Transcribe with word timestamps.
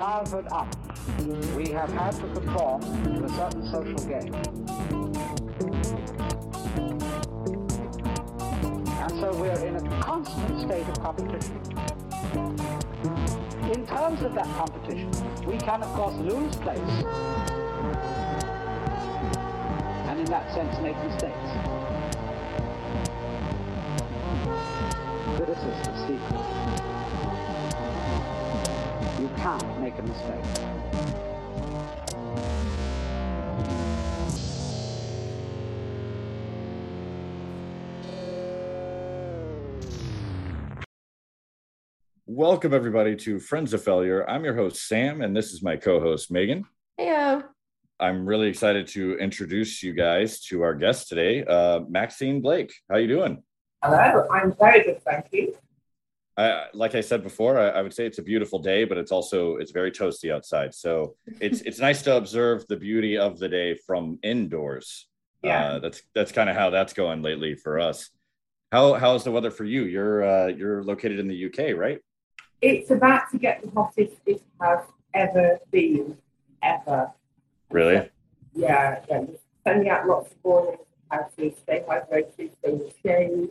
childhood 0.00 0.46
up, 0.50 0.66
we 1.54 1.68
have 1.68 1.92
had 1.92 2.12
to 2.12 2.26
conform 2.32 2.80
to 2.80 3.22
a 3.22 3.28
certain 3.36 3.70
social 3.70 3.98
game. 4.08 4.34
And 8.98 9.10
so 9.20 9.34
we're 9.34 9.62
in 9.62 9.76
a 9.76 10.00
constant 10.00 10.58
state 10.62 10.88
of 10.88 10.98
competition. 11.02 11.60
In 13.74 13.86
terms 13.86 14.22
of 14.22 14.32
that 14.32 14.48
competition, 14.56 15.10
we 15.44 15.58
can, 15.58 15.82
of 15.82 15.92
course, 15.92 16.14
lose 16.16 16.56
place, 16.56 16.78
and 20.08 20.18
in 20.18 20.24
that 20.30 20.50
sense 20.54 20.80
make 20.80 20.96
mistakes. 21.04 21.50
Criticism, 25.36 25.94
secret. 26.08 26.79
You 29.20 29.28
can't 29.36 29.80
make 29.82 29.98
a 29.98 30.02
mistake. 30.02 30.44
Welcome, 42.24 42.72
everybody, 42.72 43.14
to 43.16 43.38
Friends 43.38 43.74
of 43.74 43.84
Failure. 43.84 44.24
I'm 44.26 44.42
your 44.42 44.54
host, 44.54 44.88
Sam, 44.88 45.20
and 45.20 45.36
this 45.36 45.52
is 45.52 45.62
my 45.62 45.76
co 45.76 46.00
host, 46.00 46.32
Megan. 46.32 46.64
Heyo. 46.98 47.44
I'm 47.98 48.24
really 48.24 48.48
excited 48.48 48.86
to 48.86 49.18
introduce 49.18 49.82
you 49.82 49.92
guys 49.92 50.40
to 50.44 50.62
our 50.62 50.74
guest 50.74 51.08
today, 51.08 51.44
uh, 51.44 51.80
Maxine 51.90 52.40
Blake. 52.40 52.72
How 52.90 52.96
you 52.96 53.08
doing? 53.08 53.42
Hello, 53.84 54.26
I'm 54.32 54.54
very 54.58 54.82
good, 54.82 55.02
thank 55.04 55.26
you. 55.30 55.54
I, 56.36 56.66
like 56.72 56.94
I 56.94 57.00
said 57.00 57.22
before, 57.22 57.58
I, 57.58 57.68
I 57.68 57.82
would 57.82 57.92
say 57.92 58.06
it's 58.06 58.18
a 58.18 58.22
beautiful 58.22 58.58
day, 58.58 58.84
but 58.84 58.98
it's 58.98 59.12
also 59.12 59.56
it's 59.56 59.72
very 59.72 59.90
toasty 59.90 60.32
outside. 60.32 60.74
So 60.74 61.16
it's 61.40 61.60
it's 61.62 61.78
nice 61.78 62.02
to 62.02 62.16
observe 62.16 62.66
the 62.68 62.76
beauty 62.76 63.18
of 63.18 63.38
the 63.38 63.48
day 63.48 63.74
from 63.74 64.18
indoors. 64.22 65.06
Yeah. 65.42 65.64
Uh, 65.64 65.78
that's 65.80 66.02
that's 66.14 66.32
kind 66.32 66.50
of 66.50 66.56
how 66.56 66.70
that's 66.70 66.92
going 66.92 67.22
lately 67.22 67.54
for 67.54 67.80
us. 67.80 68.10
How 68.72 68.94
how's 68.94 69.24
the 69.24 69.32
weather 69.32 69.50
for 69.50 69.64
you? 69.64 69.84
You're 69.84 70.24
uh, 70.24 70.46
you're 70.48 70.82
located 70.82 71.18
in 71.18 71.28
the 71.28 71.46
UK, 71.46 71.76
right? 71.76 71.98
It's 72.62 72.90
about 72.90 73.30
to 73.32 73.38
get 73.38 73.62
the 73.62 73.70
hottest 73.70 74.16
it 74.26 74.42
has 74.60 74.80
ever 75.14 75.58
been, 75.70 76.16
ever. 76.62 77.10
Really? 77.70 78.08
Yeah, 78.52 79.00
yeah. 79.08 79.24
Sending 79.64 79.88
out 79.88 80.06
lots 80.06 80.30
of 80.32 80.36
warnings 80.42 80.80
how 81.10 81.28
to 81.36 81.54
stay 81.62 81.82
hydrated, 81.88 82.32
stay 82.34 82.52
in 82.64 82.90
shade. 83.02 83.50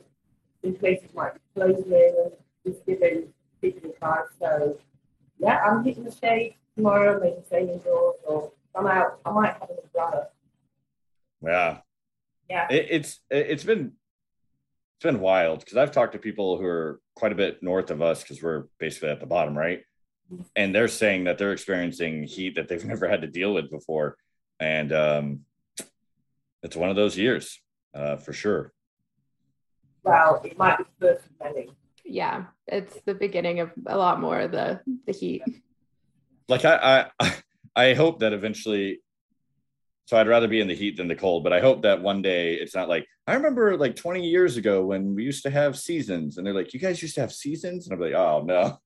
In 0.61 0.75
places 0.75 1.09
might 1.13 1.33
be 1.33 1.39
closing, 1.55 2.31
just 2.65 2.85
giving 2.85 3.33
people 3.61 3.89
advice. 3.89 4.25
So, 4.39 4.77
yeah, 5.37 5.59
I'm 5.65 5.83
hitting 5.83 6.03
the 6.03 6.11
shade 6.11 6.55
tomorrow, 6.75 7.19
maybe 7.19 7.37
staying 7.45 7.69
indoors, 7.69 8.15
or 8.25 8.51
I'm 8.75 8.87
out. 8.87 9.19
I 9.25 9.31
might 9.31 9.53
have 9.53 9.69
an 9.69 9.77
umbrella. 9.83 10.27
Yeah. 11.41 11.77
Yeah. 12.49 12.67
It, 12.69 12.87
it's 12.89 13.19
it's 13.29 13.63
been 13.63 13.93
it's 14.97 15.03
been 15.03 15.19
wild 15.19 15.59
because 15.59 15.77
I've 15.77 15.91
talked 15.91 16.13
to 16.13 16.19
people 16.19 16.57
who 16.57 16.65
are 16.65 16.99
quite 17.15 17.31
a 17.31 17.35
bit 17.35 17.63
north 17.63 17.91
of 17.91 18.01
us 18.01 18.21
because 18.21 18.41
we're 18.41 18.65
basically 18.79 19.09
at 19.09 19.19
the 19.19 19.25
bottom, 19.25 19.57
right? 19.57 19.81
And 20.55 20.75
they're 20.75 20.87
saying 20.87 21.23
that 21.23 21.37
they're 21.37 21.53
experiencing 21.53 22.23
heat 22.23 22.55
that 22.55 22.67
they've 22.67 22.83
never 22.93 23.07
had 23.07 23.21
to 23.21 23.27
deal 23.27 23.53
with 23.53 23.69
before, 23.69 24.17
and 24.59 24.91
um, 24.91 25.39
it's 26.63 26.75
one 26.75 26.89
of 26.89 26.95
those 26.95 27.17
years 27.17 27.61
uh, 27.93 28.17
for 28.17 28.33
sure. 28.33 28.73
Well, 30.03 30.41
it 30.43 30.57
might 30.57 30.77
be 30.77 30.83
the 30.99 31.07
first 31.07 31.25
of 31.25 31.55
many. 31.55 31.69
Yeah, 32.09 32.45
it's 32.67 32.97
the 33.05 33.13
beginning 33.13 33.59
of 33.59 33.71
a 33.85 33.97
lot 33.97 34.19
more 34.19 34.39
of 34.39 34.51
the 34.51 34.81
the 35.05 35.13
heat. 35.13 35.43
Like 36.47 36.65
I, 36.65 37.09
I, 37.19 37.35
I 37.75 37.93
hope 37.93 38.19
that 38.19 38.33
eventually. 38.33 39.01
So 40.05 40.17
I'd 40.17 40.27
rather 40.27 40.47
be 40.47 40.59
in 40.59 40.67
the 40.67 40.73
heat 40.73 40.97
than 40.97 41.07
the 41.07 41.15
cold, 41.15 41.43
but 41.43 41.53
I 41.53 41.59
hope 41.59 41.83
that 41.83 42.01
one 42.01 42.23
day 42.23 42.55
it's 42.55 42.73
not 42.73 42.89
like 42.89 43.05
I 43.27 43.35
remember 43.35 43.77
like 43.77 43.95
20 43.95 44.27
years 44.27 44.57
ago 44.57 44.83
when 44.83 45.13
we 45.13 45.23
used 45.23 45.43
to 45.43 45.51
have 45.51 45.77
seasons, 45.77 46.37
and 46.37 46.47
they're 46.47 46.53
like, 46.53 46.73
"You 46.73 46.79
guys 46.79 46.99
used 46.99 47.13
to 47.15 47.21
have 47.21 47.31
seasons," 47.31 47.85
and 47.85 47.93
I'm 47.93 47.99
like, 47.99 48.15
"Oh 48.15 48.41
no," 48.43 48.79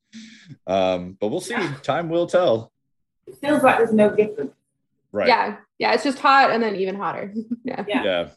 um, 0.68 1.18
but 1.20 1.30
we'll 1.30 1.40
see. 1.40 1.56
Time 1.84 2.10
will 2.10 2.28
tell. 2.28 2.74
It 3.26 3.38
feels 3.38 3.64
like 3.64 3.78
there's 3.78 3.94
no 3.94 4.14
difference. 4.14 4.52
Right? 5.14 5.30
Yeah, 5.30 5.58
yeah, 5.80 5.94
it's 5.94 6.04
just 6.04 6.20
hot 6.20 6.52
and 6.52 6.62
then 6.62 6.76
even 6.76 6.96
hotter. 6.96 7.34
yeah. 7.64 7.86
Yeah. 7.88 8.04
Yeah. 8.04 8.30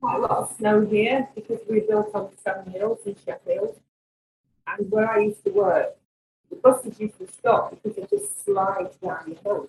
quite 0.00 0.16
a 0.16 0.20
lot 0.20 0.30
of 0.32 0.56
snow 0.58 0.84
here 0.84 1.26
because 1.34 1.60
we're 1.68 1.86
built 1.86 2.10
on 2.14 2.28
seven 2.44 2.70
hills 2.70 2.98
in 3.06 3.16
Sheffield. 3.24 3.80
And 4.66 4.90
where 4.90 5.10
I 5.10 5.20
used 5.20 5.44
to 5.44 5.50
work, 5.50 5.96
the 6.50 6.56
buses 6.56 6.98
used 6.98 7.18
to 7.18 7.26
stop 7.26 7.70
because 7.70 7.96
they 7.96 8.06
just 8.16 8.44
slide 8.44 8.88
down 9.02 9.24
the 9.28 9.36
hill. 9.42 9.68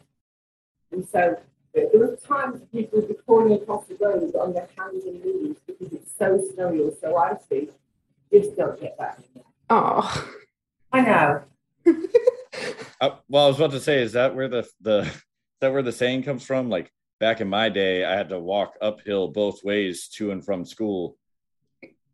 And 0.91 1.07
so 1.07 1.37
there 1.73 1.89
there 1.91 1.99
were 1.99 2.15
times 2.15 2.61
people 2.71 2.99
would 2.99 3.09
be 3.09 3.15
crawling 3.25 3.53
across 3.53 3.85
the 3.85 3.97
road 3.99 4.35
on 4.35 4.53
their 4.53 4.69
hands 4.77 5.03
and 5.05 5.23
knees 5.23 5.57
because 5.65 5.93
it's 5.93 6.11
so 6.17 6.41
snowy 6.53 6.79
or 6.79 6.93
so 7.01 7.17
icy. 7.17 7.69
Just 8.31 8.55
don't 8.55 8.79
get 8.79 8.97
that. 8.97 9.23
Oh. 9.69 10.31
I 10.91 11.01
know. 11.01 11.41
Uh, 13.01 13.17
well, 13.27 13.43
I 13.43 13.47
was 13.47 13.57
about 13.57 13.71
to 13.71 13.81
say, 13.81 14.01
is 14.01 14.13
that 14.13 14.35
where 14.35 14.47
the 14.47 14.65
the 14.79 14.99
is 15.01 15.21
that 15.59 15.73
where 15.73 15.83
the 15.83 15.91
saying 15.91 16.23
comes 16.23 16.45
from? 16.45 16.69
Like 16.69 16.89
back 17.19 17.41
in 17.41 17.49
my 17.49 17.67
day, 17.67 18.05
I 18.05 18.15
had 18.15 18.29
to 18.29 18.39
walk 18.39 18.75
uphill 18.81 19.27
both 19.27 19.63
ways 19.65 20.07
to 20.15 20.31
and 20.31 20.43
from 20.43 20.65
school. 20.65 21.17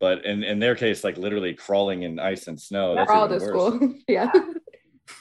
But 0.02 0.26
in, 0.26 0.44
in 0.44 0.58
their 0.58 0.76
case, 0.76 1.04
like 1.04 1.18
literally 1.18 1.54
crawling 1.54 2.02
in 2.04 2.20
ice 2.20 2.48
and 2.48 2.60
snow. 2.60 2.96
They're 2.96 3.06
That's 3.06 3.12
all 3.12 3.26
even 3.34 3.40
worse. 3.40 3.76
school. 3.76 3.94
yeah. 4.08 4.32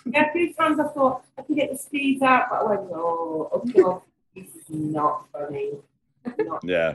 Yeah, 0.07 0.31
a 0.31 0.33
few 0.33 0.55
times 0.55 0.81
I 0.81 0.89
thought 0.89 1.25
I 1.37 1.43
could 1.43 1.57
get 1.57 1.71
the 1.71 1.77
skis 1.77 2.23
out, 2.23 2.47
but 2.51 2.61
I 2.61 2.65
went, 2.65 2.91
no, 2.91 3.51
uphill. 3.53 4.05
this 4.35 4.47
is 4.47 4.71
not 4.71 5.27
funny. 5.33 5.73
Not 6.39 6.65
Yeah. 6.65 6.95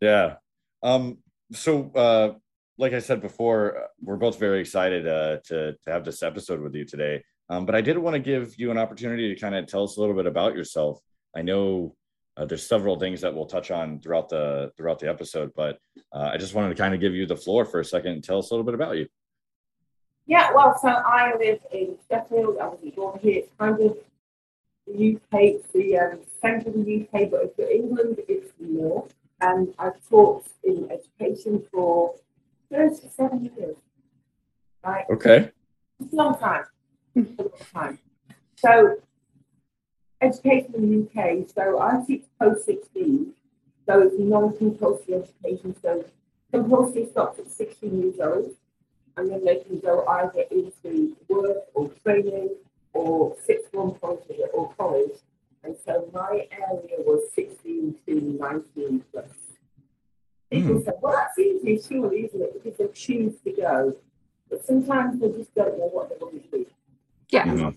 Yeah. 0.00 0.36
Um, 0.82 1.18
so 1.52 1.90
uh 1.94 2.34
like 2.78 2.92
I 2.92 2.98
said 3.00 3.20
before, 3.20 3.78
uh, 3.78 3.86
we're 4.02 4.16
both 4.16 4.38
very 4.38 4.60
excited 4.60 5.06
uh 5.06 5.38
to 5.46 5.72
to 5.72 5.90
have 5.90 6.04
this 6.04 6.22
episode 6.22 6.60
with 6.60 6.74
you 6.74 6.84
today. 6.84 7.22
Um, 7.48 7.64
but 7.64 7.74
I 7.74 7.80
did 7.80 7.96
want 7.96 8.14
to 8.14 8.20
give 8.20 8.58
you 8.58 8.70
an 8.70 8.78
opportunity 8.78 9.32
to 9.32 9.40
kind 9.40 9.54
of 9.54 9.66
tell 9.66 9.84
us 9.84 9.96
a 9.96 10.00
little 10.00 10.16
bit 10.16 10.26
about 10.26 10.54
yourself. 10.54 11.00
I 11.34 11.42
know 11.42 11.94
uh, 12.38 12.44
there's 12.44 12.66
several 12.66 12.98
things 12.98 13.20
that 13.20 13.34
we'll 13.34 13.46
touch 13.46 13.70
on 13.70 13.98
throughout 14.00 14.28
the 14.28 14.70
throughout 14.76 15.00
the 15.00 15.08
episode, 15.08 15.52
but 15.56 15.78
uh, 16.12 16.30
I 16.32 16.36
just 16.36 16.54
wanted 16.54 16.68
to 16.68 16.74
kind 16.76 16.94
of 16.94 17.00
give 17.00 17.14
you 17.14 17.26
the 17.26 17.36
floor 17.36 17.64
for 17.64 17.80
a 17.80 17.84
second 17.84 18.12
and 18.12 18.24
tell 18.24 18.38
us 18.38 18.50
a 18.50 18.54
little 18.54 18.64
bit 18.64 18.74
about 18.74 18.96
you. 18.96 19.08
Yeah, 20.26 20.52
well, 20.54 20.78
so 20.80 20.88
I 20.88 21.34
live 21.36 21.60
in 21.72 21.96
Sheffield. 22.08 22.58
I 22.60 22.68
was 22.68 22.80
born 22.94 23.18
here. 23.20 23.38
It's 23.40 23.52
kind 23.58 23.80
of 23.80 23.96
the 24.86 25.16
UK, 25.16 25.72
the 25.72 25.98
um, 25.98 26.20
centre 26.40 26.68
of 26.68 26.84
the 26.84 27.08
UK, 27.12 27.30
but 27.30 27.56
for 27.56 27.68
England, 27.68 28.20
it's 28.28 28.52
the 28.60 28.66
north. 28.66 29.14
And 29.40 29.74
I've 29.78 30.06
taught 30.08 30.46
in 30.64 30.90
education 30.90 31.64
for 31.72 32.14
37 32.70 33.50
years. 33.56 33.76
Right? 34.84 35.04
Okay. 35.10 35.50
It's 36.00 36.12
a 36.12 36.16
long 36.16 36.38
time. 36.38 36.64
It's 37.14 37.38
a 37.38 37.42
long 37.42 37.52
time. 37.72 37.98
So, 38.56 38.96
education 40.20 40.74
in 40.74 40.90
the 40.90 41.20
UK. 41.20 41.48
So, 41.54 41.80
I 41.80 42.02
teach 42.06 42.24
post 42.40 42.64
16. 42.66 43.32
So, 43.86 44.02
it's 44.02 44.14
non 44.18 44.56
compulsory 44.56 45.14
education. 45.14 45.74
So, 45.80 46.04
compulsory 46.52 47.06
stops 47.10 47.38
at 47.38 47.50
16 47.50 48.02
years 48.02 48.20
old. 48.20 48.54
And 49.16 49.30
then 49.30 49.44
they 49.44 49.56
can 49.56 49.80
go 49.80 50.06
either 50.06 50.44
into 50.50 51.16
work 51.28 51.56
or 51.74 51.90
training 52.04 52.50
or 52.92 53.36
sixth 53.44 53.70
form 53.72 53.96
college 54.00 54.22
or 54.54 54.72
college. 54.78 55.18
And 55.64 55.76
so, 55.84 56.08
my 56.12 56.46
area 56.52 56.98
was 56.98 57.30
16 57.34 57.96
to 58.06 58.20
19 58.40 59.04
plus. 59.12 59.26
Hmm. 60.50 60.56
People 60.56 60.82
say, 60.82 60.92
well, 61.00 61.12
that's 61.14 61.38
easy, 61.38 61.80
surely, 61.86 62.26
isn't 62.26 62.40
it? 62.40 62.62
Because 62.62 62.78
they 62.78 62.88
choose 62.94 63.34
to 63.44 63.52
go. 63.52 63.96
But 64.48 64.64
sometimes 64.64 65.20
they 65.20 65.28
just 65.28 65.54
don't 65.54 65.78
know 65.78 65.90
what 65.92 66.08
they 66.08 66.16
want 66.20 66.42
to 66.42 66.58
do. 66.58 66.66
Yeah. 67.30 67.70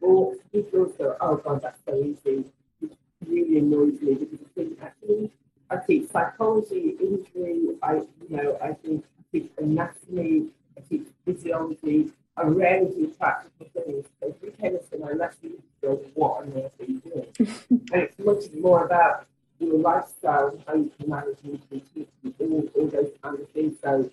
Was 0.00 0.38
sport. 0.38 0.52
People 0.52 0.86
go, 0.86 1.16
oh 1.20 1.36
God, 1.36 1.62
that's 1.62 1.80
so 1.86 1.96
easy. 1.96 2.44
It 2.82 2.96
really 3.26 3.58
annoys 3.58 4.00
me 4.00 4.14
because 4.14 4.40
I 4.46 4.48
think 4.54 4.78
actually 4.82 5.30
I 5.70 5.76
teach 5.76 6.10
psychology, 6.10 6.96
injury, 7.00 7.76
I 7.82 7.94
you 7.94 8.36
know, 8.36 8.58
I 8.62 8.72
think 8.72 9.04
I 9.18 9.22
teach 9.32 9.50
anatomy, 9.58 10.46
I 10.76 10.80
teach 10.88 11.06
physiology, 11.24 12.10
I 12.36 12.42
rarely 12.44 12.90
do 12.90 13.06
practical 13.18 13.66
things. 13.74 14.06
So 14.20 14.28
if 14.28 14.42
you 14.42 14.50
came 14.52 14.78
to 14.78 14.98
my 14.98 15.12
lesson, 15.12 15.50
you 15.50 15.62
go, 15.82 16.00
what 16.14 16.42
on 16.42 16.52
earth 16.56 16.74
are 16.80 16.84
you 16.84 16.98
doing? 17.00 17.26
and 17.92 18.02
it's 18.02 18.18
much 18.18 18.44
more 18.60 18.84
about 18.84 19.26
your 19.58 19.78
lifestyle 19.78 20.48
and 20.48 20.62
how 20.66 20.74
you 20.74 20.90
can 20.98 21.10
manage 21.10 21.38
and 21.44 21.60
teach 21.70 22.08
and 22.24 22.52
all, 22.52 22.68
all 22.74 22.86
those 22.86 23.12
kind 23.22 23.38
of 23.38 23.48
things. 23.50 23.76
So, 23.82 24.10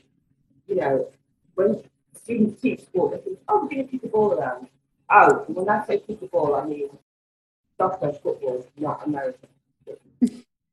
you 0.67 0.75
know, 0.75 1.09
when 1.55 1.81
students 2.13 2.61
teach 2.61 2.81
sport, 2.81 3.13
they 3.13 3.17
think, 3.19 3.39
oh, 3.47 3.61
we're 3.61 3.69
going 3.69 3.85
to 3.85 3.91
kick 3.91 4.01
the 4.01 4.09
ball 4.09 4.33
around. 4.33 4.67
Oh, 5.09 5.45
when 5.47 5.69
I 5.69 5.85
say 5.85 5.99
kick 5.99 6.19
the 6.19 6.37
I 6.37 6.65
mean 6.65 6.89
soccer, 7.77 8.11
football, 8.13 8.65
not 8.77 9.05
American. 9.07 9.49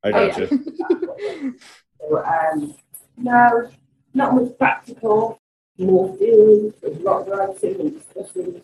I 0.02 0.08
Oh, 0.08 0.10
got 0.10 0.38
yeah. 0.38 0.48
you. 0.50 1.58
So, 2.00 2.24
um, 2.24 2.74
no, 3.16 3.70
not 4.12 4.34
much 4.34 4.58
practical, 4.58 5.40
more 5.78 6.14
theory, 6.16 6.72
there's 6.80 6.98
a 6.98 7.00
lot 7.00 7.22
of 7.22 7.28
writing 7.28 7.80
and 7.80 7.92
discussion. 7.94 8.62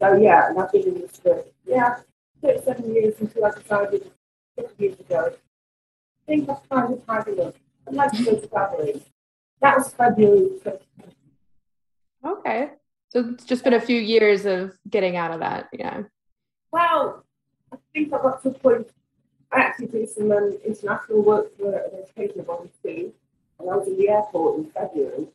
So 0.00 0.14
yeah, 0.16 0.48
and 0.48 0.58
I've 0.58 0.70
been 0.72 0.82
in 0.82 1.00
this 1.00 1.16
for 1.16 1.44
yeah, 1.64 2.00
six, 2.42 2.64
seven 2.64 2.94
years 2.94 3.14
until 3.20 3.44
I 3.46 3.50
decided 3.50 4.10
six 4.58 4.72
years 4.78 5.00
ago. 5.00 5.32
I 5.32 6.26
think 6.26 6.48
I've 6.48 6.68
kind 6.68 6.92
of 6.94 7.02
had 7.08 7.28
enough. 7.28 7.54
I'd 7.86 7.94
like 7.94 8.12
to 8.12 8.24
go 8.24 8.40
traveling. 8.40 9.00
That 9.60 9.78
was 9.78 9.92
February 9.92 10.50
2020. 10.62 11.14
Okay. 12.24 12.70
So 13.10 13.30
it's 13.30 13.44
just 13.44 13.64
been 13.64 13.74
a 13.74 13.80
few 13.80 14.00
years 14.00 14.44
of 14.44 14.76
getting 14.90 15.16
out 15.16 15.32
of 15.32 15.40
that. 15.40 15.68
Yeah. 15.72 16.02
Well, 16.72 17.24
I 17.72 17.76
think 17.92 18.12
I 18.12 18.18
got 18.18 18.42
to 18.42 18.50
a 18.50 18.52
point. 18.52 18.90
I 19.50 19.60
actually 19.60 19.86
did 19.86 20.10
some 20.10 20.30
um, 20.30 20.58
international 20.64 21.22
work 21.22 21.56
for 21.56 21.74
an 21.74 22.02
education 22.02 22.42
body 22.42 22.70
too, 22.82 23.12
and 23.58 23.70
I 23.70 23.76
was 23.76 23.88
in 23.88 23.96
the 23.96 24.10
airport 24.10 24.58
in 24.58 24.70
February. 24.70 25.26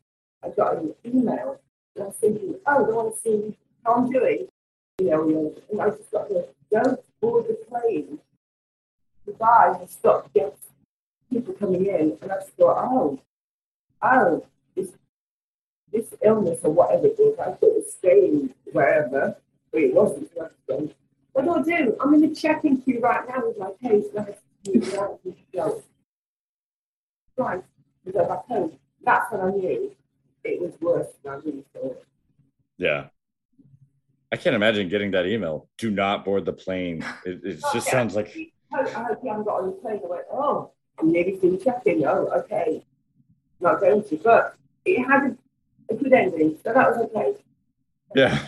I 0.43 0.49
got 0.49 0.77
an 0.77 0.93
email, 1.03 1.59
and 1.95 2.03
I 2.03 2.07
was 2.07 2.15
thinking, 2.17 2.55
oh, 2.67 2.85
they 2.85 2.93
want 2.93 3.15
to 3.15 3.21
see 3.21 3.57
how 3.83 3.93
I'm 3.93 4.11
doing, 4.11 4.47
you 4.99 5.09
know, 5.09 5.55
and 5.71 5.81
I 5.81 5.89
just 5.89 6.11
got 6.11 6.27
to 6.29 6.45
go 6.71 6.97
board 7.21 7.45
the 7.47 7.57
plane. 7.67 8.19
Dubai 9.27 9.79
and 9.79 9.89
stop 9.89 10.31
get 10.33 10.55
people 11.31 11.53
coming 11.55 11.85
in, 11.87 12.17
and 12.21 12.31
I 12.31 12.35
just 12.35 12.51
thought, 12.51 12.87
oh, 12.91 13.19
oh, 14.03 14.45
this 15.93 16.13
illness 16.23 16.59
or 16.63 16.71
whatever 16.71 17.07
it 17.07 17.15
was, 17.17 17.37
I 17.39 17.51
thought 17.51 17.61
it 17.61 17.75
was 17.75 17.93
staying 17.93 18.53
wherever, 18.71 19.37
but 19.71 19.81
it 19.81 19.93
wasn't. 19.93 20.31
So 20.35 20.41
I 20.43 20.47
just 20.47 20.59
went, 20.67 20.95
what 21.33 21.45
do 21.45 21.73
I 21.73 21.77
do? 21.77 21.97
I'm 22.01 22.13
in 22.15 22.21
the 22.21 22.35
check-in 22.35 22.81
queue 22.81 22.99
right 22.99 23.27
now 23.27 23.47
with 23.47 23.57
my 23.57 23.71
case. 23.81 24.05
and 24.09 24.19
I 24.19 24.23
have 24.23 24.39
to 24.65 24.73
move 24.73 24.93
around 24.93 25.19
go. 25.53 25.83
Right, 27.37 27.63
to 28.05 28.11
go 28.11 28.25
back 28.27 28.45
home. 28.45 28.73
That's 29.03 29.31
when 29.31 29.41
I 29.41 29.49
knew 29.51 29.91
it 30.43 30.61
was 30.61 30.73
worse 30.81 31.07
than 31.23 31.33
I 31.33 31.35
really 31.37 31.63
thought. 31.73 32.03
Yeah. 32.77 33.05
I 34.31 34.35
can't 34.35 34.55
imagine 34.55 34.89
getting 34.89 35.11
that 35.11 35.25
email. 35.25 35.67
Do 35.77 35.91
not 35.91 36.25
board 36.25 36.45
the 36.45 36.53
plane. 36.53 37.05
It, 37.25 37.41
it 37.43 37.59
oh, 37.63 37.73
just 37.73 37.87
Okay. 37.87 37.97
sounds 37.97 38.15
like 38.15 38.35
I 38.73 38.83
hope, 38.83 39.19
you 39.23 39.29
haven't 39.29 39.45
got 39.45 39.61
on 39.61 39.67
the 39.67 39.71
plane. 39.73 40.01
I 40.03 40.07
went, 40.07 40.25
oh, 40.31 40.71
I'm 40.99 41.11
nearly 41.11 41.37
through 41.37 41.59
check-in. 41.59 42.03
Oh, 42.05 42.27
okay. 42.37 42.83
Not 43.59 43.79
going 43.79 44.03
to, 44.03 44.17
but 44.17 44.55
it 44.85 45.03
had 45.03 45.37
a 45.89 45.95
good 45.95 46.13
ending, 46.13 46.57
so 46.63 46.73
that 46.73 46.89
was 46.89 47.09
okay. 47.15 47.33
Yeah. 48.15 48.47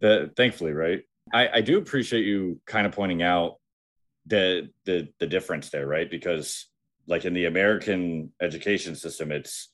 The, 0.00 0.30
thankfully, 0.36 0.72
right? 0.72 1.02
I, 1.32 1.48
I 1.54 1.60
do 1.60 1.78
appreciate 1.78 2.24
you 2.24 2.60
kind 2.66 2.86
of 2.86 2.92
pointing 2.92 3.22
out 3.22 3.56
the 4.26 4.70
the 4.84 5.08
the 5.18 5.26
difference 5.26 5.70
there, 5.70 5.86
right? 5.86 6.10
Because 6.10 6.66
like 7.06 7.24
in 7.24 7.34
the 7.34 7.46
American 7.46 8.32
education 8.40 8.94
system, 8.94 9.32
it's 9.32 9.70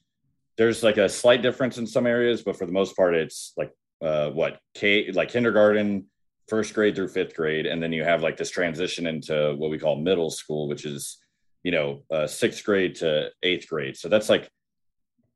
there's 0.56 0.82
like 0.82 0.96
a 0.96 1.08
slight 1.08 1.43
difference 1.43 1.79
in 1.79 1.87
some 1.87 2.06
areas, 2.06 2.43
but 2.43 2.56
for 2.56 2.67
the 2.67 2.73
most 2.73 2.96
part, 2.96 3.14
it's 3.14 3.52
like 3.56 3.73
uh 4.02 4.31
what 4.31 4.61
K 4.75 5.11
like 5.12 5.31
kindergarten, 5.31 6.06
first 6.49 6.75
grade 6.75 6.94
through 6.94 7.08
fifth 7.08 7.35
grade, 7.35 7.67
and 7.67 7.82
then 7.82 7.93
you 7.93 8.05
have 8.05 8.23
like 8.23 8.37
this 8.37 8.50
transition 8.50 9.06
into 9.06 9.55
what 9.56 9.70
we 9.70 9.79
call 9.79 9.96
middle 9.96 10.31
school, 10.31 10.69
which 10.69 10.85
is 10.85 11.19
you 11.62 11.73
know 11.73 12.02
uh, 12.11 12.26
sixth 12.26 12.64
grade 12.64 12.94
to 12.96 13.31
eighth 13.43 13.69
grade. 13.69 13.96
So 13.96 14.08
that's 14.08 14.29
like 14.29 14.49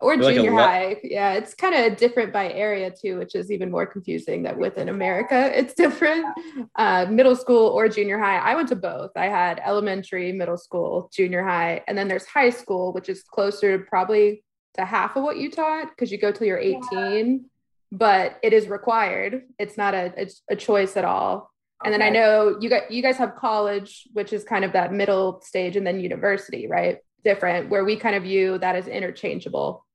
Or 0.01 0.17
Like 0.17 0.33
a 0.33 0.35
junior 0.37 0.53
le- 0.53 0.63
high. 0.63 1.01
Yeah. 1.03 1.33
It's 1.35 1.55
kind 1.55 1.75
of 1.75 1.97
different 1.97 2.33
by 2.33 2.53
area 2.53 2.91
too, 2.91 3.19
which 3.19 3.35
is 3.35 3.51
even 3.51 3.71
more 3.71 3.85
confusing 3.85 4.45
that 4.45 4.57
within 4.57 4.89
America 4.89 5.51
it's 5.59 5.75
different. 5.75 6.25
Uh, 6.77 7.07
middle 7.11 7.35
school 7.35 7.69
or 7.69 7.89
junior 7.89 8.19
high. 8.19 8.39
I 8.39 8.55
went 8.55 8.69
to 8.69 8.77
both. 8.77 9.11
I 9.17 9.27
had 9.27 9.61
elementary, 9.65 10.33
middle 10.33 10.57
school, 10.57 11.11
junior 11.13 11.43
high, 11.43 11.83
and 11.89 11.99
then 11.99 12.07
there's 12.07 12.27
high 12.27 12.51
school, 12.51 12.93
which 12.93 13.09
is 13.09 13.23
closer 13.23 13.79
to 13.79 13.85
probably 13.85 14.45
to 14.75 14.85
half 14.85 15.17
of 15.17 15.25
what 15.25 15.37
you 15.37 15.51
taught 15.51 15.89
because 15.89 16.13
you 16.13 16.19
go 16.19 16.31
till 16.31 16.47
you're 16.47 16.59
18, 16.59 17.45
but 17.91 18.39
it 18.43 18.53
is 18.53 18.69
required. 18.69 19.43
It's 19.59 19.77
not 19.77 19.95
a, 19.95 20.13
it's 20.17 20.43
a 20.49 20.57
choice 20.57 20.97
at 20.97 21.05
all. 21.05 21.51
And 21.85 21.93
then 21.93 22.03
I 22.03 22.11
know 22.11 22.59
you 22.61 22.69
got 22.69 22.91
you 22.91 23.03
guys 23.03 23.17
have 23.19 23.37
college, 23.37 24.09
which 24.13 24.33
is 24.33 24.43
kind 24.43 24.65
of 24.65 24.73
that 24.73 24.93
middle 24.93 25.41
stage, 25.43 25.77
and 25.77 25.87
then 25.87 26.01
university, 26.01 26.67
right? 26.67 26.99
Different, 27.25 27.71
where 27.71 27.85
we 27.85 27.97
kind 27.97 28.17
of 28.17 28.25
view 28.25 28.59
that 28.59 28.75
as 28.75 28.89
interchangeable, 28.89 29.87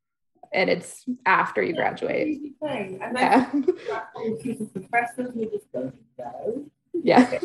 and 0.53 0.69
it's 0.69 1.05
after 1.25 1.61
you 1.63 1.73
graduate. 1.75 2.27
Easy 2.27 2.53
thing. 2.61 2.99
And 3.01 3.15
then 3.15 3.65
Yeah, 3.87 4.01
yeah. 4.17 4.35
choosing 4.43 4.67
professors, 4.67 5.31
you 5.35 5.49
just 5.51 5.71
don't 5.71 5.95
go. 6.17 6.65
yeah, 6.93 7.39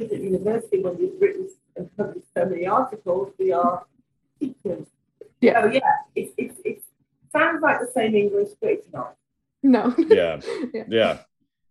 at 0.00 0.12
university, 0.12 0.82
when 0.82 0.98
you've 0.98 1.20
written 1.20 1.48
and 1.76 1.96
published 1.96 2.26
so 2.36 2.44
many 2.46 2.66
articles, 2.66 3.32
we 3.38 3.52
are 3.52 3.84
teachers. 4.40 4.86
Yeah. 5.40 5.62
So 5.62 5.70
yeah, 5.70 5.80
it's 6.16 6.32
it's 6.36 6.60
it 6.64 6.82
sounds 7.32 7.62
like 7.62 7.80
the 7.80 7.90
same 7.94 8.14
English, 8.14 8.50
but 8.60 8.70
it's 8.70 8.88
not. 8.92 9.14
no, 9.62 9.94
yeah 9.98 10.40
Yeah. 10.74 10.84
yeah 10.88 11.18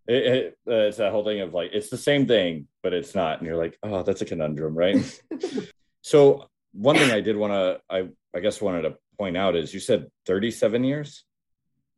it, 0.07 0.23
it, 0.25 0.57
uh, 0.67 0.87
it's 0.87 0.97
that 0.97 1.11
whole 1.11 1.23
thing 1.25 1.41
of 1.41 1.53
like 1.53 1.71
it's 1.73 1.89
the 1.89 1.97
same 1.97 2.27
thing 2.27 2.67
but 2.81 2.93
it's 2.93 3.13
not 3.13 3.39
and 3.39 3.47
you're 3.47 3.57
like 3.57 3.77
oh 3.83 4.03
that's 4.03 4.21
a 4.21 4.25
conundrum 4.25 4.73
right 4.73 5.21
so 6.01 6.47
one 6.77 6.95
thing 6.95 7.11
i 7.11 7.19
did 7.21 7.35
want 7.35 7.51
to 7.53 7.79
i 7.89 8.07
i 8.35 8.39
guess 8.39 8.61
wanted 8.61 8.83
to 8.83 8.95
point 9.17 9.35
out 9.35 9.55
is 9.55 9.73
you 9.73 9.79
said 9.79 10.09
37 10.25 10.83
years 10.83 11.23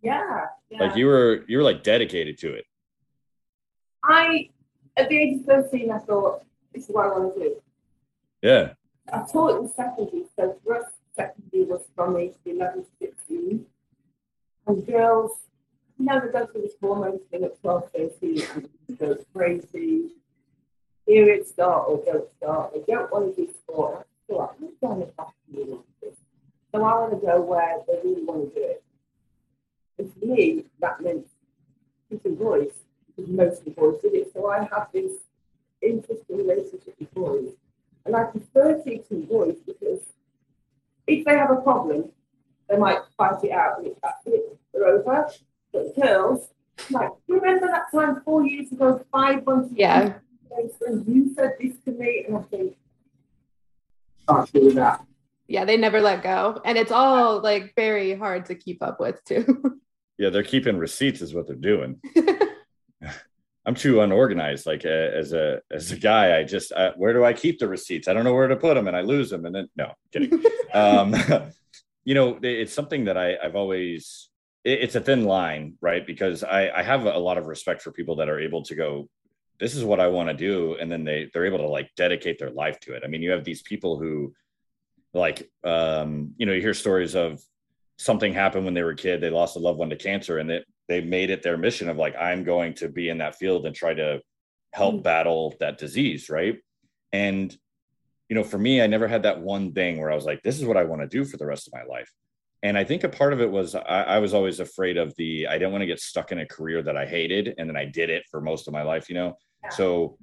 Yeah. 0.01 0.45
yeah. 0.69 0.79
like 0.83 0.95
you 0.95 1.05
were 1.07 1.43
you 1.47 1.57
were 1.57 1.63
like 1.63 1.83
dedicated 1.83 2.37
to 2.39 2.53
it 2.53 2.65
I 4.03 4.49
at 4.95 5.09
the 5.09 5.17
age 5.17 5.39
of 5.41 5.45
thirteen, 5.45 5.91
I 5.91 5.99
thought 5.99 6.43
this 6.73 6.83
is 6.87 6.89
what 6.95 7.05
I 7.05 7.09
want 7.09 7.33
to 7.35 7.39
do. 7.39 7.55
yeah 8.41 8.73
I 9.11 9.25
taught 9.31 9.59
in 9.61 9.67
secondary, 9.73 10.23
so 10.37 10.57
for 10.63 10.77
us, 10.77 10.91
secondary 11.15 11.63
was 11.65 11.81
from 11.95 12.15
age 12.17 12.35
11 12.45 12.83
to 12.83 12.89
16. 13.01 13.65
And 14.67 14.85
girls, 14.87 15.31
you 15.97 16.05
know, 16.05 16.19
they 16.21 16.31
go 16.31 16.45
through 16.45 16.61
this 16.61 16.73
hormone 16.79 17.19
thing 17.31 17.43
at 17.43 17.59
12, 17.61 17.89
13, 17.95 18.43
and 18.87 18.99
go 18.99 19.17
crazy. 19.35 20.11
Periods 21.07 21.49
start 21.49 21.85
or 21.89 22.03
don't 22.05 22.29
start. 22.37 22.73
They 22.73 22.93
don't 22.93 23.11
want 23.11 23.35
to 23.35 23.45
do 23.45 23.51
sport. 23.51 24.05
Thought, 24.29 24.55
I'm 24.61 24.69
going 24.79 25.07
to 25.07 25.11
back 25.13 25.27
to 25.27 25.57
you 25.57 25.83
this. 26.01 26.13
So 26.71 26.83
I 26.83 26.93
want 26.99 27.19
to 27.19 27.25
go 27.25 27.41
where 27.41 27.79
they 27.87 27.99
really 28.03 28.23
want 28.23 28.53
to 28.53 28.59
do 28.59 28.65
it. 28.65 28.83
And 29.97 30.13
for 30.13 30.25
me, 30.25 30.65
that 30.79 31.01
meant 31.01 31.27
teaching 32.09 32.35
boys, 32.35 32.71
because 33.07 33.29
most 33.29 33.59
of 33.59 33.65
the 33.65 33.71
boys 33.71 33.99
did 34.01 34.13
it. 34.13 34.31
So 34.33 34.49
I 34.49 34.59
have 34.59 34.87
this 34.93 35.13
interesting 35.81 36.37
relationship 36.37 36.95
with 36.99 37.13
boys. 37.13 37.49
And 38.05 38.15
I 38.15 38.23
prefer 38.25 38.81
teaching 38.83 39.25
boys 39.25 39.55
because 39.65 40.01
if 41.07 41.25
they 41.25 41.35
have 41.35 41.51
a 41.51 41.61
problem, 41.61 42.11
they 42.69 42.77
might 42.77 42.99
fight 43.17 43.43
it 43.43 43.51
out 43.51 43.79
and 43.79 43.87
it's 43.87 43.99
that's 44.01 44.25
it, 44.27 44.57
they're 44.73 44.85
over. 44.85 45.27
But 45.73 45.95
girls, 45.95 46.49
like, 46.91 47.09
remember 47.27 47.67
that 47.67 47.91
time 47.91 48.21
four 48.23 48.45
years 48.45 48.71
ago, 48.71 49.03
five 49.11 49.45
months 49.45 49.73
yeah, 49.75 50.01
ago, 50.01 50.15
and 50.87 51.07
you 51.07 51.33
said 51.35 51.53
this 51.59 51.73
to 51.85 51.91
me, 51.91 52.25
and 52.27 52.37
I 52.37 52.41
think, 52.43 52.75
can't 54.29 54.53
do 54.53 54.71
that. 54.73 55.01
yeah. 55.47 55.65
They 55.65 55.77
never 55.77 55.99
let 56.01 56.23
go, 56.23 56.61
and 56.65 56.77
it's 56.77 56.91
all 56.91 57.41
like 57.41 57.73
very 57.75 58.13
hard 58.15 58.45
to 58.47 58.55
keep 58.55 58.81
up 58.83 58.99
with 58.99 59.23
too. 59.25 59.79
yeah 60.17 60.29
they're 60.29 60.43
keeping 60.43 60.77
receipts 60.77 61.21
is 61.21 61.33
what 61.33 61.47
they're 61.47 61.55
doing 61.55 62.01
i'm 63.65 63.75
too 63.75 64.01
unorganized 64.01 64.65
like 64.65 64.85
uh, 64.85 64.89
as 64.89 65.31
a 65.33 65.61
as 65.71 65.91
a 65.91 65.97
guy 65.97 66.37
i 66.37 66.43
just 66.43 66.71
uh, 66.73 66.91
where 66.97 67.13
do 67.13 67.23
i 67.23 67.31
keep 67.33 67.57
the 67.59 67.67
receipts 67.67 68.07
i 68.07 68.13
don't 68.13 68.23
know 68.25 68.33
where 68.33 68.47
to 68.49 68.55
put 68.57 68.73
them 68.75 68.87
and 68.87 68.97
i 68.97 69.01
lose 69.01 69.29
them 69.29 69.45
and 69.45 69.55
then 69.55 69.67
no 69.77 69.93
kidding 70.11 70.43
um, 70.73 71.15
you 72.05 72.15
know, 72.15 72.39
it's 72.41 72.73
something 72.73 73.05
that 73.05 73.17
I, 73.17 73.37
I've 73.43 73.55
always, 73.55 74.29
it- 74.63 74.81
it's 74.81 74.95
a 74.95 75.01
thin 75.01 75.25
line, 75.25 75.75
right? 75.79 76.05
Because 76.07 76.43
I, 76.43 76.69
I 76.69 76.81
have 76.81 77.05
a 77.05 77.17
lot 77.19 77.37
of 77.37 77.45
respect 77.45 77.81
for 77.83 77.91
people 77.91 78.15
that 78.17 78.29
are 78.29 78.39
able 78.39 78.63
to 78.63 78.73
go, 78.75 79.09
this 79.59 79.75
is 79.75 79.83
what 79.83 79.99
I 79.99 80.07
want 80.07 80.29
to 80.29 80.33
do. 80.33 80.77
And 80.79 80.91
then 80.91 81.03
they, 81.03 81.29
they're 81.33 81.45
able 81.45 81.57
to 81.59 81.67
like 81.67 81.89
dedicate 81.95 82.39
their 82.39 82.51
life 82.51 82.79
to 82.81 82.93
it. 82.93 83.03
I 83.03 83.07
mean, 83.07 83.21
you 83.21 83.31
have 83.31 83.43
these 83.43 83.61
people 83.61 83.99
who 83.99 84.33
like, 85.13 85.49
um, 85.63 86.33
you 86.37 86.45
know, 86.45 86.53
you 86.53 86.61
hear 86.61 86.73
stories 86.73 87.15
of 87.15 87.41
something 87.97 88.33
happened 88.33 88.65
when 88.65 88.73
they 88.73 88.83
were 88.83 88.91
a 88.91 88.95
kid, 88.95 89.19
they 89.19 89.29
lost 89.29 89.57
a 89.57 89.59
loved 89.59 89.79
one 89.79 89.89
to 89.89 89.95
cancer 89.95 90.37
and 90.37 90.49
that 90.49 90.63
they 90.87 91.01
made 91.01 91.29
it 91.29 91.43
their 91.43 91.57
mission 91.57 91.89
of 91.89 91.97
like, 91.97 92.15
I'm 92.15 92.43
going 92.43 92.73
to 92.75 92.87
be 92.87 93.09
in 93.09 93.17
that 93.17 93.35
field 93.35 93.65
and 93.65 93.75
try 93.75 93.93
to 93.93 94.21
help 94.73 94.95
Mm. 94.95 95.03
battle 95.03 95.55
that 95.59 95.77
disease. 95.77 96.29
Right. 96.29 96.57
And 97.11 97.55
you 98.29 98.35
know, 98.35 98.43
for 98.43 98.59
me, 98.59 98.81
I 98.81 98.87
never 98.87 99.07
had 99.07 99.23
that 99.23 99.41
one 99.41 99.73
thing 99.73 99.99
where 99.99 100.11
I 100.11 100.15
was 100.15 100.25
like, 100.25 100.43
this 100.43 100.59
is 100.59 100.65
what 100.65 100.77
I 100.77 100.83
want 100.83 101.01
to 101.01 101.07
do 101.07 101.25
for 101.25 101.37
the 101.37 101.47
rest 101.47 101.67
of 101.67 101.73
my 101.73 101.83
life. 101.83 102.11
And 102.61 102.77
I 102.77 102.83
think 102.83 103.03
a 103.03 103.09
part 103.09 103.33
of 103.33 103.41
it 103.41 103.49
was 103.49 103.73
I, 103.73 104.03
I 104.03 104.19
was 104.19 104.33
always 104.33 104.59
afraid 104.59 104.97
of 104.97 105.15
the, 105.17 105.47
I 105.47 105.53
didn't 105.53 105.71
want 105.71 105.81
to 105.81 105.87
get 105.87 105.99
stuck 105.99 106.31
in 106.31 106.39
a 106.39 106.45
career 106.45 106.83
that 106.83 106.95
I 106.95 107.05
hated. 107.05 107.55
And 107.57 107.67
then 107.67 107.75
I 107.75 107.85
did 107.85 108.09
it 108.11 108.23
for 108.29 108.39
most 108.39 108.67
of 108.67 108.73
my 108.73 108.83
life, 108.83 109.09
you 109.09 109.15
know? 109.15 109.35
Yeah. 109.63 109.69
So, 109.69 110.17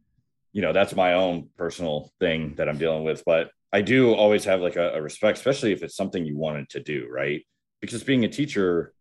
you 0.53 0.63
know, 0.63 0.73
that's 0.73 0.95
my 0.95 1.15
own 1.15 1.49
personal 1.57 2.11
thing 2.21 2.55
that 2.57 2.69
I'm 2.69 2.79
dealing 2.79 3.05
with. 3.05 3.23
But 3.25 3.51
I 3.73 3.83
do 3.83 4.15
always 4.15 4.45
have 4.45 4.61
like 4.61 4.77
a, 4.77 4.95
a 4.95 5.03
respect, 5.03 5.39
especially 5.39 5.73
if 5.73 5.83
it's 5.83 5.97
something 5.97 6.25
you 6.25 6.37
wanted 6.37 6.71
to 6.71 6.81
do, 6.83 7.09
right? 7.11 7.45
Because 7.81 8.03
being 8.03 8.25
a 8.25 8.29
teacher, 8.29 8.95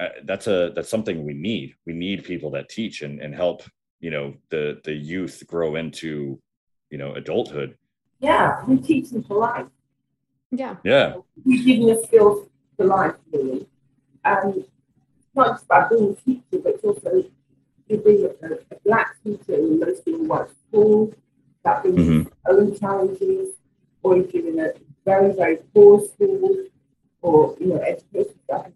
uh, 0.00 0.08
that's 0.24 0.46
a 0.46 0.72
that's 0.74 0.88
something 0.90 1.24
we 1.24 1.34
need. 1.34 1.74
We 1.86 1.92
need 1.94 2.24
people 2.24 2.50
that 2.52 2.68
teach 2.68 3.02
and, 3.02 3.20
and 3.20 3.34
help, 3.34 3.62
you 4.00 4.10
know, 4.10 4.34
the 4.50 4.80
the 4.84 4.92
youth 4.92 5.42
grow 5.46 5.76
into, 5.76 6.40
you 6.90 6.98
know, 6.98 7.14
adulthood. 7.14 7.76
Yeah, 8.20 8.64
we 8.66 8.76
teach 8.78 9.10
them 9.10 9.22
for 9.24 9.38
life. 9.38 9.66
yeah, 10.50 10.76
Yeah. 10.84 11.14
we 11.44 11.64
give 11.64 11.78
them 11.80 11.88
the 11.96 12.02
skills 12.06 12.48
for 12.76 12.86
life, 12.86 13.14
really. 13.32 13.66
And 14.24 14.56
it's 14.56 14.68
not 15.34 15.48
just 15.54 15.64
about 15.64 15.90
being 15.90 16.10
a 16.10 16.14
teacher, 16.24 16.62
but 16.62 16.74
it's 16.74 16.84
also 16.84 17.24
bring 17.98 18.24
a, 18.24 18.54
a 18.74 18.78
black 18.84 19.16
teacher 19.24 19.54
in 19.54 19.78
mostly 19.80 20.14
white 20.14 20.48
school 20.68 21.12
that 21.64 21.82
brings 21.82 21.98
Mhm. 21.98 22.26
its 22.26 22.36
own 22.48 22.74
challenges, 22.76 23.54
or 24.02 24.16
if 24.16 24.32
you're 24.34 24.48
in 24.48 24.58
a 24.58 24.72
very, 25.04 25.32
very 25.32 25.56
poor 25.74 26.00
school, 26.00 26.56
or 27.22 27.56
you 27.60 27.66
know, 27.68 27.76
education 27.80 28.34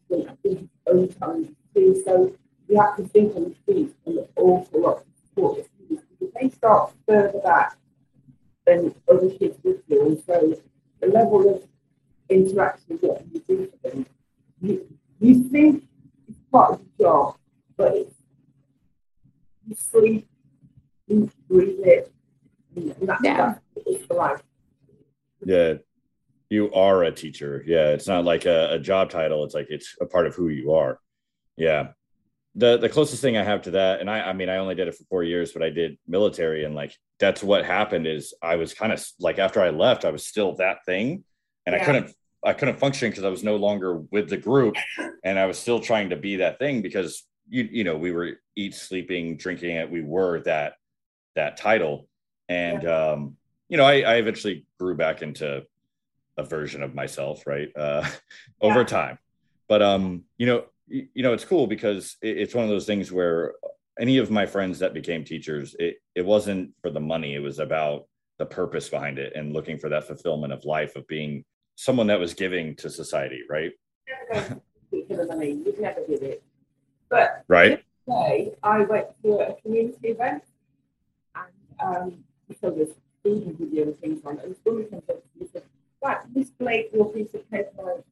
going 0.09 0.27
to 0.27 0.33
bring 0.43 0.57
its 0.59 0.71
own 0.87 1.09
challenges 1.19 1.57
too. 1.75 2.03
So 2.05 2.33
you 2.69 2.81
have 2.81 2.97
to 2.97 3.05
think 3.09 3.35
on 3.37 3.45
the 3.45 3.73
feet 3.73 3.95
an 4.07 4.27
awful 4.37 4.81
lot 4.81 4.97
of 4.99 5.05
support 5.25 5.57
the 5.57 5.65
students 5.65 6.05
because 6.11 6.35
they 6.41 6.49
start 6.51 6.93
further 7.07 7.41
back 7.41 7.77
than 8.67 8.95
other 9.11 9.31
kids 9.31 9.59
would 9.65 9.83
do. 9.89 10.07
And 10.07 10.23
so 10.27 10.55
the 11.01 11.07
level 11.09 11.55
of 11.55 11.63
interaction 12.29 12.99
that 13.03 13.23
you 13.33 13.41
do 13.49 13.67
for 13.71 13.91
them, 13.91 14.07
you, 14.61 14.87
you 15.21 15.45
think 15.45 15.85
it's 16.29 16.39
part 16.51 16.73
of 16.75 16.81
the 16.81 17.05
job, 17.05 17.37
but 17.77 17.95
it's 17.95 18.15
sleep, 19.75 20.29
breathe 21.09 21.81
it, 21.85 22.13
and 22.77 22.95
that's, 23.03 23.23
Yeah. 23.25 23.55
that's 23.75 24.11
life. 24.11 24.43
Yeah. 25.45 25.75
You 26.49 26.73
are 26.73 27.03
a 27.05 27.11
teacher. 27.13 27.63
Yeah. 27.67 27.89
It's 27.91 28.07
not 28.07 28.25
like 28.25 28.47
a, 28.47 28.75
a 28.75 28.79
job 28.79 29.11
title. 29.11 29.45
It's 29.45 29.55
like 29.55 29.67
it's 29.71 29.97
a 30.01 30.07
part 30.07 30.27
of 30.27 30.35
who 30.35 30.49
you 30.49 30.73
are. 30.75 31.01
Yeah. 31.57 31.89
The 32.55 32.79
the 32.79 32.89
closest 32.89 33.21
thing 33.21 33.37
I 33.37 33.43
have 33.45 33.63
to 33.63 33.73
that, 33.73 34.01
and 34.01 34.09
I 34.11 34.21
I 34.21 34.33
mean 34.33 34.49
I 34.49 34.57
only 34.59 34.75
did 34.75 34.89
it 34.89 34.95
for 34.95 35.05
four 35.05 35.23
years, 35.25 35.53
but 35.53 35.63
I 35.63 35.71
did 35.71 35.99
military 36.07 36.65
and 36.65 36.75
like 36.75 36.95
that's 37.19 37.43
what 37.43 37.65
happened 37.65 38.07
is 38.07 38.33
I 38.43 38.57
was 38.57 38.73
kind 38.75 38.93
of 38.93 39.05
like 39.19 39.39
after 39.39 39.61
I 39.61 39.71
left, 39.71 40.05
I 40.05 40.11
was 40.11 40.25
still 40.27 40.55
that 40.57 40.79
thing. 40.87 41.25
And 41.67 41.75
I 41.75 41.81
couldn't 41.85 42.13
I 42.45 42.53
couldn't 42.53 42.79
function 42.79 43.11
because 43.11 43.25
I 43.25 43.29
was 43.29 43.43
no 43.43 43.57
longer 43.57 43.99
with 44.13 44.29
the 44.31 44.37
group 44.37 44.77
and 45.25 45.39
I 45.39 45.47
was 45.47 45.59
still 45.59 45.81
trying 45.81 46.11
to 46.11 46.17
be 46.17 46.37
that 46.37 46.59
thing 46.59 46.81
because 46.81 47.27
you 47.49 47.69
you 47.71 47.85
know 47.85 47.97
we 47.97 48.13
were 48.13 48.33
eat 48.57 48.75
sleeping 48.75 49.37
drinking 49.37 49.77
it. 49.77 49.91
We 49.91 50.03
were 50.03 50.41
that 50.41 50.75
that 51.35 51.57
title. 51.57 52.09
And 52.49 52.87
um 52.87 53.37
you 53.69 53.77
know 53.77 53.85
I, 53.85 54.01
I 54.01 54.15
eventually 54.17 54.67
grew 54.79 54.97
back 54.97 55.23
into 55.23 55.65
a 56.37 56.43
version 56.45 56.83
of 56.83 56.95
myself 56.95 57.47
right 57.47 57.69
uh 57.77 58.07
over 58.61 58.81
Yeah. 58.81 58.85
time. 58.85 59.19
But 59.69 59.83
um 59.83 60.25
you 60.39 60.47
know 60.47 60.65
you, 60.89 61.09
you 61.15 61.23
know 61.23 61.33
it's 61.33 61.45
cool 61.45 61.67
because 61.67 62.17
it, 62.23 62.39
it's 62.39 62.55
one 62.55 62.65
of 62.65 62.71
those 62.71 62.87
things 62.87 63.11
where 63.13 63.55
any 63.99 64.19
of 64.19 64.31
my 64.31 64.47
friends 64.47 64.79
that 64.81 64.93
became 64.95 65.25
teachers 65.25 65.75
it 65.79 65.97
it 66.15 66.25
wasn't 66.25 66.71
for 66.83 66.91
the 66.91 67.01
money. 67.01 67.35
It 67.35 67.41
was 67.41 67.59
about 67.59 68.07
the 68.39 68.47
purpose 68.47 68.89
behind 68.89 69.19
it 69.19 69.33
and 69.35 69.53
looking 69.55 69.79
for 69.79 69.89
that 69.89 70.05
fulfillment 70.07 70.53
of 70.53 70.65
life 70.65 70.95
of 70.97 71.07
being 71.07 71.45
someone 71.77 72.07
that 72.09 72.21
was 72.21 72.35
giving 72.35 72.75
to 72.77 72.91
society 72.91 73.41
right 73.51 73.73
But 77.09 77.45
right 77.49 77.83
today 78.07 78.55
I 78.63 78.81
went 78.81 79.07
to 79.23 79.39
a 79.39 79.55
community 79.63 80.09
event 80.09 80.43
and 81.35 81.97
um, 81.97 82.25
so 82.61 82.71
there's 82.71 82.95
food 83.23 83.43
and 83.45 83.59
video 83.59 83.85
and 83.85 83.99
things 83.99 84.21
on 84.25 84.39
it. 84.39 84.45
And 84.45 84.57
woman 84.65 84.85
comes 84.87 85.03
up 85.09 85.17
to 85.17 85.39
me 85.39 85.41
and 85.41 85.51
said, 85.53 85.63
Right, 86.03 86.19
this 86.35 86.51
Blake, 86.51 86.91
your 86.93 87.13
piece 87.13 87.35
of 87.35 87.51
paper. 87.51 88.03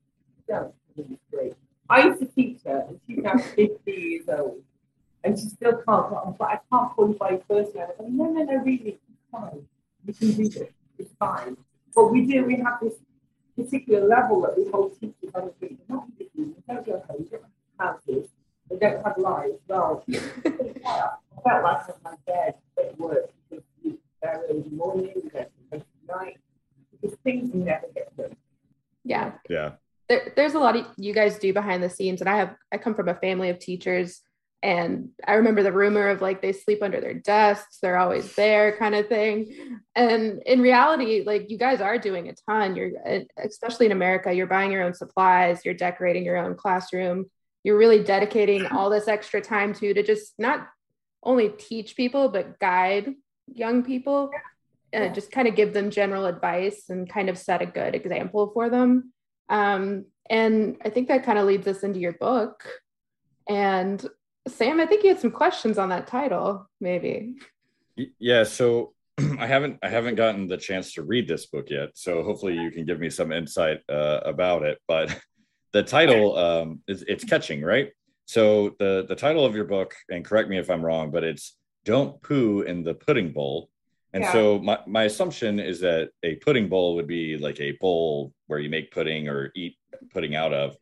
Don't, 0.49 0.75
this 0.97 1.07
is. 1.07 1.55
I 1.89 2.07
used 2.07 2.21
to 2.21 2.27
teach 2.27 2.61
her 2.65 2.87
and 2.89 3.01
she's 3.07 3.19
now 3.19 3.37
50 3.37 3.79
years 3.87 4.25
old 4.29 4.63
and 5.23 5.39
she 5.39 5.49
still 5.49 5.81
can't, 5.87 6.39
but 6.39 6.49
I 6.49 6.61
can't 6.71 6.91
qualify 6.93 7.31
you 7.31 7.43
first. 7.49 7.73
And 7.75 7.85
I 7.85 8.03
No, 8.09 8.31
no, 8.31 8.43
no, 8.43 8.57
really, 8.59 8.99
it's 8.99 9.01
fine. 9.31 9.67
You 10.07 10.15
can 10.15 10.33
do 10.33 10.49
this, 10.49 10.69
it's 10.99 11.15
fine. 11.19 11.57
But 11.95 12.13
we 12.13 12.27
do, 12.27 12.45
we 12.45 12.57
have 12.57 12.79
this 12.81 12.95
particular 13.57 14.07
level 14.07 14.43
that 14.43 14.57
we 14.57 14.71
hold 14.71 14.99
teachers 15.01 15.35
on 15.35 15.51
the. 15.61 15.69
They're 15.69 15.79
not 15.89 16.07
don't 16.67 16.87
go 16.87 17.05
home, 17.09 17.27
don't 17.31 17.43
have 17.79 17.97
houses, 18.07 18.29
they 18.71 18.77
don't 18.79 19.05
have 19.05 19.19
lives. 19.19 19.55
Well, 19.69 20.05
I 20.13 21.11
felt 21.43 21.63
like 21.65 21.89
on 21.89 21.95
my 22.05 22.15
bed 22.27 22.55
at 22.79 22.99
work 22.99 23.31
because 23.51 23.65
you 23.83 23.99
there 24.23 24.43
in 24.51 24.63
the 24.63 24.71
morning, 24.71 25.13
you 25.17 25.31
go 25.31 25.47
to 25.73 25.85
night, 26.09 26.39
because 26.93 27.17
things 27.25 27.53
never 27.55 27.87
get 27.95 28.17
done. 28.17 28.37
Yeah. 29.05 29.33
yeah 29.51 29.73
there, 30.09 30.33
there's 30.37 30.55
a 30.55 30.59
lot 30.59 30.77
of 30.77 30.87
you 30.97 31.15
guys 31.15 31.39
do 31.39 31.53
behind 31.53 31.83
the 31.83 31.91
scenes 31.91 32.21
and 32.21 32.29
i 32.29 32.37
have 32.37 32.55
i 32.73 32.79
come 32.79 32.95
from 32.95 33.09
a 33.09 33.15
family 33.15 33.51
of 33.51 33.59
teachers 33.59 34.21
and 34.63 35.11
i 35.27 35.35
remember 35.35 35.63
the 35.63 35.73
rumor 35.73 36.09
of 36.09 36.21
like 36.21 36.43
they 36.43 36.53
sleep 36.53 36.83
under 36.83 37.01
their 37.01 37.15
desks 37.15 37.79
they're 37.81 37.99
always 37.99 38.35
there 38.35 38.77
kind 38.77 38.95
of 38.95 39.09
thing 39.09 39.81
and 39.95 40.43
in 40.47 40.61
reality 40.61 41.23
like 41.27 41.51
you 41.51 41.59
guys 41.59 41.81
are 41.81 41.99
doing 41.99 42.29
a 42.29 42.35
ton 42.49 42.77
you're 42.77 42.93
especially 43.43 43.87
in 43.87 43.93
america 43.93 44.33
you're 44.33 44.47
buying 44.47 44.73
your 44.73 44.83
own 44.83 44.95
supplies 44.95 45.65
you're 45.65 45.75
decorating 45.75 46.25
your 46.25 46.37
own 46.37 46.55
classroom 46.55 47.27
you're 47.65 47.79
really 47.79 48.03
dedicating 48.03 48.67
all 48.67 48.89
this 48.89 49.09
extra 49.09 49.41
time 49.41 49.75
to 49.75 49.93
to 49.93 50.03
just 50.03 50.35
not 50.39 50.69
only 51.23 51.49
teach 51.49 51.97
people 51.97 52.29
but 52.29 52.59
guide 52.61 53.15
young 53.53 53.83
people 53.83 54.31
uh, 54.95 55.09
just 55.09 55.33
kind 55.33 55.49
of 55.49 55.57
give 55.57 55.73
them 55.73 55.91
general 55.91 56.27
advice 56.27 56.85
and 56.89 57.09
kind 57.09 57.29
of 57.29 57.37
set 57.37 57.63
a 57.63 57.67
good 57.67 57.95
example 57.95 58.51
for 58.55 58.71
them 58.71 59.13
um, 59.49 60.07
and 60.31 60.77
I 60.85 60.91
think 60.91 61.09
that 61.09 61.25
kind 61.25 61.39
of 61.39 61.47
leads 61.47 61.67
us 61.67 61.83
into 61.83 62.01
your 62.01 62.15
book. 62.15 62.65
And 63.49 64.05
Sam, 64.49 64.81
I 64.81 64.87
think 64.87 65.03
you 65.03 65.11
had 65.11 65.21
some 65.21 65.31
questions 65.31 65.79
on 65.79 65.91
that 65.91 66.07
title, 66.07 66.69
maybe. 66.81 67.35
Yeah, 68.19 68.45
so 68.45 68.95
I 69.39 69.47
haven't 69.47 69.79
I 69.83 69.89
haven't 69.89 70.17
gotten 70.17 70.47
the 70.47 70.57
chance 70.57 70.95
to 70.95 71.03
read 71.03 71.29
this 71.29 71.47
book 71.47 71.69
yet, 71.71 71.91
so 71.95 72.23
hopefully 72.23 72.55
you 72.55 72.71
can 72.71 72.85
give 72.85 72.99
me 72.99 73.11
some 73.11 73.33
insight 73.33 73.81
uh, 73.89 74.21
about 74.25 74.63
it. 74.63 74.79
But 74.89 75.17
the 75.75 75.83
title 75.83 76.37
um, 76.39 76.81
is 76.89 77.03
it's 77.09 77.25
catching, 77.25 77.61
right? 77.61 77.91
So 78.25 78.75
the 78.79 79.05
the 79.07 79.17
title 79.17 79.45
of 79.45 79.55
your 79.55 79.65
book, 79.67 79.95
and 80.09 80.25
correct 80.25 80.49
me 80.49 80.57
if 80.59 80.71
I'm 80.71 80.83
wrong, 80.83 81.11
but 81.11 81.23
it's 81.25 81.57
"Don't 81.85 82.23
Poo 82.23 82.63
in 82.63 82.83
the 82.85 82.95
Pudding 82.95 83.33
Bowl." 83.33 83.69
And 84.15 84.23
Yeah. 84.23 84.33
so 84.33 84.59
my, 84.61 84.79
my 84.87 85.05
assumption 85.11 85.59
is 85.59 85.81
that 85.81 86.11
a 86.23 86.37
pudding 86.37 86.69
bowl 86.69 86.95
would 86.95 87.09
be 87.09 87.37
like 87.37 87.61
a 87.61 87.73
bowl 87.81 88.33
where 88.47 88.61
you 88.61 88.71
make 88.71 88.93
pudding 88.93 89.29
or 89.29 89.51
eat 89.57 89.75
pudding 90.13 90.37
out 90.37 90.55
of 90.55 90.77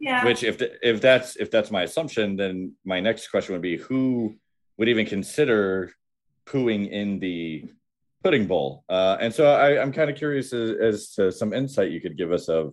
Yeah. 0.00 0.24
which 0.24 0.42
if 0.42 0.56
the, 0.56 0.68
if 0.90 0.96
that's 1.06 1.36
if 1.36 1.50
that's 1.50 1.70
my 1.70 1.82
assumption 1.82 2.26
then 2.36 2.72
my 2.86 2.98
next 3.08 3.28
question 3.28 3.52
would 3.52 3.66
be 3.72 3.76
who 3.76 4.34
would 4.78 4.88
even 4.88 5.04
consider 5.04 5.92
pooing 6.46 6.88
in 7.00 7.18
the 7.18 7.64
pudding 8.24 8.46
bowl 8.46 8.84
uh, 8.88 9.16
and 9.20 9.30
so 9.36 9.42
I, 9.64 9.68
i'm 9.82 9.92
kind 9.92 10.08
of 10.10 10.16
curious 10.16 10.48
as, 10.54 10.70
as 10.88 10.96
to 11.16 11.30
some 11.40 11.52
insight 11.52 11.90
you 11.94 12.00
could 12.00 12.16
give 12.16 12.32
us 12.32 12.48
of 12.48 12.72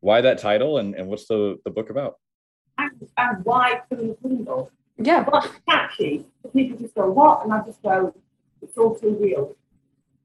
why 0.00 0.20
that 0.20 0.38
title 0.38 0.78
and, 0.78 0.94
and 0.94 1.08
what's 1.08 1.26
the, 1.26 1.58
the 1.64 1.70
book 1.70 1.90
about 1.90 2.16
and, 2.78 3.08
and 3.16 3.44
why 3.44 3.80
put 3.88 4.00
in 4.00 4.08
the 4.08 4.14
pudding 4.14 4.44
bowl? 4.44 4.70
Yeah. 4.96 5.24
What's 5.24 5.48
catchy? 5.68 6.26
People 6.54 6.78
just 6.78 6.94
go, 6.94 7.10
what? 7.10 7.44
And 7.44 7.52
I 7.52 7.62
just 7.64 7.82
go, 7.82 8.14
it's 8.62 8.76
all 8.76 8.94
too 8.94 9.16
real. 9.20 9.56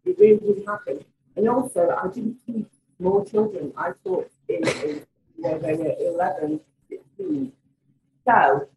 It 0.06 0.18
really 0.20 0.40
would 0.42 0.64
happen. 0.68 1.04
And 1.36 1.50
also, 1.50 1.90
I 1.90 2.08
didn't 2.08 2.40
teach 2.46 2.68
more 3.00 3.26
children. 3.26 3.74
I 3.78 3.92
taught 4.04 4.32
in, 4.48 4.68
in 4.68 5.06
where 5.38 5.60
they 5.60 5.74
were 5.76 5.96
11, 6.00 6.60
16. 6.90 7.52
So, 8.28 8.68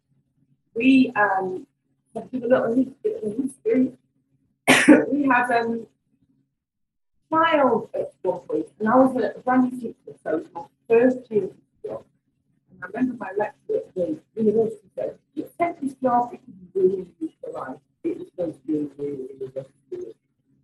we 0.75 1.11
um, 1.15 1.65
have 2.15 2.31
give 2.31 2.43
a 2.43 2.47
little 2.47 2.85
bit 3.03 3.23
of 3.23 3.37
history. 3.37 3.91
we 5.11 5.27
had 5.27 5.51
um, 5.51 5.87
child 7.31 7.89
at 7.93 8.13
one 8.21 8.39
point, 8.39 8.67
and 8.79 8.89
I 8.89 8.95
was 8.95 9.15
a 9.15 9.39
brand 9.39 9.71
new 9.71 9.79
teacher, 9.79 10.17
so 10.23 10.37
it 10.37 10.43
was 10.43 10.47
my 10.53 10.61
first 10.89 11.19
year 11.29 11.49
job. 11.85 12.03
And 12.71 12.83
I 12.83 12.87
remember 12.87 13.15
my 13.19 13.31
lecturer 13.37 13.77
at 13.77 13.95
the 13.95 14.19
university 14.35 14.89
said, 14.95 15.17
you 15.35 15.43
accept 15.45 15.81
this 15.81 15.93
job, 16.03 16.33
it 16.33 16.41
could 16.43 16.73
be 16.73 16.79
really 16.79 17.07
used 17.19 17.35
for 17.43 17.51
life. 17.51 17.77
It 18.03 18.17
was 18.17 18.27
going 18.35 18.53
to 18.53 18.59
be 18.65 18.89
really, 18.97 19.27
really. 19.39 20.15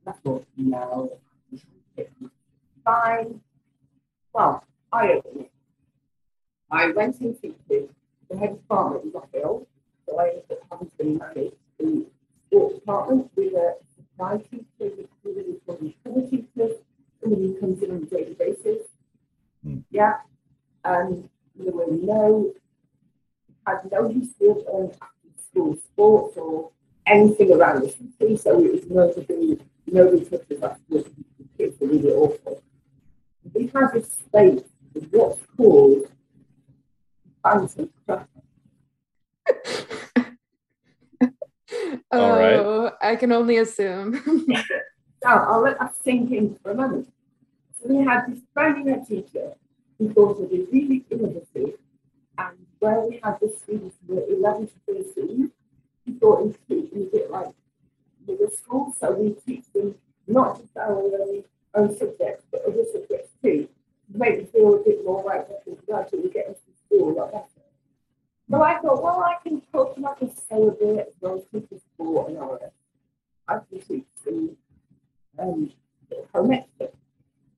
And 0.06 0.08
I 0.08 0.12
thought, 0.24 0.46
no, 0.58 1.20
fine. 2.86 3.42
Well, 4.34 4.64
I 4.92 5.14
opened 5.14 5.42
it. 5.42 5.52
I 6.72 6.92
went 6.92 7.20
in 7.22 7.36
teaching. 7.36 7.56
The 8.30 8.38
head 8.38 8.52
of 8.52 8.58
department 8.58 9.06
was 9.06 9.16
off 9.16 9.30
ill, 9.34 9.68
so 10.08 10.20
I 10.20 10.30
ended 10.30 10.44
up 10.52 10.60
having 10.72 10.90
to 10.98 11.52
the 11.80 12.06
sports 12.48 12.76
department 12.76 13.32
with 13.36 13.54
a 13.54 13.76
supply 13.96 14.38
teacher, 14.38 14.66
with 14.80 15.10
somebody 15.24 15.58
called 15.66 15.94
cover 16.04 16.22
teachers, 16.22 16.78
somebody 17.22 17.48
who 17.48 17.60
comes 17.60 17.84
in 17.84 17.92
on 17.92 18.04
a 18.04 18.06
daily 18.06 18.34
basis. 18.34 18.88
Yeah. 19.90 20.18
And 20.84 21.30
there 21.56 21.74
were 21.74 21.88
no, 21.90 22.54
had 23.66 23.90
no 23.92 24.08
history 24.08 24.50
of 24.50 24.58
um, 24.74 24.92
after 25.02 25.42
school 25.50 25.76
sports 25.76 26.38
or 26.38 26.72
anything 27.08 27.52
around 27.52 27.82
the 27.82 27.90
city, 27.90 28.38
so 28.38 28.60
it 28.64 28.72
was 28.72 28.86
nobody, 28.90 29.60
nobody 29.88 30.26
touched 30.26 30.50
that 30.62 30.80
with 30.90 31.06
the 31.06 31.46
kids 31.58 31.80
were 31.80 31.88
really 31.88 32.12
awful. 32.12 32.64
We 33.54 33.72
have 33.76 33.94
this 33.94 34.12
space 34.12 34.64
with 34.94 35.10
what's 35.12 35.42
called 35.56 36.12
fancy 37.44 37.90
craft. 38.06 38.30
All 42.12 42.30
right. 42.30 42.60
Oh, 42.60 42.92
I 43.02 43.16
can 43.16 43.32
only 43.32 43.58
assume. 43.58 44.44
Now, 45.24 45.44
I'll 45.50 45.62
let 45.62 45.80
that 45.80 45.96
sink 46.04 46.32
in 46.32 46.56
for 46.62 46.70
a 46.70 46.76
moment. 46.76 47.12
We 47.88 48.04
had 48.04 48.26
this 48.28 48.40
new 48.84 49.06
teacher 49.06 49.54
who 50.00 50.12
thought 50.12 50.40
it 50.40 50.52
was 50.52 50.68
really 50.72 51.06
innovative, 51.12 51.78
and 52.40 52.58
where 52.80 53.02
we 53.02 53.20
had 53.24 53.40
the 53.40 53.56
students 53.62 53.96
who 54.08 54.16
were 54.16 54.26
11 54.28 54.68
to 54.68 55.04
13, 55.16 55.52
he 56.06 56.12
thought 56.14 56.42
in 56.42 56.56
teaching 56.68 57.04
a 57.04 57.16
bit 57.16 57.30
like 57.30 57.50
middle 58.28 58.50
school, 58.50 58.92
so 59.00 59.12
we 59.12 59.36
teach 59.46 59.72
them 59.74 59.94
not 60.26 60.60
just 60.60 60.76
our 60.78 61.00
own, 61.76 61.96
subjects, 61.96 62.44
but 62.52 62.64
other 62.68 62.86
subjects 62.92 63.30
too, 63.44 63.70
to 64.12 64.18
make 64.18 64.38
them 64.38 64.48
feel 64.48 64.76
a 64.76 64.84
bit 64.84 65.06
more 65.06 65.24
like 65.24 65.48
they 65.48 65.56
can 65.64 66.24
we 66.24 66.30
get 66.30 66.48
into 66.48 66.60
school 66.86 67.12
a 67.12 67.14
lot 67.14 67.32
better. 67.32 67.46
So 68.50 68.64
I 68.64 68.80
thought, 68.80 69.04
well, 69.04 69.20
I 69.20 69.36
can 69.44 69.62
talk 69.72 69.96
and 69.98 70.08
I 70.08 70.14
can 70.16 70.36
say 70.36 70.56
a 70.56 70.72
bit 70.72 71.08
as 71.08 71.14
well 71.22 71.36
as 71.36 71.44
teach 71.52 71.70
and 72.28 72.38
all 72.38 72.58
that. 72.60 72.74
I 73.48 73.60
can 73.70 73.80
teach 73.80 74.06
them 74.24 74.58
um, 75.38 75.72
home 76.34 76.52
ec. 76.54 76.66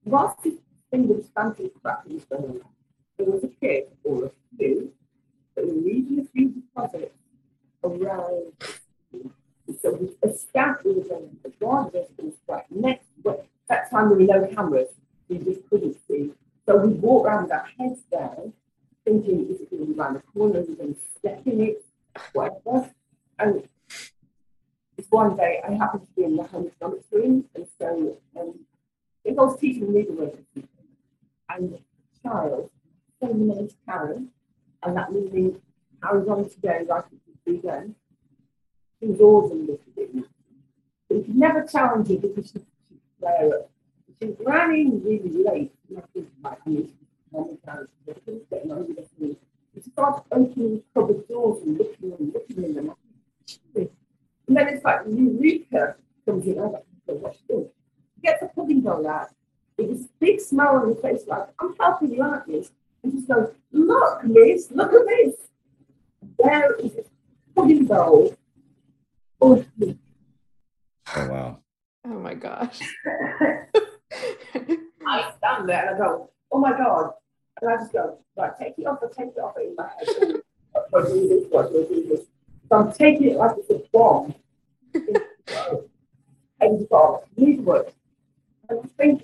Whilst 0.08 0.42
thing 0.90 1.10
with 1.10 1.30
fancy 1.36 1.70
was 1.84 2.26
on, 2.32 2.62
there 3.18 3.28
was 3.28 3.44
a 3.44 3.50
kid 3.60 3.88
or 4.06 4.26
a 4.28 4.32
few 4.58 4.94
that 5.56 5.68
were 5.68 5.74
leaving 5.74 6.20
a 6.22 6.26
few 6.32 6.50
deposits 6.50 7.14
around. 7.84 8.54
So 9.82 10.10
scout 10.34 10.86
was 10.86 11.10
on 11.10 11.38
the 11.44 11.50
guard 11.60 11.92
was 12.18 12.36
right 12.48 12.64
next. 12.72 13.08
But 13.22 13.48
that 13.68 13.92
time 13.92 14.08
there 14.08 14.18
were 14.18 14.48
no 14.48 14.56
cameras, 14.56 14.88
we 15.28 15.40
just 15.40 15.70
couldn't 15.70 15.98
see. 16.08 16.32
So 16.66 16.78
we 16.78 16.94
walked 16.94 17.28
around 17.28 17.44
with 17.44 17.52
our 17.52 17.68
heads 17.78 18.00
down, 18.10 18.54
thinking 19.04 19.42
it 19.42 19.70
going 19.70 19.88
to 19.88 19.94
be 19.94 20.00
around 20.00 20.14
the 20.14 20.22
corner, 20.34 20.60
is 20.60 20.70
it 20.70 20.78
going 20.78 20.96
to 20.96 21.02
step 21.20 21.42
in 21.46 21.60
it, 21.60 21.86
whatever. 22.32 22.90
And 23.40 23.68
one 25.10 25.36
day 25.36 25.62
I 25.68 25.74
happened 25.74 26.08
to 26.08 26.14
be 26.16 26.24
in 26.24 26.38
the 26.38 26.44
home 26.44 26.68
economics 26.68 27.06
room, 27.12 27.46
and 27.56 27.68
so 27.78 28.18
um, 28.40 28.60
I 29.28 29.32
think 29.32 29.40
I 29.40 29.44
was 29.44 29.60
teaching 29.60 29.94
legal 29.94 30.16
work 30.16 30.36
and 31.50 31.74
a 31.74 31.80
child, 32.26 32.72
as 33.22 33.76
Karen, 33.86 34.30
and 34.84 34.96
that 34.96 35.12
meaning 35.12 35.62
on 36.02 36.50
today 36.50 36.86
like 36.88 37.04
it 37.12 37.20
would 37.28 37.44
be 37.44 37.68
then. 37.68 37.94
She 39.02 39.08
was 39.08 39.20
always 39.20 39.52
a 39.52 39.56
little 39.56 39.80
bit 39.98 40.16
But 41.10 41.18
you 41.18 41.24
could 41.24 41.36
never 41.36 41.64
challenge 41.64 42.08
her 42.08 42.16
because 42.16 42.52
she 42.52 42.60
she'd 42.88 43.02
flare 43.20 43.54
up. 43.54 43.70
She 44.22 44.34
ran 44.40 44.72
in 44.72 45.04
really 45.04 45.44
late, 45.44 45.74
and 45.90 45.98
I 45.98 46.02
think 46.14 46.30
like 46.42 46.66
mom 47.34 47.50
and 47.50 48.06
getting 48.06 49.06
me. 49.20 49.38
She 49.76 49.90
started 49.92 50.24
opening 50.32 50.84
cupboard 50.94 51.28
doors 51.28 51.64
and 51.64 51.78
looking 51.78 52.14
and 52.18 52.34
looking 52.34 52.64
in 52.64 52.76
them. 52.76 52.94
And 53.76 54.56
then 54.56 54.70
it's 54.70 54.86
like 54.86 55.02
Eureka 55.06 55.98
comes 56.26 56.46
in. 56.48 56.58
I'm 56.60 56.72
like, 56.72 56.86
what's 57.08 57.40
this? 57.50 57.68
Gets 58.24 58.44
a 58.44 58.48
pudding 58.48 58.82
bowl 58.82 59.08
out. 59.08 59.30
With 59.78 59.90
this 59.90 60.08
big 60.20 60.40
smile 60.40 60.78
on 60.78 60.90
his 60.90 61.02
face, 61.02 61.28
like, 61.28 61.48
I'm 61.60 61.76
helping 61.80 62.14
you 62.14 62.24
out, 62.24 62.48
miss. 62.48 62.72
And 63.04 63.14
she 63.14 63.22
goes, 63.28 63.54
Look, 63.72 64.24
miss, 64.24 64.72
look 64.72 64.94
at 64.94 65.06
this. 65.08 65.36
There 66.40 66.74
is 66.76 66.92
a 66.98 67.04
pudding 67.56 67.86
bowl. 67.86 68.36
Oh, 69.40 69.64
wow. 71.16 71.60
Oh 72.06 72.20
my 72.20 72.34
gosh. 72.34 72.80
I 75.06 75.32
stand 75.38 75.70
there 75.70 75.88
and 75.88 75.96
I 75.96 75.98
go, 75.98 76.32
Oh 76.52 76.60
my 76.60 76.72
God. 76.72 77.12
And 77.62 77.72
I 77.72 77.78
just 77.78 77.94
go, 77.94 78.20
Right, 78.38 78.52
take 78.60 78.74
it 78.78 78.86
off, 78.86 79.00
take 79.16 79.28
it 79.28 79.40
off 79.40 79.56
in 79.58 79.76
my 79.76 79.90
head. 80.00 80.42
What 80.90 81.08
do 81.08 81.28
this? 81.28 81.46
What 81.50 81.72
do 81.72 82.06
this? 82.10 82.22
So 82.70 82.78
I'm 82.78 82.92
taking 82.94 83.32
it 83.32 83.38
like 83.38 83.56
it's 83.58 83.70
a 83.70 83.82
bomb. 83.92 84.34
and 86.60 86.90
bomb, 86.90 87.20
need 87.36 87.62
work. 87.62 87.88
And 87.88 87.94
Think 88.98 89.24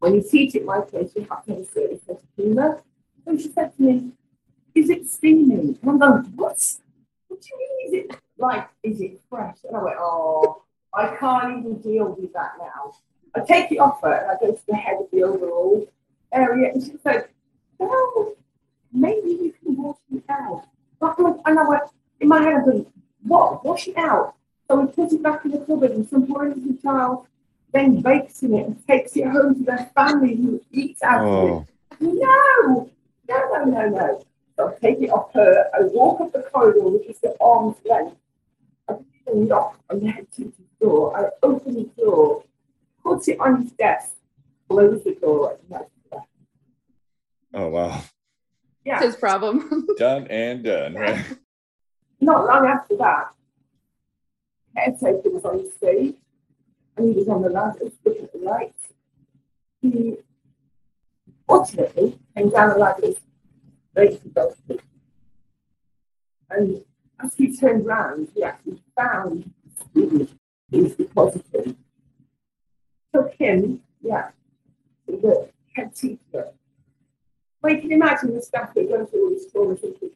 when 0.00 0.14
you 0.14 0.22
teach 0.22 0.54
it 0.54 0.64
my 0.64 0.80
place, 0.80 1.12
you 1.14 1.26
have 1.30 1.44
to 1.44 1.52
have 1.52 1.60
a 1.60 1.66
certain 1.66 2.00
sense 2.00 2.22
of 2.22 2.28
humour. 2.36 2.82
So 3.24 3.36
she 3.36 3.52
said 3.52 3.76
to 3.76 3.82
me, 3.82 4.12
Is 4.74 4.90
it 4.90 5.08
steaming? 5.08 5.78
And 5.80 5.90
I'm 5.90 5.98
going, 5.98 6.24
What? 6.36 6.58
What 7.28 7.40
do 7.40 7.48
you 7.50 7.58
mean? 7.58 7.86
Is 7.86 8.04
it 8.04 8.20
like, 8.38 8.68
is 8.82 9.00
it 9.00 9.20
fresh? 9.28 9.58
And 9.64 9.76
I 9.76 9.82
went, 9.82 9.96
Oh, 9.98 10.62
I 10.92 11.14
can't 11.16 11.58
even 11.58 11.80
deal 11.80 12.16
with 12.18 12.32
that 12.32 12.52
now. 12.58 12.94
I 13.34 13.40
take 13.40 13.70
it 13.70 13.78
off 13.78 14.00
her 14.02 14.12
and 14.12 14.30
I 14.30 14.34
go 14.40 14.52
to 14.52 14.66
the 14.66 14.74
head 14.74 14.96
of 15.00 15.06
the 15.12 15.22
overall 15.22 15.86
area, 16.32 16.72
and 16.72 16.82
she 16.82 16.96
said, 17.02 17.28
Well, 17.78 18.34
maybe 18.92 19.28
you 19.28 19.54
can 19.62 19.76
wash 19.76 19.98
it 20.12 20.24
out. 20.28 20.64
And 21.00 21.58
I 21.58 21.68
went, 21.68 21.82
in 22.20 22.28
my 22.28 22.42
head, 22.42 22.54
I 22.54 22.62
went, 22.62 22.88
What? 23.22 23.64
Wash 23.64 23.88
it 23.88 23.96
out. 23.96 24.34
So 24.66 24.80
we 24.80 24.92
put 24.92 25.12
it 25.12 25.22
back 25.22 25.44
in 25.44 25.52
the 25.52 25.58
cupboard, 25.58 25.90
and 25.92 26.08
some 26.08 26.26
poor 26.26 26.46
innocent 26.46 26.82
child 26.82 27.26
then 27.72 28.00
bakes 28.00 28.42
in 28.42 28.54
it 28.54 28.66
and 28.66 28.86
takes 28.86 29.16
it 29.16 29.26
home 29.26 29.54
to 29.54 29.64
their 29.64 29.90
family 29.94 30.34
who 30.36 30.60
eats 30.72 31.02
out 31.02 31.24
oh. 31.24 31.36
of 31.36 31.48
it. 31.48 31.50
Oh. 31.52 31.66
No, 32.00 32.90
no, 33.28 33.54
no, 33.54 33.64
no, 33.64 33.88
no. 33.88 34.22
So 34.56 34.68
I 34.68 34.78
take 34.80 35.00
it 35.00 35.10
off 35.10 35.32
her. 35.34 35.70
I 35.74 35.82
walk 35.84 36.20
up 36.20 36.32
the 36.32 36.42
corridor, 36.42 36.88
which 36.88 37.06
is 37.06 37.18
the 37.20 37.36
arm's 37.40 37.76
length. 37.84 38.16
I 38.88 38.96
knock 39.32 39.78
on 39.88 40.00
the 40.00 40.10
head 40.10 40.26
teacher's 40.34 40.54
door. 40.80 41.16
I 41.16 41.30
open 41.46 41.74
the 41.74 41.90
door, 41.96 42.44
put 43.02 43.28
it 43.28 43.38
on 43.38 43.62
his 43.62 43.72
desk, 43.72 44.12
close 44.68 45.04
the 45.04 45.14
door, 45.14 45.58
and 45.60 45.70
that's 45.70 45.90
Oh 47.52 47.68
wow. 47.68 48.02
Yeah. 48.84 49.00
His 49.00 49.16
problem. 49.16 49.86
done 49.98 50.26
and 50.28 50.62
done, 50.62 50.94
right? 50.94 51.24
Not 52.20 52.46
long 52.46 52.66
after 52.66 52.96
that, 52.96 53.30
caretaker 54.74 55.30
was 55.30 55.44
on 55.44 55.58
the 55.58 55.70
stage 55.76 56.16
and 57.00 57.14
he 57.14 57.18
was 57.18 57.28
on 57.28 57.42
the 57.42 57.48
ladder 57.48 57.90
looking 58.04 58.24
at 58.24 58.32
the 58.32 58.38
lights. 58.38 58.92
He 59.80 60.18
ultimately 61.48 62.18
came 62.36 62.50
down 62.50 62.70
the 62.70 62.78
ladder 62.78 63.08
ready 63.96 64.18
to 64.18 64.84
And 66.50 66.84
as 67.22 67.34
he 67.34 67.56
turned 67.56 67.86
round, 67.86 68.28
he 68.34 68.42
actually 68.42 68.82
found 68.94 69.50
the 69.94 70.28
was 70.70 70.94
deposited. 70.94 71.76
Took 73.14 73.34
him, 73.34 73.80
yeah, 74.02 74.30
to 75.06 75.16
the 75.16 75.48
head 75.74 75.96
teacher. 75.96 76.52
Well, 77.62 77.74
you 77.74 77.80
can 77.80 77.92
imagine 77.92 78.34
the 78.34 78.42
staff 78.42 78.74
that 78.74 78.88
going 78.88 79.06
through 79.06 79.24
all 79.24 79.30
this 79.30 79.50
trauma 79.50 79.74
thinking, 79.76 80.10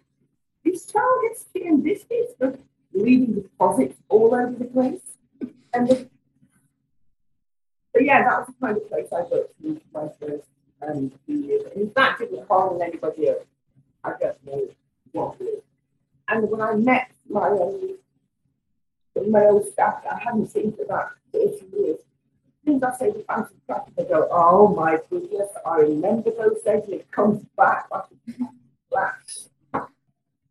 this 0.64 0.86
child 0.86 1.24
tea 1.52 1.66
and 1.66 1.82
biscuits, 1.82 2.34
but 2.38 2.58
leaving 2.92 3.34
deposits 3.34 3.96
all 4.08 4.34
over 4.34 4.52
the 4.52 4.66
place. 4.66 5.00
And 5.72 5.88
the 5.88 6.08
so 7.94 8.00
yeah, 8.00 8.24
that 8.24 8.38
was 8.40 8.48
the 8.48 8.66
kind 8.66 8.76
of 8.76 8.88
place 8.88 9.06
I 9.12 9.22
worked 9.22 9.54
in 9.62 9.80
my 9.92 10.08
first 10.20 10.48
um, 10.82 11.12
few 11.26 11.38
years. 11.38 11.62
And 11.74 11.94
that 11.94 12.18
didn't 12.18 12.46
harm 12.48 12.82
anybody 12.82 13.28
else. 13.28 13.44
I 14.02 14.12
don't 14.20 14.44
know 14.44 14.68
what 15.12 15.40
is. 15.40 15.62
And 16.28 16.50
when 16.50 16.60
I 16.60 16.74
met 16.74 17.10
my 17.28 17.48
um, 17.48 17.96
the 19.14 19.22
male 19.22 19.64
staff 19.72 20.02
that 20.02 20.14
I 20.14 20.18
hadn't 20.18 20.50
seen 20.50 20.74
for 20.74 20.82
about 20.82 21.10
30 21.32 21.66
years, 21.72 21.98
as 21.98 22.66
soon 22.66 22.76
as 22.76 22.82
I 22.82 22.96
say 22.96 23.10
the 23.12 23.24
fancy 23.28 23.54
crap, 23.66 23.88
they 23.96 24.04
go, 24.04 24.26
oh 24.30 24.68
my 24.74 24.98
goodness, 25.08 25.48
I 25.64 25.76
remember 25.76 26.30
those 26.30 26.62
days, 26.62 26.82
and 26.84 26.94
it 26.94 27.10
comes 27.12 27.44
back 27.56 27.86
like 27.92 28.04
a 28.28 28.44
flash. 28.90 29.84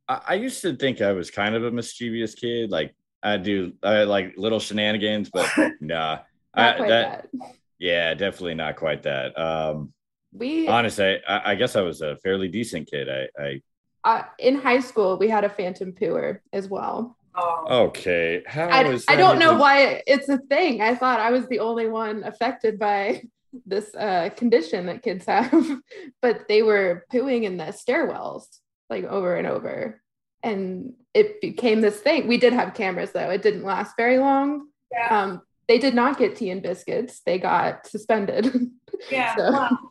I 0.08 0.36
used 0.36 0.62
to 0.62 0.76
think 0.76 1.02
I 1.02 1.12
was 1.14 1.32
kind 1.32 1.56
of 1.56 1.64
a 1.64 1.72
mischievous 1.72 2.36
kid. 2.36 2.70
Like 2.70 2.94
I 3.22 3.38
do, 3.38 3.74
I 3.84 4.04
like 4.04 4.36
little 4.38 4.60
shenanigans, 4.60 5.30
but 5.30 5.50
nah. 5.82 6.20
Not 6.56 6.78
quite 6.78 6.90
that, 6.90 7.28
that, 7.34 7.56
Yeah, 7.80 8.14
definitely 8.14 8.56
not 8.56 8.76
quite 8.76 9.04
that. 9.04 9.38
Um, 9.38 9.94
we 10.32 10.68
honestly, 10.68 11.20
I, 11.28 11.52
I, 11.52 11.56
guess 11.56 11.76
I 11.76 11.82
was 11.82 12.02
a 12.02 12.18
fairly 12.18 12.48
decent 12.48 12.90
kid. 12.90 13.08
I, 13.10 13.28
I 13.42 13.62
uh, 14.04 14.24
in 14.38 14.56
high 14.56 14.80
school 14.80 15.18
we 15.18 15.30
had 15.30 15.44
a 15.44 15.50
phantom 15.50 15.94
pooer 15.94 16.40
as 16.52 16.68
well. 16.68 17.18
Oh. 17.36 17.86
Okay, 17.88 18.44
how 18.46 18.68
I, 18.68 18.80
I 18.80 19.16
don't 19.16 19.38
even... 19.38 19.40
know 19.40 19.56
why 19.56 20.04
it's 20.06 20.30
a 20.30 20.38
thing. 20.38 20.82
I 20.82 20.96
thought 20.96 21.20
I 21.20 21.32
was 21.32 21.48
the 21.48 21.60
only 21.60 21.88
one 21.88 22.24
affected 22.24 22.78
by 22.78 23.24
this 23.66 23.94
uh, 23.96 24.30
condition 24.36 24.86
that 24.88 25.04
kids 25.04 25.26
have, 25.26 25.52
but 26.22 26.48
they 26.48 26.62
were 26.62 27.06
pooing 27.12 27.44
in 27.44 27.58
the 27.58 27.66
stairwells 27.66 28.46
like 28.90 29.06
over 29.06 29.36
and 29.36 29.48
over, 29.48 30.02
and 30.44 30.94
it 31.14 31.42
became 31.42 31.82
this 31.82 32.00
thing. 32.00 32.28
We 32.28 32.38
did 32.38 32.54
have 32.54 32.76
cameras 32.76 33.12
though; 33.12 33.30
it 33.30 33.42
didn't 33.42 33.64
last 33.64 33.96
very 33.98 34.20
long. 34.20 34.68
Yeah. 34.92 35.24
Um, 35.24 35.42
they 35.68 35.78
did 35.78 35.96
not 35.96 36.18
get 36.18 36.36
tea 36.36 36.50
and 36.50 36.62
biscuits. 36.62 37.22
They 37.26 37.40
got 37.40 37.88
suspended. 37.88 38.52
Yeah. 39.12 39.36
so. 39.36 39.52
wow. 39.52 39.78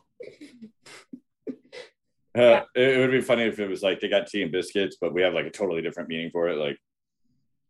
Uh, 2.35 2.63
it, 2.73 2.97
would 2.97 3.11
be 3.11 3.21
funny 3.21 3.43
if 3.43 3.59
it 3.59 3.69
was 3.69 3.83
like 3.83 3.99
they 3.99 4.07
got 4.07 4.25
tea 4.25 4.41
and 4.41 4.51
biscuits, 4.51 4.97
but 4.99 5.13
we 5.13 5.21
have 5.21 5.35
like 5.35 5.45
a 5.45 5.51
totally 5.51 5.83
different 5.83 6.09
meaning 6.09 6.31
for 6.31 6.47
it. 6.49 6.57
Like 6.57 6.79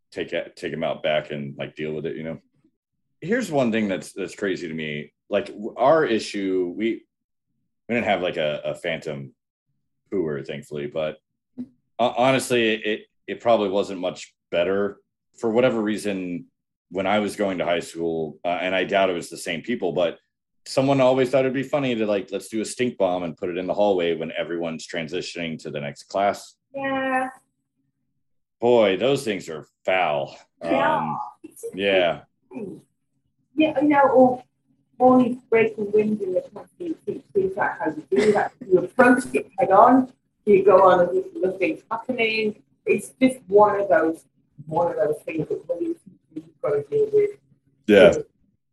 take 0.10 0.32
it, 0.32 0.56
take 0.56 0.72
them 0.72 0.86
out 0.86 1.04
back 1.04 1.32
and 1.32 1.58
like 1.58 1.76
deal 1.76 1.92
with 1.92 2.06
it. 2.06 2.16
You 2.16 2.24
know. 2.24 2.40
Here's 3.20 3.52
one 3.52 3.74
thing 3.74 3.90
that's 3.90 4.14
that's 4.14 4.36
crazy 4.36 4.70
to 4.70 4.74
me. 4.74 5.12
Like 5.30 5.54
our 5.76 6.06
issue, 6.06 6.74
we 6.78 7.04
we 7.90 7.96
didn't 7.96 8.08
have 8.08 8.22
like 8.22 8.38
a, 8.38 8.62
a 8.64 8.76
phantom 8.76 9.34
pooer, 10.10 10.48
thankfully, 10.48 10.88
but 10.88 11.18
uh, 12.00 12.14
honestly, 12.16 12.74
it 12.74 13.02
it 13.28 13.42
probably 13.42 13.68
wasn't 13.68 14.00
much 14.00 14.34
better 14.50 15.00
for 15.38 15.50
whatever 15.50 15.82
reason 15.82 16.46
when 16.94 17.08
I 17.08 17.20
was 17.20 17.36
going 17.36 17.58
to 17.58 17.66
high 17.66 17.80
school, 17.80 18.38
uh, 18.46 18.60
and 18.62 18.76
I 18.76 18.84
doubt 18.84 19.10
it 19.10 19.14
was 19.14 19.32
the 19.32 19.38
same 19.38 19.64
people, 19.64 19.94
but 19.94 20.20
someone 20.66 21.02
always 21.02 21.32
thought 21.32 21.40
it'd 21.40 21.52
be 21.52 21.64
funny 21.64 21.96
to 21.96 22.06
like, 22.06 22.30
let's 22.32 22.50
do 22.50 22.62
a 22.62 22.66
stink 22.66 23.00
bomb 23.00 23.24
and 23.24 23.36
put 23.36 23.50
it 23.50 23.58
in 23.58 23.66
the 23.66 23.74
hallway 23.74 24.16
when 24.16 24.32
everyone's 24.38 24.88
transitioning 24.88 25.58
to 25.64 25.72
the 25.72 25.82
next 25.82 26.04
class. 26.04 26.54
Yeah. 26.76 27.30
boy, 28.62 28.98
those 28.98 29.24
things 29.24 29.50
are 29.50 29.68
foul. 29.84 30.38
Yeah. 30.64 30.98
Um, 30.98 31.20
yeah. 31.74 32.22
Yeah, 33.56 33.82
you 33.82 33.88
know, 33.90 34.08
or 34.10 34.44
boys 35.00 35.36
in 35.52 35.52
the 35.52 36.44
country, 36.54 36.96
is 37.34 37.56
that 37.56 37.80
how 37.80 37.88
you 37.88 38.04
do 38.12 38.32
that? 38.34 38.52
You 38.70 38.78
approach 38.80 39.24
it 39.34 39.48
head 39.58 39.72
on, 39.72 40.14
you 40.46 40.64
go 40.64 40.90
on 40.90 41.02
as 41.02 41.16
if 41.16 41.26
nothing's 41.36 41.82
happening. 41.90 42.62
It's 42.86 43.10
just 43.20 43.40
one 43.48 43.80
of 43.80 43.90
those 43.90 44.26
one 44.68 44.92
of 44.92 44.98
those 44.98 45.22
things 45.26 45.48
that 45.50 45.62
really 45.68 45.96
you've 46.64 46.90
got 46.90 46.90
to 46.90 47.08
deal. 47.12 47.28
Yeah. 47.88 48.14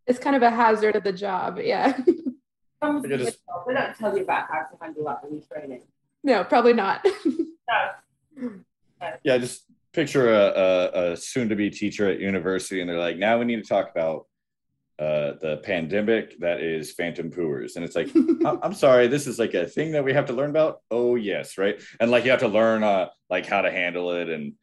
It's 0.06 0.18
kind 0.18 0.36
of 0.36 0.42
a 0.42 0.50
hazard 0.50 0.96
of 0.96 1.04
the 1.04 1.12
job. 1.12 1.58
Yeah. 1.62 1.92
Comes 2.82 3.04
I 3.04 3.08
just- 3.16 3.38
They 3.66 3.74
don't 3.74 3.94
tell 3.96 4.16
you 4.16 4.22
about 4.22 4.46
how 4.48 4.60
to 4.60 4.76
handle 4.82 5.04
that 5.04 5.20
in 5.30 5.42
training. 5.42 5.82
no, 6.22 6.44
probably 6.44 6.72
not. 6.72 7.06
No. 8.36 8.50
Yeah. 9.22 9.38
Just 9.38 9.64
picture 9.92 10.32
a, 10.34 10.40
a, 10.48 11.12
a 11.12 11.16
soon 11.16 11.48
to 11.50 11.54
be 11.54 11.70
teacher 11.70 12.10
at 12.10 12.18
university, 12.18 12.80
and 12.80 12.90
they're 12.90 12.98
like, 12.98 13.16
now 13.16 13.38
we 13.38 13.44
need 13.44 13.62
to 13.62 13.68
talk 13.68 13.92
about 13.92 14.26
uh, 14.98 15.38
the 15.40 15.60
pandemic 15.62 16.36
that 16.40 16.60
is 16.60 16.90
phantom 16.92 17.30
pooers. 17.30 17.76
And 17.76 17.84
it's 17.84 17.94
like, 17.94 18.08
I'm, 18.16 18.58
I'm 18.62 18.74
sorry, 18.74 19.06
this 19.06 19.28
is 19.28 19.38
like 19.38 19.54
a 19.54 19.66
thing 19.66 19.92
that 19.92 20.02
we 20.04 20.12
have 20.14 20.26
to 20.26 20.32
learn 20.32 20.50
about. 20.50 20.80
Oh, 20.90 21.14
yes. 21.14 21.56
Right. 21.58 21.80
And 22.00 22.10
like 22.10 22.24
you 22.24 22.32
have 22.32 22.40
to 22.40 22.48
learn 22.48 22.82
uh, 22.82 23.10
like 23.28 23.46
how 23.46 23.60
to 23.62 23.70
handle 23.70 24.10
it. 24.12 24.28
And 24.28 24.54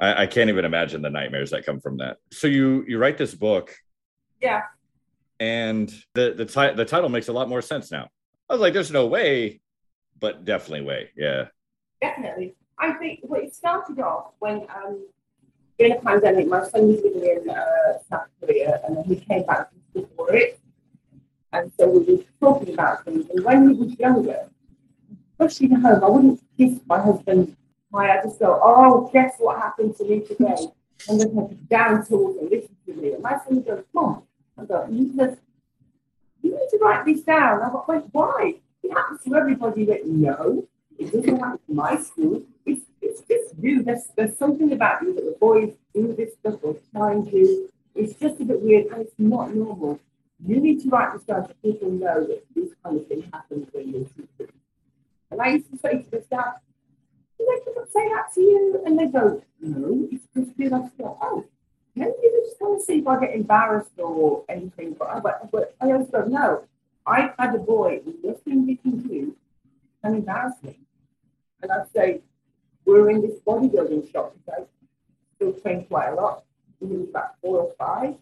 I, 0.00 0.22
I 0.22 0.26
can't 0.26 0.48
even 0.50 0.64
imagine 0.64 1.02
the 1.02 1.10
nightmares 1.10 1.50
that 1.50 1.66
come 1.66 1.80
from 1.80 1.98
that. 1.98 2.18
So 2.32 2.46
you, 2.46 2.84
you 2.86 2.98
write 2.98 3.18
this 3.18 3.34
book 3.34 3.74
Yeah. 4.40 4.62
and 5.40 5.88
the, 6.14 6.34
the, 6.36 6.44
ti- 6.44 6.74
the 6.74 6.84
title 6.84 7.08
makes 7.08 7.28
a 7.28 7.32
lot 7.32 7.48
more 7.48 7.62
sense 7.62 7.90
now. 7.90 8.08
I 8.48 8.54
was 8.54 8.60
like, 8.60 8.72
there's 8.74 8.90
no 8.92 9.06
way, 9.06 9.60
but 10.20 10.44
definitely 10.44 10.86
way. 10.86 11.10
Yeah. 11.16 11.46
Definitely. 12.00 12.54
I 12.78 12.92
think 12.92 13.20
well, 13.24 13.40
it 13.40 13.54
started 13.54 13.98
off 14.00 14.32
when 14.38 14.66
um, 14.74 15.04
during 15.78 15.94
the 15.94 16.00
pandemic, 16.00 16.46
my 16.46 16.64
son 16.68 16.86
was 16.88 17.00
living 17.02 17.24
in 17.42 17.50
uh, 17.50 17.98
South 18.08 18.28
Korea 18.40 18.80
and 18.86 18.96
then 18.96 19.04
he 19.04 19.16
came 19.16 19.44
back 19.44 19.68
for 20.16 20.32
it. 20.34 20.60
And 21.52 21.72
so 21.78 21.88
we 21.88 22.14
were 22.14 22.22
talking 22.40 22.74
about 22.74 23.04
things. 23.04 23.26
And 23.34 23.44
when 23.44 23.68
he 23.70 23.74
was 23.74 23.98
younger, 23.98 24.48
rushing 25.40 25.74
home, 25.74 26.04
I 26.04 26.08
wouldn't 26.08 26.40
kiss 26.56 26.78
my 26.86 27.00
husband. 27.00 27.56
I 27.94 28.20
just 28.22 28.38
go, 28.38 28.60
oh, 28.62 29.10
guess 29.12 29.34
what 29.38 29.58
happened 29.58 29.96
to 29.96 30.04
me 30.04 30.20
today? 30.20 30.68
And 31.08 31.20
then 31.20 31.34
have 31.36 31.48
to 31.48 31.54
down 31.54 32.04
towards 32.04 32.38
and 32.38 32.50
listen 32.50 32.76
to 32.86 32.92
me. 32.94 33.12
And 33.12 33.22
my 33.22 33.38
son 33.38 33.56
would 33.56 33.66
go, 33.66 33.84
Mom, 33.94 34.22
I 34.58 34.64
go, 34.64 34.86
you 34.90 35.14
just, 35.16 35.40
you 36.42 36.50
need 36.50 36.68
to 36.70 36.78
write 36.82 37.06
this 37.06 37.22
down. 37.22 37.62
I 37.62 37.68
thought, 37.68 37.88
wait, 37.88 38.02
why? 38.12 38.54
It 38.82 38.92
happens 38.92 39.22
to 39.24 39.34
everybody 39.34 39.84
that 39.86 40.06
no, 40.06 40.66
it 40.98 41.12
doesn't 41.12 41.38
happen 41.38 41.58
to 41.66 41.72
my 41.72 41.96
school. 42.00 42.42
It's, 42.66 42.82
it's 43.00 43.22
just 43.22 43.54
you. 43.60 43.82
There's, 43.82 44.08
there's 44.16 44.36
something 44.36 44.72
about 44.72 45.02
you 45.02 45.14
that 45.14 45.24
the 45.24 45.36
boys 45.40 45.72
do 45.94 46.14
this 46.14 46.34
stuff 46.40 46.60
or 46.62 46.76
challenge 46.92 47.32
you. 47.32 47.70
It's 47.94 48.14
just 48.14 48.40
a 48.40 48.44
bit 48.44 48.60
weird 48.60 48.86
and 48.86 49.02
it's 49.02 49.14
not 49.18 49.54
normal. 49.54 50.00
You 50.44 50.60
need 50.60 50.82
to 50.82 50.88
write 50.90 51.14
this 51.14 51.22
down 51.22 51.46
so 51.46 51.54
people 51.62 51.90
know 51.90 52.26
that 52.26 52.44
this 52.54 52.70
kind 52.84 53.00
of 53.00 53.06
thing 53.08 53.28
happens 53.32 53.68
when 53.72 53.88
you're 53.88 54.04
teaching. 54.04 54.52
And 55.30 55.40
I 55.40 55.48
used 55.48 55.70
to 55.72 55.78
say 55.78 56.02
to 56.02 56.10
the 56.10 56.22
staff, 56.22 56.54
they 57.46 57.70
ever 57.70 57.86
say 57.92 58.08
that 58.08 58.32
to 58.34 58.40
you? 58.40 58.82
And 58.84 58.98
they 58.98 59.06
go, 59.06 59.42
no, 59.60 60.08
it's 60.10 60.24
just 60.34 60.56
good. 60.56 60.72
I 60.72 60.80
go, 60.98 61.18
oh, 61.20 61.44
maybe 61.94 62.12
they 62.22 62.40
just 62.48 62.60
want 62.60 62.80
to 62.80 62.84
see 62.84 62.98
if 62.98 63.06
I 63.06 63.20
get 63.20 63.34
embarrassed 63.34 63.92
or 63.98 64.44
anything. 64.48 64.94
But, 64.98 65.08
I- 65.10 65.20
but, 65.20 65.50
but 65.50 65.74
I 65.80 65.86
always 65.86 66.08
go, 66.10 66.24
no, 66.24 66.64
I've 67.06 67.32
had 67.38 67.54
a 67.54 67.58
boy, 67.58 68.00
nothing 68.22 68.66
they 68.66 68.74
can 68.76 68.98
do 68.98 69.34
can 70.02 70.14
embarrass 70.14 70.54
me. 70.62 70.78
And 71.62 71.72
I'd 71.72 71.90
say, 71.92 72.20
we're 72.84 73.10
in 73.10 73.20
this 73.20 73.38
bodybuilding 73.46 74.10
shop 74.12 74.34
today, 74.34 74.64
still 75.36 75.52
train 75.54 75.84
quite 75.86 76.08
a 76.10 76.14
lot. 76.14 76.44
He 76.80 76.86
was 76.86 77.08
about 77.08 77.34
four 77.42 77.58
or 77.62 77.72
five. 77.78 78.14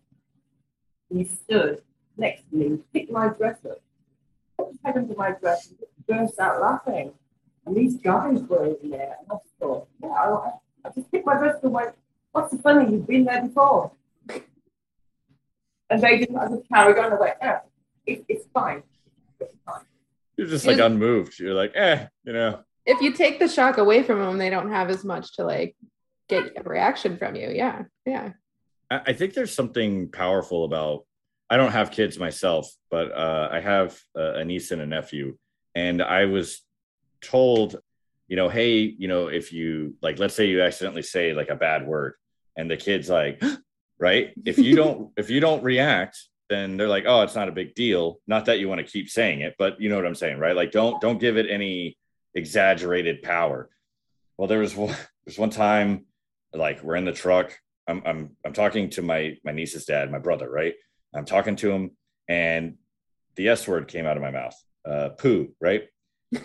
He 1.12 1.24
stood 1.24 1.83
next 2.16 2.48
to 2.50 2.57
me, 2.57 2.79
picked 2.92 3.12
my 3.12 3.29
dress 3.29 3.59
up, 3.68 3.79
put 4.59 4.68
his 4.68 4.79
head 4.85 4.96
under 4.96 5.14
my 5.14 5.33
dress, 5.33 5.68
and 5.68 5.79
burst 6.07 6.38
out 6.40 6.61
laughing. 6.62 7.12
And 7.66 7.76
these 7.76 7.96
guys 7.96 8.38
were 8.42 8.76
in 8.83 8.90
there. 8.90 9.16
And 9.20 9.29
I 9.31 9.35
just 9.35 9.55
thought, 9.61 9.88
yeah, 10.02 10.09
I, 10.09 10.50
I 10.85 10.90
just 10.94 11.11
picked 11.11 11.26
my 11.26 11.37
dress 11.37 11.57
up 11.57 11.64
and 11.64 11.72
went, 11.72 11.94
what's 12.33 12.52
the 12.52 12.59
funny? 12.59 12.92
You've 12.92 13.07
been 13.07 13.24
there 13.24 13.42
before. 13.42 13.90
And 15.88 16.02
they 16.02 16.18
didn't, 16.18 16.37
I 16.37 16.48
just 16.48 16.68
carried 16.68 16.98
on. 16.98 17.12
I 17.12 17.16
went, 17.16 17.35
yeah, 17.40 17.59
it, 18.07 18.24
it's 18.29 18.46
fine. 18.52 18.83
It's 19.40 19.55
fine. 19.64 19.83
You're 20.37 20.48
just 20.48 20.66
like 20.66 20.79
You- 20.79 20.85
unmoved. 20.85 21.38
You're 21.38 21.55
like, 21.55 21.72
eh, 21.74 22.07
you 22.24 22.33
know. 22.33 22.61
if 22.85 23.00
you 23.00 23.12
take 23.12 23.38
the 23.38 23.48
shock 23.48 23.79
away 23.79 24.02
from 24.02 24.20
them, 24.20 24.38
they 24.38 24.50
don't 24.50 24.70
have 24.70 24.90
as 24.90 25.05
much 25.05 25.35
to 25.37 25.44
like 25.44 25.76
get 26.29 26.52
a 26.57 26.62
reaction 26.62 27.16
from 27.18 27.37
you. 27.37 27.50
Yeah. 27.50 27.85
Yeah. 28.05 28.33
I 28.90 29.00
I 29.07 29.12
think 29.12 29.35
there's 29.35 29.55
something 29.55 30.11
powerful 30.11 30.64
about. 30.64 31.05
I 31.48 31.57
don't 31.57 31.70
have 31.72 31.92
kids 31.92 32.18
myself, 32.18 32.68
but 32.90 33.12
uh, 33.12 33.48
I 33.52 33.61
have 33.61 33.96
a, 34.16 34.38
a 34.40 34.44
niece 34.44 34.72
and 34.72 34.83
a 34.83 34.87
nephew, 34.87 35.37
and 35.76 36.02
I 36.02 36.24
was 36.24 36.61
told, 37.27 37.77
you 38.29 38.37
know, 38.37 38.49
hey, 38.49 38.79
you 38.79 39.09
know, 39.09 39.29
if 39.29 39.53
you 39.53 39.95
like, 40.03 40.19
let's 40.19 40.35
say 40.35 40.47
you 40.47 40.62
accidentally 40.62 41.03
say 41.03 41.33
like 41.33 41.49
a 41.49 41.57
bad 41.57 41.87
word, 41.87 42.15
and 42.57 42.71
the 42.71 42.77
kid's 42.77 43.09
like, 43.09 43.43
right? 43.99 44.33
If 44.45 44.59
you 44.59 44.77
don't, 44.77 45.12
if 45.17 45.31
you 45.31 45.41
don't 45.41 45.62
react, 45.62 46.19
then 46.49 46.77
they're 46.77 46.89
like, 46.89 47.05
oh, 47.07 47.23
it's 47.23 47.35
not 47.35 47.49
a 47.49 47.53
big 47.53 47.75
deal. 47.75 48.21
Not 48.27 48.47
that 48.47 48.61
you 48.61 48.69
want 48.69 48.81
to 48.81 48.91
keep 48.91 49.09
saying 49.11 49.41
it, 49.41 49.55
but 49.59 49.81
you 49.81 49.89
know 49.89 49.97
what 49.97 50.07
I'm 50.07 50.15
saying, 50.15 50.39
right? 50.39 50.57
Like, 50.57 50.71
don't 50.71 51.01
don't 51.01 51.19
give 51.19 51.37
it 51.37 51.47
any 51.51 51.99
exaggerated 52.35 53.23
power. 53.23 53.69
Well, 54.37 54.49
there 54.49 54.61
was 54.61 54.77
one, 54.77 54.95
there's 55.25 55.39
one 55.39 55.51
time, 55.51 56.07
like 56.53 56.83
we're 56.83 56.97
in 56.97 57.05
the 57.05 57.12
truck. 57.12 57.59
I'm 57.89 58.03
I'm 58.05 58.37
I'm 58.45 58.53
talking 58.53 58.91
to 58.91 59.03
my 59.03 59.37
my 59.45 59.53
niece's 59.53 59.85
dad, 59.85 60.11
my 60.11 60.19
brother, 60.19 60.49
right? 60.51 60.75
I'm 61.15 61.25
talking 61.25 61.57
to 61.57 61.71
him, 61.71 61.91
and 62.29 62.77
the 63.37 63.49
S 63.49 63.67
word 63.67 63.89
came 63.89 64.07
out 64.07 64.17
of 64.17 64.23
my 64.23 64.31
mouth, 64.31 64.55
uh, 64.85 65.11
poo, 65.11 65.55
right? 65.61 65.89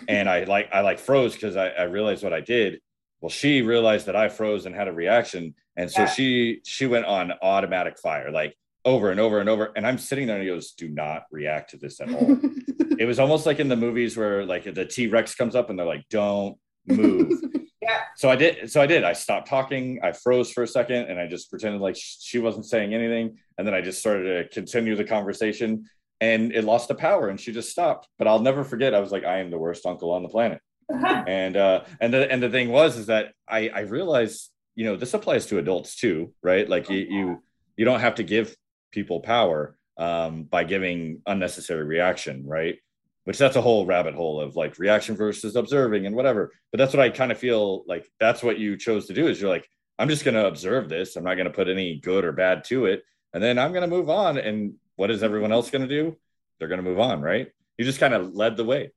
And 0.08 0.28
I 0.28 0.44
like 0.44 0.68
I 0.72 0.80
like 0.80 0.98
froze 0.98 1.34
because 1.34 1.56
I, 1.56 1.68
I 1.68 1.82
realized 1.84 2.22
what 2.22 2.32
I 2.32 2.40
did. 2.40 2.80
Well, 3.20 3.30
she 3.30 3.62
realized 3.62 4.06
that 4.06 4.16
I 4.16 4.28
froze 4.28 4.66
and 4.66 4.74
had 4.74 4.88
a 4.88 4.92
reaction, 4.92 5.54
and 5.76 5.90
so 5.90 6.02
Yeah. 6.02 6.06
she 6.08 6.60
she 6.64 6.86
went 6.86 7.06
on 7.06 7.32
automatic 7.42 7.98
fire, 7.98 8.30
like 8.30 8.56
over 8.84 9.10
and 9.10 9.20
over 9.20 9.38
and 9.38 9.48
over. 9.48 9.72
And 9.76 9.86
I'm 9.86 9.98
sitting 9.98 10.26
there 10.26 10.36
and 10.36 10.42
he 10.44 10.50
goes, 10.50 10.72
"Do 10.72 10.88
not 10.88 11.24
react 11.30 11.70
to 11.70 11.76
this 11.76 12.00
at 12.00 12.12
all." 12.12 12.36
it 12.98 13.06
was 13.06 13.18
almost 13.20 13.46
like 13.46 13.60
in 13.60 13.68
the 13.68 13.76
movies 13.76 14.16
where 14.16 14.44
like 14.44 14.64
the 14.74 14.84
T 14.84 15.06
Rex 15.06 15.34
comes 15.34 15.54
up 15.54 15.70
and 15.70 15.78
they're 15.78 15.86
like, 15.86 16.08
"Don't 16.10 16.56
move." 16.86 17.32
Yeah. 17.82 18.02
so 18.14 18.30
I 18.30 18.36
did. 18.36 18.70
So 18.70 18.80
I 18.80 18.86
did. 18.86 19.02
I 19.02 19.12
stopped 19.12 19.48
talking. 19.48 19.98
I 20.04 20.12
froze 20.12 20.52
for 20.52 20.62
a 20.62 20.68
second, 20.68 21.06
and 21.10 21.18
I 21.18 21.26
just 21.26 21.50
pretended 21.50 21.80
like 21.80 21.96
sh- 21.96 22.14
she 22.20 22.38
wasn't 22.38 22.64
saying 22.64 22.94
anything. 22.94 23.38
And 23.58 23.66
then 23.66 23.74
I 23.74 23.80
just 23.80 23.98
started 23.98 24.22
to 24.48 24.54
continue 24.54 24.94
the 24.94 25.02
conversation, 25.02 25.90
and 26.22 26.52
it 26.52 26.62
lost 26.62 26.86
the 26.86 26.94
power, 26.94 27.28
and 27.28 27.40
she 27.40 27.52
just 27.52 27.70
stopped. 27.70 28.06
But 28.16 28.28
I'll 28.28 28.38
never 28.38 28.62
forget. 28.62 28.94
I 28.94 29.00
was 29.00 29.10
like, 29.10 29.24
"I 29.24 29.38
am 29.38 29.50
the 29.50 29.58
worst 29.58 29.84
uncle 29.84 30.12
on 30.12 30.22
the 30.22 30.28
planet." 30.28 30.60
and 30.88 31.56
uh, 31.56 31.82
and 32.00 32.14
the 32.14 32.30
and 32.30 32.40
the 32.40 32.48
thing 32.48 32.70
was 32.70 32.96
is 32.96 33.06
that 33.06 33.32
I 33.48 33.68
I 33.68 33.80
realized 33.80 34.48
you 34.76 34.84
know 34.84 34.96
this 34.96 35.14
applies 35.14 35.46
to 35.46 35.58
adults 35.58 35.96
too, 35.96 36.32
right? 36.40 36.68
Like 36.68 36.88
you 36.88 36.98
you 36.98 37.42
you 37.76 37.84
don't 37.84 38.00
have 38.00 38.14
to 38.16 38.22
give 38.22 38.54
people 38.92 39.18
power 39.18 39.76
um, 39.98 40.44
by 40.44 40.62
giving 40.62 41.22
unnecessary 41.26 41.84
reaction, 41.84 42.46
right? 42.46 42.78
Which 43.24 43.38
that's 43.38 43.56
a 43.56 43.60
whole 43.62 43.84
rabbit 43.84 44.14
hole 44.14 44.40
of 44.40 44.54
like 44.54 44.78
reaction 44.78 45.16
versus 45.16 45.56
observing 45.56 46.06
and 46.06 46.14
whatever. 46.14 46.52
But 46.70 46.78
that's 46.78 46.94
what 46.94 47.02
I 47.02 47.10
kind 47.10 47.32
of 47.32 47.38
feel 47.38 47.82
like 47.88 48.08
that's 48.20 48.44
what 48.44 48.60
you 48.60 48.76
chose 48.76 49.06
to 49.06 49.14
do 49.14 49.26
is 49.26 49.40
you're 49.40 49.50
like, 49.50 49.68
I'm 49.98 50.08
just 50.08 50.24
going 50.24 50.34
to 50.34 50.46
observe 50.46 50.88
this. 50.88 51.16
I'm 51.16 51.24
not 51.24 51.34
going 51.34 51.46
to 51.46 51.52
put 51.52 51.68
any 51.68 51.98
good 51.98 52.24
or 52.24 52.32
bad 52.32 52.64
to 52.64 52.86
it. 52.86 53.02
And 53.34 53.42
then 53.42 53.58
I'm 53.58 53.72
going 53.72 53.88
to 53.88 53.96
move 53.96 54.10
on. 54.10 54.38
And 54.38 54.74
what 54.96 55.10
is 55.10 55.22
everyone 55.22 55.52
else 55.52 55.70
going 55.70 55.82
to 55.82 55.88
do? 55.88 56.16
They're 56.58 56.68
going 56.68 56.82
to 56.82 56.88
move 56.88 57.00
on, 57.00 57.20
right? 57.20 57.50
You 57.78 57.84
just 57.84 58.00
kind 58.00 58.14
of 58.14 58.34
led 58.34 58.56
the 58.56 58.64
way. 58.64 58.90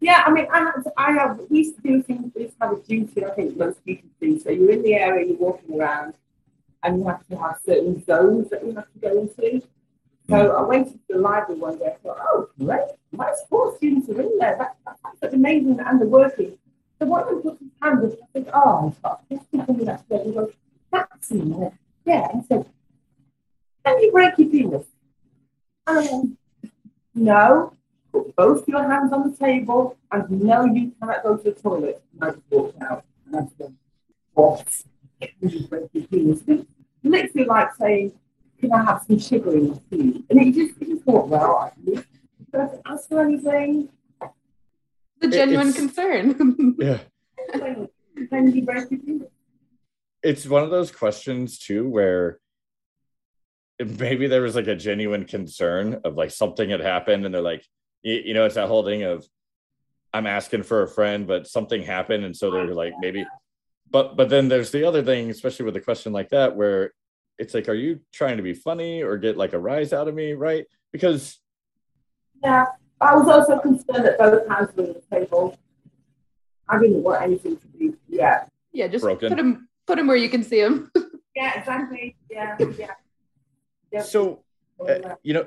Yeah, 0.00 0.22
I 0.26 0.30
mean, 0.30 0.46
I 0.52 0.58
have, 0.60 0.86
I 0.96 1.12
have, 1.12 1.40
we 1.48 1.58
used 1.58 1.76
to 1.76 1.82
do 1.82 2.02
things, 2.02 2.32
we 2.34 2.42
used 2.42 2.58
to 2.60 2.66
have 2.66 2.76
a 2.76 2.80
duty, 2.82 3.24
I 3.24 3.30
think 3.30 3.56
most 3.56 3.84
people 3.84 4.10
do. 4.20 4.38
So 4.38 4.50
you're 4.50 4.70
in 4.70 4.82
the 4.82 4.94
area, 4.94 5.26
you're 5.26 5.36
walking 5.36 5.80
around, 5.80 6.14
and 6.82 6.98
you 6.98 7.06
have 7.06 7.26
to 7.28 7.38
have 7.38 7.58
certain 7.64 8.04
zones 8.04 8.50
that 8.50 8.64
you 8.64 8.74
have 8.74 8.92
to 8.92 8.98
go 8.98 9.18
into. 9.20 9.62
So 10.28 10.50
hmm. 10.50 10.56
I 10.56 10.62
went 10.62 10.92
to 10.92 10.98
the 11.08 11.18
library 11.18 11.60
one 11.60 11.78
day, 11.78 11.86
I 11.86 11.96
thought, 12.02 12.18
oh, 12.20 12.48
great, 12.58 12.88
my 13.12 13.32
sports 13.44 13.78
students 13.78 14.08
are 14.08 14.20
in 14.20 14.38
there. 14.38 14.56
That, 14.58 14.76
that, 14.84 14.96
that's 15.20 15.34
amazing, 15.34 15.80
and 15.80 16.00
they're 16.00 16.08
working. 16.08 16.58
So 16.98 17.06
one 17.06 17.22
of 17.22 17.28
them 17.28 17.42
put 17.42 17.58
his 17.58 17.70
hand 17.80 18.04
up, 18.04 18.12
I 18.34 18.44
oh, 18.54 18.88
I've 18.88 19.02
got 19.02 19.28
this 19.28 19.40
something 19.54 19.84
that's 19.84 20.02
there. 20.08 20.24
He 20.24 20.32
goes, 20.32 20.52
that's 20.92 21.30
in 21.30 21.50
there. 21.50 21.78
Yeah, 22.04 22.28
and 22.32 22.44
said, 22.46 22.66
can 23.84 24.00
you 24.00 24.12
break 24.12 24.38
your 24.38 24.48
penis? 24.48 24.86
And 25.86 25.98
I 25.98 26.12
went, 26.12 26.38
no, 27.14 27.72
put 28.12 28.34
both 28.36 28.68
your 28.68 28.82
hands 28.82 29.12
on 29.12 29.30
the 29.30 29.36
table 29.36 29.96
and 30.10 30.30
no, 30.30 30.64
you 30.64 30.92
cannot 30.98 31.22
go 31.22 31.36
to 31.36 31.42
the 31.42 31.52
toilet. 31.52 32.02
And 32.12 32.24
I 32.24 32.30
just 32.32 32.42
walked 32.50 32.82
out. 32.82 33.04
And 33.26 33.36
I 33.36 33.40
said, 33.58 33.74
what? 34.32 34.82
Can 35.20 35.48
you 35.48 35.66
break 35.66 35.90
your 35.92 36.06
penis? 36.06 36.40
It's 36.46 36.66
literally 37.02 37.46
like 37.46 37.74
saying, 37.74 38.12
can 38.60 38.72
I 38.72 38.84
have 38.84 39.02
some 39.06 39.18
sugar 39.18 39.52
in 39.52 39.70
my 39.70 39.78
tea? 39.90 40.24
And 40.30 40.40
he 40.40 40.52
just, 40.52 40.80
it 40.80 40.88
just 40.88 41.04
thought, 41.04 41.28
well, 41.28 41.56
I 41.56 41.70
can 41.70 42.04
just 42.52 42.74
ask 42.86 43.08
for 43.08 43.20
anything. 43.20 43.88
the 45.20 45.28
genuine 45.28 45.68
it's- 45.68 45.78
concern. 45.78 46.76
Yeah. 46.78 46.98
Can 48.30 48.54
you 48.54 48.64
break 48.64 48.90
your 48.90 49.28
it's 50.22 50.46
one 50.46 50.62
of 50.62 50.70
those 50.70 50.90
questions 50.90 51.58
too 51.58 51.88
where 51.88 52.38
maybe 53.78 54.26
there 54.26 54.42
was 54.42 54.54
like 54.54 54.66
a 54.66 54.76
genuine 54.76 55.24
concern 55.24 56.00
of 56.04 56.14
like 56.14 56.30
something 56.30 56.70
had 56.70 56.80
happened 56.80 57.24
and 57.24 57.34
they're 57.34 57.42
like 57.42 57.64
you, 58.02 58.14
you 58.26 58.34
know 58.34 58.44
it's 58.44 58.54
that 58.54 58.68
whole 58.68 58.84
thing 58.84 59.02
of 59.02 59.26
i'm 60.12 60.26
asking 60.26 60.62
for 60.62 60.82
a 60.82 60.88
friend 60.88 61.26
but 61.26 61.46
something 61.46 61.82
happened 61.82 62.24
and 62.24 62.36
so 62.36 62.50
they're 62.50 62.74
like 62.74 62.92
maybe 63.00 63.26
but 63.90 64.16
but 64.16 64.28
then 64.28 64.48
there's 64.48 64.70
the 64.70 64.84
other 64.86 65.02
thing 65.02 65.30
especially 65.30 65.64
with 65.64 65.76
a 65.76 65.80
question 65.80 66.12
like 66.12 66.28
that 66.28 66.54
where 66.54 66.92
it's 67.38 67.52
like 67.52 67.68
are 67.68 67.74
you 67.74 67.98
trying 68.12 68.36
to 68.36 68.42
be 68.44 68.54
funny 68.54 69.02
or 69.02 69.16
get 69.16 69.36
like 69.36 69.54
a 69.54 69.58
rise 69.58 69.92
out 69.92 70.06
of 70.06 70.14
me 70.14 70.34
right 70.34 70.66
because 70.92 71.40
Yeah, 72.44 72.66
I 73.00 73.16
was 73.16 73.26
also 73.28 73.58
concerned 73.58 74.04
that 74.06 74.18
both 74.18 74.46
hands 74.48 74.70
were 74.76 74.84
on 74.84 74.92
the 74.94 75.02
table. 75.10 75.58
I 76.68 76.78
didn't 76.78 77.02
want 77.02 77.22
anything 77.22 77.56
to 77.56 77.66
be, 77.66 77.92
yeah. 78.08 78.44
Yeah, 78.72 78.86
just 78.88 79.02
Broken. 79.02 79.30
put 79.30 79.36
them 79.36 79.68
put 79.86 79.96
them 79.98 80.06
where 80.06 80.16
you 80.16 80.28
can 80.28 80.42
see 80.44 80.60
them. 80.62 80.90
Yeah, 81.36 81.58
exactly. 81.58 82.14
Yeah, 82.30 82.56
yeah. 82.78 82.94
So 84.02 84.44
uh, 84.88 85.14
you 85.22 85.34
know 85.34 85.46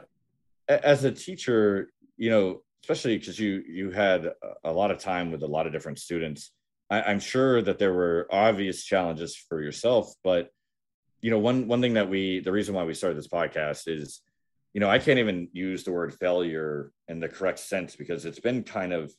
as 0.67 1.03
a 1.03 1.11
teacher 1.11 1.89
you 2.17 2.29
know 2.29 2.61
especially 2.83 3.17
because 3.17 3.39
you 3.39 3.63
you 3.67 3.91
had 3.91 4.25
a- 4.25 4.35
a 4.65 4.71
lot 4.71 4.91
of 4.91 4.99
time 4.99 5.31
with 5.31 5.43
a 5.43 5.47
lot 5.47 5.65
of 5.67 5.73
different 5.73 5.99
students 5.99 6.51
I, 6.89 7.01
i'm 7.03 7.19
sure 7.19 7.61
that 7.61 7.79
there 7.79 7.93
were 7.93 8.27
obvious 8.31 8.83
challenges 8.83 9.35
for 9.35 9.61
yourself 9.61 10.13
but 10.23 10.49
you 11.21 11.31
know 11.31 11.39
one 11.39 11.67
one 11.67 11.81
thing 11.81 11.95
that 11.95 12.09
we 12.09 12.39
the 12.39 12.51
reason 12.51 12.75
why 12.75 12.83
we 12.85 12.93
started 12.93 13.17
this 13.17 13.27
podcast 13.27 13.87
is 13.87 14.21
you 14.73 14.79
know 14.79 14.89
i 14.89 14.99
can't 14.99 15.19
even 15.19 15.49
use 15.53 15.83
the 15.83 15.91
word 15.91 16.13
failure 16.13 16.91
in 17.07 17.19
the 17.19 17.29
correct 17.29 17.59
sense 17.59 17.95
because 17.95 18.25
it's 18.25 18.39
been 18.39 18.63
kind 18.63 18.93
of 18.93 19.11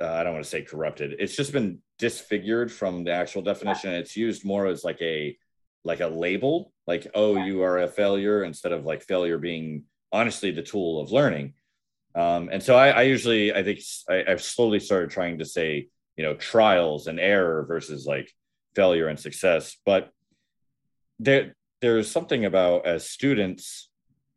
uh, 0.00 0.12
i 0.12 0.22
don't 0.22 0.34
want 0.34 0.44
to 0.44 0.50
say 0.50 0.62
corrupted 0.62 1.14
it's 1.18 1.36
just 1.36 1.52
been 1.52 1.80
disfigured 1.98 2.70
from 2.70 3.04
the 3.04 3.10
actual 3.12 3.42
definition. 3.42 3.94
It's 3.94 4.16
used 4.16 4.44
more 4.44 4.66
as 4.66 4.84
like 4.84 5.00
a 5.00 5.36
like 5.86 6.00
a 6.00 6.06
label 6.06 6.72
like 6.86 7.06
oh 7.14 7.36
you 7.36 7.62
are 7.62 7.78
a 7.78 7.88
failure 7.88 8.44
instead 8.44 8.72
of 8.72 8.84
like 8.84 9.02
failure 9.02 9.38
being 9.38 9.84
honestly 10.12 10.50
the 10.50 10.62
tool 10.62 11.00
of 11.00 11.10
learning. 11.10 11.54
Um, 12.14 12.48
and 12.50 12.62
so 12.62 12.76
I, 12.76 12.88
I 12.88 13.02
usually 13.02 13.52
i 13.52 13.62
think 13.62 13.80
I, 14.08 14.24
have 14.28 14.42
slowly 14.42 14.80
started 14.80 15.10
trying 15.10 15.38
to 15.38 15.44
say 15.44 15.88
you 16.16 16.24
know 16.24 16.34
trials 16.34 17.06
and 17.06 17.20
error 17.20 17.64
versus 17.66 18.06
like 18.06 18.30
failure 18.74 19.08
and 19.08 19.18
success. 19.18 19.76
But 19.84 20.10
there 21.18 21.54
there's 21.80 22.10
something 22.10 22.44
about 22.44 22.86
as 22.86 23.08
students 23.08 23.88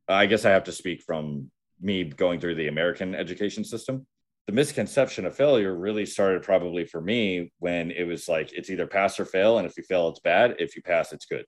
i 0.07 0.25
guess 0.25 0.45
i 0.45 0.49
have 0.49 0.63
to 0.63 0.71
speak 0.71 1.01
from 1.01 1.51
me 1.81 2.03
going 2.03 2.39
through 2.39 2.55
the 2.55 2.67
american 2.67 3.15
education 3.15 3.63
system 3.63 4.05
the 4.49 4.55
misconception 4.55 5.27
of 5.27 5.35
failure 5.35 5.75
really 5.75 6.07
started 6.07 6.41
probably 6.41 6.83
for 6.83 6.99
me 6.99 7.51
when 7.59 7.91
it 7.91 8.05
was 8.05 8.27
like 8.27 8.51
it's 8.51 8.71
either 8.71 8.88
pass 8.88 9.19
or 9.19 9.25
fail 9.25 9.59
and 9.59 9.67
if 9.67 9.77
you 9.77 9.83
fail 9.83 10.09
it's 10.09 10.21
bad. 10.21 10.55
If 10.57 10.75
you 10.75 10.81
pass 10.81 11.13
it's 11.13 11.27
good. 11.27 11.45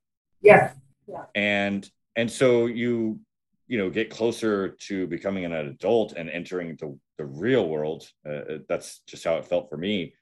Yeah, 1.08 1.26
and 1.34 1.90
and 2.16 2.32
so 2.32 2.68
you 2.68 3.20
you 3.68 3.80
know 3.80 3.90
get 3.90 4.12
closer 4.12 4.78
to 4.88 5.08
becoming 5.08 5.46
an 5.46 5.52
adult 5.52 6.14
and 6.14 6.30
entering 6.30 6.78
the, 6.80 6.96
the 7.18 7.26
real 7.26 7.68
world. 7.68 8.08
Uh, 8.24 8.60
that's 8.70 9.00
just 9.08 9.24
how 9.24 9.38
it 9.38 9.48
felt 9.48 9.68
for 9.72 9.78
me. 9.78 10.14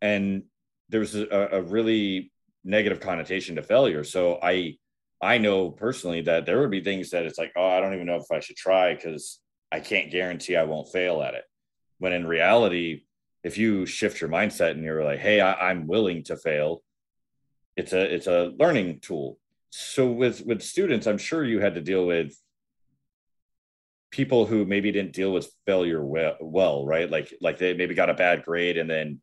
And 0.00 0.44
there 0.88 1.00
was 1.00 1.14
a, 1.14 1.28
a 1.28 1.60
really 1.60 2.32
negative 2.64 3.00
connotation 3.00 3.56
to 3.56 3.62
failure. 3.62 4.02
So 4.02 4.38
i 4.42 4.78
i 5.20 5.36
know 5.36 5.70
personally 5.70 6.22
that 6.22 6.46
there 6.46 6.58
would 6.60 6.70
be 6.70 6.82
things 6.82 7.10
that 7.10 7.26
it's 7.26 7.38
like 7.38 7.52
oh 7.54 7.68
i 7.68 7.80
don't 7.80 7.92
even 7.92 8.06
know 8.06 8.16
if 8.16 8.32
i 8.32 8.40
should 8.40 8.56
try 8.56 8.94
because 8.94 9.40
i 9.70 9.78
can't 9.78 10.10
guarantee 10.10 10.56
i 10.56 10.64
won't 10.64 10.90
fail 10.90 11.22
at 11.22 11.34
it 11.34 11.44
when 12.04 12.12
in 12.12 12.26
reality 12.26 13.02
if 13.42 13.56
you 13.56 13.86
shift 13.86 14.20
your 14.20 14.30
mindset 14.30 14.72
and 14.72 14.84
you're 14.84 15.04
like 15.04 15.20
hey 15.20 15.40
I, 15.40 15.70
i'm 15.70 15.86
willing 15.86 16.22
to 16.24 16.36
fail 16.36 16.82
it's 17.76 17.92
a 17.92 18.14
it's 18.14 18.26
a 18.26 18.52
learning 18.58 19.00
tool. 19.00 19.38
So 19.70 20.10
with 20.10 20.44
with 20.46 20.62
students 20.62 21.06
i'm 21.06 21.18
sure 21.18 21.44
you 21.44 21.60
had 21.60 21.74
to 21.74 21.80
deal 21.80 22.06
with 22.06 22.36
people 24.10 24.46
who 24.46 24.64
maybe 24.64 24.92
didn't 24.92 25.12
deal 25.12 25.32
with 25.32 25.50
failure 25.66 26.04
well, 26.04 26.36
well 26.40 26.86
right? 26.86 27.10
Like 27.10 27.34
like 27.40 27.58
they 27.58 27.74
maybe 27.74 27.94
got 27.94 28.10
a 28.10 28.14
bad 28.14 28.44
grade 28.44 28.78
and 28.78 28.88
then 28.88 29.20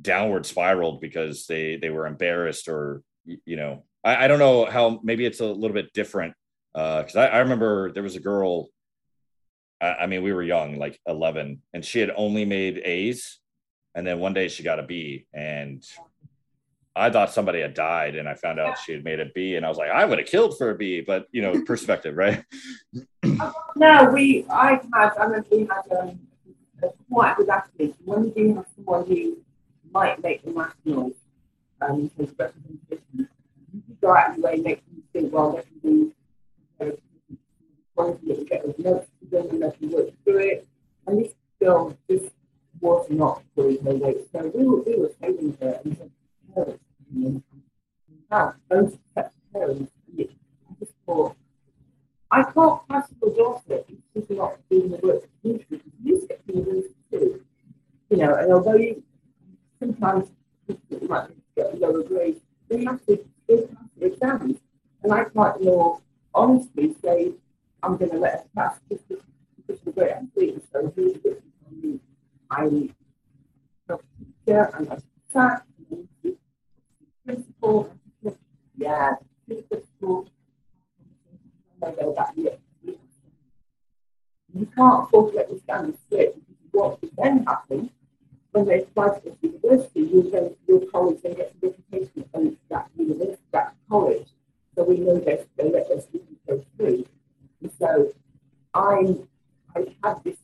downward 0.00 0.46
spiraled 0.46 1.00
because 1.00 1.46
they 1.46 1.76
they 1.76 1.90
were 1.90 2.06
embarrassed 2.06 2.66
or 2.66 3.02
you 3.24 3.56
know 3.56 3.84
i, 4.02 4.24
I 4.24 4.26
don't 4.26 4.40
know 4.40 4.64
how 4.64 4.98
maybe 5.04 5.24
it's 5.26 5.40
a 5.40 5.46
little 5.46 5.74
bit 5.74 5.92
different 5.92 6.34
uh, 6.74 7.02
because 7.02 7.14
I, 7.14 7.26
I 7.26 7.38
remember 7.40 7.92
there 7.92 8.02
was 8.02 8.16
a 8.16 8.20
girl 8.20 8.70
I, 9.82 10.06
mean 10.06 10.22
we 10.22 10.32
were 10.32 10.42
young 10.42 10.78
like 10.78 11.00
11 11.06 11.60
and 11.74 11.84
she 11.84 11.98
had 11.98 12.12
only 12.16 12.44
made 12.44 12.78
a's 12.78 13.40
and 13.94 14.06
then 14.06 14.20
one 14.20 14.32
day 14.32 14.48
she 14.48 14.62
got 14.62 14.78
a 14.78 14.82
b 14.84 15.26
and 15.34 15.84
I 16.94 17.10
thought 17.10 17.32
somebody 17.32 17.60
had 17.60 17.72
died, 17.72 18.16
and 18.16 18.28
I 18.28 18.34
found 18.34 18.60
out 18.60 18.78
she 18.78 18.92
had 18.92 19.02
made 19.02 19.18
a 19.18 19.26
B, 19.26 19.56
and 19.56 19.64
I 19.64 19.68
was 19.68 19.78
like, 19.78 19.90
I 19.90 20.04
would 20.04 20.18
have 20.18 20.28
killed 20.28 20.58
for 20.58 20.70
a 20.70 20.74
B, 20.74 21.00
but 21.00 21.26
you 21.32 21.40
know, 21.40 21.62
perspective, 21.62 22.16
right? 22.16 22.44
no, 23.76 24.10
we, 24.12 24.44
I 24.50 24.72
had, 24.72 25.14
I 25.18 25.24
remember 25.24 25.46
we 25.50 25.60
had 25.60 25.98
um, 25.98 26.20
a 26.82 26.88
quite 27.10 27.36
good 27.36 27.48
athlete. 27.48 27.94
When 28.04 28.24
you 28.24 28.30
do 28.36 28.54
have 28.56 28.66
someone 28.76 29.06
who 29.06 29.38
might 29.90 30.22
make 30.22 30.44
the 30.44 30.50
nationals, 30.50 31.14
um, 31.80 32.10
representation, 32.18 33.28
you 33.72 33.96
go 34.02 34.14
out 34.14 34.32
of 34.32 34.36
your 34.36 34.44
way 34.44 34.54
and 34.54 34.62
make 34.62 34.84
them 34.84 35.02
think, 35.14 35.32
well, 35.32 35.52
they 35.52 35.62
can 35.80 36.98
know, 37.96 38.18
that 38.22 39.06
to 39.20 39.26
them 39.30 39.50
and 39.50 39.62
they 39.62 39.70
can 39.70 39.90
work 39.90 40.10
through 40.24 40.38
it. 40.38 40.68
And 41.06 41.24
this 41.24 41.32
girl 41.60 41.96
just 42.10 42.30
was 42.80 43.06
not 43.10 43.42
pulling 43.54 43.82
her 43.84 43.94
weight. 43.94 44.28
So 44.32 44.50
we 44.54 44.64
were, 44.64 44.82
we 44.82 44.96
were 44.96 45.12
failing 45.20 45.56
her 45.60 45.80
and 45.84 45.96
her 45.96 46.08
parents, 46.54 46.82
know, 47.10 47.42
now, 48.30 48.54
those 48.70 48.96
parents, 49.52 49.92
I 50.18 50.24
just 50.80 50.92
thought, 51.04 51.36
I 52.30 52.42
can't 52.44 52.88
pass 52.88 53.08
your 53.20 53.34
daughter 53.36 53.84
if 53.86 53.96
she's 54.14 54.36
not 54.38 54.56
doing 54.70 54.90
the 54.90 54.96
work 55.06 55.24
you 55.42 55.62
should. 55.68 55.82
You 56.02 56.26
get 56.26 56.46
to 56.46 56.54
university 56.54 56.94
too. 57.10 57.44
You 58.08 58.16
know, 58.16 58.34
and 58.34 58.52
although 58.52 58.76
you 58.76 59.02
sometimes 59.78 60.30
you 60.66 61.08
might 61.08 61.28
get 61.54 61.78
lower 61.78 62.02
grade, 62.04 62.40
you 62.70 62.86
have 62.86 63.04
to 63.04 63.22
still 63.44 63.66
pass 63.66 63.88
the 63.98 64.06
exams. 64.06 64.56
And 65.02 65.12
I 65.12 65.24
can't 65.24 65.62
more 65.62 66.00
honestly 66.34 66.96
say 67.04 67.32
I'm 67.82 67.96
going 67.96 68.10
to 68.12 68.18
let 68.18 68.52
pass 68.54 68.78
because 68.88 69.04
because 69.56 69.80
she's 69.80 69.88
a 69.88 69.90
great 69.92 70.10
athlete. 70.12 70.62
So 70.72 70.92
here's 70.94 71.16
what 71.22 71.40
me. 71.82 72.00
I'm 72.50 72.94
a 73.88 73.98
teacher 74.46 74.70
and 74.76 74.88
a 74.88 75.02
sat 75.32 75.64
and 75.90 76.08
a 76.24 76.30
principal. 77.24 77.92
Yeah, 78.76 79.14
principal. 79.46 80.28
I 81.84 81.90
go 81.90 82.12
back 82.12 82.34
here. 82.34 82.56
You 84.54 84.66
can't 84.76 85.04
afford 85.04 85.32
to 85.32 85.38
let 85.38 85.50
the 85.50 85.58
standard 85.58 85.96
slip 86.08 86.36
because 86.70 86.98
what 87.00 87.00
then 87.16 87.44
happen 87.44 87.90
when 88.52 88.66
they 88.66 88.82
apply 88.82 89.08
to 89.08 89.20
this 89.24 89.36
university, 89.40 90.00
you'll 90.00 90.30
go 90.30 90.48
to 90.48 90.56
your 90.68 90.80
college 90.90 91.20
and 91.24 91.36
get 91.36 91.60
the 91.60 91.68
reputation 91.68 92.24
of 92.34 92.56
that 92.68 92.88
university, 92.96 93.42
that 93.52 93.74
college. 93.88 94.28
So 94.74 94.84
we 94.84 94.98
know 94.98 95.18
that 95.18 95.48
they 95.56 95.70
let 95.70 95.88
their 95.88 96.00
students 96.00 96.40
go 96.46 96.64
through. 96.76 97.06
And 97.62 97.72
so 97.78 98.12
I 98.74 99.16
I 99.76 99.86
had 100.02 100.24
this 100.24 100.36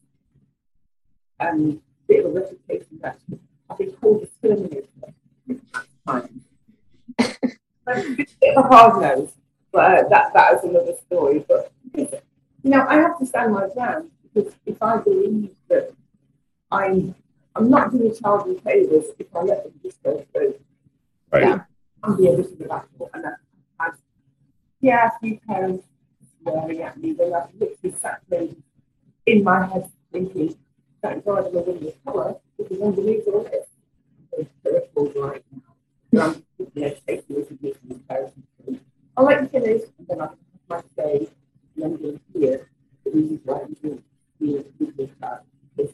um, 1.40 1.80
bit 2.06 2.24
of 2.24 2.32
a 2.36 2.40
reputation 2.40 2.98
that 3.02 3.18
I've 3.68 3.78
been 3.78 3.92
called 3.92 4.22
a 4.22 4.46
terminator. 4.46 4.86
Time. 6.06 6.40
a 7.18 8.02
bit 8.14 8.56
of 8.56 8.64
a 8.64 8.68
hard 8.68 9.02
nose, 9.02 9.32
but 9.72 9.84
uh, 9.84 10.08
that 10.08 10.32
that 10.34 10.54
is 10.54 10.64
another 10.64 10.94
story. 11.06 11.44
But 11.46 11.72
you 11.94 12.08
know, 12.64 12.86
I 12.88 12.96
have 12.96 13.18
to 13.18 13.26
stand 13.26 13.52
my 13.52 13.68
ground 13.68 14.10
because 14.22 14.54
if 14.66 14.82
I 14.82 14.98
believe 14.98 15.50
that 15.68 15.92
I'm 16.70 17.14
I'm 17.54 17.68
not 17.68 17.90
doing 17.90 18.14
child 18.14 18.46
and 18.46 18.62
favors 18.62 19.06
if 19.18 19.34
I 19.34 19.40
let 19.42 19.64
them 19.64 19.72
just 19.82 20.02
go 20.02 20.24
through. 20.32 20.54
Right. 21.32 21.44
Yeah. 21.44 21.60
I'm 22.02 22.16
the 22.16 22.30
original 22.30 22.72
apple, 22.72 23.10
and 23.12 23.26
I, 23.26 23.30
I 23.80 23.90
yeah, 24.80 25.08
a 25.08 25.18
few 25.18 25.40
parents 25.40 25.84
swearing 26.42 26.82
at 26.82 26.96
me 27.00 27.12
when 27.12 27.34
I've 27.34 27.48
literally 27.58 27.96
sat 28.00 28.20
there 28.28 28.48
in 29.26 29.44
my 29.44 29.66
head 29.66 29.90
thinking, 30.12 30.56
God 31.02 31.22
I'm 31.26 31.46
a 31.46 31.50
woman 31.50 31.86
of 31.88 32.04
colour 32.04 32.36
because 32.56 32.80
underneath 32.80 33.26
all 33.28 33.44
this, 33.44 33.66
there's 34.32 34.46
purple 34.94 35.12
right 35.22 35.44
now. 36.12 36.22
I'm 36.24 36.42
taking 37.06 37.36
this 37.36 37.50
and 37.50 37.62
making 37.62 37.88
comparisons. 37.88 38.44
I'll 39.16 39.24
let 39.24 39.42
you 39.42 39.48
finish, 39.48 39.82
and 39.98 40.08
then 40.08 40.20
I'll 40.20 40.36
might 40.68 40.84
say, 40.96 41.28
and 41.76 41.84
I'm 41.84 41.96
going 41.96 42.20
to 42.20 42.38
hear 42.38 42.68
the 43.04 43.10
reasons 43.10 43.40
why 43.44 43.60
I'm 43.62 43.72
doing 43.74 44.02
here 44.38 44.64
with 44.78 44.96
this 44.96 45.10
child. 45.20 45.40
Because 45.76 45.92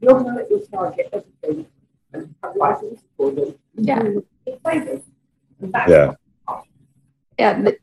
you're 0.00 0.12
going 0.12 0.26
to 0.26 0.32
let 0.34 0.50
your 0.50 0.60
child 0.66 0.96
get 0.96 1.08
everything 1.12 1.66
and 2.12 2.34
have 2.42 2.56
life 2.56 2.80
to 2.80 2.96
support 2.96 3.36
them. 3.36 3.54
Yeah. 3.76 4.02
It's 4.46 4.60
favours. 4.64 5.02
And 5.60 5.72
that's 5.72 5.90
Yeah. 5.90 6.14
Yeah. 7.38 7.50
and 7.56 7.66
th- 7.66 7.80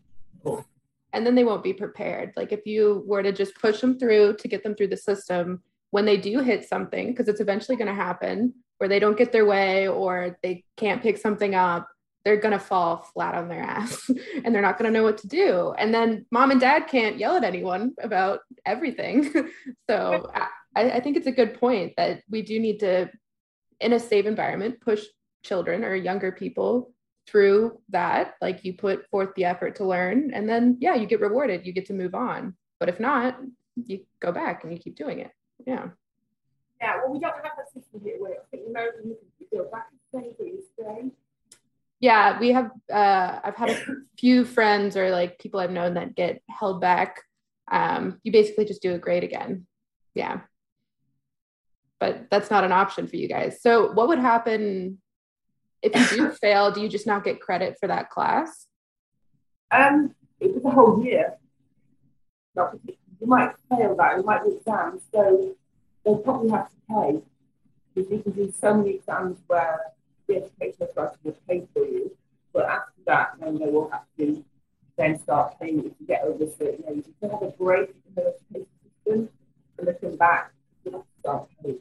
And 1.13 1.22
then 1.33 1.35
they 1.35 1.49
won't 1.49 1.63
be 1.63 1.73
prepared. 1.73 2.31
Like 2.35 2.51
if 2.51 2.67
you 2.67 3.03
were 3.07 3.23
to 3.23 3.31
just 3.31 3.55
push 3.55 3.81
them 3.81 3.97
through 3.97 4.35
to 4.37 4.47
get 4.47 4.61
them 4.61 4.75
through 4.75 4.89
the 4.89 4.97
system, 4.97 5.63
when 5.89 6.05
they 6.05 6.17
do 6.17 6.39
hit 6.39 6.67
something, 6.67 7.07
because 7.07 7.27
it's 7.27 7.41
eventually 7.41 7.75
going 7.75 7.87
to 7.87 7.93
happen, 7.93 8.53
where 8.77 8.87
they 8.87 8.99
don't 8.99 9.17
get 9.17 9.31
their 9.31 9.45
way 9.45 9.87
or 9.87 10.37
they 10.43 10.63
can't 10.77 11.01
pick 11.01 11.17
something 11.17 11.55
up, 11.55 11.87
they're 12.23 12.37
going 12.37 12.51
to 12.51 12.59
fall 12.59 12.97
flat 13.13 13.33
on 13.33 13.47
their 13.47 13.61
ass 13.63 14.07
and 14.43 14.53
they're 14.53 14.61
not 14.61 14.77
going 14.77 14.91
to 14.91 14.95
know 14.95 15.03
what 15.03 15.17
to 15.19 15.27
do. 15.27 15.73
And 15.75 15.91
then 15.91 16.27
mom 16.31 16.51
and 16.51 16.61
dad 16.61 16.87
can't 16.87 17.17
yell 17.17 17.35
at 17.35 17.43
anyone 17.43 17.93
about 18.01 18.41
everything. 18.63 19.33
so 19.89 20.29
I, 20.75 20.91
I 20.91 20.99
think 20.99 21.17
it's 21.17 21.27
a 21.27 21.31
good 21.31 21.59
point 21.59 21.93
that 21.97 22.21
we 22.29 22.43
do 22.43 22.59
need 22.59 22.79
to, 22.81 23.09
in 23.79 23.93
a 23.93 23.99
safe 23.99 24.27
environment, 24.27 24.81
push 24.81 25.03
children 25.43 25.83
or 25.83 25.95
younger 25.95 26.31
people 26.31 26.93
through 27.27 27.79
that. 27.89 28.35
Like 28.41 28.63
you 28.63 28.73
put 28.73 29.09
forth 29.09 29.29
the 29.35 29.45
effort 29.45 29.75
to 29.77 29.85
learn, 29.85 30.31
and 30.33 30.47
then, 30.47 30.77
yeah, 30.79 30.95
you 30.95 31.05
get 31.05 31.21
rewarded, 31.21 31.65
you 31.65 31.73
get 31.73 31.87
to 31.87 31.93
move 31.93 32.15
on. 32.15 32.55
But 32.79 32.89
if 32.89 32.99
not, 32.99 33.37
you 33.75 34.05
go 34.19 34.31
back 34.31 34.63
and 34.63 34.73
you 34.73 34.79
keep 34.79 34.95
doing 34.95 35.19
it. 35.19 35.31
Yeah. 35.65 35.87
Yeah, 36.81 36.97
well, 36.97 37.13
we 37.13 37.19
don't 37.19 37.35
have 37.35 37.53
that 37.57 37.71
system 37.73 38.01
here 38.03 38.15
where 38.19 38.33
I 38.33 38.43
think 38.51 38.67
American 38.67 39.09
you 39.09 39.17
can 39.49 39.59
go 39.59 39.69
back 39.71 39.87
and 39.91 40.23
stay, 40.23 40.35
but 40.37 40.47
you. 40.47 40.63
Yeah, 42.03 42.37
we 42.37 42.51
have. 42.51 42.69
Uh, 42.91 43.39
I've 43.41 43.55
had 43.55 43.69
a 43.69 43.79
few 44.19 44.43
friends 44.43 44.97
or 44.97 45.09
like 45.09 45.39
people 45.39 45.61
I've 45.61 45.71
known 45.71 45.93
that 45.93 46.15
get 46.15 46.41
held 46.49 46.81
back. 46.81 47.21
Um, 47.71 48.19
you 48.23 48.33
basically 48.33 48.65
just 48.65 48.81
do 48.81 48.93
a 48.93 48.99
grade 48.99 49.23
again. 49.23 49.65
Yeah, 50.13 50.41
but 52.01 52.27
that's 52.29 52.51
not 52.51 52.65
an 52.65 52.73
option 52.73 53.07
for 53.07 53.15
you 53.15 53.29
guys. 53.29 53.61
So, 53.61 53.93
what 53.93 54.09
would 54.09 54.19
happen 54.19 54.97
if 55.83 56.11
you 56.11 56.17
do 56.17 56.31
fail? 56.31 56.71
Do 56.71 56.81
you 56.81 56.89
just 56.89 57.05
not 57.05 57.23
get 57.23 57.41
credit 57.41 57.77
for 57.79 57.87
that 57.87 58.09
class? 58.09 58.67
Um, 59.71 60.15
it 60.39 60.53
was 60.55 60.63
a 60.65 60.69
whole 60.69 61.03
year. 61.03 61.35
Not, 62.55 62.77
you 62.85 63.27
might 63.27 63.53
fail 63.69 63.95
that. 63.97 64.17
You 64.17 64.23
might 64.23 64.43
do 64.43 64.57
exams, 64.57 65.01
so 65.13 65.55
they'll 66.03 66.17
probably 66.17 66.49
have 66.51 66.69
to 66.69 66.75
pay 66.89 67.21
because 67.93 68.11
you 68.11 68.19
can 68.23 68.31
do 68.31 68.53
so 68.59 68.73
many 68.75 68.95
exams 68.95 69.37
where 69.47 69.79
the 70.27 70.37
education 70.37 70.83
authority 70.83 71.17
will 71.23 71.37
pay 71.47 71.67
for 71.73 71.85
you. 71.85 72.15
But 72.53 72.65
after 72.65 73.01
that, 73.07 73.31
then 73.39 73.59
they 73.59 73.65
will 73.65 73.89
have 73.89 74.05
to 74.19 74.43
then 74.97 75.19
start 75.19 75.59
paying 75.59 75.77
you 75.77 75.89
to 75.89 76.03
get 76.07 76.23
over 76.23 76.45
certain 76.57 76.83
age. 76.87 77.05
If 77.07 77.19
they 77.19 77.27
have 77.27 77.41
a 77.41 77.49
break 77.49 77.89
in 77.89 78.15
the 78.15 78.33
education 78.33 78.67
system 79.05 79.29
and 79.77 79.87
they 79.87 79.93
come 79.93 80.15
back, 80.17 80.53
you 80.85 80.91
have 80.91 81.01
to 81.01 81.07
start 81.19 81.49
paying. 81.63 81.79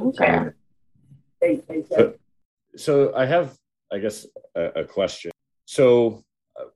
Okay. 0.00 0.50
They, 1.40 1.56
they 1.68 1.82
So, 1.88 1.96
don't. 1.96 2.20
So 2.76 3.14
I 3.14 3.26
have, 3.26 3.56
I 3.92 3.98
guess, 3.98 4.26
a, 4.54 4.64
a 4.64 4.84
question. 4.84 5.30
So 5.66 6.24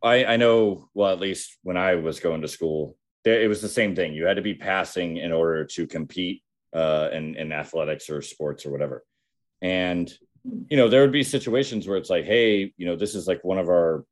I, 0.03 0.25
I 0.25 0.37
know, 0.37 0.89
well, 0.95 1.13
at 1.13 1.21
least 1.21 1.57
when 1.63 1.77
I 1.77 1.97
was 1.97 2.21
going 2.21 2.43
to 2.43 2.49
school, 2.49 2.97
there, 3.25 3.41
it 3.43 3.49
was 3.49 3.61
the 3.61 3.69
same 3.69 3.95
thing. 3.95 4.15
You 4.15 4.27
had 4.27 4.37
to 4.37 4.43
be 4.43 4.55
passing 4.55 5.19
in 5.19 5.33
order 5.33 5.65
to 5.65 5.87
compete 5.87 6.43
uh, 6.73 7.11
in, 7.13 7.37
in 7.37 7.53
athletics 7.53 8.11
or 8.11 8.23
sports 8.23 8.65
or 8.65 8.71
whatever. 8.71 9.05
And, 9.61 10.13
you 10.71 10.77
know, 10.77 10.89
there 10.89 11.03
would 11.03 11.13
be 11.13 11.25
situations 11.25 11.87
where 11.87 11.99
it's 11.99 12.11
like, 12.11 12.25
hey, 12.25 12.73
you 12.77 12.87
know, 12.87 12.97
this 12.97 13.15
is 13.15 13.27
like 13.27 13.45
one 13.45 13.59
of 13.59 13.69
our 13.69 14.05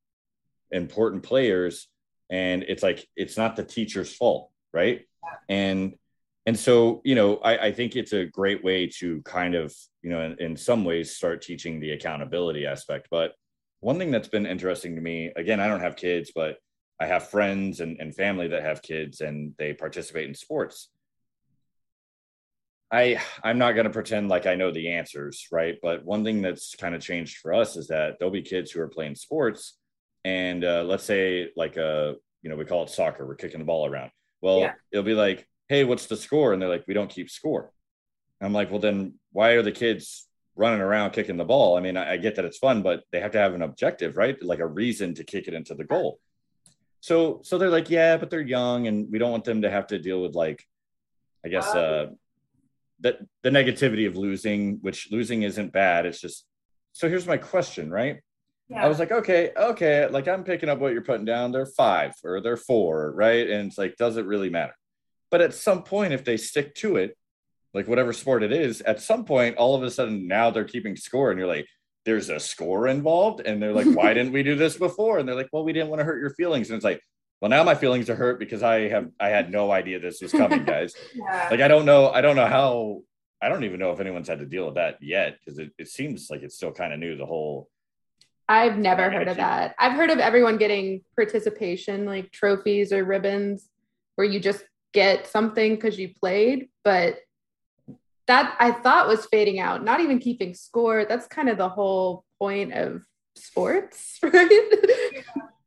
important 0.71 1.23
players. 1.23 1.89
And 2.31 2.65
it's 2.65 2.83
like, 2.83 3.07
it's 3.17 3.37
not 3.37 3.57
the 3.57 3.65
teacher's 3.65 4.15
fault. 4.15 4.51
Right. 4.73 5.07
And, 5.49 5.95
and 6.47 6.59
so, 6.59 7.01
you 7.05 7.15
know, 7.15 7.37
I, 7.39 7.67
I 7.67 7.73
think 7.73 7.97
it's 7.97 8.13
a 8.13 8.25
great 8.25 8.63
way 8.63 8.87
to 8.99 9.21
kind 9.23 9.55
of, 9.55 9.75
you 10.03 10.11
know, 10.11 10.23
in, 10.23 10.37
in 10.39 10.57
some 10.57 10.85
ways 10.85 11.17
start 11.17 11.43
teaching 11.43 11.81
the 11.81 11.91
accountability 11.91 12.67
aspect. 12.67 13.09
But 13.11 13.33
one 13.81 13.99
thing 13.99 14.11
that's 14.13 14.29
been 14.29 14.47
interesting 14.47 14.95
to 14.95 15.01
me, 15.01 15.33
again, 15.37 15.61
I 15.61 15.67
don't 15.67 15.81
have 15.81 15.97
kids, 15.97 16.31
but 16.35 16.57
I 17.01 17.07
have 17.07 17.29
friends 17.29 17.81
and, 17.81 18.01
and 18.01 18.15
family 18.15 18.49
that 18.49 18.63
have 18.63 18.81
kids 18.81 19.21
and 19.21 19.55
they 19.59 19.75
participate 19.75 20.29
in 20.29 20.35
sports. 20.35 20.89
I 22.93 23.21
I'm 23.43 23.59
not 23.59 23.73
going 23.73 23.85
to 23.87 23.91
pretend 23.93 24.29
like 24.29 24.47
I 24.47 24.55
know 24.55 24.71
the 24.71 24.93
answers, 24.93 25.49
right? 25.51 25.77
But 25.83 26.05
one 26.05 26.23
thing 26.25 26.41
that's 26.41 26.77
kind 26.77 26.95
of 26.95 27.03
changed 27.03 27.39
for 27.39 27.53
us 27.53 27.77
is 27.77 27.89
that 27.89 28.19
there'll 28.19 28.31
be 28.33 28.43
kids 28.43 28.71
who 28.71 28.81
are 28.81 28.89
playing 28.89 29.17
sports, 29.17 29.77
and 30.25 30.65
uh, 30.65 30.85
let's 30.85 31.03
say 31.03 31.49
like 31.57 31.77
a 31.77 32.15
you 32.43 32.51
know 32.51 32.55
we 32.57 32.65
call 32.65 32.85
it 32.85 32.91
soccer, 32.91 33.27
we're 33.27 33.35
kicking 33.35 33.59
the 33.59 33.65
ball 33.65 33.87
around. 33.87 34.13
Well, 34.41 34.61
Yeah. 34.61 34.73
it'll 34.93 35.03
be 35.03 35.15
like, 35.15 35.49
hey, 35.69 35.85
what's 35.85 36.07
the 36.07 36.17
score? 36.17 36.53
And 36.53 36.61
they're 36.61 36.69
like, 36.69 36.85
we 36.87 36.95
don't 36.95 37.11
keep 37.11 37.31
score. 37.31 37.73
I'm 38.41 38.53
like, 38.53 38.71
well, 38.71 38.81
then 38.81 39.15
why 39.33 39.51
are 39.53 39.63
the 39.63 39.73
kids 39.73 40.27
running 40.55 40.81
around 40.81 41.11
kicking 41.11 41.37
the 41.37 41.45
ball? 41.45 41.77
I 41.77 41.81
mean, 41.81 41.97
I, 41.97 42.13
I 42.13 42.17
get 42.17 42.37
that 42.37 42.45
it's 42.45 42.59
fun, 42.59 42.83
but 42.83 43.03
they 43.11 43.21
have 43.21 43.33
to 43.33 43.39
have 43.39 43.55
an 43.55 43.63
objective, 43.63 44.17
right? 44.17 44.41
Like 44.43 44.59
a 44.59 44.67
reason 44.67 45.15
to 45.15 45.25
kick 45.25 45.49
it 45.49 45.55
into 45.55 45.75
the 45.75 45.85
goal. 45.85 46.21
So 47.01 47.41
so 47.45 47.59
they're 47.59 47.71
like, 47.71 47.91
yeah, 47.91 48.17
but 48.17 48.31
they're 48.31 48.41
young, 48.41 48.89
and 48.89 49.11
we 49.11 49.19
don't 49.19 49.31
want 49.31 49.45
them 49.45 49.63
to 49.63 49.71
have 49.71 49.87
to 49.89 49.99
deal 49.99 50.21
with 50.23 50.35
like, 50.35 50.65
I 51.45 51.49
guess 51.49 51.73
uh 51.75 52.07
that 53.01 53.19
the 53.43 53.51
negativity 53.51 54.07
of 54.07 54.17
losing, 54.17 54.79
which 54.81 55.11
losing 55.13 55.43
isn't 55.43 55.73
bad. 55.73 56.07
It's 56.07 56.21
just 56.21 56.47
so 56.93 57.09
here's 57.09 57.27
my 57.27 57.37
question, 57.37 57.91
right? 57.91 58.21
Yeah. 58.69 58.85
I 58.85 58.89
was 58.89 58.99
like, 58.99 59.13
okay, 59.13 59.53
okay, 59.57 60.09
like 60.09 60.27
I'm 60.27 60.43
picking 60.43 60.69
up 60.69 60.79
what 60.79 60.93
you're 60.93 61.03
putting 61.03 61.27
down. 61.27 61.53
They're 61.53 61.67
five 61.67 62.15
or 62.25 62.41
they're 62.41 62.57
four, 62.57 63.13
right? 63.13 63.49
And 63.49 63.69
it's 63.69 63.79
like, 63.79 63.97
does 63.97 64.17
it 64.17 64.27
really 64.27 64.51
matter? 64.51 64.75
But 65.37 65.45
at 65.45 65.53
some 65.53 65.83
point, 65.83 66.15
if 66.15 66.25
they 66.25 66.39
stick 66.39 66.75
to 66.77 66.97
it, 66.97 67.15
like 67.75 67.87
whatever 67.87 68.15
sport 68.15 68.43
it 68.43 68.53
is, 68.53 68.81
at 68.81 69.03
some 69.03 69.27
point, 69.27 69.59
all 69.59 69.75
of 69.75 69.83
a 69.83 69.91
sudden 69.91 70.27
now 70.27 70.49
they're 70.49 70.65
keeping 70.65 70.97
score, 70.97 71.31
and 71.31 71.39
you're 71.39 71.47
like, 71.47 71.67
there's 72.07 72.31
a 72.31 72.41
score 72.41 72.89
involved, 72.89 73.41
and 73.41 73.63
they're 73.63 73.75
like, 73.75 73.87
why 73.95 74.15
didn't 74.15 74.33
we 74.33 74.43
do 74.43 74.55
this 74.55 74.79
before? 74.79 75.19
And 75.19 75.29
they're 75.29 75.35
like, 75.35 75.51
well, 75.53 75.63
we 75.63 75.75
didn't 75.75 75.91
want 75.91 76.01
to 76.01 76.07
hurt 76.07 76.23
your 76.23 76.31
feelings, 76.31 76.71
and 76.71 76.77
it's 76.77 76.87
like, 76.87 77.03
well, 77.43 77.51
now 77.51 77.63
my 77.65 77.75
feelings 77.75 78.09
are 78.09 78.15
hurt 78.15 78.39
because 78.39 78.63
I 78.63 78.89
have 78.89 79.11
I 79.21 79.29
had 79.29 79.51
no 79.51 79.71
idea 79.71 80.01
this 80.01 80.23
was 80.23 80.33
coming, 80.33 80.65
guys. 80.65 80.95
yeah. 81.15 81.49
like 81.51 81.61
I 81.61 81.69
don't 81.69 81.85
know, 81.85 82.09
I 82.09 82.23
don't 82.23 82.37
know 82.37 82.47
how. 82.47 83.03
I 83.43 83.51
don't 83.51 83.65
even 83.65 83.79
know 83.79 83.93
if 83.93 84.01
anyone's 84.01 84.29
had 84.29 84.39
to 84.39 84.47
deal 84.47 84.65
with 84.65 84.77
that 84.77 84.97
yet 85.03 85.37
because 85.39 85.59
it, 85.59 85.71
it 85.77 85.89
seems 85.89 86.31
like 86.31 86.41
it's 86.41 86.57
still 86.57 86.73
kind 86.73 86.95
of 86.95 86.99
new. 86.99 87.15
The 87.15 87.27
whole 87.27 87.69
I've 88.49 88.79
never 88.79 89.11
heard 89.11 89.29
of 89.29 89.37
that. 89.37 89.75
I've 89.79 89.93
heard 89.93 90.09
of 90.09 90.19
everyone 90.19 90.57
getting 90.57 91.03
participation, 91.15 92.07
like 92.07 92.33
trophies 92.33 92.91
or 92.91 93.05
ribbons, 93.05 93.69
where 94.15 94.27
you 94.27 94.41
just 94.41 94.65
get 94.93 95.27
something 95.27 95.75
because 95.75 95.99
you 95.99 96.13
played. 96.21 96.69
But 96.85 97.19
that 98.27 98.57
I 98.59 98.73
thought 98.73 99.09
was 99.09 99.27
fading 99.27 99.61
out, 99.61 99.85
not 99.85 100.01
even 100.01 100.19
keeping 100.19 100.55
score. 100.55 101.05
That's 101.05 101.27
kind 101.27 101.49
of 101.49 101.59
the 101.59 101.69
whole 101.69 102.25
point 102.39 102.73
of 102.73 103.03
sports, 103.35 104.19
right? 104.23 104.69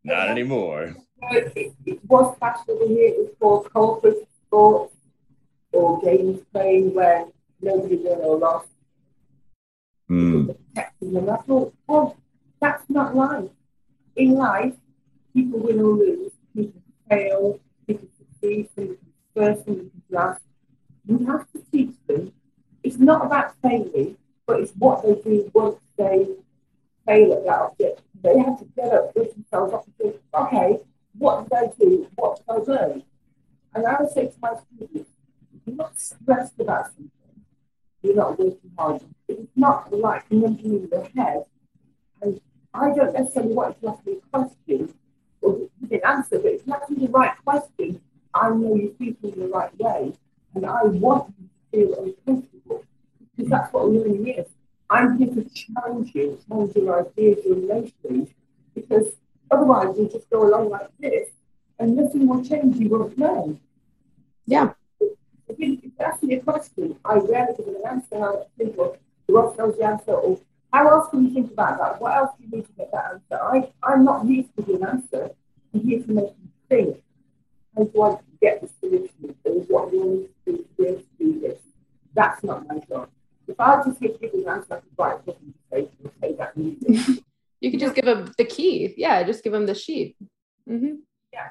not 0.03 0.29
anymore. 0.29 0.95
it, 1.31 1.53
it, 1.55 1.73
it 1.85 1.99
was 2.05 2.35
fashionable 2.39 2.87
here. 2.87 3.09
It 3.09 3.17
was 3.17 3.35
called 3.39 3.73
corporate 3.73 4.27
sports 4.45 4.95
or 5.71 6.01
games 6.01 6.41
playing 6.51 6.93
where 6.93 7.25
nobody 7.61 7.97
won 7.97 8.19
or 8.19 8.37
lost. 8.37 8.67
Hmm. 10.07 10.47
Protecting 10.47 11.13
them. 11.13 11.29
I 11.29 11.37
thought, 11.37 11.73
well, 11.87 12.17
that's 12.59 12.89
not 12.89 13.15
life. 13.15 13.49
In 14.15 14.33
life, 14.33 14.73
people 15.33 15.59
win 15.59 15.79
or 15.79 15.91
lose, 15.91 16.31
people 16.53 16.81
fail, 17.09 17.59
people 17.85 18.07
succeed, 18.17 18.69
people 18.75 18.95
first, 19.39 19.65
people 19.65 19.89
last. 20.09 20.41
You 21.07 21.25
have 21.27 21.49
to 21.53 21.63
teach 21.71 21.95
them. 22.07 22.33
It's 22.83 22.97
not 22.97 23.25
about 23.25 23.55
failing, 23.61 24.17
but 24.45 24.59
it's 24.59 24.73
what 24.73 25.03
they 25.03 25.15
do 25.15 25.49
once 25.53 25.77
they 25.97 26.27
fail 27.05 27.33
at 27.33 27.45
that 27.45 27.59
object. 27.61 28.01
They 28.21 28.37
have 28.37 28.59
to 28.59 28.65
get 28.75 28.93
up, 28.93 29.15
lift 29.15 29.33
themselves 29.35 29.73
up 29.73 29.85
and 29.85 29.95
think, 29.97 30.15
okay, 30.33 30.79
what 31.17 31.43
did 31.43 31.53
I 31.53 31.67
do? 31.79 32.07
What 32.15 32.37
did 32.37 32.45
I 32.49 32.71
learn? 32.71 33.03
And 33.73 33.87
I 33.87 34.01
would 34.01 34.11
say 34.11 34.27
to 34.27 34.33
my 34.41 34.55
students, 34.75 35.09
you're 35.65 35.75
not 35.75 35.97
stressed 35.97 36.59
about 36.59 36.87
something. 36.87 37.11
You're 38.01 38.15
not 38.15 38.37
working 38.37 38.71
hard. 38.77 39.01
It's 39.27 39.51
not 39.55 39.93
like 39.93 40.29
numbing 40.31 40.65
in 40.65 40.89
your 40.91 41.09
head. 41.15 41.43
And 42.21 42.41
I 42.73 42.93
don't 42.93 43.13
necessarily 43.13 43.53
want 43.53 43.77
you 43.81 43.87
to 43.87 43.95
ask 43.95 44.05
me 44.05 44.13
a 44.13 44.37
question 44.37 44.93
or 45.41 45.69
give 45.81 45.91
an 45.91 46.01
answer, 46.05 46.39
but 46.39 46.51
it's 46.51 46.67
not 46.67 46.87
the 46.89 47.07
right 47.07 47.33
question, 47.45 48.01
I 48.39 48.49
know 48.49 48.75
you're 48.75 48.93
thinking 48.93 49.33
in 49.33 49.39
the 49.39 49.47
right 49.47 49.77
way. 49.79 50.13
And 50.55 50.65
I 50.65 50.83
want 50.83 51.33
you 51.37 51.47
to 51.47 51.87
feel 51.87 52.03
uncomfortable 52.03 52.83
because 53.35 53.49
that's 53.49 53.73
what 53.73 53.89
learning 53.89 54.27
is. 54.27 54.47
I'm 54.89 55.17
here 55.17 55.27
to 55.27 55.43
challenge 55.49 56.11
you, 56.15 56.39
challenge 56.47 56.75
your 56.75 57.05
ideas, 57.05 57.45
your 57.45 57.57
notions, 57.57 58.29
because 58.73 59.13
otherwise 59.51 59.95
you'll 59.95 60.09
just 60.09 60.29
go 60.29 60.47
along 60.47 60.69
like 60.69 60.89
this 60.99 61.29
and 61.77 61.95
nothing 61.95 62.27
will 62.27 62.43
change. 62.43 62.77
You 62.77 62.89
won't 62.89 63.17
learn. 63.17 63.59
Yeah. 64.45 64.73
If 65.47 65.59
you, 65.59 65.91
ask 65.99 66.23
me 66.23 66.35
a 66.35 66.39
question, 66.39 66.95
I 67.05 67.15
rarely 67.15 67.53
give 67.57 67.67
an 67.67 67.81
answer. 67.87 68.15
I 68.15 68.43
think, 68.57 68.77
well, 68.77 68.97
Ross 69.27 69.57
knows 69.57 69.77
the 69.77 69.85
answer, 69.85 70.13
or 70.13 70.39
how 70.71 70.87
else 70.87 71.09
can 71.09 71.25
you 71.25 71.33
think 71.33 71.51
about 71.51 71.79
that? 71.79 72.01
What 72.01 72.15
else 72.15 72.31
do 72.37 72.45
you 72.45 72.57
need 72.57 72.65
to 72.67 72.73
get 72.73 72.91
that 72.91 73.05
answer? 73.13 73.43
I, 73.43 73.71
I'm 73.83 74.03
not 74.03 74.25
used 74.25 74.49
to 74.57 74.75
an 74.75 74.85
answer. 74.85 75.31
I'm 75.73 75.81
here 75.81 76.01
to 76.01 76.11
make 76.11 76.25
you 76.25 76.49
think. 76.67 77.03
How 77.79 77.85
do 77.85 78.01
I 78.01 78.17
get 78.41 78.61
the 78.61 78.69
solution? 78.79 79.35
Or 79.45 79.53
what 79.53 79.93
you 79.93 80.05
need 80.05 80.29
to 80.45 80.51
do 80.51 80.57
to 80.57 80.67
be 80.77 80.83
to 80.83 81.05
do 81.17 81.39
this? 81.39 81.59
That's 82.13 82.43
not 82.43 82.67
my 82.67 82.79
job. 82.79 83.09
If 83.47 83.59
I 83.59 83.81
just 83.83 83.99
give 84.01 84.17
you 84.21 84.43
an 84.45 84.49
answer, 84.49 84.73
I 84.73 84.75
could 84.75 84.89
write 84.97 85.19
a 85.19 85.23
book 85.23 85.37
and 85.41 85.53
say, 85.71 85.89
okay, 86.05 86.35
that 86.37 86.57
means 86.57 87.21
you 87.61 87.71
could 87.71 87.79
just 87.79 87.95
give 87.95 88.05
them 88.05 88.31
the 88.37 88.43
key. 88.43 88.93
Yeah, 88.97 89.23
just 89.23 89.43
give 89.43 89.53
them 89.53 89.65
the 89.65 89.75
sheet. 89.75 90.17
Mm-hmm. 90.69 90.95
Yeah. 91.33 91.49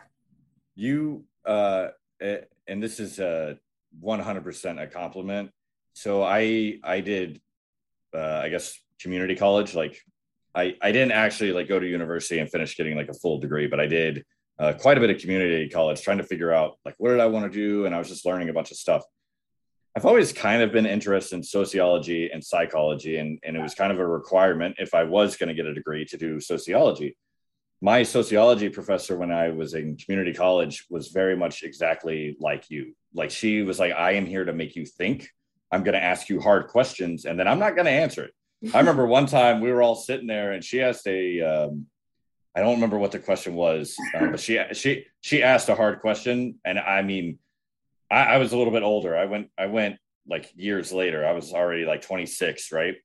you 0.75 1.25
uh 1.45 1.89
eh, 2.21 2.41
and 2.69 2.83
this 2.83 3.01
is 3.01 3.19
uh 3.19 3.55
100% 4.05 4.83
a 4.83 4.87
compliment 4.87 5.51
so 5.93 6.23
i 6.23 6.79
i 6.85 7.01
did 7.01 7.41
uh 8.15 8.43
i 8.45 8.49
guess 8.49 8.79
community 9.01 9.35
college 9.35 9.75
like 9.75 10.01
I 10.55 10.75
I 10.83 10.93
didn't 10.93 11.13
actually 11.13 11.53
like 11.53 11.69
go 11.69 11.79
to 11.79 11.87
university 11.87 12.39
and 12.41 12.51
finish 12.51 12.77
getting 12.77 12.97
like 12.97 13.09
a 13.09 13.15
full 13.15 13.39
degree, 13.39 13.67
but 13.67 13.81
I 13.81 13.87
did 13.87 14.25
uh, 14.59 14.73
quite 14.73 14.99
a 14.99 15.01
bit 15.01 15.11
of 15.11 15.21
community 15.21 15.69
college 15.69 16.01
trying 16.03 16.19
to 16.19 16.25
figure 16.25 16.53
out 16.53 16.79
like 16.85 16.95
what 16.99 17.11
did 17.11 17.21
I 17.21 17.27
want 17.27 17.51
to 17.51 17.57
do, 17.57 17.87
and 17.87 17.95
I 17.95 17.99
was 17.99 18.09
just 18.09 18.27
learning 18.27 18.49
a 18.49 18.53
bunch 18.53 18.71
of 18.71 18.77
stuff. 18.77 19.05
I've 19.97 20.07
always 20.07 20.33
kind 20.33 20.63
of 20.63 20.71
been 20.71 20.87
interested 20.87 21.37
in 21.37 21.43
sociology 21.43 22.31
and 22.31 22.45
psychology, 22.45 23.17
and, 23.17 23.39
and 23.43 23.57
it 23.57 23.63
was 23.63 23.75
kind 23.75 23.91
of 23.91 23.99
a 23.99 24.07
requirement 24.07 24.77
if 24.79 24.95
I 24.95 25.03
was 25.05 25.37
going 25.37 25.49
to 25.49 25.55
get 25.55 25.67
a 25.67 25.75
degree 25.75 26.05
to 26.07 26.17
do 26.17 26.41
sociology. 26.41 27.17
My 27.81 28.03
sociology 28.03 28.69
professor, 28.69 29.17
when 29.17 29.33
I 29.33 29.51
was 29.51 29.75
in 29.75 29.97
community 29.97 30.33
college, 30.33 30.87
was 30.91 31.09
very 31.09 31.37
much 31.37 31.63
exactly 31.63 32.37
like 32.39 32.71
you. 32.71 32.95
Like 33.15 33.31
she 33.31 33.63
was 33.63 33.79
like, 33.79 33.93
I 33.93 34.13
am 34.13 34.27
here 34.27 34.45
to 34.45 34.53
make 34.53 34.77
you 34.77 34.85
think. 34.85 35.29
I'm 35.73 35.83
going 35.83 35.95
to 35.95 36.03
ask 36.03 36.29
you 36.29 36.41
hard 36.41 36.69
questions, 36.69 37.25
and 37.25 37.39
then 37.39 37.49
I'm 37.49 37.59
not 37.59 37.75
going 37.75 37.87
to 37.87 37.91
answer 37.91 38.25
it. 38.25 38.33
I 38.75 38.79
remember 38.79 39.07
one 39.07 39.27
time 39.27 39.61
we 39.61 39.73
were 39.73 39.83
all 39.83 39.95
sitting 39.95 40.27
there, 40.27 40.53
and 40.53 40.63
she 40.63 40.81
asked 40.81 41.07
a, 41.07 41.41
um, 41.41 41.87
I 42.59 42.61
don't 42.61 42.75
remember 42.75 42.99
what 42.99 43.13
the 43.13 43.21
question 43.21 43.55
was, 43.55 43.97
uh, 44.17 44.33
but 44.33 44.41
she 44.41 44.61
she 44.73 45.07
she 45.21 45.45
asked 45.45 45.69
a 45.69 45.77
hard 45.77 46.01
question, 46.01 46.59
and 46.65 46.77
I 46.77 47.03
mean, 47.03 47.39
I, 48.11 48.23
I 48.23 48.39
was 48.39 48.53
a 48.53 48.59
little 48.59 48.73
bit 48.73 48.83
older. 48.83 49.17
I 49.17 49.27
went, 49.27 49.51
I 49.57 49.67
went 49.67 49.99
like 50.29 50.51
years 50.57 50.93
later. 50.93 51.25
I 51.25 51.33
was 51.33 51.53
already 51.53 51.85
like 51.85 52.03
26, 52.03 52.73
right? 52.73 52.97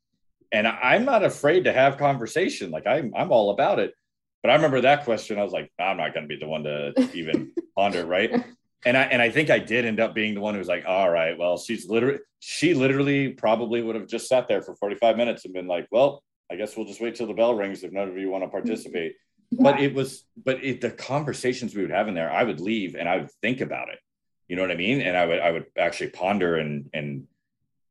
And 0.51 0.67
I'm 0.67 1.05
not 1.05 1.23
afraid 1.23 1.65
to 1.65 1.73
have 1.73 1.99
conversation. 1.99 2.71
Like 2.71 2.87
I'm, 2.87 3.13
I'm 3.15 3.31
all 3.31 3.51
about 3.51 3.77
it. 3.77 3.93
But 4.41 4.49
I 4.49 4.55
remember 4.55 4.81
that 4.81 5.05
question. 5.05 5.37
I 5.37 5.43
was 5.43 5.53
like, 5.53 5.71
I'm 5.79 5.97
not 5.97 6.15
going 6.15 6.27
to 6.27 6.27
be 6.27 6.39
the 6.39 6.47
one 6.47 6.63
to 6.63 7.09
even 7.13 7.51
ponder, 7.77 8.07
right? 8.07 8.43
And 8.87 8.97
I 8.97 9.03
and 9.03 9.21
I 9.21 9.29
think 9.29 9.51
I 9.51 9.59
did 9.59 9.85
end 9.85 9.99
up 9.99 10.15
being 10.15 10.33
the 10.33 10.41
one 10.41 10.55
who 10.55 10.59
was 10.59 10.67
like, 10.67 10.85
all 10.87 11.11
right, 11.11 11.37
well, 11.37 11.59
she's 11.59 11.87
literally, 11.87 12.19
she 12.39 12.73
literally 12.73 13.29
probably 13.29 13.83
would 13.83 13.95
have 13.95 14.07
just 14.07 14.27
sat 14.27 14.47
there 14.47 14.63
for 14.63 14.75
45 14.75 15.15
minutes 15.15 15.45
and 15.45 15.53
been 15.53 15.67
like, 15.67 15.87
well, 15.91 16.23
I 16.51 16.55
guess 16.55 16.75
we'll 16.75 16.87
just 16.87 17.01
wait 17.01 17.13
till 17.13 17.27
the 17.27 17.33
bell 17.33 17.53
rings 17.53 17.83
if 17.83 17.91
none 17.91 18.09
of 18.09 18.17
you 18.17 18.31
want 18.31 18.43
to 18.43 18.49
participate. 18.49 19.13
But 19.59 19.79
it 19.79 19.93
was, 19.93 20.23
but 20.43 20.63
it, 20.63 20.81
the 20.81 20.91
conversations 20.91 21.75
we 21.75 21.81
would 21.81 21.91
have 21.91 22.07
in 22.07 22.13
there, 22.13 22.31
I 22.31 22.43
would 22.43 22.59
leave 22.59 22.95
and 22.95 23.07
I 23.07 23.17
would 23.17 23.31
think 23.41 23.61
about 23.61 23.89
it. 23.89 23.99
You 24.47 24.55
know 24.55 24.61
what 24.61 24.71
i 24.71 24.75
mean? 24.75 25.01
And 25.01 25.17
i 25.17 25.25
would 25.25 25.39
i 25.39 25.51
would 25.51 25.65
actually 25.77 26.09
ponder 26.09 26.57
and 26.57 26.89
and 26.93 27.27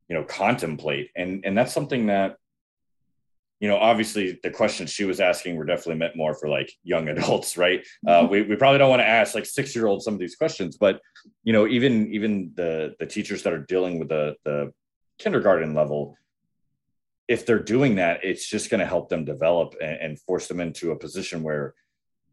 you 0.09 0.17
know 0.17 0.25
contemplate. 0.25 1.11
And 1.17 1.45
and 1.45 1.57
that's 1.57 1.73
something 1.73 2.07
that 2.07 2.37
you 3.59 3.69
know 3.69 3.79
obviously 3.79 4.39
the 4.43 4.51
questions 4.51 4.91
she 4.91 5.05
was 5.05 5.19
asking 5.21 5.57
were 5.57 5.65
definitely 5.65 5.97
meant 5.97 6.17
more 6.17 6.35
for 6.35 6.49
like 6.49 6.71
young 6.85 7.09
adults 7.15 7.57
right? 7.57 7.87
Uh, 8.07 8.27
we, 8.31 8.43
we 8.43 8.57
probably 8.57 8.79
don't 8.79 8.91
want 8.91 9.01
to 9.01 9.09
ask 9.09 9.35
like 9.35 9.47
six 9.47 9.75
year 9.75 9.87
olds 9.87 10.05
some 10.05 10.15
of 10.15 10.21
these 10.21 10.37
questions 10.37 10.77
but 10.77 11.01
you 11.43 11.53
know 11.53 11.67
even 11.67 12.13
even 12.13 12.53
the 12.55 12.95
the 12.99 13.07
teachers 13.07 13.43
that 13.43 13.53
are 13.53 13.65
dealing 13.67 13.99
with 13.99 14.09
the 14.09 14.37
the 14.45 14.73
kindergarten 15.19 15.75
level 15.75 16.17
if 17.33 17.47
they're 17.47 17.71
doing 17.75 17.97
that 17.97 18.21
it's 18.23 18.47
just 18.49 18.71
going 18.71 18.81
to 18.85 18.93
help 18.95 19.09
them 19.09 19.25
develop 19.25 19.75
and, 19.81 19.97
and 20.05 20.21
force 20.21 20.47
them 20.49 20.61
into 20.61 20.91
a 20.91 20.99
position 21.05 21.43
where 21.43 21.75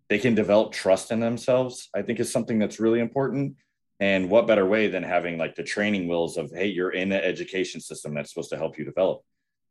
they 0.10 0.20
can 0.20 0.36
develop 0.36 0.72
trust 0.72 1.12
in 1.12 1.20
themselves 1.20 1.90
i 1.96 2.02
think 2.02 2.20
is 2.20 2.32
something 2.32 2.60
that's 2.60 2.80
really 2.80 3.00
important 3.00 3.56
and 4.00 4.30
what 4.30 4.48
better 4.48 4.66
way 4.66 4.88
than 4.88 5.04
having 5.04 5.38
like 5.38 5.56
the 5.56 5.64
training 5.64 6.08
wheels 6.08 6.38
of, 6.38 6.52
hey, 6.52 6.68
you're 6.68 6.92
in 6.92 7.12
an 7.12 7.22
education 7.22 7.82
system 7.82 8.14
that's 8.14 8.30
supposed 8.30 8.50
to 8.52 8.58
help 8.58 8.78
you 8.78 8.86
develop. 8.86 9.22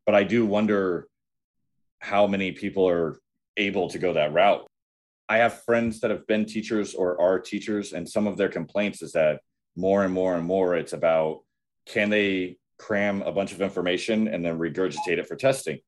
But 0.05 0.14
I 0.14 0.24
do 0.24 0.45
wonder 0.45 1.09
how 2.01 2.26
many 2.26 2.53
people 2.53 2.89
are 2.89 3.18
able 3.57 3.89
to 3.89 3.99
go 3.99 4.12
that 4.12 4.33
route. 4.33 4.66
I 5.31 5.39
have 5.39 5.62
friends 5.64 6.01
that 6.01 6.11
have 6.11 6.26
been 6.26 6.45
teachers 6.45 6.95
or 6.95 7.20
are 7.20 7.41
teachers, 7.41 7.93
and 7.93 8.09
some 8.09 8.26
of 8.26 8.37
their 8.37 8.49
complaints 8.49 9.03
is 9.03 9.12
that 9.12 9.41
more 9.76 10.05
and 10.05 10.12
more 10.12 10.37
and 10.37 10.45
more 10.45 10.74
it's 10.74 10.93
about 10.93 11.41
can 11.87 12.11
they 12.11 12.57
cram 12.79 13.22
a 13.22 13.33
bunch 13.33 13.53
of 13.53 13.61
information 13.61 14.29
and 14.29 14.45
then 14.45 14.59
regurgitate 14.59 15.18
it 15.18 15.26
for 15.26 15.37
testing? 15.37 15.79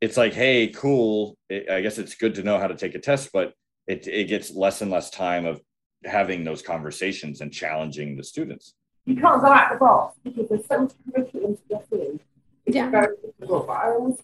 It's 0.00 0.16
like, 0.16 0.32
hey, 0.32 0.68
cool. 0.68 1.36
I 1.50 1.80
guess 1.82 1.98
it's 1.98 2.14
good 2.14 2.34
to 2.36 2.42
know 2.42 2.58
how 2.58 2.66
to 2.66 2.74
take 2.74 2.94
a 2.94 2.98
test, 2.98 3.30
but 3.32 3.52
it, 3.86 4.06
it 4.06 4.24
gets 4.28 4.50
less 4.50 4.80
and 4.82 4.90
less 4.90 5.10
time 5.10 5.44
of 5.44 5.60
having 6.04 6.44
those 6.44 6.62
conversations 6.62 7.40
and 7.42 7.52
challenging 7.52 8.16
the 8.16 8.24
students. 8.24 8.74
You 9.04 9.16
can't 9.16 9.40
go 9.42 9.48
out 9.48 9.72
the 9.72 9.78
box 9.78 10.18
because 10.24 10.48
there's 10.48 10.66
so 10.66 10.82
much 10.82 10.92
curriculum 11.12 11.56
to 11.56 11.62
get 11.68 11.86
in. 11.92 12.20
It's 12.66 12.76
Yeah. 12.76 12.90
very 12.90 13.16
difficult. 13.22 13.66
But 13.66 13.72
I 13.72 13.90
always 13.90 14.16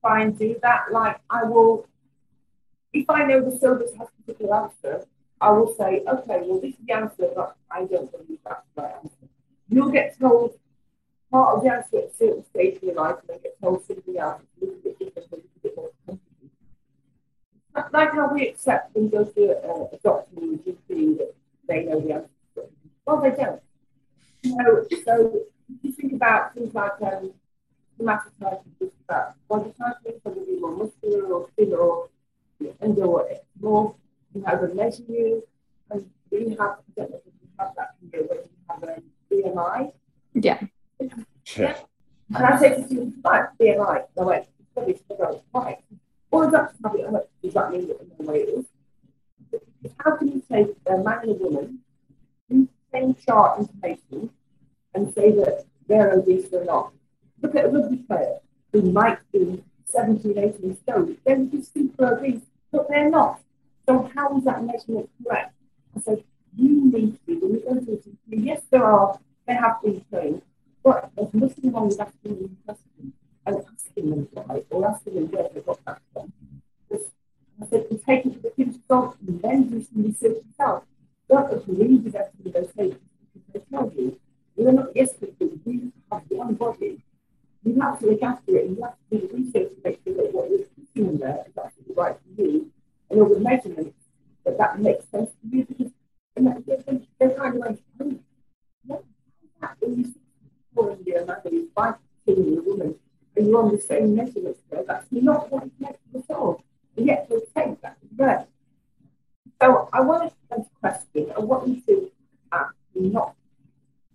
try 0.00 0.22
and 0.22 0.36
do 0.38 0.56
that. 0.62 0.86
Like 0.90 1.20
I 1.30 1.44
will, 1.44 1.86
if 2.92 3.08
I 3.08 3.24
know 3.26 3.48
the 3.48 3.56
syllabus 3.56 3.90
has 3.98 4.08
a 4.08 4.22
particular 4.22 4.64
answer, 4.64 5.06
I 5.40 5.50
will 5.50 5.74
say, 5.76 6.02
okay, 6.08 6.40
well 6.42 6.60
this 6.60 6.72
is 6.74 6.80
the 6.86 6.92
answer, 6.94 7.30
but 7.36 7.56
I 7.70 7.84
don't 7.84 8.10
believe 8.10 8.38
that's 8.44 8.66
the 8.74 8.82
right 8.82 8.94
answer. 9.02 9.28
You'll 9.68 9.90
get 9.90 10.18
told 10.18 10.58
part 11.34 11.56
of 11.56 11.64
the 11.64 11.98
at 11.98 12.16
certain 12.16 12.44
stage 12.50 12.78
in 12.80 12.88
your 12.90 12.96
life, 12.96 13.16
and 13.20 13.28
then 13.28 13.38
get 13.42 13.60
told 13.60 13.84
something 13.84 14.16
else. 14.16 14.40
It's 14.40 14.62
a 14.62 14.66
little 14.66 14.80
bit 14.84 14.98
different, 15.00 15.32
a 15.32 15.34
little 15.34 15.50
bit 15.64 15.76
more 15.76 15.90
complicated. 16.06 16.50
Like 17.92 18.12
how 18.12 18.32
we 18.32 18.46
accept 18.46 18.94
we 18.94 19.08
go 19.08 19.24
to 19.24 19.40
a, 19.40 19.96
a 19.96 19.98
doctor 19.98 20.36
or 20.36 20.54
a 20.54 20.58
GP 20.58 21.18
that 21.18 21.34
they 21.66 21.86
know 21.86 22.00
the 22.00 22.12
answer. 22.14 22.70
Well, 23.04 23.20
they 23.20 23.30
don't. 23.30 23.60
So, 24.44 24.86
so 25.04 25.40
you 25.82 25.90
think 25.90 26.12
about 26.12 26.54
things 26.54 26.72
like 26.72 27.02
um, 27.02 27.32
somatotype, 27.98 28.62
just 28.78 28.94
about 29.08 29.34
body 29.48 29.74
typing, 29.76 30.20
whether 30.22 30.40
be 30.40 30.60
more 30.60 30.76
muscular 30.76 31.24
or 31.24 31.48
thinner 31.56 31.78
or 31.78 32.08
and 32.80 32.96
or 33.00 33.28
more, 33.60 33.96
you 34.34 34.44
have 34.44 34.62
a 34.62 34.68
measure 34.68 35.02
you, 35.08 35.42
and 35.90 36.08
you 36.30 36.50
have, 36.50 36.60
I 36.60 36.92
don't 36.96 37.10
know 37.10 37.20
if 37.26 37.32
you 37.42 37.48
have 37.58 37.72
that 37.76 37.96
when 38.00 38.22
you 38.22 38.38
have 38.70 38.82
a 38.84 39.02
BMI. 39.30 39.92
Yeah. 40.34 40.60
Yeah. 41.56 41.76
And 42.34 42.44
I 42.44 42.58
BMI, 43.60 44.04
no 44.16 44.24
wait, 44.24 44.44
it's 44.86 45.02
probably 46.80 47.02
it 47.02 47.10
works. 47.10 47.28
Does 47.42 47.54
that 47.54 47.72
mean 47.72 47.88
that 47.88 48.34
is? 48.34 48.64
How 49.98 50.16
can 50.16 50.28
you 50.28 50.42
take 50.50 50.74
a 50.86 50.96
man 50.98 51.20
and 51.22 51.30
a 51.30 51.34
woman, 51.34 51.78
the 52.48 52.68
same 52.92 53.14
chart 53.14 53.60
information, 53.60 54.30
and 54.94 55.12
say 55.14 55.30
that 55.32 55.66
they're 55.86 56.12
obese 56.12 56.52
or 56.52 56.64
not? 56.64 56.92
Look 57.42 57.54
at 57.54 57.66
a 57.66 57.68
rugby 57.68 57.98
player 57.98 58.38
who 58.72 58.82
might 58.82 59.18
be 59.32 59.62
17, 59.86 60.38
18 60.38 60.78
stone. 60.82 61.16
They're 61.24 61.44
just 61.44 61.72
super 61.74 62.16
obese, 62.16 62.42
but 62.72 62.88
they're 62.88 63.10
not. 63.10 63.40
So 63.86 64.10
how 64.14 64.36
is 64.38 64.44
that 64.44 64.64
measurement 64.64 65.10
correct? 65.22 65.54
I 65.96 66.00
said, 66.00 66.24
you 66.56 66.90
need 66.90 67.18
to 67.26 67.40
be, 68.28 68.36
yes, 68.36 68.62
there 68.70 68.84
are, 68.84 69.18
they 69.46 69.54
have 69.54 69.82
been 69.82 70.04
trained, 70.10 70.42
but 70.84 71.10
there's 71.16 71.34
nothing 71.34 71.72
wrong 71.72 71.88
with 71.88 72.00
asking 72.00 72.36
them 72.36 72.56
questions 72.64 73.12
and 73.46 73.56
asking 73.74 74.10
them 74.10 74.28
why, 74.32 74.62
or 74.70 74.88
asking 74.88 75.14
them 75.14 75.30
where 75.32 75.48
they 75.52 75.60
got 75.60 75.84
that 75.86 76.00
from. 76.12 76.32
Just, 76.92 77.08
I 77.60 77.66
said, 77.66 77.86
you 77.90 78.00
take 78.06 78.26
it 78.26 78.34
to 78.34 78.38
the 78.40 78.50
pinch 78.50 78.76
of 78.76 78.82
salt 78.86 79.16
and 79.26 79.42
then 79.42 79.68
do 79.68 79.82
some 79.82 80.04
research 80.04 80.36
yourself. 80.46 80.84
Don't 81.28 81.52
agree 81.52 81.96
with 81.96 82.14
everything 82.14 82.52
they 82.52 82.66
say 82.76 82.96
because 83.32 83.48
they 83.52 83.60
tell 83.72 83.90
you, 83.96 84.20
you're 84.56 84.72
not 84.72 84.88
yes 84.94 85.14
you 85.20 86.40
have 86.40 86.46
one 86.46 86.54
body. 86.54 87.00
You 87.64 87.80
have 87.80 87.98
to 88.00 88.06
look 88.06 88.22
after 88.22 88.56
it 88.56 88.66
and 88.66 88.76
you 88.76 88.82
have 88.82 88.94
to 89.10 89.18
do 89.18 89.26
the 89.26 89.34
research 89.34 89.72
to 89.74 89.80
make 89.84 90.00
sure 90.04 90.14
that 90.14 90.34
what 90.34 90.50
you're 90.50 90.58
putting 90.58 91.08
in 91.08 91.18
there 91.18 91.44
is 91.46 91.58
actually 91.58 91.94
right 91.96 92.16
for 92.16 92.42
you 92.42 92.70
and 93.10 93.20
all 93.20 93.28
the 93.28 93.40
measurements 93.40 93.98
that 94.44 94.58
that 94.58 94.78
makes 94.78 95.08
sense 95.08 95.30
to 95.30 95.56
you 95.56 95.64
because 95.64 95.92
and 96.36 96.46
that, 96.48 96.66
they're, 96.66 97.00
they're 97.18 97.38
kind 97.38 97.54
of 97.54 97.60
like, 97.60 97.78
oh, 98.00 98.18
what 98.86 99.00
is 99.00 99.50
that? 99.60 99.76
When 99.80 99.98
you 99.98 100.04
see 100.04 100.20
people 100.70 100.90
in 100.90 101.04
the 101.04 101.26
man 101.26 101.36
who's 101.44 101.68
fighting 101.74 102.58
a 102.58 102.62
woman 102.62 102.94
and 103.36 103.46
you're 103.46 103.62
on 103.62 103.72
the 103.72 103.80
same 104.04 104.14
measurements 104.16 104.60
there, 104.70 104.84
that's 104.86 105.06
not 105.10 105.50
what 105.50 105.64
it's 105.64 105.80
meant 105.80 105.96
to 106.12 106.22
solve. 106.26 106.60
And 106.96 107.06
yet 107.06 107.28
they 107.28 107.36
take 107.36 107.80
that 107.82 107.96
as. 108.20 108.46
So 109.60 109.88
I 109.92 110.00
want 110.00 110.30
to 110.30 110.56
ask 110.58 110.68
a 110.70 110.80
question. 110.80 111.32
I 111.36 111.40
want 111.40 111.68
you 111.68 111.80
to 111.82 112.10
ask 112.52 112.74
not 112.94 113.34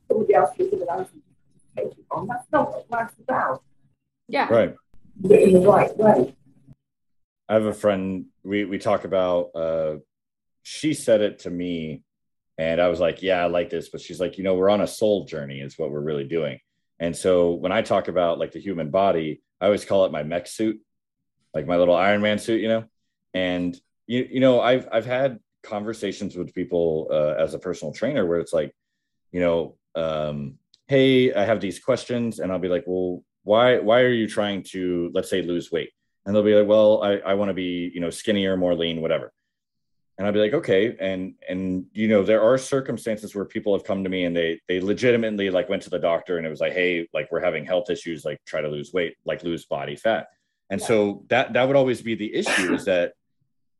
somebody 0.07 0.33
else 0.33 0.51
who's 0.57 0.73
an 0.73 0.85
answer 0.89 1.13
to 1.13 1.75
take 1.75 1.91
it 1.91 2.05
on. 2.11 2.27
That's 2.27 2.45
not 2.51 2.71
what 2.71 2.89
life's 2.89 3.19
about. 3.19 3.63
Yeah. 4.27 4.47
Right. 4.49 4.75
Do 5.21 5.33
it 5.33 5.49
in 5.49 5.61
the 5.61 5.67
right 5.67 5.95
way. 5.97 6.35
I 7.47 7.53
have 7.53 7.65
a 7.65 7.73
friend. 7.73 8.25
We 8.43 8.65
we 8.65 8.77
talk 8.77 9.05
about. 9.05 9.49
Uh, 9.55 9.97
she 10.61 10.93
said 10.93 11.21
it 11.21 11.39
to 11.39 11.49
me, 11.49 12.03
and 12.57 12.79
I 12.79 12.89
was 12.89 12.99
like, 12.99 13.23
"Yeah, 13.23 13.43
I 13.43 13.47
like 13.47 13.71
this." 13.71 13.89
But 13.89 14.01
she's 14.01 14.19
like, 14.19 14.37
"You 14.37 14.43
know, 14.43 14.53
we're 14.53 14.69
on 14.69 14.81
a 14.81 14.87
soul 14.87 15.25
journey. 15.25 15.59
Is 15.59 15.77
what 15.77 15.91
we're 15.91 15.99
really 15.99 16.25
doing." 16.25 16.59
And 16.99 17.15
so 17.15 17.53
when 17.53 17.71
I 17.71 17.81
talk 17.81 18.07
about 18.07 18.37
like 18.37 18.51
the 18.51 18.59
human 18.59 18.91
body, 18.91 19.41
I 19.61 19.65
always 19.65 19.85
call 19.85 20.05
it 20.05 20.11
my 20.11 20.23
mech 20.23 20.47
suit, 20.47 20.79
like 21.53 21.67
my 21.67 21.77
little 21.77 21.95
Iron 21.95 22.21
Man 22.21 22.39
suit, 22.39 22.61
you 22.61 22.67
know. 22.67 22.85
And 23.33 23.79
you 24.07 24.27
you 24.29 24.39
know, 24.39 24.61
I've 24.61 24.87
I've 24.91 25.05
had 25.05 25.39
conversations 25.63 26.35
with 26.35 26.53
people 26.55 27.07
uh, 27.11 27.35
as 27.37 27.53
a 27.53 27.59
personal 27.59 27.93
trainer 27.93 28.25
where 28.25 28.39
it's 28.39 28.53
like, 28.53 28.73
you 29.31 29.39
know, 29.39 29.77
um, 29.95 30.55
hey, 30.87 31.33
I 31.33 31.45
have 31.45 31.61
these 31.61 31.79
questions, 31.79 32.39
and 32.39 32.51
I'll 32.51 32.59
be 32.59 32.69
like, 32.69 32.85
well, 32.87 33.23
why 33.43 33.79
why 33.79 34.01
are 34.01 34.11
you 34.11 34.27
trying 34.27 34.63
to 34.71 35.11
let's 35.13 35.29
say 35.29 35.41
lose 35.41 35.71
weight? 35.71 35.91
And 36.25 36.35
they'll 36.35 36.43
be 36.43 36.55
like, 36.55 36.67
well, 36.67 37.01
I, 37.03 37.17
I 37.17 37.33
want 37.33 37.49
to 37.49 37.53
be, 37.53 37.91
you 37.93 38.01
know, 38.01 38.09
skinnier, 38.09 38.55
more 38.55 38.75
lean, 38.75 39.01
whatever. 39.01 39.31
And 40.19 40.27
i'd 40.27 40.33
be 40.33 40.39
like, 40.41 40.53
okay. 40.53 40.97
And 40.99 41.33
and 41.47 41.85
you 41.93 42.09
know, 42.09 42.23
there 42.23 42.43
are 42.43 42.57
circumstances 42.57 43.33
where 43.33 43.45
people 43.45 43.73
have 43.73 43.85
come 43.85 44.03
to 44.03 44.09
me 44.09 44.25
and 44.25 44.35
they 44.35 44.59
they 44.67 44.81
legitimately 44.81 45.49
like 45.49 45.69
went 45.69 45.81
to 45.83 45.89
the 45.89 45.97
doctor 45.97 46.37
and 46.37 46.45
it 46.45 46.49
was 46.49 46.59
like, 46.59 46.73
hey, 46.73 47.07
like 47.13 47.31
we're 47.31 47.39
having 47.39 47.65
health 47.65 47.89
issues, 47.89 48.25
like 48.25 48.37
try 48.45 48.59
to 48.59 48.67
lose 48.67 48.91
weight, 48.91 49.15
like 49.23 49.43
lose 49.43 49.65
body 49.65 49.95
fat. 49.95 50.27
And 50.69 50.81
so 50.81 51.23
that 51.29 51.53
that 51.53 51.65
would 51.65 51.77
always 51.77 52.01
be 52.01 52.15
the 52.15 52.35
issue 52.35 52.73
is 52.73 52.83
that 52.85 53.13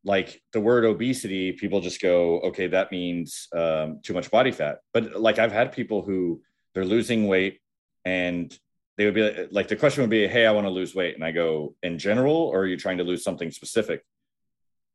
like 0.06 0.42
the 0.54 0.62
word 0.62 0.86
obesity, 0.86 1.52
people 1.52 1.82
just 1.82 2.02
go, 2.02 2.40
okay, 2.40 2.68
that 2.68 2.90
means 2.90 3.50
um, 3.54 4.00
too 4.02 4.14
much 4.14 4.32
body 4.32 4.54
fat. 4.54 4.80
But 4.94 5.20
like 5.20 5.40
I've 5.40 5.52
had 5.52 5.74
people 5.74 6.04
who 6.04 6.42
they're 6.74 6.86
losing 6.86 7.28
weight 7.28 7.60
and 8.06 8.58
they 8.98 9.04
would 9.04 9.14
be 9.14 9.48
like, 9.52 9.68
the 9.68 9.76
question 9.76 10.04
would 10.04 10.10
be, 10.10 10.26
hey, 10.26 10.46
I 10.46 10.52
want 10.52 10.66
to 10.68 10.72
lose 10.72 10.96
weight. 10.96 11.16
And 11.16 11.24
I 11.24 11.32
go, 11.32 11.76
in 11.84 12.00
general, 12.00 12.36
or 12.36 12.62
are 12.62 12.66
you 12.66 12.78
trying 12.78 12.98
to 13.00 13.04
lose 13.04 13.24
something 13.24 13.52
specific? 13.52 14.06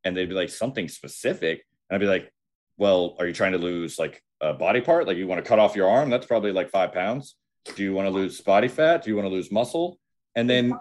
And 0.05 0.17
they'd 0.17 0.29
be 0.29 0.35
like, 0.35 0.51
something 0.51 0.89
specific. 0.89 1.65
And 1.89 1.97
I'd 1.97 2.01
be 2.01 2.07
like, 2.07 2.33
well, 2.77 3.17
are 3.19 3.27
you 3.27 3.33
trying 3.33 3.53
to 3.53 3.59
lose 3.59 3.99
like 3.99 4.23
a 4.41 4.53
body 4.53 4.81
part? 4.81 5.07
Like 5.07 5.17
you 5.17 5.27
want 5.27 5.43
to 5.43 5.49
cut 5.49 5.59
off 5.59 5.77
your 5.77 5.89
arm? 5.89 6.11
That's 6.11 6.27
probably 6.27 6.53
like 6.53 6.71
five 6.71 6.93
pounds. 6.93 7.37
Do 7.77 7.83
you 7.83 7.95
want 7.95 8.07
to 8.07 8.11
lose 8.11 8.41
body 8.41 8.69
fat? 8.69 9.03
Do 9.05 9.11
you 9.11 9.17
want 9.17 9.27
to 9.27 9.33
lose 9.33 9.51
muscle? 9.51 9.99
And 10.35 10.49
then, 10.51 10.73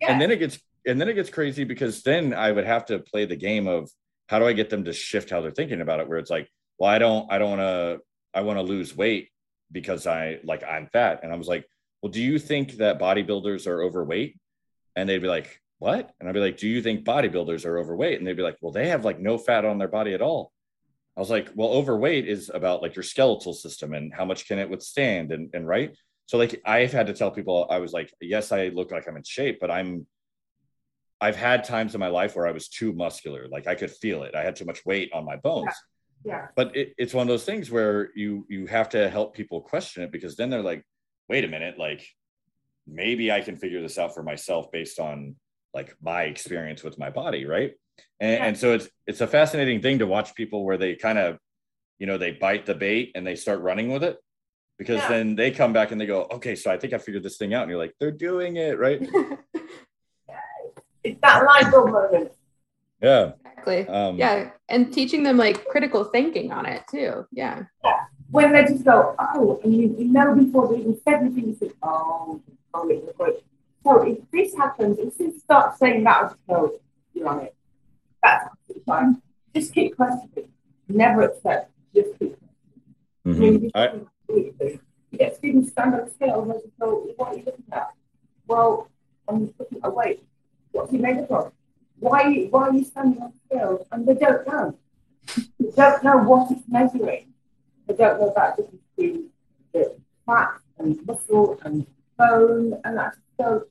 Yeah. 0.00 0.12
and 0.12 0.20
then 0.20 0.30
it 0.30 0.38
gets, 0.38 0.58
and 0.86 0.98
then 1.00 1.08
it 1.08 1.14
gets 1.14 1.28
crazy 1.28 1.64
because 1.64 2.02
then 2.02 2.32
I 2.32 2.50
would 2.52 2.64
have 2.64 2.86
to 2.86 3.00
play 3.00 3.26
the 3.26 3.36
game 3.36 3.66
of 3.66 3.90
how 4.28 4.38
do 4.38 4.46
I 4.46 4.52
get 4.54 4.70
them 4.70 4.84
to 4.84 4.92
shift 4.92 5.28
how 5.28 5.40
they're 5.40 5.50
thinking 5.50 5.80
about 5.82 6.00
it? 6.00 6.08
Where 6.08 6.18
it's 6.18 6.30
like, 6.30 6.48
well, 6.78 6.88
I 6.88 6.98
don't, 6.98 7.30
I 7.30 7.38
don't 7.38 7.58
want 7.58 7.60
to, 7.60 8.00
I 8.32 8.40
want 8.42 8.58
to 8.58 8.62
lose 8.62 8.96
weight 8.96 9.28
because 9.72 10.06
I 10.06 10.38
like 10.44 10.62
I'm 10.64 10.86
fat. 10.86 11.20
And 11.22 11.32
I 11.32 11.36
was 11.36 11.48
like, 11.48 11.66
well, 12.00 12.10
do 12.10 12.22
you 12.22 12.38
think 12.38 12.74
that 12.78 12.98
bodybuilders 12.98 13.66
are 13.66 13.82
overweight? 13.82 14.38
And 14.96 15.08
they'd 15.08 15.18
be 15.18 15.28
like, 15.28 15.60
what? 15.80 16.12
And 16.20 16.28
I'd 16.28 16.34
be 16.34 16.40
like, 16.40 16.58
do 16.58 16.68
you 16.68 16.82
think 16.82 17.04
bodybuilders 17.04 17.64
are 17.64 17.78
overweight? 17.78 18.18
And 18.18 18.26
they'd 18.26 18.36
be 18.36 18.42
like, 18.42 18.58
well, 18.60 18.70
they 18.70 18.88
have 18.88 19.04
like 19.04 19.18
no 19.18 19.38
fat 19.38 19.64
on 19.64 19.78
their 19.78 19.88
body 19.88 20.12
at 20.12 20.20
all. 20.20 20.52
I 21.16 21.20
was 21.20 21.30
like, 21.30 21.48
well, 21.54 21.70
overweight 21.70 22.28
is 22.28 22.50
about 22.52 22.82
like 22.82 22.94
your 22.94 23.02
skeletal 23.02 23.54
system 23.54 23.94
and 23.94 24.12
how 24.12 24.26
much 24.26 24.46
can 24.46 24.58
it 24.58 24.68
withstand 24.68 25.32
and, 25.32 25.50
and 25.54 25.66
right. 25.66 25.96
So 26.26 26.36
like 26.36 26.60
I've 26.66 26.92
had 26.92 27.06
to 27.06 27.14
tell 27.14 27.30
people, 27.30 27.66
I 27.70 27.78
was 27.78 27.92
like, 27.92 28.12
yes, 28.20 28.52
I 28.52 28.68
look 28.68 28.92
like 28.92 29.08
I'm 29.08 29.16
in 29.16 29.24
shape, 29.24 29.58
but 29.58 29.70
I'm 29.70 30.06
I've 31.18 31.36
had 31.36 31.64
times 31.64 31.94
in 31.94 32.00
my 32.00 32.08
life 32.08 32.36
where 32.36 32.46
I 32.46 32.52
was 32.52 32.68
too 32.68 32.92
muscular. 32.92 33.48
Like 33.50 33.66
I 33.66 33.74
could 33.74 33.90
feel 33.90 34.22
it. 34.22 34.34
I 34.34 34.42
had 34.42 34.56
too 34.56 34.64
much 34.66 34.84
weight 34.84 35.10
on 35.14 35.24
my 35.24 35.36
bones. 35.36 35.74
Yeah. 36.24 36.48
But 36.56 36.76
it, 36.76 36.94
it's 36.98 37.14
one 37.14 37.22
of 37.22 37.28
those 37.28 37.44
things 37.44 37.70
where 37.70 38.10
you 38.14 38.46
you 38.50 38.66
have 38.66 38.90
to 38.90 39.08
help 39.08 39.34
people 39.34 39.62
question 39.62 40.02
it 40.02 40.12
because 40.12 40.36
then 40.36 40.50
they're 40.50 40.62
like, 40.62 40.84
wait 41.28 41.44
a 41.44 41.48
minute, 41.48 41.78
like 41.78 42.06
maybe 42.86 43.32
I 43.32 43.40
can 43.40 43.56
figure 43.56 43.80
this 43.80 43.98
out 43.98 44.14
for 44.14 44.22
myself 44.22 44.70
based 44.70 44.98
on 45.00 45.36
like 45.74 45.94
my 46.02 46.22
experience 46.24 46.82
with 46.82 46.98
my 46.98 47.10
body, 47.10 47.44
right? 47.46 47.72
And, 48.20 48.32
Yeah. 48.32 48.44
and 48.46 48.58
so 48.58 48.72
it's 48.74 48.88
it's 49.06 49.20
a 49.20 49.26
fascinating 49.26 49.80
thing 49.82 49.98
to 50.00 50.06
watch 50.06 50.34
people 50.34 50.64
where 50.64 50.76
they 50.76 50.94
kind 50.96 51.18
of, 51.18 51.38
you 51.98 52.06
know, 52.06 52.18
they 52.18 52.32
bite 52.32 52.66
the 52.66 52.74
bait 52.74 53.12
and 53.14 53.26
they 53.26 53.36
start 53.36 53.60
running 53.60 53.90
with 53.92 54.02
it 54.02 54.18
because 54.78 54.98
Yeah. 54.98 55.08
then 55.08 55.36
they 55.36 55.50
come 55.50 55.72
back 55.72 55.90
and 55.92 56.00
they 56.00 56.06
go, 56.06 56.26
okay, 56.32 56.54
so 56.56 56.70
I 56.70 56.78
think 56.78 56.92
I 56.92 56.98
figured 56.98 57.22
this 57.22 57.36
thing 57.36 57.52
out, 57.54 57.62
and 57.62 57.70
you're 57.70 57.78
like, 57.78 57.94
they're 58.00 58.10
doing 58.10 58.56
it, 58.56 58.78
right? 58.78 59.00
It's 61.04 61.20
that 61.22 61.44
light 61.44 61.70
bulb 61.70 61.90
moment. 61.92 62.32
Yeah. 63.02 63.32
exactly. 63.44 63.88
Um, 63.88 64.16
Yeah. 64.16 64.50
And 64.68 64.92
teaching 64.92 65.22
them 65.22 65.36
like 65.36 65.66
critical 65.66 66.04
thinking 66.04 66.52
on 66.52 66.66
it 66.66 66.82
too. 66.90 67.26
Yeah. 67.32 67.64
When 68.30 68.52
they 68.52 68.62
just 68.64 68.84
go, 68.84 69.14
oh, 69.18 69.60
and 69.64 69.74
you, 69.74 69.94
you 69.98 70.04
know 70.04 70.34
before 70.34 70.68
they 70.68 70.80
even 70.80 70.98
said 71.02 71.14
anything, 71.20 71.48
you 71.48 71.54
think, 71.54 71.74
oh, 71.82 72.40
oh, 72.74 72.88
it's 72.88 73.16
great. 73.16 73.42
So 73.84 74.02
if 74.02 74.18
this 74.30 74.54
happens, 74.56 74.98
if 74.98 75.18
you 75.18 75.38
start 75.38 75.78
saying 75.78 76.04
that, 76.04 76.34
so 76.48 76.80
you're 77.14 77.28
on 77.28 77.40
it. 77.40 77.54
That's 78.22 78.46
absolutely 78.46 78.84
fine. 78.84 79.22
Just 79.54 79.74
keep 79.74 79.96
questioning. 79.96 80.50
Never 80.88 81.22
accept. 81.22 81.70
Just 81.94 82.18
keep 82.18 82.36
I 83.24 83.28
mean, 83.28 83.60
mhm. 83.60 83.62
you 83.64 83.70
I, 83.74 83.86
can't 83.88 84.08
do. 84.28 84.78
You 85.10 85.18
get 85.18 85.36
students 85.36 85.70
stand 85.70 85.94
on 85.94 86.10
scale 86.10 86.42
and 86.42 86.50
they 86.50 86.54
just 86.54 86.78
go, 86.78 87.10
what 87.16 87.28
are 87.28 87.36
you 87.36 87.42
looking 87.44 87.64
at? 87.72 87.88
Well, 88.46 88.88
I'm 89.28 89.52
looking 89.58 89.80
at 89.82 89.94
weight. 89.94 90.22
What's 90.72 90.90
he 90.90 90.98
made 90.98 91.18
of? 91.18 91.30
of? 91.30 91.52
Why, 91.98 92.46
why 92.50 92.68
are 92.68 92.72
you 92.72 92.84
standing 92.84 93.20
on 93.22 93.32
scale? 93.46 93.86
And 93.92 94.06
they 94.06 94.14
don't 94.14 94.46
know. 94.46 94.78
They 95.58 95.70
don't 95.76 96.02
know 96.02 96.18
what 96.18 96.50
it's 96.50 96.62
measuring. 96.68 97.32
They 97.86 97.94
don't 97.94 98.20
know 98.20 98.32
that 98.36 98.56
difference 98.56 98.82
between 98.96 99.30
the 99.72 99.96
fat 100.24 100.52
and 100.78 101.04
muscle 101.06 101.58
and 101.64 101.86
bone. 102.16 102.80
And 102.84 102.96
that's 102.96 103.18
so 103.40 103.64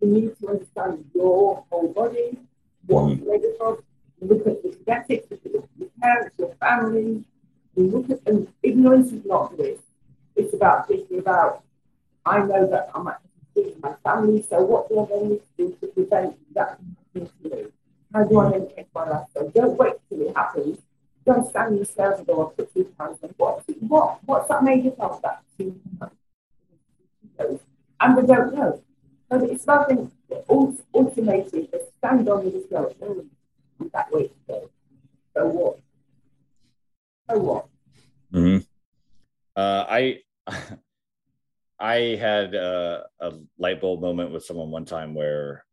you 0.00 0.08
need 0.08 0.38
to 0.40 0.48
understand 0.48 1.04
your 1.14 1.64
whole 1.70 1.92
body, 1.92 2.38
what 2.86 3.12
it's 3.12 3.22
made 3.22 3.44
of. 3.60 3.82
You 4.20 4.28
look 4.28 4.46
at 4.46 4.62
the 4.62 4.76
genetics, 4.84 5.30
look 5.30 5.40
at 5.46 5.52
your 5.78 5.88
parents, 6.02 6.34
your 6.38 6.54
family, 6.56 7.24
you 7.76 7.84
look 7.84 8.10
at 8.10 8.20
and 8.26 8.48
ignorance 8.62 9.12
is 9.12 9.24
not 9.24 9.56
bliss. 9.56 9.78
It's 10.34 10.54
about 10.54 10.88
thinking 10.88 11.20
about 11.20 11.62
I 12.26 12.38
know 12.38 12.66
that 12.66 12.90
I'm 12.94 13.06
actually 13.06 13.72
in 13.72 13.80
my 13.80 13.94
family, 14.04 14.44
so 14.48 14.60
what 14.62 14.88
do 14.88 15.00
I 15.00 15.06
then 15.06 15.28
need 15.30 15.40
to 15.40 15.46
do 15.56 15.76
to 15.80 15.86
prevent 15.86 16.54
that 16.54 16.78
from 16.78 16.96
happening 16.96 17.30
to 17.42 17.56
me? 17.56 17.64
How 18.12 18.24
do 18.24 18.40
I 18.40 18.44
mm. 18.46 18.50
maintain 18.52 18.86
my 18.94 19.08
lifestyle? 19.08 19.50
Don't 19.50 19.78
wait 19.78 19.94
till 20.08 20.20
it 20.22 20.36
happens. 20.36 20.78
Don't 21.24 21.48
stand 21.48 21.78
yourself 21.78 22.18
and 22.18 22.26
go, 22.26 22.48
I 22.48 22.56
put 22.56 22.74
two 22.74 22.84
pounds 22.98 23.18
on 23.22 23.34
what? 23.36 23.64
What? 23.80 24.18
What's 24.24 24.48
that 24.48 24.64
made 24.64 24.86
up 24.86 25.00
of? 25.00 25.22
That 25.22 25.42
two 25.56 25.80
pounds? 25.98 27.60
And 28.00 28.16
they 28.16 28.26
don't 28.34 28.54
know. 28.54 28.82
So 29.30 29.44
it's 29.44 29.66
nothing 29.66 30.10
automated. 30.48 31.68
They 31.70 31.78
stand 31.98 32.28
on 32.28 32.40
and 32.40 32.52
just 32.52 32.70
go, 32.70 32.92
oh, 33.02 33.24
that 33.92 34.10
way 34.12 34.28
to 34.28 34.34
go. 34.48 34.70
So 35.36 35.46
what? 35.46 35.78
So 37.30 37.38
what? 37.38 37.66
Mhm. 38.32 38.66
Uh, 39.56 39.84
I 39.88 40.20
I 41.78 41.96
had 42.20 42.54
uh, 42.54 43.04
a 43.20 43.32
light 43.58 43.80
bulb 43.80 44.00
moment 44.00 44.32
with 44.32 44.44
someone 44.44 44.70
one 44.70 44.84
time 44.84 45.14
where 45.14 45.64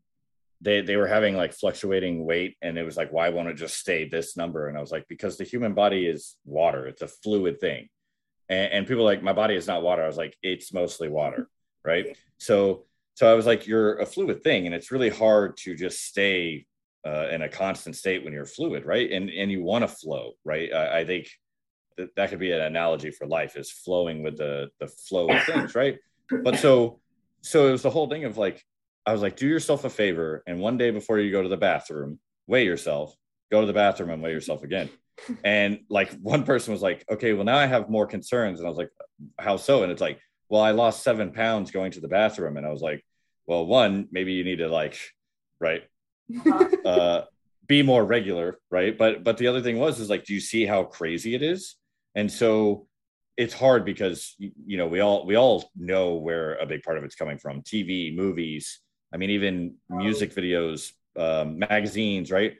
they 0.62 0.82
they 0.82 0.96
were 0.96 1.08
having 1.08 1.36
like 1.36 1.54
fluctuating 1.54 2.26
weight, 2.26 2.58
and 2.62 2.78
it 2.78 2.84
was 2.84 2.98
like, 2.98 3.12
why 3.12 3.30
won't 3.30 3.50
it 3.50 3.56
just 3.56 3.78
stay 3.78 4.08
this 4.08 4.38
number? 4.38 4.68
And 4.68 4.78
I 4.78 4.82
was 4.82 4.92
like, 4.92 5.06
because 5.08 5.38
the 5.38 5.44
human 5.44 5.74
body 5.74 6.06
is 6.06 6.36
water; 6.46 6.88
it's 6.88 7.02
a 7.02 7.08
fluid 7.08 7.60
thing. 7.60 7.90
And, 8.50 8.72
and 8.72 8.88
people 8.88 9.04
like, 9.04 9.22
my 9.22 9.34
body 9.34 9.56
is 9.56 9.68
not 9.68 9.84
water. 9.84 10.04
I 10.04 10.08
was 10.08 10.18
like, 10.18 10.38
it's 10.42 10.72
mostly 10.74 11.10
water, 11.10 11.50
right? 11.88 12.16
So 12.38 12.84
so 13.16 13.32
I 13.32 13.34
was 13.34 13.48
like, 13.48 13.66
you're 13.66 13.98
a 13.98 14.06
fluid 14.06 14.44
thing, 14.44 14.68
and 14.68 14.76
it's 14.76 14.92
really 14.92 15.10
hard 15.10 15.58
to 15.58 15.76
just 15.76 16.04
stay 16.04 16.68
uh, 17.04 17.30
in 17.32 17.42
a 17.42 17.50
constant 17.50 17.96
state 17.96 18.24
when 18.24 18.34
you're 18.34 18.46
fluid, 18.46 18.86
right? 18.86 19.12
And 19.12 19.30
and 19.30 19.52
you 19.52 19.64
want 19.64 19.84
to 19.84 19.88
flow, 19.88 20.34
right? 20.46 20.72
I, 20.72 21.00
I 21.00 21.06
think 21.06 21.28
that, 21.98 22.16
that 22.16 22.30
could 22.30 22.40
be 22.40 22.52
an 22.52 22.62
analogy 22.62 23.12
for 23.12 23.28
life 23.28 23.58
is 23.58 23.72
flowing 23.72 24.24
with 24.24 24.38
the 24.38 24.70
the 24.80 24.88
flow 24.88 25.30
of 25.30 25.44
things 25.44 25.76
right 25.76 25.98
but 26.44 26.58
so 26.58 27.00
so 27.42 27.68
it 27.68 27.72
was 27.72 27.82
the 27.82 27.90
whole 27.90 28.08
thing 28.08 28.24
of 28.24 28.38
like 28.38 28.64
i 29.06 29.12
was 29.12 29.22
like 29.22 29.36
do 29.36 29.48
yourself 29.48 29.84
a 29.84 29.90
favor 29.90 30.44
and 30.48 30.60
one 30.60 30.78
day 30.78 30.92
before 30.92 31.20
you 31.20 31.32
go 31.32 31.44
to 31.44 31.50
the 31.50 31.58
bathroom 31.58 32.20
weigh 32.48 32.66
yourself 32.66 33.16
go 33.52 33.62
to 33.62 33.68
the 33.68 33.74
bathroom 33.74 34.10
and 34.10 34.22
weigh 34.22 34.32
yourself 34.32 34.64
again 34.64 34.90
and 35.44 35.80
like 35.90 36.12
one 36.22 36.44
person 36.44 36.72
was 36.72 36.82
like 36.82 37.04
okay 37.12 37.34
well 37.34 37.46
now 37.46 37.58
i 37.58 37.66
have 37.66 37.90
more 37.90 38.06
concerns 38.06 38.60
and 38.60 38.68
i 38.68 38.70
was 38.70 38.78
like 38.78 38.92
how 39.40 39.58
so 39.58 39.84
and 39.84 39.92
it's 39.92 40.02
like 40.02 40.20
well 40.50 40.62
i 40.62 40.72
lost 40.72 41.04
seven 41.04 41.32
pounds 41.32 41.72
going 41.72 41.92
to 41.92 42.00
the 42.00 42.08
bathroom. 42.08 42.58
And 42.58 42.66
i 42.66 42.70
was 42.70 42.82
like 42.82 43.04
well 43.46 43.66
one 43.66 44.08
maybe 44.12 44.34
you 44.34 44.44
need 44.44 44.58
to 44.58 44.68
like 44.68 44.98
right 45.60 45.84
uh 46.86 47.22
be 47.68 47.84
more 47.84 48.04
regular 48.04 48.60
right? 48.72 48.98
But 48.98 49.24
but 49.24 49.38
the 49.38 49.48
other 49.48 49.62
thing 49.62 49.78
was 49.78 50.00
is 50.00 50.10
like 50.10 50.24
do 50.24 50.34
you 50.34 50.40
see 50.40 50.66
how 50.66 50.84
crazy 50.84 51.36
it 51.36 51.44
is? 51.44 51.76
And 52.16 52.32
so 52.32 52.88
it's 53.36 53.54
hard 53.54 53.86
because 53.86 54.36
you 54.40 54.78
know 54.78 54.88
we 54.88 55.00
all 55.00 55.26
we 55.26 55.36
all 55.36 55.70
know 55.76 56.16
where 56.16 56.56
a 56.56 56.66
big 56.66 56.84
part 56.84 56.98
of 56.98 57.04
it's 57.04 57.16
coming 57.16 57.38
from 57.38 57.62
tv 57.62 58.16
movies. 58.16 58.80
I 59.14 59.18
mean 59.18 59.30
even 59.32 59.76
music 59.90 60.34
videos 60.34 60.92
um, 61.18 61.60
magazines 61.60 62.32
right? 62.32 62.56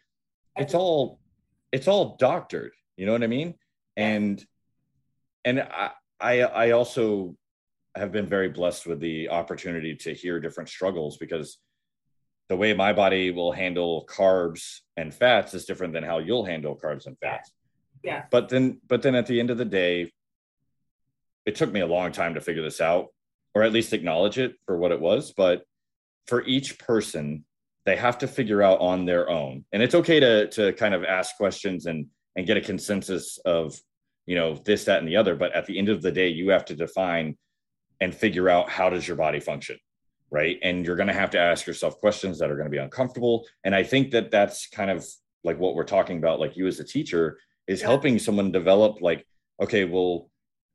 It's 0.56 0.74
all 0.74 1.20
it's 1.72 1.88
all 1.88 2.16
doctored 2.18 2.72
you 2.96 3.06
know 3.06 3.12
what 3.12 3.24
i 3.24 3.28
mean? 3.28 3.56
And 3.96 4.44
and 5.46 5.62
i 5.62 5.92
i, 6.20 6.42
I 6.42 6.72
also 6.72 7.36
have 7.98 8.12
been 8.12 8.28
very 8.28 8.50
blessed 8.50 8.88
with 8.88 9.00
the 9.00 9.30
opportunity 9.30 9.96
to 9.96 10.14
hear 10.14 10.40
different 10.40 10.70
struggles 10.70 11.18
because 11.18 11.58
the 12.50 12.56
way 12.56 12.74
my 12.74 12.94
body 12.94 13.32
will 13.32 13.52
handle 13.52 14.08
carbs 14.10 14.80
and 14.96 15.14
fats 15.14 15.54
is 15.54 15.66
different 15.66 15.94
than 15.94 16.04
how 16.04 16.20
you'll 16.20 16.46
handle 16.46 16.76
carbs 16.76 17.06
and 17.06 17.18
fats. 17.20 17.52
Yeah. 18.04 18.24
but 18.32 18.48
then 18.48 18.80
but 18.88 19.02
then 19.02 19.16
at 19.16 19.26
the 19.26 19.40
end 19.40 19.50
of 19.50 19.58
the 19.58 19.66
day 19.66 20.12
it 21.46 21.56
took 21.56 21.72
me 21.72 21.80
a 21.80 21.88
long 21.88 22.12
time 22.12 22.36
to 22.36 22.42
figure 22.42 22.62
this 22.62 22.80
out 22.80 23.08
or 23.56 23.64
at 23.64 23.74
least 23.74 23.92
acknowledge 23.92 24.38
it 24.38 24.54
for 24.66 24.78
what 24.78 24.92
it 24.92 25.02
was. 25.02 25.34
But 25.36 25.64
for 26.28 26.46
each 26.46 26.78
person 26.78 27.44
they 27.86 27.96
have 27.96 28.18
to 28.20 28.28
figure 28.28 28.62
out 28.62 28.82
on 28.82 29.06
their 29.06 29.30
own. 29.30 29.64
And 29.72 29.82
it's 29.82 29.96
okay 29.96 30.20
to 30.20 30.48
to 30.50 30.74
kind 30.74 30.94
of 30.94 31.04
ask 31.04 31.36
questions 31.38 31.86
and 31.86 32.08
and 32.36 32.46
get 32.46 32.58
a 32.58 32.62
consensus 32.62 33.40
of 33.46 33.76
you 34.26 34.36
know 34.36 34.56
this 34.56 34.86
that 34.86 35.00
and 35.00 35.08
the 35.08 35.16
other. 35.18 35.36
But 35.36 35.54
at 35.54 35.66
the 35.66 35.80
end 35.80 35.90
of 35.90 36.02
the 36.02 36.12
day 36.12 36.30
you 36.30 36.50
have 36.50 36.66
to 36.66 36.76
define 36.76 37.38
and 38.02 38.14
figure 38.14 38.50
out 38.50 38.70
how 38.70 38.90
does 38.90 39.08
your 39.08 39.18
body 39.18 39.40
function 39.40 39.78
right 40.30 40.58
and 40.64 40.86
you're 40.86 40.96
going 40.96 41.08
to 41.08 41.14
have 41.14 41.30
to 41.32 41.40
ask 41.40 41.66
yourself 41.66 42.00
questions 42.00 42.40
that 42.40 42.52
are 42.52 42.56
going 42.56 42.66
to 42.66 42.72
be 42.72 42.78
uncomfortable 42.78 43.46
and 43.64 43.74
i 43.76 43.84
think 43.84 44.12
that 44.12 44.32
that's 44.32 44.68
kind 44.68 44.92
of 44.92 45.06
like 45.44 45.60
what 45.60 45.76
we're 45.76 45.84
talking 45.84 46.18
about 46.18 46.40
like 46.40 46.58
you 46.58 46.68
as 46.68 46.80
a 46.80 46.84
teacher 46.84 47.38
is 47.68 47.82
Yeah. 47.82 47.88
helping 47.88 48.20
someone 48.20 48.52
develop 48.52 49.02
like 49.02 49.26
okay 49.62 49.86
well 49.86 50.30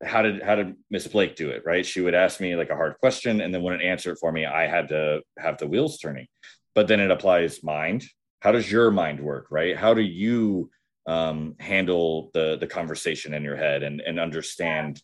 how 0.04 0.20
did 0.22 0.42
how 0.42 0.56
did 0.56 0.74
Miss 0.90 1.06
Blake 1.06 1.36
do 1.36 1.50
it? 1.50 1.62
Right? 1.64 1.86
She 1.86 2.00
would 2.00 2.14
ask 2.14 2.40
me 2.40 2.56
like 2.56 2.70
a 2.70 2.74
hard 2.74 2.96
question, 2.98 3.40
and 3.40 3.54
then 3.54 3.62
wouldn't 3.62 3.84
answer 3.84 4.10
it 4.10 4.18
for 4.20 4.32
me. 4.32 4.44
I 4.44 4.66
had 4.66 4.88
to 4.88 5.22
have 5.38 5.58
the 5.58 5.68
wheels 5.68 5.98
turning. 5.98 6.26
But 6.74 6.88
then 6.88 6.98
it 6.98 7.12
applies 7.12 7.62
mind. 7.62 8.02
How 8.40 8.50
does 8.50 8.68
your 8.68 8.90
mind 8.90 9.20
work? 9.20 9.46
Right? 9.50 9.76
How 9.76 9.94
do 9.94 10.00
you 10.00 10.70
um, 11.06 11.54
handle 11.60 12.30
the 12.34 12.56
the 12.58 12.66
conversation 12.66 13.32
in 13.32 13.44
your 13.44 13.54
head 13.56 13.84
and 13.84 14.00
and 14.00 14.18
understand 14.18 15.00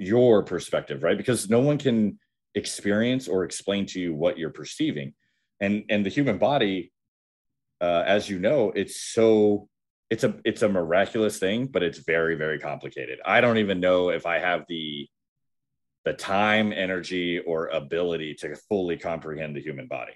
your 0.00 0.42
perspective? 0.42 1.02
Right? 1.02 1.16
Because 1.16 1.48
no 1.48 1.60
one 1.60 1.78
can 1.78 2.18
experience 2.54 3.28
or 3.28 3.44
explain 3.44 3.86
to 3.86 4.00
you 4.00 4.14
what 4.14 4.38
you're 4.38 4.50
perceiving, 4.50 5.14
and 5.60 5.84
and 5.88 6.04
the 6.04 6.10
human 6.10 6.38
body, 6.38 6.92
uh, 7.80 8.02
as 8.06 8.28
you 8.28 8.38
know, 8.38 8.72
it's 8.74 9.00
so 9.00 9.68
it's 10.08 10.24
a 10.24 10.34
it's 10.44 10.62
a 10.62 10.68
miraculous 10.68 11.38
thing, 11.38 11.66
but 11.66 11.82
it's 11.82 11.98
very 11.98 12.34
very 12.34 12.58
complicated. 12.58 13.20
I 13.24 13.40
don't 13.40 13.58
even 13.58 13.78
know 13.80 14.08
if 14.10 14.26
I 14.26 14.38
have 14.38 14.64
the 14.68 15.08
the 16.04 16.12
time, 16.14 16.72
energy, 16.72 17.38
or 17.38 17.68
ability 17.68 18.34
to 18.34 18.56
fully 18.68 18.96
comprehend 18.96 19.54
the 19.54 19.60
human 19.60 19.86
body. 19.86 20.12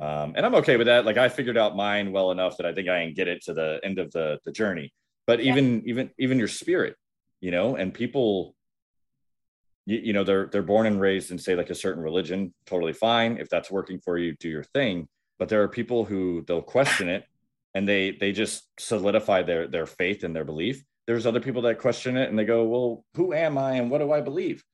Um, 0.00 0.34
and 0.36 0.44
I'm 0.44 0.54
okay 0.56 0.76
with 0.76 0.88
that. 0.88 1.06
Like 1.06 1.16
I 1.16 1.30
figured 1.30 1.56
out 1.56 1.74
mine 1.74 2.12
well 2.12 2.30
enough 2.30 2.58
that 2.58 2.66
I 2.66 2.74
think 2.74 2.88
I 2.88 3.04
can 3.04 3.14
get 3.14 3.28
it 3.28 3.42
to 3.44 3.54
the 3.54 3.80
end 3.82 3.98
of 3.98 4.10
the 4.12 4.38
the 4.44 4.52
journey. 4.52 4.92
But 5.26 5.40
even 5.40 5.76
yeah. 5.76 5.90
even 5.90 6.10
even 6.18 6.38
your 6.38 6.48
spirit, 6.48 6.96
you 7.40 7.50
know, 7.50 7.76
and 7.76 7.92
people, 7.92 8.54
you, 9.86 9.98
you 9.98 10.12
know, 10.12 10.24
they're 10.24 10.46
they're 10.46 10.62
born 10.62 10.86
and 10.86 11.00
raised 11.00 11.30
in 11.30 11.38
say 11.38 11.56
like 11.56 11.70
a 11.70 11.74
certain 11.74 12.02
religion, 12.02 12.52
totally 12.66 12.92
fine. 12.92 13.38
If 13.38 13.48
that's 13.48 13.70
working 13.70 14.00
for 14.00 14.18
you, 14.18 14.36
do 14.36 14.48
your 14.48 14.64
thing. 14.64 15.08
But 15.38 15.48
there 15.48 15.62
are 15.62 15.68
people 15.68 16.04
who 16.04 16.44
they'll 16.46 16.62
question 16.62 17.08
it 17.08 17.24
and 17.76 17.86
they 17.86 18.12
they 18.12 18.32
just 18.32 18.66
solidify 18.80 19.42
their 19.42 19.68
their 19.68 19.84
faith 19.84 20.24
and 20.24 20.34
their 20.34 20.46
belief 20.46 20.82
there's 21.06 21.26
other 21.26 21.40
people 21.40 21.62
that 21.62 21.78
question 21.78 22.16
it 22.16 22.30
and 22.30 22.38
they 22.38 22.44
go 22.46 22.64
well 22.64 23.04
who 23.14 23.34
am 23.34 23.58
i 23.58 23.74
and 23.74 23.90
what 23.90 23.98
do 23.98 24.10
i 24.10 24.22
believe 24.22 24.64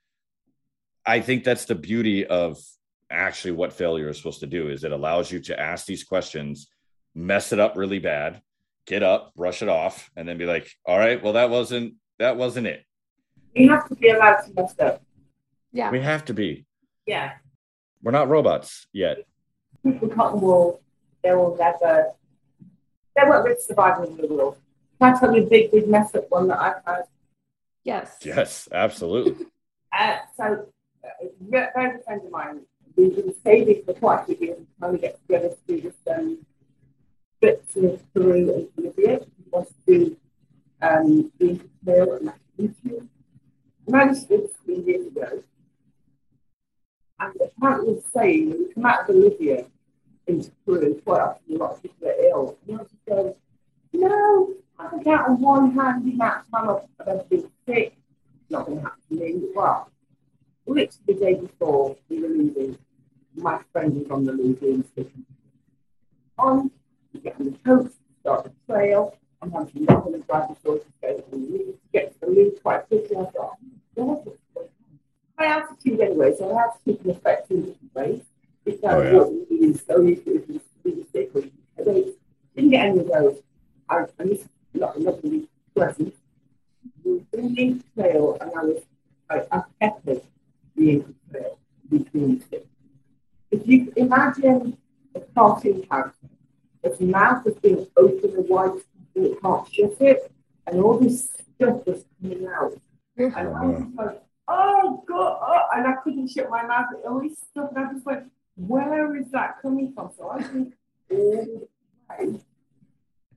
i 1.04 1.20
think 1.20 1.42
that's 1.42 1.64
the 1.64 1.74
beauty 1.74 2.24
of 2.24 2.56
actually 3.10 3.50
what 3.50 3.72
failure 3.72 4.08
is 4.08 4.16
supposed 4.16 4.40
to 4.40 4.46
do 4.46 4.68
is 4.68 4.84
it 4.84 4.92
allows 4.92 5.32
you 5.32 5.40
to 5.40 5.58
ask 5.58 5.84
these 5.84 6.04
questions 6.04 6.68
mess 7.14 7.52
it 7.52 7.58
up 7.58 7.76
really 7.76 7.98
bad 7.98 8.40
get 8.86 9.02
up 9.02 9.34
brush 9.34 9.62
it 9.62 9.68
off 9.68 10.08
and 10.16 10.28
then 10.28 10.38
be 10.38 10.46
like 10.46 10.70
all 10.86 10.98
right 10.98 11.24
well 11.24 11.32
that 11.32 11.50
wasn't 11.50 11.94
that 12.20 12.36
wasn't 12.36 12.66
it 12.68 12.84
you 13.54 13.68
have 13.70 13.88
to 13.88 13.94
be 13.94 14.08
allowed 14.10 14.40
to 14.40 14.52
mess 14.54 14.74
up 14.80 15.02
yeah 15.72 15.90
we 15.90 16.00
have 16.00 16.24
to 16.24 16.34
be 16.34 16.64
yeah 17.06 17.32
we're 18.02 18.12
not 18.12 18.28
robots 18.28 18.86
yet 18.92 19.18
people 19.82 20.08
cotton 20.08 20.40
wool 20.40 20.80
they 21.22 21.32
will 21.32 21.56
never 21.56 22.12
they 23.16 23.28
weren't 23.28 23.44
really 23.44 23.60
surviving 23.60 24.12
in 24.12 24.16
the 24.16 24.26
world. 24.26 24.56
Can 25.00 25.14
I 25.14 25.18
tell 25.18 25.34
you 25.34 25.44
a 25.44 25.46
big, 25.46 25.70
big 25.70 25.88
mess 25.88 26.14
up 26.14 26.30
one 26.30 26.48
that 26.48 26.60
I've 26.60 26.84
had? 26.86 27.04
Yes. 27.84 28.16
Yes, 28.22 28.68
absolutely. 28.72 29.46
uh, 29.92 30.18
so, 30.36 30.66
uh, 31.04 31.26
very 31.40 31.92
good 31.92 32.04
friend 32.04 32.22
of 32.24 32.30
mine, 32.30 32.60
we've 32.96 33.14
been 33.14 33.34
saving 33.44 33.82
for 33.84 33.94
quite 33.94 34.22
a 34.22 34.24
few 34.26 34.36
years 34.46 34.58
and 34.58 34.66
trying 34.78 34.92
to 34.92 34.98
get 34.98 35.20
together 35.22 35.48
to 35.48 35.56
do 35.66 35.80
this 35.80 35.94
um, 36.14 36.38
trip 37.40 37.70
to 37.72 37.98
Peru 38.14 38.54
and 38.54 38.76
Bolivia. 38.76 39.18
We 39.20 39.50
want 39.50 39.68
to 39.68 39.74
do 39.86 40.16
um, 40.80 41.32
the 41.38 41.60
Trail 41.84 42.12
and 42.14 42.32
YouTube. 42.58 43.08
This 43.86 44.24
three 44.64 44.80
years 44.80 45.06
ago. 45.06 45.42
And 47.18 47.34
apparently 47.40 48.02
saying 48.14 48.50
when 48.50 48.58
we 48.58 48.74
come 48.74 48.86
out 48.86 49.00
of 49.00 49.06
Bolivia, 49.08 49.66
into 50.26 50.50
Peru 50.64 51.00
quite 51.04 51.20
often 51.20 51.56
a 51.56 51.58
lot 51.58 51.72
of 51.72 51.82
people 51.82 52.08
are 52.08 52.24
ill. 52.28 52.58
And 52.66 52.80
I 52.80 52.82
just 52.84 52.94
go, 53.08 53.36
no, 53.92 54.54
I 54.78 54.88
can 54.88 55.04
count 55.04 55.28
on 55.28 55.40
one 55.40 55.72
hand 55.72 56.04
the 56.04 56.12
amount 56.12 56.44
of 56.46 56.50
time 56.52 56.80
I've 57.00 57.08
ever 57.08 57.24
been 57.24 57.50
sick. 57.66 57.96
Not 58.50 58.66
going 58.66 58.78
to 58.78 58.84
happen 58.84 59.02
to 59.08 59.14
me. 59.14 59.42
Well, 59.54 59.90
literally 60.66 60.90
the 61.06 61.14
day 61.14 61.34
before 61.34 61.96
we 62.08 62.20
were 62.20 62.28
leaving, 62.28 62.78
my 63.34 63.60
friend 63.72 63.94
was 63.94 64.10
on 64.10 64.24
the 64.24 64.32
leaving. 64.32 64.84
On, 66.38 66.70
we 67.12 67.20
get 67.20 67.36
on 67.38 67.46
the 67.46 67.58
coach, 67.64 67.92
start 68.20 68.44
the 68.44 68.52
trail. 68.72 69.16
The 69.42 69.48
the 73.96 74.02
oh, 74.02 74.22
high 75.36 75.46
altitude 75.46 76.00
anyway, 76.00 76.32
so 76.38 76.56
I 76.56 76.62
have 76.62 76.74
to 76.74 76.78
keep 76.84 77.02
different 77.02 77.76
ways. 77.94 78.22
Because 78.64 78.78
oh, 78.84 79.02
yeah. 79.02 79.12
what 79.14 79.50
we 79.50 79.74
so 79.74 80.00
used 80.00 80.24
to 80.24 80.60
is 80.84 81.06
sick. 81.12 81.32
Didn't 82.54 82.70
get 82.70 82.86
any 82.86 83.00
of 83.00 83.08
those. 83.08 83.42
I, 83.88 84.04
I 84.20 84.24
missed 84.24 84.46
not 84.74 85.00
lovely 85.00 85.48
presents. 85.74 86.16
We 87.04 87.12
were 87.12 87.20
doing 87.32 87.82
trail 87.94 88.38
and 88.40 88.50
I 88.56 88.62
was 88.62 88.82
I, 89.28 89.42
I 89.50 89.62
it 90.06 90.24
being 90.76 91.14
trail 91.30 91.58
between 91.90 92.44
six. 92.48 92.64
If 93.50 93.66
you 93.66 93.92
imagine 93.96 94.78
a 95.16 95.20
cartoon 95.34 95.82
character, 95.90 96.28
its 96.84 97.00
mouth 97.00 97.44
has 97.44 97.54
been 97.54 97.88
open 97.96 98.36
and 98.36 98.48
wide 98.48 98.80
it 99.14 99.40
can't 99.42 99.72
shut 99.72 100.00
it, 100.00 100.32
and 100.66 100.80
all 100.80 100.98
this 100.98 101.30
stuff 101.56 101.86
was 101.86 102.04
coming 102.20 102.46
out. 102.46 102.80
Mm-hmm. 103.18 103.38
And 103.38 103.48
I 103.48 103.64
was 103.64 103.84
like, 103.96 104.22
oh 104.48 105.04
God, 105.06 105.38
oh, 105.40 105.62
and 105.74 105.86
I 105.86 105.94
couldn't 106.02 106.28
shut 106.28 106.50
my 106.50 106.64
mouth, 106.64 106.86
all 107.06 107.20
this 107.20 107.38
stuff, 107.50 107.70
and 107.74 107.86
I 107.86 107.92
just 107.92 108.06
went, 108.06 108.30
where 108.56 109.16
is 109.16 109.30
that 109.30 109.60
coming 109.62 109.92
from? 109.94 110.10
So 110.16 110.30
I 110.30 110.42
think 110.42 110.74
all 111.10 111.18
the 111.18 111.68
way. 112.18 112.40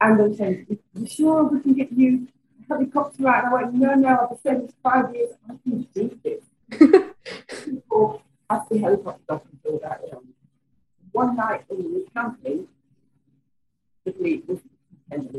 And 0.01 0.19
they 0.19 0.35
said, 0.35 0.65
you 0.93 1.07
sure 1.07 1.43
we 1.43 1.61
can 1.61 1.73
get 1.73 1.91
you 1.91 2.27
a 2.61 2.73
helicopter 2.73 3.27
out? 3.27 3.45
And 3.45 3.53
I 3.53 3.61
went, 3.61 3.73
no, 3.73 3.93
no, 3.93 4.09
I've 4.09 4.29
been 4.29 4.39
saying 4.43 4.65
this 4.65 4.75
five 4.83 5.15
years, 5.15 5.29
I 5.49 5.53
can 5.63 5.87
do 5.93 6.19
this. 6.23 6.43
People 7.65 8.21
asked 8.49 8.69
the 8.69 8.79
helicopter 8.79 9.21
and 9.29 9.59
all 9.65 9.79
that. 9.83 10.01
One 11.11 11.37
night 11.37 11.63
in 11.69 11.93
were 11.93 12.01
camping, 12.13 12.67
the 14.03 14.11
fleet 14.11 14.47
was 14.47 14.59
And 15.11 15.31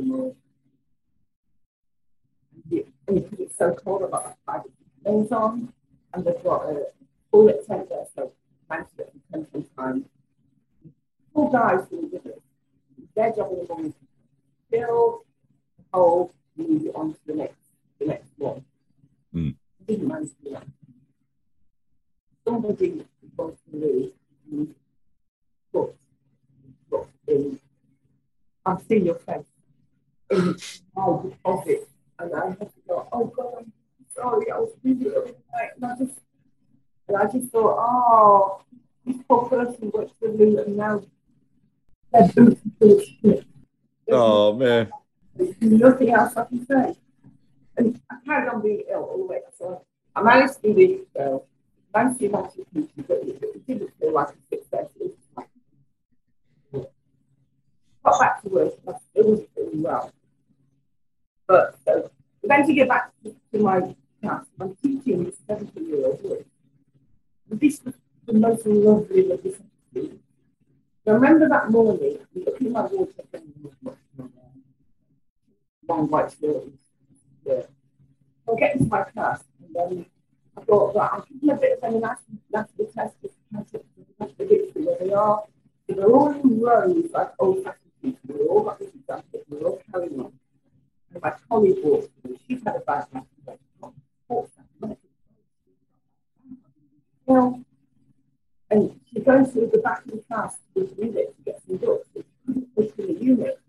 because 3.07 3.41
it's 3.41 3.57
so 3.57 3.75
cold, 3.75 4.03
I've 4.05 4.11
got 4.11 4.25
like 4.25 4.37
five 4.47 4.63
days 5.05 5.33
on, 5.33 5.73
and 6.13 6.25
they've 6.25 6.43
got 6.43 6.67
a 6.67 6.87
toilet 7.31 7.67
tent 7.67 7.89
there, 7.89 8.05
so 8.15 8.33
managed 8.69 8.97
to 8.97 9.05
get 9.33 9.53
some 9.53 9.67
time. 9.77 10.05
Four 11.33 11.53
guys 11.53 11.87
doing 11.89 12.11
it. 12.13 12.43
Their 13.15 13.33
job 13.33 13.53
in 13.53 13.59
the 13.59 13.67
morning 13.69 13.95
build, 14.71 15.21
hold, 15.93 16.33
move 16.57 16.91
on 16.95 17.13
to 17.13 17.19
the 17.27 17.35
next, 17.35 17.57
the 17.99 18.07
next 18.07 18.31
one. 18.37 18.65
Mm. 19.35 19.55
Didn't 19.87 20.09
manage 20.09 20.29
to 20.29 20.45
do 20.45 20.51
that. 20.51 20.67
Somebody 22.45 23.05
was 23.37 23.55
to 23.71 23.77
lose 23.77 24.13
and 24.51 24.75
put, 25.73 25.95
put 26.91 27.07
in, 27.27 27.59
I've 28.65 28.83
seen 28.83 29.07
your 29.07 29.17
face 29.17 29.45
in 30.31 30.57
my 30.95 31.23
deposit, 31.23 31.89
and 32.19 32.35
I 32.35 32.47
had 32.49 32.61
to 32.61 32.81
go, 32.89 33.09
oh 33.13 33.27
God, 33.27 33.55
I'm 33.59 33.73
sorry, 34.15 34.51
I 34.51 34.59
was 34.59 34.73
really 34.83 35.11
and 35.77 35.85
I 35.85 35.97
just 35.99 36.19
and 37.09 37.17
I 37.17 37.25
just 37.27 37.53
thought, 37.53 37.77
oh, 37.79 38.63
this 39.05 39.17
poor 39.29 39.49
person 39.49 39.91
got 39.91 40.09
to 40.21 40.29
lose 40.29 40.59
and 40.67 40.77
now 40.77 41.03
their 42.13 42.29
boots 42.29 42.61
are. 42.83 43.45
Oh, 44.11 44.53
man. 44.55 44.91
There's 45.35 45.55
nothing 45.61 46.11
else 46.11 46.37
I 46.37 46.45
can 46.45 46.67
say. 46.67 46.97
And 47.77 48.01
I 48.11 48.17
carried 48.25 48.49
on 48.49 48.63
being 48.63 48.83
ill 48.91 49.03
all 49.03 49.19
the 49.19 49.25
way. 49.25 49.41
So 49.59 49.83
I 50.15 50.23
managed 50.23 50.63
to 50.63 50.75
do 50.75 51.07
this, 51.15 51.23
uh, 51.23 51.39
managed 51.95 52.21
to 52.21 52.29
but 52.29 52.53
it, 52.55 53.43
it 53.43 53.67
didn't 53.67 53.91
feel 54.01 54.13
like 54.13 54.29
a 54.29 54.57
success. 54.57 54.87
It 55.01 55.17
got 58.07 58.21
back 58.21 58.43
to 58.43 58.49
work, 58.49 58.73
it 59.15 59.27
was 59.27 59.41
doing 59.55 59.83
well. 59.83 60.13
But 61.47 61.77
so, 61.85 62.11
then 62.43 62.67
to 62.67 62.73
get 62.73 62.89
back 62.89 63.13
to, 63.23 63.35
to 63.53 63.59
my 63.59 63.95
class, 64.23 64.45
I'm 64.61 64.77
teaching 64.83 65.25
this 65.25 65.37
17 65.47 65.89
year 65.89 66.07
old 66.07 66.23
boy 66.23 66.45
this 67.49 67.81
was 67.85 67.95
the 68.27 68.33
most 68.33 68.67
lovely, 68.67 69.23
lovely 69.23 69.55
thing. 69.95 70.19
I 71.07 71.11
remember 71.11 71.49
that 71.49 71.71
morning, 71.71 72.19
looking 72.35 72.67
at 72.67 72.73
my 72.73 72.83
water 72.83 73.13
long 75.89 76.09
white 76.09 76.33
stories. 76.33 76.73
Yeah. 77.45 77.63
I'll 78.49 78.57
get 78.57 78.75
into 78.75 78.89
my 78.89 79.05
class, 79.05 79.45
and 79.63 79.75
then 79.75 80.07
I 80.57 80.61
thought 80.63 80.95
that 80.95 81.13
I'll 81.13 81.21
give 81.21 81.43
you 81.43 81.53
a 81.53 81.57
bit 81.57 81.79
of 81.79 81.85
an 81.85 81.97
anatomy 81.97 82.91
test 82.93 83.15
to 83.23 83.31
up 83.57 83.71
to 83.71 83.81
where 84.75 84.97
they 84.99 85.13
are. 85.13 85.45
So 85.89 85.95
they're 85.95 86.07
all 86.07 86.33
in 86.33 86.61
rows 86.61 87.11
like 87.13 87.31
old 87.39 87.63
fashioned 87.63 87.86
we're 88.03 88.49
it. 97.29 97.65
And 98.71 99.01
she 99.13 99.21
goes 99.21 99.53
through 99.53 99.71
the 99.73 99.79
back 99.79 100.05
of 100.05 100.13
the 100.13 100.19
class 100.19 100.57
to 100.75 100.81
this 100.81 100.99
unit 100.99 101.37
to 101.37 101.43
get 101.45 101.63
some 101.67 101.77
books. 101.77 102.09
It's 102.17 102.99
in 102.99 103.07
the 103.07 103.25
unit. 103.25 103.61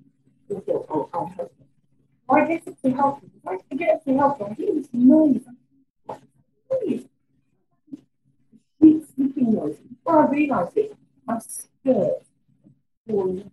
And 0.49 0.61
so, 0.65 0.86
oh, 0.89 1.09
I'll 1.13 1.28
help 1.28 1.38
her. 1.38 1.49
Well, 2.28 2.47
get 2.47 2.63
help. 2.95 3.21
Why 3.41 3.57
did 3.57 3.63
I 3.71 3.75
get 3.75 4.03
help 4.05 4.39
her? 4.39 4.45
I 4.49 4.53
hear 4.53 4.73
this 4.73 4.88
noise. 4.93 5.43
Noise. 6.07 7.05
Sleeping 9.15 9.53
noise. 9.53 9.78
I 10.07 10.25
realised 10.28 10.78
it, 10.78 10.95
my 11.25 11.39
skirt 11.39 12.23
falling 13.07 13.51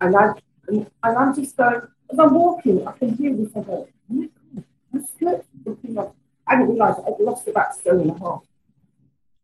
and 0.00 0.16
I 0.16 0.32
and, 0.68 0.90
and 1.02 1.18
I'm 1.18 1.34
just 1.34 1.56
going, 1.56 1.80
as 2.10 2.18
I'm 2.18 2.34
walking, 2.34 2.86
I 2.86 2.92
can 2.92 3.14
hear 3.16 3.34
this. 3.34 3.48
I 3.56 3.60
go, 3.60 3.88
oh 3.88 4.14
my 4.14 4.28
God, 4.54 4.64
my 4.92 5.00
skirt's 5.00 5.48
looking 5.64 5.98
up. 5.98 6.14
I 6.46 6.56
didn't 6.56 6.74
realise 6.74 6.96
I'd 7.06 7.20
lost 7.20 7.48
about 7.48 7.74
stone 7.74 8.00
and 8.00 8.10
a 8.10 8.18
half. 8.18 8.42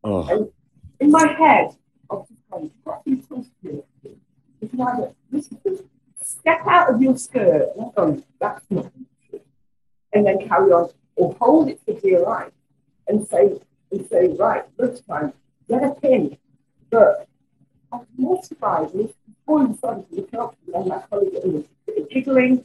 Oh, 0.04 0.52
In 1.00 1.10
my 1.10 1.26
head, 1.26 1.76
I 2.10 2.14
was 2.14 2.28
just 2.28 2.40
going, 2.50 2.70
what 2.82 2.94
are 2.94 3.02
you 3.06 3.16
talking 3.16 3.46
about? 3.64 3.84
You 4.60 4.68
can 4.68 4.80
either 4.80 5.14
listen 5.30 5.58
step 6.22 6.66
out 6.66 6.92
of 6.92 7.00
your 7.00 7.16
skirt, 7.16 7.70
and 7.74 7.86
I'm 7.86 7.92
going, 7.92 8.24
that's 8.40 8.64
not 8.70 8.90
true. 9.30 9.40
And 10.12 10.26
then 10.26 10.46
carry 10.46 10.72
on, 10.72 10.90
or 11.16 11.34
hold 11.40 11.68
it 11.68 11.80
for 11.84 11.98
dear 12.00 12.20
life 12.20 12.52
and 13.08 13.26
say, 13.26 13.58
and 13.90 14.08
say, 14.08 14.28
right, 14.28 14.64
this 14.76 15.00
time, 15.00 15.32
get 15.68 15.82
a 15.82 15.94
pin. 15.94 16.36
But 16.90 17.28
I 17.94 17.98
was 17.98 18.06
mortified. 18.16 18.92
And 18.94 19.12
before 19.26 19.62
you 19.62 19.74
started 19.76 20.08
to 20.10 20.16
look 20.16 20.34
up, 20.34 20.56
and 20.74 20.86
my 20.86 20.98
colleague 21.08 21.32
was 21.44 21.64
giggling, 22.10 22.64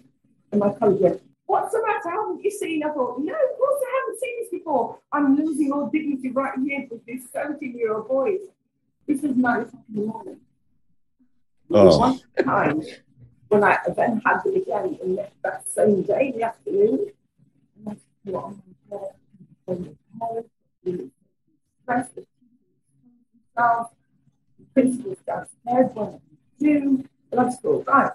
and 0.51 0.59
my 0.59 0.73
colleague 0.73 1.01
went, 1.01 1.21
What's 1.45 1.71
the 1.71 1.81
matter? 1.85 2.09
Haven't 2.09 2.43
you 2.43 2.51
seen? 2.51 2.83
I 2.83 2.87
thought, 2.89 3.19
No, 3.19 3.33
of 3.33 3.57
course 3.57 3.81
I 3.87 4.01
haven't 4.01 4.19
seen 4.19 4.35
this 4.39 4.49
before. 4.51 4.97
I'm 5.11 5.35
losing 5.35 5.71
all 5.71 5.87
dignity 5.87 6.29
right 6.31 6.53
here 6.63 6.87
with 6.89 7.05
this 7.05 7.29
17 7.31 7.77
year 7.77 7.93
old 7.95 8.07
boy. 8.07 8.37
This 9.07 9.23
is 9.23 9.35
nine 9.35 9.61
o'clock 9.61 9.83
in 9.89 9.95
the 9.95 10.07
morning. 10.07 10.39
Oh. 11.71 11.99
One 11.99 12.19
time 12.43 12.81
when 13.49 13.63
I 13.63 13.77
then 13.95 14.21
had 14.25 14.41
it 14.45 14.61
again 14.61 14.97
in 15.03 15.15
that- 15.15 15.33
that 15.43 15.67
same 15.69 16.01
day, 16.03 16.29
in 16.29 16.37
the 16.37 16.43
afternoon, 16.43 17.11
and 17.77 17.89
I 17.89 18.31
thought, 18.31 18.35
oh 18.35 18.57
my 18.89 18.97
God, 18.97 19.13
I'm 19.67 19.83
so 19.85 19.95
tired, 21.95 22.25
stressed, 24.71 25.03
the 25.03 25.15
staff, 25.23 25.47
the 25.65 25.71
principal's 25.71 25.87
downstairs, 25.87 25.91
what 25.93 26.21
do 26.59 26.67
I 26.67 26.73
do? 26.73 27.05
And 27.31 27.39
I 27.39 27.43
just 27.45 27.61
thought, 27.61 27.87
right, 27.87 28.11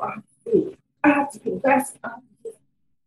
I 0.00 0.10
have 0.10 0.22
to 0.44 0.50
do, 0.52 0.76
I 1.02 1.08
have 1.08 1.32
to 1.32 1.38
confess. 1.38 1.94
I, 2.02 2.10
to 2.44 2.52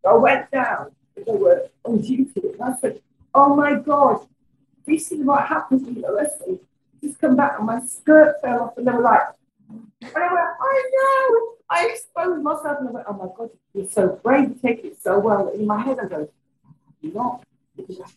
I 0.05 0.13
went 0.13 0.51
down, 0.51 0.91
they 1.15 1.23
were 1.27 1.69
on 1.83 2.01
duty, 2.01 2.31
and 2.35 2.61
I 2.61 2.75
said, 2.79 3.01
oh 3.33 3.55
my 3.55 3.75
God, 3.75 4.27
this 4.85 5.11
is 5.11 5.23
what 5.23 5.45
happens 5.47 5.83
when 5.83 5.95
you're 5.95 6.15
listening. 6.15 6.59
Just 7.03 7.19
come 7.19 7.35
back, 7.35 7.57
and 7.57 7.65
my 7.65 7.81
skirt 7.81 8.41
fell 8.41 8.61
off, 8.61 8.77
and 8.77 8.87
they 8.87 8.91
were 8.91 9.01
like, 9.01 9.21
and 9.69 10.11
I 10.15 10.33
went, 10.33 10.47
I 10.61 10.89
know. 10.93 11.53
I 11.69 11.89
exposed 11.91 12.41
myself 12.43 12.77
and 12.79 12.89
I 12.89 12.91
went, 12.91 13.05
oh 13.09 13.13
my 13.13 13.27
God, 13.37 13.49
you're 13.73 13.89
so 13.89 14.19
brave, 14.23 14.49
you 14.49 14.59
take 14.61 14.85
it 14.85 15.01
so 15.01 15.19
well. 15.19 15.49
In 15.49 15.67
my 15.67 15.81
head, 15.81 15.99
I 16.01 16.07
go, 16.07 16.29
you're 17.01 17.13
not. 17.13 17.43
Because 17.75 18.13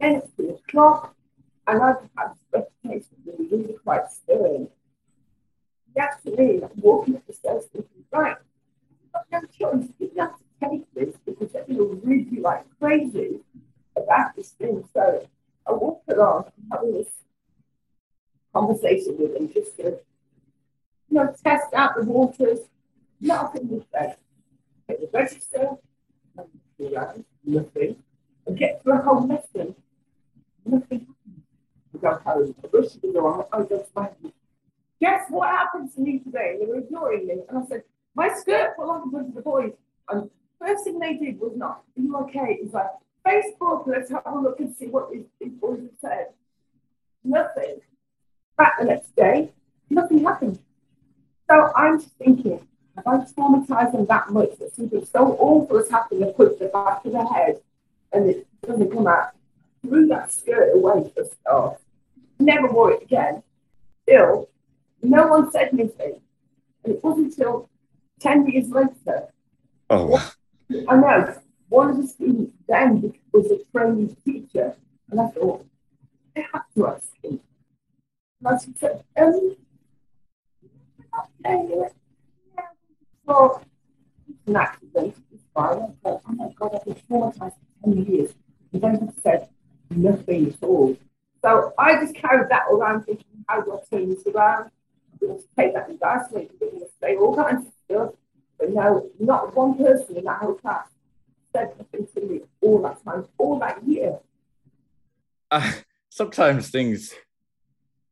it's 0.00 0.38
o'clock, 0.38 1.14
and 1.70 1.82
I've 1.82 1.96
had 2.16 2.32
reputation 2.52 3.16
being 3.24 3.48
really 3.50 3.74
quite 3.84 4.10
stern. 4.10 4.68
Actually, 5.96 6.62
I'm 6.62 6.70
walking 6.76 7.16
up 7.16 7.26
the 7.26 7.32
stairs 7.32 7.64
thinking, 7.72 8.04
right, 8.12 8.36
I've 9.14 9.30
got 9.30 9.42
no 9.42 9.48
choice. 9.48 9.88
You 9.98 10.10
have 10.18 10.36
to 10.36 10.68
take 10.68 10.94
this 10.94 11.14
because 11.24 11.52
to 11.52 12.00
read 12.04 12.30
you 12.32 12.42
like 12.42 12.64
crazy 12.78 13.40
about 13.96 14.34
this 14.36 14.50
thing. 14.50 14.84
So 14.94 15.26
I 15.66 15.72
walk 15.72 16.02
along, 16.08 16.50
having 16.72 16.92
this 16.92 17.10
conversation 18.54 19.16
with 19.18 19.34
them, 19.34 19.52
just 19.52 19.76
to 19.76 19.84
you 19.84 19.98
know, 21.10 21.34
test 21.44 21.72
out 21.74 21.96
the 21.96 22.04
waters. 22.04 22.60
Nothing 23.20 23.68
was 23.68 23.82
there. 23.92 24.16
Get 24.88 25.00
the 25.00 25.18
register, 25.18 25.68
nothing 26.34 27.24
nothing. 27.44 27.96
And 28.46 28.58
get 28.58 28.82
through 28.82 28.94
a 28.98 29.02
whole 29.02 29.26
lesson, 29.26 29.74
nothing 30.64 31.06
Guess 35.00 35.30
what 35.30 35.48
happened 35.48 35.92
to 35.94 36.00
me 36.00 36.18
today? 36.18 36.58
They 36.60 36.66
were 36.66 36.78
ignoring 36.78 37.26
me. 37.26 37.36
And 37.48 37.58
I 37.58 37.66
said, 37.66 37.84
my 38.14 38.28
skirt 38.34 38.76
fell 38.76 38.90
off 38.90 39.04
in 39.04 39.10
front 39.10 39.28
of 39.28 39.34
the 39.34 39.40
boys. 39.40 39.72
And 40.08 40.30
first 40.58 40.84
thing 40.84 40.98
they 40.98 41.14
did 41.14 41.40
was 41.40 41.52
not, 41.56 41.82
are 41.96 42.02
you 42.02 42.16
okay? 42.18 42.58
It's 42.60 42.74
like, 42.74 42.90
Facebook, 43.26 43.86
let's 43.86 44.10
have 44.10 44.22
a 44.26 44.38
look 44.38 44.60
and 44.60 44.74
see 44.74 44.86
what 44.86 45.10
these, 45.10 45.24
boys 45.60 45.80
have 45.80 45.90
said. 46.00 46.26
Nothing. 47.24 47.80
Back 48.56 48.78
the 48.78 48.86
next 48.86 49.14
day, 49.16 49.50
nothing 49.88 50.24
happened. 50.24 50.58
So 51.48 51.72
I'm 51.74 52.00
just 52.00 52.14
thinking, 52.16 52.66
have 52.96 53.06
I 53.06 53.18
traumatized 53.18 53.92
them 53.92 54.06
that 54.06 54.30
much 54.30 54.58
that 54.58 54.74
something 54.74 55.04
so 55.04 55.36
awful 55.38 55.78
has 55.78 55.90
happened 55.90 56.22
and 56.22 56.36
put 56.36 56.58
the 56.58 56.66
back 56.66 57.04
of 57.04 57.12
their 57.12 57.26
head 57.26 57.60
and 58.12 58.28
it 58.28 58.46
doesn't 58.66 58.90
come 58.90 59.06
out? 59.06 59.30
Threw 59.82 60.06
that 60.08 60.32
skirt 60.32 60.74
away 60.74 61.10
for 61.14 61.22
a 61.22 61.26
start. 61.26 61.80
Never 62.40 62.68
wore 62.68 62.92
it 62.92 63.02
again. 63.02 63.42
Still, 64.02 64.48
no 65.02 65.26
one 65.26 65.50
said 65.50 65.68
anything. 65.72 66.20
And 66.84 66.94
it 66.94 67.04
wasn't 67.04 67.26
until 67.26 67.68
10 68.20 68.46
years 68.46 68.70
later, 68.70 69.28
oh, 69.90 70.32
I 70.88 70.96
know, 70.96 71.36
one 71.68 71.90
of 71.90 71.96
the 71.98 72.06
students 72.06 72.52
then 72.66 73.12
was 73.32 73.50
a 73.50 73.58
trainee 73.70 74.16
teacher. 74.24 74.74
And 75.10 75.20
I 75.20 75.28
thought, 75.28 75.66
I 76.34 76.46
have 76.52 76.64
to 76.76 76.86
ask 76.88 77.08
him. 77.22 77.40
And 78.42 78.48
I 78.48 78.56
said, 78.78 79.04
um, 79.20 79.56
yeah. 81.44 81.88
Well, 83.26 83.62
it's 84.28 84.46
an 84.46 84.56
accident. 84.56 85.16
It's 85.32 85.44
fine. 85.52 85.78
I 85.78 85.88
thought, 86.02 86.22
oh 86.26 86.32
my 86.32 86.48
God, 86.56 86.74
I've 86.74 86.84
been 86.84 86.94
traumatized 86.94 87.54
for 87.82 87.94
10 87.94 88.06
years. 88.06 88.34
And 88.72 88.82
then 88.82 89.12
he 89.14 89.20
said, 89.20 89.48
nothing 89.90 90.48
at 90.48 90.62
all. 90.62 90.96
So 91.42 91.72
I 91.78 91.94
just 92.00 92.14
carried 92.14 92.50
that 92.50 92.64
around 92.70 93.04
thinking, 93.04 93.24
how 93.48 93.60
do 93.62 93.72
I 93.72 93.78
turn 93.96 94.10
this 94.10 94.26
around? 94.26 94.70
I'm 95.12 95.28
going 95.28 95.38
to 95.38 95.44
take 95.56 95.74
that 95.74 95.88
embarrassment, 95.88 96.50
I'm 96.52 96.58
going 96.68 96.80
to 96.80 96.86
say 97.00 97.16
all 97.16 97.34
kinds 97.36 97.66
of 97.66 97.72
stuff. 97.84 98.10
But 98.58 98.70
no, 98.74 99.08
not 99.18 99.56
one 99.56 99.76
person 99.76 100.16
in 100.18 100.24
that 100.24 100.38
whole 100.38 100.54
class 100.54 100.86
said 101.54 101.72
nothing 101.78 102.06
to 102.14 102.20
me 102.26 102.40
all 102.60 102.82
that 102.82 103.02
time, 103.04 103.24
all 103.38 103.58
that 103.58 103.82
year. 103.86 104.18
uh, 105.50 105.72
sometimes 106.10 106.68
things 106.70 107.14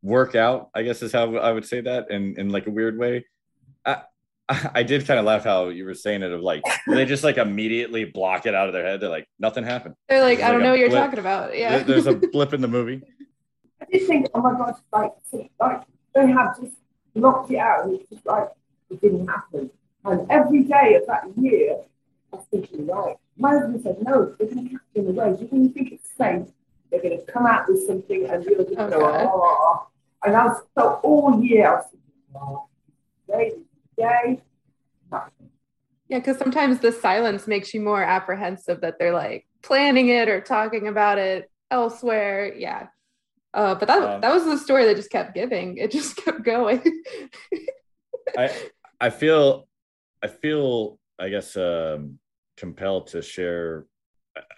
work 0.02 0.34
out. 0.34 0.70
I 0.74 0.82
guess 0.82 1.02
is 1.02 1.12
how 1.12 1.36
I 1.36 1.52
would 1.52 1.66
say 1.66 1.80
that 1.82 2.10
in 2.10 2.38
in 2.38 2.48
like 2.50 2.66
a 2.66 2.70
weird 2.70 2.98
way. 2.98 3.26
I 3.84 4.02
I 4.48 4.70
I 4.76 4.82
did 4.84 5.06
kind 5.06 5.20
of 5.20 5.26
laugh 5.26 5.44
how 5.44 5.68
you 5.68 5.84
were 5.84 5.94
saying 5.94 6.22
it 6.22 6.32
of 6.32 6.40
like 6.40 6.62
they 6.86 7.04
just 7.04 7.24
like 7.24 7.36
immediately 7.36 8.04
block 8.06 8.46
it 8.46 8.54
out 8.54 8.68
of 8.68 8.72
their 8.72 8.84
head. 8.84 9.00
They're 9.00 9.08
like 9.10 9.28
nothing 9.38 9.64
happened. 9.64 9.94
They're 10.08 10.22
like, 10.22 10.38
There's 10.38 10.48
I 10.48 10.52
don't 10.52 10.60
like 10.60 10.64
know 10.64 10.70
what 10.70 10.78
you're 10.80 10.88
blip. 10.88 11.04
talking 11.04 11.18
about. 11.18 11.56
Yeah. 11.56 11.82
There's 11.82 12.06
a 12.06 12.14
blip 12.32 12.54
in 12.54 12.60
the 12.62 12.68
movie. 12.68 13.02
I 13.80 13.84
did 13.90 14.06
think, 14.06 14.26
oh 14.34 14.40
my 14.42 14.52
gosh, 14.52 14.78
like, 14.92 15.12
like 15.60 15.82
they 16.14 16.26
have 16.28 16.60
just 16.60 16.76
blocked 17.14 17.50
it 17.50 17.58
out 17.58 17.84
and 17.84 17.94
it's 18.00 18.08
just 18.10 18.26
like 18.26 18.48
it 18.90 19.00
didn't 19.00 19.26
happen. 19.26 19.70
And 20.04 20.30
every 20.30 20.62
day 20.64 20.94
of 20.94 21.06
that 21.06 21.24
year, 21.36 21.76
I 22.32 22.36
was 22.36 22.44
thinking, 22.50 22.86
right, 22.86 23.16
my 23.36 23.50
husband 23.50 23.82
said, 23.82 23.96
no, 24.02 24.34
they're 24.38 24.48
going 24.48 24.64
to 24.68 24.70
catch 24.70 24.82
you 24.94 25.02
in 25.02 25.06
the 25.06 25.12
way. 25.12 25.30
You 25.40 25.48
you 25.52 25.68
think 25.70 25.92
it's 25.92 26.08
safe, 26.16 26.46
they're 26.90 27.02
going 27.02 27.18
to 27.18 27.32
come 27.32 27.46
out 27.46 27.68
with 27.68 27.86
something 27.86 28.26
and 28.26 28.44
you're 28.44 28.64
just 28.64 28.74
Oh, 28.78 28.90
go, 28.90 29.00
God. 29.00 29.28
oh. 29.32 29.86
And 30.24 30.34
I 30.34 30.46
was, 30.46 30.62
so 30.76 31.00
all 31.04 31.42
year, 31.42 31.68
I 31.68 31.74
was 31.76 31.84
thinking, 31.90 32.10
oh, 32.34 32.66
day, 33.28 33.52
day, 33.96 34.42
nothing. 35.12 35.50
Yeah, 36.08 36.18
because 36.18 36.38
sometimes 36.38 36.80
the 36.80 36.90
silence 36.90 37.46
makes 37.46 37.72
you 37.74 37.80
more 37.80 38.02
apprehensive 38.02 38.80
that 38.80 38.98
they're 38.98 39.12
like 39.12 39.46
planning 39.62 40.08
it 40.08 40.28
or 40.28 40.40
talking 40.40 40.88
about 40.88 41.18
it 41.18 41.50
elsewhere. 41.70 42.52
Yeah. 42.56 42.86
Uh, 43.58 43.74
but 43.74 43.88
that 43.88 44.00
Um, 44.00 44.20
that 44.20 44.32
was 44.32 44.44
the 44.44 44.56
story 44.56 44.84
that 44.84 44.94
just 44.94 45.10
kept 45.10 45.34
giving. 45.34 45.78
It 45.78 45.90
just 45.90 46.14
kept 46.24 46.44
going. 46.44 46.80
I 48.36 48.54
I 49.00 49.10
feel 49.10 49.66
I 50.22 50.28
feel 50.28 51.00
I 51.18 51.28
guess 51.28 51.56
um 51.56 52.20
compelled 52.56 53.08
to 53.08 53.20
share 53.20 53.86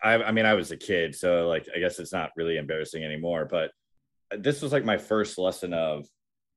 I 0.02 0.22
I 0.22 0.32
mean 0.32 0.44
I 0.44 0.52
was 0.52 0.70
a 0.70 0.76
kid 0.76 1.14
so 1.14 1.48
like 1.48 1.66
I 1.74 1.78
guess 1.78 1.98
it's 1.98 2.12
not 2.12 2.32
really 2.36 2.58
embarrassing 2.58 3.02
anymore 3.02 3.46
but 3.50 3.70
this 4.36 4.60
was 4.60 4.72
like 4.72 4.84
my 4.84 4.98
first 4.98 5.38
lesson 5.38 5.72
of 5.72 6.06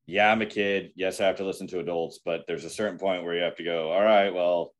yeah 0.05 0.29
I'm 0.31 0.41
a 0.41 0.45
kid 0.45 0.91
yes 0.95 1.21
I 1.21 1.27
have 1.27 1.37
to 1.37 1.45
listen 1.45 1.67
to 1.67 1.79
adults 1.79 2.19
but 2.25 2.43
there's 2.47 2.65
a 2.65 2.69
certain 2.69 2.97
point 2.97 3.23
where 3.23 3.35
you 3.35 3.43
have 3.43 3.57
to 3.57 3.63
go 3.63 3.91
all 3.91 4.03
right 4.03 4.33
well 4.33 4.73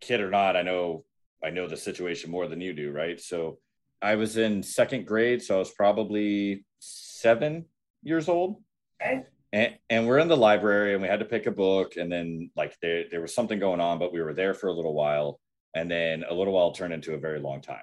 kid 0.00 0.20
or 0.20 0.30
not 0.30 0.56
I 0.56 0.62
know 0.62 1.04
I 1.42 1.50
know 1.50 1.68
the 1.68 1.76
situation 1.76 2.30
more 2.30 2.48
than 2.48 2.60
you 2.60 2.74
do 2.74 2.90
right 2.90 3.18
so 3.20 3.58
I 4.02 4.16
was 4.16 4.36
in 4.36 4.62
second 4.62 5.06
grade 5.06 5.42
so 5.42 5.56
I 5.56 5.58
was 5.58 5.70
probably 5.70 6.64
7 6.80 7.64
years 8.02 8.28
old. 8.28 8.62
Okay? 9.02 9.24
and, 9.52 9.74
and 9.88 10.06
we're 10.06 10.18
in 10.18 10.28
the 10.28 10.36
library 10.36 10.92
and 10.92 11.02
we 11.02 11.08
had 11.08 11.20
to 11.20 11.24
pick 11.24 11.46
a 11.46 11.50
book 11.50 11.96
and 11.96 12.10
then 12.10 12.50
like 12.56 12.76
there, 12.80 13.04
there 13.10 13.20
was 13.20 13.34
something 13.34 13.58
going 13.58 13.80
on 13.80 13.98
but 13.98 14.12
we 14.12 14.22
were 14.22 14.34
there 14.34 14.54
for 14.54 14.68
a 14.68 14.72
little 14.72 14.94
while 14.94 15.40
and 15.74 15.90
then 15.90 16.24
a 16.28 16.34
little 16.34 16.52
while 16.52 16.72
turned 16.72 16.92
into 16.92 17.14
a 17.14 17.18
very 17.18 17.40
long 17.40 17.60
time 17.60 17.82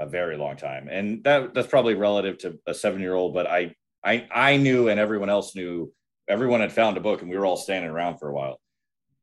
a 0.00 0.06
very 0.06 0.36
long 0.36 0.56
time. 0.56 0.88
And 0.90 1.22
that 1.24 1.54
that's 1.54 1.68
probably 1.68 1.94
relative 1.94 2.38
to 2.38 2.58
a 2.66 2.74
seven 2.74 3.00
year 3.00 3.14
old 3.14 3.34
but 3.34 3.46
i 3.46 3.74
i 4.04 4.26
i 4.32 4.56
knew 4.56 4.88
and 4.88 4.98
everyone 4.98 5.30
else 5.30 5.54
knew 5.54 5.92
everyone 6.28 6.60
had 6.60 6.72
found 6.72 6.96
a 6.96 7.00
book 7.00 7.20
and 7.20 7.30
we 7.30 7.36
were 7.38 7.46
all 7.46 7.56
standing 7.56 7.90
around 7.90 8.18
for 8.18 8.28
a 8.28 8.34
while. 8.34 8.60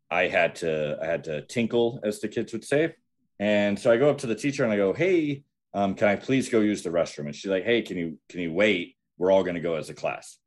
I 0.09 0.27
had 0.27 0.55
to 0.55 0.97
i 1.01 1.05
had 1.05 1.25
to 1.25 1.41
tinkle 1.41 1.99
as 2.03 2.19
the 2.19 2.27
kids 2.27 2.53
would 2.53 2.63
say. 2.63 2.95
And 3.39 3.77
so 3.77 3.91
i 3.91 3.97
go 3.97 4.09
up 4.09 4.19
to 4.19 4.27
the 4.27 4.35
teacher 4.35 4.63
and 4.63 4.71
i 4.71 4.77
go 4.77 4.93
hey 4.93 5.43
um, 5.73 5.95
can 5.95 6.07
I 6.07 6.15
please 6.15 6.49
go 6.49 6.59
use 6.59 6.83
the 6.83 6.89
restroom? 6.89 7.25
And 7.25 7.35
she's 7.35 7.49
like, 7.49 7.63
hey, 7.63 7.81
can 7.81 7.97
you 7.97 8.17
can 8.29 8.41
you 8.41 8.51
wait? 8.53 8.95
We're 9.17 9.31
all 9.31 9.43
going 9.43 9.55
to 9.55 9.61
go 9.61 9.75
as 9.75 9.89
a 9.89 9.93
class. 9.93 10.37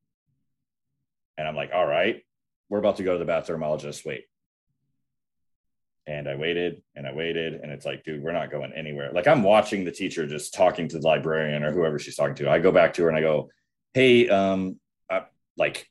And 1.38 1.48
I'm 1.48 1.56
like, 1.56 1.70
all 1.72 1.86
right, 1.86 2.22
we're 2.68 2.78
about 2.78 2.96
to 2.96 3.02
go 3.02 3.12
to 3.12 3.18
the 3.18 3.24
bathroom. 3.24 3.62
I'll 3.62 3.76
just 3.76 4.04
wait. 4.04 4.24
And 6.06 6.28
I 6.28 6.34
waited 6.36 6.82
and 6.94 7.06
I 7.06 7.12
waited. 7.12 7.54
And 7.54 7.72
it's 7.72 7.86
like, 7.86 8.04
dude, 8.04 8.22
we're 8.22 8.32
not 8.32 8.50
going 8.50 8.72
anywhere. 8.74 9.10
Like 9.12 9.26
I'm 9.26 9.42
watching 9.42 9.84
the 9.84 9.92
teacher 9.92 10.26
just 10.26 10.52
talking 10.52 10.88
to 10.88 10.98
the 10.98 11.06
librarian 11.06 11.62
or 11.62 11.72
whoever 11.72 11.98
she's 11.98 12.16
talking 12.16 12.34
to. 12.36 12.50
I 12.50 12.58
go 12.58 12.72
back 12.72 12.94
to 12.94 13.02
her 13.02 13.08
and 13.08 13.16
I 13.16 13.22
go, 13.22 13.48
hey, 13.94 14.28
um, 14.28 14.78
I, 15.08 15.22
like, 15.56 15.88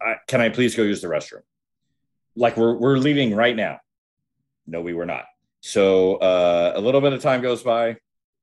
I, 0.00 0.16
can 0.28 0.40
I 0.40 0.50
please 0.50 0.76
go 0.76 0.84
use 0.84 1.02
the 1.02 1.08
restroom? 1.08 1.42
Like 2.36 2.56
we're, 2.56 2.74
we're 2.74 2.98
leaving 2.98 3.34
right 3.34 3.56
now. 3.56 3.80
No, 4.66 4.80
we 4.80 4.94
were 4.94 5.06
not. 5.06 5.24
So 5.60 6.16
uh, 6.16 6.72
a 6.76 6.80
little 6.80 7.00
bit 7.00 7.12
of 7.12 7.20
time 7.22 7.42
goes 7.42 7.62
by 7.62 7.96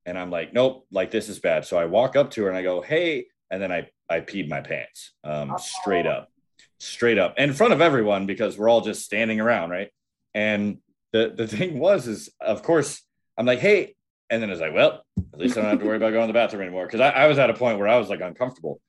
and 0.06 0.18
I'm 0.18 0.30
like, 0.30 0.52
nope, 0.52 0.86
like 0.90 1.10
this 1.10 1.28
is 1.28 1.38
bad. 1.38 1.64
So 1.64 1.78
I 1.78 1.86
walk 1.86 2.16
up 2.16 2.30
to 2.32 2.42
her 2.42 2.48
and 2.48 2.56
I 2.56 2.62
go, 2.62 2.80
hey, 2.80 3.26
and 3.50 3.62
then 3.62 3.72
I 3.72 3.88
I 4.08 4.20
peed 4.20 4.48
my 4.48 4.60
pants, 4.60 5.12
um, 5.24 5.56
straight 5.58 6.06
up, 6.06 6.30
straight 6.78 7.18
up, 7.18 7.38
in 7.38 7.52
front 7.52 7.72
of 7.72 7.80
everyone 7.80 8.26
because 8.26 8.58
we're 8.58 8.68
all 8.68 8.80
just 8.80 9.04
standing 9.04 9.40
around, 9.40 9.70
right? 9.70 9.90
And 10.34 10.78
the 11.12 11.32
the 11.36 11.46
thing 11.46 11.78
was, 11.78 12.06
is 12.06 12.30
of 12.40 12.62
course 12.62 13.02
I'm 13.36 13.46
like, 13.46 13.60
hey, 13.60 13.94
and 14.30 14.42
then 14.42 14.50
it's 14.50 14.60
like, 14.60 14.74
well, 14.74 15.04
at 15.32 15.38
least 15.38 15.56
I 15.56 15.62
don't 15.62 15.70
have 15.70 15.80
to 15.80 15.86
worry 15.86 15.96
about 15.96 16.12
going 16.12 16.26
to 16.28 16.32
the 16.32 16.38
bathroom 16.38 16.62
anymore 16.62 16.86
because 16.86 17.00
I, 17.00 17.10
I 17.10 17.26
was 17.26 17.38
at 17.38 17.50
a 17.50 17.54
point 17.54 17.78
where 17.78 17.88
I 17.88 17.98
was 17.98 18.08
like 18.08 18.20
uncomfortable. 18.20 18.80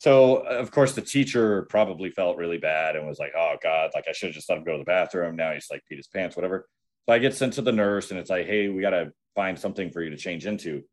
So 0.00 0.36
of 0.36 0.70
course 0.70 0.92
the 0.92 1.02
teacher 1.02 1.62
probably 1.62 2.10
felt 2.10 2.36
really 2.36 2.58
bad 2.58 2.94
and 2.94 3.06
was 3.06 3.18
like, 3.18 3.32
oh 3.36 3.56
God, 3.60 3.90
like 3.94 4.04
I 4.08 4.12
should 4.12 4.28
have 4.28 4.34
just 4.34 4.48
let 4.48 4.58
him 4.58 4.64
go 4.64 4.72
to 4.72 4.78
the 4.78 4.84
bathroom. 4.84 5.34
Now 5.34 5.52
he's 5.52 5.66
like 5.70 5.82
peed 5.90 5.96
his 5.96 6.06
pants, 6.06 6.36
whatever. 6.36 6.68
So 7.08 7.14
I 7.14 7.18
get 7.18 7.34
sent 7.34 7.54
to 7.54 7.62
the 7.62 7.72
nurse 7.72 8.10
and 8.10 8.20
it's 8.20 8.28
like, 8.28 8.46
hey, 8.46 8.68
we 8.68 8.82
gotta 8.82 9.12
find 9.34 9.58
something 9.58 9.90
for 9.90 10.02
you 10.02 10.10
to 10.10 10.16
change 10.18 10.44
into. 10.44 10.84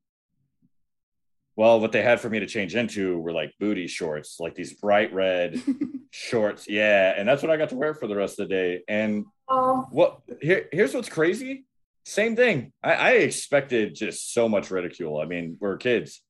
Well, 1.58 1.82
what 1.82 1.92
they 1.92 2.02
had 2.02 2.22
for 2.22 2.30
me 2.30 2.40
to 2.40 2.46
change 2.46 2.74
into 2.74 3.20
were 3.20 3.34
like 3.34 3.52
booty 3.60 3.88
shorts, 3.88 4.38
like 4.40 4.56
these 4.56 4.74
bright 4.74 5.14
red 5.14 5.62
shorts. 6.12 6.70
Yeah. 6.70 7.14
And 7.18 7.28
that's 7.28 7.44
what 7.44 7.52
I 7.52 7.58
got 7.58 7.70
to 7.70 7.76
wear 7.76 7.94
for 7.94 8.08
the 8.08 8.16
rest 8.16 8.40
of 8.40 8.48
the 8.48 8.56
day. 8.56 8.82
And 8.88 9.26
Oh, 9.50 9.86
what 9.92 10.22
here, 10.42 10.70
here's 10.72 10.94
what's 10.94 11.10
crazy. 11.10 11.66
Same 12.06 12.38
thing. 12.38 12.72
I, 12.82 12.94
I 12.94 13.10
expected 13.12 13.94
just 13.94 14.34
so 14.34 14.48
much 14.48 14.72
ridicule. 14.72 15.20
I 15.20 15.26
mean, 15.26 15.58
we're 15.60 15.76
kids. 15.76 16.22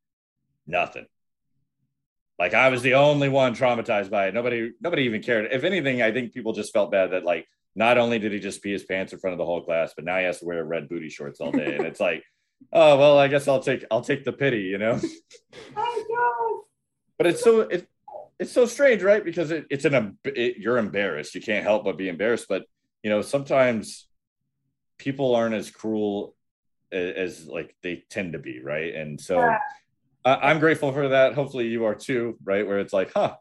Nothing. 0.66 1.06
Like 2.40 2.56
I 2.56 2.70
was 2.70 2.82
the 2.82 2.96
only 2.96 3.30
one 3.30 3.56
traumatized 3.56 4.10
by 4.10 4.30
it. 4.30 4.34
Nobody, 4.34 4.72
nobody 4.82 5.04
even 5.04 5.22
cared. 5.22 5.52
If 5.52 5.64
anything, 5.64 6.02
I 6.02 6.12
think 6.12 6.34
people 6.34 6.54
just 6.54 6.74
felt 6.74 6.92
bad 6.92 7.12
that 7.12 7.24
like 7.24 7.48
not 7.76 7.98
only 7.98 8.20
did 8.20 8.32
he 8.32 8.40
just 8.40 8.64
pee 8.64 8.72
his 8.72 8.84
pants 8.84 9.12
in 9.14 9.20
front 9.20 9.34
of 9.34 9.38
the 9.38 9.46
whole 9.46 9.62
class, 9.62 9.94
but 9.96 10.06
now 10.06 10.18
he 10.18 10.24
has 10.24 10.40
to 10.40 10.46
wear 10.46 10.64
red 10.64 10.88
booty 10.88 11.10
shorts 11.10 11.42
all 11.42 11.52
day. 11.52 11.76
And 11.76 11.86
it's 11.86 12.00
like, 12.00 12.24
oh 12.74 12.98
well, 12.98 13.18
I 13.18 13.28
guess 13.28 13.48
I'll 13.48 13.62
take 13.62 13.84
I'll 13.92 14.02
take 14.02 14.24
the 14.24 14.34
pity, 14.34 14.62
you 14.62 14.78
know. 14.78 15.00
oh 15.78 16.64
But 17.18 17.28
it's 17.28 17.44
so 17.44 17.62
it, 17.62 17.88
it's 18.40 18.52
so 18.52 18.66
strange, 18.66 19.04
right? 19.04 19.24
Because 19.24 19.52
it, 19.52 19.66
it's 19.70 19.86
an 19.86 20.18
it, 20.24 20.58
you're 20.58 20.78
embarrassed. 20.78 21.36
You 21.36 21.42
can't 21.42 21.64
help 21.64 21.84
but 21.84 21.98
be 21.98 22.10
embarrassed. 22.10 22.48
But 22.48 22.64
you 23.04 23.10
know, 23.10 23.22
sometimes 23.22 24.08
people 24.98 25.36
aren't 25.36 25.56
as 25.56 25.70
cruel 25.70 26.36
as, 26.92 27.14
as 27.16 27.48
like 27.48 27.76
they 27.84 28.04
tend 28.10 28.34
to 28.34 28.40
be, 28.40 28.62
right? 28.62 28.96
And 28.96 29.20
so 29.20 29.40
Yeah. 29.40 29.60
I, 30.24 30.50
I'm 30.50 30.60
grateful 30.60 30.92
for 30.94 31.10
that. 31.10 31.34
Hopefully, 31.34 31.68
you 31.68 31.86
are 31.86 31.96
too, 31.96 32.38
right? 32.44 32.66
Where 32.66 32.80
it's 32.80 32.94
like, 32.94 33.12
huh, 33.14 33.36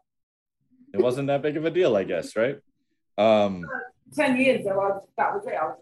it 0.93 1.01
wasn't 1.01 1.27
that 1.27 1.41
big 1.41 1.57
of 1.57 1.65
a 1.65 1.71
deal, 1.71 1.95
I 1.95 2.03
guess, 2.03 2.35
right? 2.35 2.59
Um, 3.17 3.65
God. 4.15 4.25
Ten 4.25 4.37
years 4.37 4.61
ago, 4.61 4.71
I 4.71 4.87
was, 4.89 5.03
that 5.17 5.33
was 5.33 5.45
it. 5.47 5.53
I 5.53 5.65
was, 5.65 5.77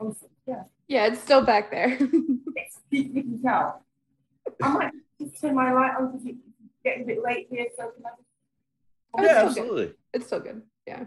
I 0.00 0.04
was 0.04 0.16
yeah. 0.46 0.62
Yeah, 0.88 1.06
it's 1.06 1.20
still 1.20 1.42
back 1.42 1.70
there. 1.70 1.98
It's 2.58 2.76
you 2.90 3.10
can 3.22 3.42
tell. 3.42 3.84
I 4.62 4.68
might 4.72 4.92
just 5.20 5.40
turn 5.40 5.54
my 5.54 5.72
light 5.72 5.94
on 5.98 6.12
because 6.12 6.26
it's 6.26 6.38
getting 6.84 7.02
a 7.02 7.06
bit 7.06 7.22
late 7.22 7.48
here, 7.50 7.66
so 7.76 7.90
can 7.90 8.04
I 8.06 8.10
just 8.16 8.22
Oh, 9.18 9.22
yeah, 9.22 9.42
it's 9.44 9.52
still 9.52 9.64
good. 9.64 9.88
absolutely. 9.88 9.94
it's 10.14 10.26
still 10.26 10.40
good. 10.40 10.62
Yeah. 10.86 11.04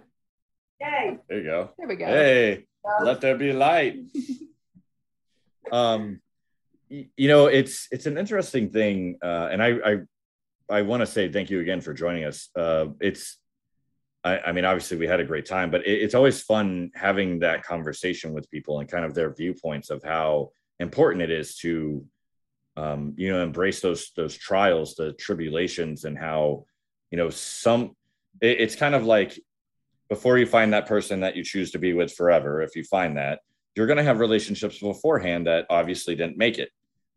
Yay. 0.82 1.18
There 1.28 1.38
you 1.38 1.44
go. 1.44 1.70
There 1.78 1.88
we 1.88 1.96
go. 1.96 2.06
Hey, 2.06 2.66
let 3.02 3.22
there 3.22 3.38
be 3.38 3.52
light. 3.54 3.96
um 5.72 6.20
you 6.90 7.28
know 7.28 7.46
it's 7.46 7.88
it's 7.92 8.08
an 8.08 8.18
interesting 8.18 8.70
thing 8.72 9.20
uh 9.22 9.50
and 9.52 9.62
i 9.62 9.70
i 9.86 9.98
i 10.78 10.82
want 10.82 11.02
to 11.02 11.06
say 11.06 11.32
thank 11.32 11.52
you 11.52 11.60
again 11.60 11.80
for 11.82 11.94
joining 11.94 12.24
us 12.24 12.50
uh 12.56 12.88
it's 13.00 13.38
i 14.24 14.40
i 14.40 14.52
mean 14.52 14.66
obviously 14.66 14.98
we 14.98 15.08
had 15.08 15.20
a 15.20 15.26
great 15.26 15.46
time 15.46 15.72
but 15.72 15.86
it, 15.86 16.02
it's 16.02 16.16
always 16.16 16.42
fun 16.42 16.90
having 16.94 17.40
that 17.40 17.64
conversation 17.64 18.34
with 18.34 18.50
people 18.50 18.80
and 18.80 18.90
kind 18.90 19.06
of 19.06 19.14
their 19.14 19.34
viewpoints 19.34 19.90
of 19.90 20.04
how 20.04 20.50
important 20.80 21.22
it 21.22 21.32
is 21.32 21.56
to 21.56 22.06
um 22.78 23.14
you 23.18 23.32
know 23.32 23.44
embrace 23.44 23.82
those 23.82 24.12
those 24.16 24.38
trials 24.38 24.96
the 24.96 25.14
tribulations 25.14 26.06
and 26.06 26.18
how 26.18 26.66
you 27.12 27.18
know 27.18 27.30
some 27.30 27.96
it, 28.42 28.62
it's 28.62 28.76
kind 28.76 28.96
of 28.96 29.06
like 29.06 29.40
before 30.10 30.38
you 30.38 30.46
find 30.46 30.74
that 30.74 30.88
person 30.88 31.20
that 31.20 31.36
you 31.36 31.44
choose 31.44 31.72
to 31.72 31.80
be 31.80 31.94
with 31.94 32.12
forever 32.12 32.62
if 32.62 32.76
you 32.76 32.84
find 32.84 33.18
that 33.18 33.40
you're 33.76 33.88
going 33.88 33.98
to 33.98 34.04
have 34.04 34.20
relationships 34.20 34.80
beforehand 34.80 35.48
that 35.48 35.66
obviously 35.70 36.14
didn't 36.14 36.38
make 36.38 36.58
it. 36.58 36.70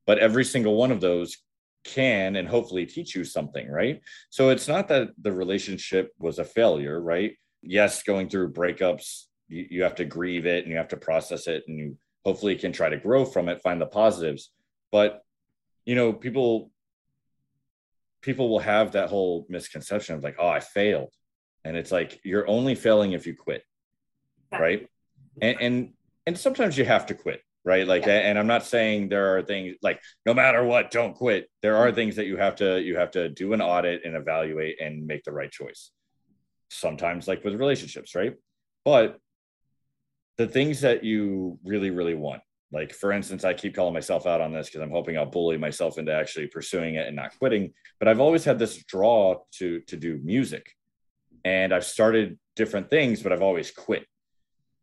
But 0.07 0.18
every 0.18 0.44
single 0.44 0.76
one 0.76 0.92
of 0.92 1.00
those 1.00 1.38
can 1.85 2.37
and 2.37 2.49
hopefully 2.49 2.87
teach 2.87 3.14
you 3.14 3.24
something 3.24 3.68
right? 3.70 4.01
So 4.30 4.51
it's 4.51 4.68
not 4.68 4.89
that 4.89 5.09
the 5.20 5.33
relationship 5.33 6.12
was 6.18 6.39
a 6.39 6.45
failure 6.45 7.01
right? 7.01 7.37
Yes 7.62 8.03
going 8.03 8.28
through 8.28 8.53
breakups 8.53 9.24
you, 9.49 9.66
you 9.70 9.83
have 9.83 9.97
to 9.97 10.05
grieve 10.05 10.47
it 10.47 10.64
and 10.64 10.70
you 10.72 10.78
have 10.78 10.89
to 10.89 10.97
process 10.97 11.47
it 11.47 11.64
and 11.68 11.78
you 11.78 11.97
hopefully 12.24 12.57
can 12.57 12.72
try 12.72 12.89
to 12.89 12.97
grow 12.97 13.24
from 13.24 13.49
it 13.49 13.62
find 13.62 13.80
the 13.80 13.87
positives. 13.87 14.53
But 14.91 15.22
you 15.85 15.95
know 15.95 16.12
people 16.12 16.70
people 18.20 18.49
will 18.49 18.61
have 18.61 18.93
that 18.93 19.09
whole 19.09 19.47
misconception 19.49 20.14
of 20.14 20.22
like 20.22 20.37
oh 20.39 20.49
i 20.49 20.61
failed. 20.61 21.12
And 21.64 21.76
it's 21.76 21.93
like 21.93 22.20
you're 22.24 22.49
only 22.49 22.74
failing 22.74 23.12
if 23.12 23.26
you 23.26 23.35
quit 23.35 23.62
right? 24.59 24.87
And 25.41 25.57
and 25.61 25.93
and 26.26 26.39
sometimes 26.39 26.76
you 26.78 26.85
have 26.85 27.07
to 27.07 27.14
quit 27.14 27.43
right? 27.64 27.86
Like 27.86 28.06
Yeah. 28.06 28.18
and 28.18 28.38
i'm 28.38 28.46
not 28.46 28.66
saying 28.66 29.08
there 29.08 29.36
are 29.36 29.42
things 29.42 29.76
like 29.82 30.00
no 30.26 30.34
matter 30.34 30.64
what 30.64 30.90
don't 30.90 31.14
quit. 31.14 31.48
There 31.62 31.76
are 31.76 31.86
mm-hmm. 31.86 31.96
things 31.96 32.16
that 32.16 32.26
you 32.26 32.36
have 32.36 32.56
to 32.56 32.80
you 32.80 32.96
have 32.96 33.12
to 33.12 33.28
do 33.28 33.52
an 33.52 33.60
audit 33.60 34.04
and 34.04 34.16
evaluate 34.16 34.80
and 34.80 35.06
make 35.06 35.24
the 35.24 35.32
right 35.32 35.50
choice. 35.50 35.90
Sometimes 36.70 37.28
like 37.28 37.44
with 37.44 37.54
relationships 37.54 38.14
right? 38.14 38.34
But 38.84 39.18
the 40.38 40.46
things 40.46 40.80
that 40.80 41.04
you 41.04 41.58
really 41.64 41.90
really 41.90 42.14
want 42.14 42.42
like 42.72 42.92
for 42.92 43.12
instance 43.12 43.44
i 43.44 43.52
keep 43.52 43.74
calling 43.74 43.92
myself 43.92 44.26
out 44.26 44.40
on 44.40 44.52
this 44.52 44.66
because 44.66 44.80
i'm 44.80 44.90
hoping 44.90 45.16
i'll 45.16 45.26
bully 45.26 45.58
myself 45.58 45.98
into 45.98 46.12
actually 46.12 46.46
pursuing 46.46 46.94
it 46.94 47.06
and 47.06 47.14
not 47.14 47.36
quitting 47.38 47.72
but 47.98 48.08
i've 48.08 48.18
always 48.18 48.44
had 48.44 48.58
this 48.58 48.82
draw 48.84 49.36
to 49.52 49.80
to 49.80 49.96
do 49.96 50.18
music. 50.24 50.72
And 51.44 51.72
i've 51.74 51.84
started 51.84 52.38
different 52.56 52.88
things 52.90 53.22
but 53.22 53.32
i've 53.32 53.42
always 53.42 53.70
quit. 53.70 54.06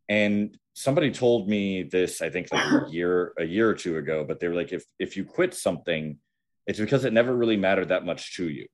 And 0.08 0.58
somebody 0.80 1.12
told 1.12 1.50
me 1.50 1.84
this 1.84 2.22
i 2.22 2.30
think 2.30 2.48
like 2.52 2.72
a 2.72 2.86
year 2.92 3.34
a 3.38 3.44
year 3.44 3.70
or 3.70 3.74
two 3.74 3.98
ago 3.98 4.24
but 4.28 4.40
they 4.40 4.48
were 4.48 4.56
like 4.56 4.72
if 4.72 4.84
if 4.98 5.18
you 5.18 5.26
quit 5.26 5.54
something 5.54 6.18
it's 6.70 6.80
because 6.80 7.04
it 7.04 7.14
never 7.14 7.36
really 7.36 7.58
mattered 7.58 7.90
that 7.90 8.06
much 8.06 8.36
to 8.36 8.48
you. 8.48 8.68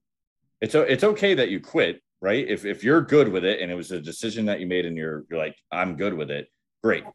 It's 0.59 0.75
it's 0.75 1.05
okay 1.05 1.33
that 1.35 1.49
you 1.49 1.61
quit 1.61 2.01
right? 2.21 2.45
If 2.47 2.65
if 2.65 2.83
you're 2.83 3.01
good 3.01 3.29
with 3.29 3.45
it 3.45 3.61
and 3.61 3.71
it 3.71 3.75
was 3.75 3.91
a 3.91 4.01
decision 4.01 4.45
that 4.47 4.59
you 4.59 4.67
made 4.67 4.85
and 4.85 4.97
you're 4.97 5.23
you're 5.29 5.39
like 5.39 5.55
i'm 5.71 5.95
good 5.95 6.13
with 6.13 6.29
it 6.29 6.47
great. 6.83 7.05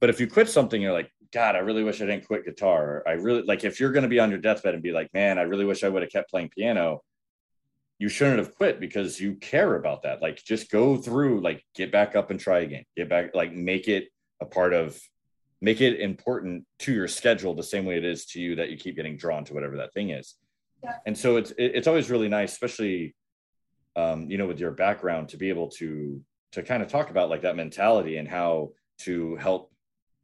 But 0.00 0.10
if 0.10 0.20
you 0.20 0.26
quit 0.26 0.48
something 0.48 0.80
you're 0.80 0.92
like 0.92 1.10
god 1.32 1.56
i 1.56 1.60
really 1.60 1.84
wish 1.84 2.02
i 2.02 2.06
didn't 2.06 2.26
quit 2.26 2.44
guitar. 2.44 3.02
I 3.06 3.12
really 3.12 3.42
like 3.42 3.64
if 3.64 3.80
you're 3.80 3.92
going 3.92 4.02
to 4.02 4.08
be 4.08 4.20
on 4.20 4.30
your 4.30 4.40
deathbed 4.40 4.74
and 4.74 4.82
be 4.82 4.92
like 4.92 5.08
man 5.14 5.38
i 5.38 5.42
really 5.42 5.64
wish 5.64 5.84
i 5.84 5.88
would 5.88 6.02
have 6.02 6.12
kept 6.12 6.30
playing 6.30 6.50
piano 6.50 7.02
you 7.98 8.08
shouldn't 8.08 8.38
have 8.38 8.54
quit 8.54 8.80
because 8.80 9.20
you 9.20 9.34
care 9.34 9.76
about 9.76 10.02
that. 10.02 10.22
Like 10.22 10.42
just 10.42 10.70
go 10.70 10.96
through 10.96 11.42
like 11.42 11.62
get 11.74 11.92
back 11.92 12.16
up 12.16 12.30
and 12.30 12.40
try 12.40 12.60
again. 12.60 12.84
Get 12.96 13.10
back 13.10 13.34
like 13.34 13.52
make 13.52 13.88
it 13.88 14.08
a 14.40 14.46
part 14.46 14.72
of 14.72 14.98
make 15.60 15.80
it 15.80 16.00
important 16.00 16.64
to 16.80 16.92
your 16.92 17.08
schedule 17.08 17.54
the 17.54 17.62
same 17.62 17.84
way 17.84 17.96
it 17.96 18.04
is 18.04 18.24
to 18.26 18.40
you 18.40 18.56
that 18.56 18.70
you 18.70 18.76
keep 18.76 18.96
getting 18.96 19.16
drawn 19.16 19.44
to 19.44 19.54
whatever 19.54 19.76
that 19.76 19.92
thing 19.92 20.10
is 20.10 20.36
Yeah. 20.82 20.94
and 21.06 21.16
so 21.16 21.36
it's 21.36 21.52
it's 21.58 21.86
always 21.86 22.10
really 22.10 22.28
nice 22.28 22.52
especially 22.52 23.14
um 23.96 24.30
you 24.30 24.38
know 24.38 24.46
with 24.46 24.60
your 24.60 24.70
background 24.70 25.28
to 25.30 25.36
be 25.36 25.48
able 25.50 25.68
to 25.72 26.22
to 26.52 26.62
kind 26.62 26.82
of 26.82 26.88
talk 26.88 27.10
about 27.10 27.28
like 27.30 27.42
that 27.42 27.56
mentality 27.56 28.16
and 28.16 28.28
how 28.28 28.70
to 28.98 29.36
help 29.36 29.72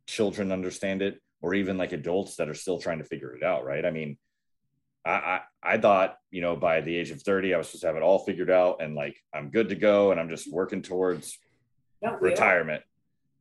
children 0.06 0.52
understand 0.52 1.02
it 1.02 1.20
or 1.42 1.54
even 1.54 1.76
like 1.76 1.92
adults 1.92 2.36
that 2.36 2.48
are 2.48 2.54
still 2.54 2.78
trying 2.78 2.98
to 2.98 3.04
figure 3.04 3.34
it 3.36 3.42
out 3.42 3.64
right 3.64 3.84
i 3.84 3.90
mean 3.90 4.16
I, 5.04 5.10
I 5.12 5.40
I 5.74 5.78
thought, 5.78 6.16
you 6.32 6.40
know, 6.40 6.56
by 6.56 6.80
the 6.80 6.96
age 6.96 7.12
of 7.12 7.22
30, 7.22 7.54
I 7.54 7.58
was 7.58 7.68
supposed 7.68 7.82
to 7.82 7.86
have 7.86 7.94
it 7.96 8.02
all 8.02 8.18
figured 8.18 8.50
out 8.50 8.82
and 8.82 8.96
like 8.96 9.16
I'm 9.32 9.50
good 9.50 9.68
to 9.68 9.76
go 9.76 10.10
and 10.10 10.18
I'm 10.18 10.28
just 10.28 10.52
working 10.52 10.82
towards 10.82 11.38
retirement. 12.20 12.82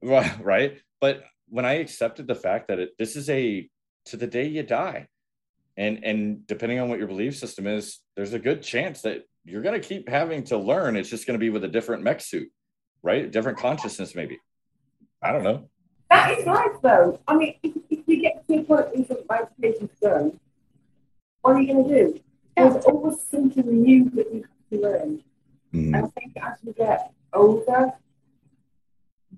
Right. 0.05 0.39
Right. 0.43 0.81
But 1.01 1.23
when 1.49 1.65
I 1.65 1.73
accepted 1.73 2.27
the 2.27 2.35
fact 2.35 2.67
that 2.69 2.79
it, 2.79 2.91
this 2.97 3.15
is 3.15 3.29
a 3.29 3.69
to 4.05 4.17
the 4.17 4.27
day 4.27 4.47
you 4.47 4.63
die. 4.63 5.07
And 5.77 6.03
and 6.05 6.47
depending 6.47 6.79
on 6.79 6.89
what 6.89 6.99
your 6.99 7.07
belief 7.07 7.35
system 7.37 7.67
is, 7.67 7.99
there's 8.15 8.33
a 8.33 8.39
good 8.39 8.61
chance 8.61 9.01
that 9.01 9.23
you're 9.43 9.61
gonna 9.61 9.79
keep 9.79 10.07
having 10.07 10.43
to 10.45 10.57
learn. 10.57 10.95
It's 10.95 11.09
just 11.09 11.27
gonna 11.27 11.39
be 11.39 11.49
with 11.49 11.63
a 11.63 11.67
different 11.67 12.03
mech 12.03 12.21
suit, 12.21 12.49
right? 13.03 13.29
Different 13.29 13.57
consciousness, 13.57 14.15
maybe. 14.15 14.39
I 15.21 15.31
don't 15.31 15.43
know. 15.43 15.69
That 16.09 16.37
is 16.37 16.45
life, 16.45 16.77
though. 16.81 17.19
I 17.27 17.35
mean, 17.35 17.55
if, 17.63 17.73
if 17.89 17.99
you 18.07 18.21
get 18.21 18.47
to 18.47 18.55
to 18.55 18.61
a 18.61 18.63
point 18.63 18.95
in 18.95 19.17
my 19.27 19.41
education's 19.41 19.99
done, 19.99 20.39
what 21.41 21.55
are 21.55 21.61
you 21.61 21.73
going 21.73 21.87
to 21.89 21.93
do? 21.93 22.19
There's 22.55 22.85
always 22.85 23.21
something 23.29 23.81
new 23.81 24.09
that 24.11 24.33
you 24.33 24.41
have 24.43 24.69
to 24.71 24.87
learn. 24.87 25.23
Mhm. 25.73 25.95
And 25.95 25.95
I 25.95 26.07
think 26.19 26.37
as 26.37 26.59
you 26.63 26.73
get 26.73 27.11
older, 27.33 27.91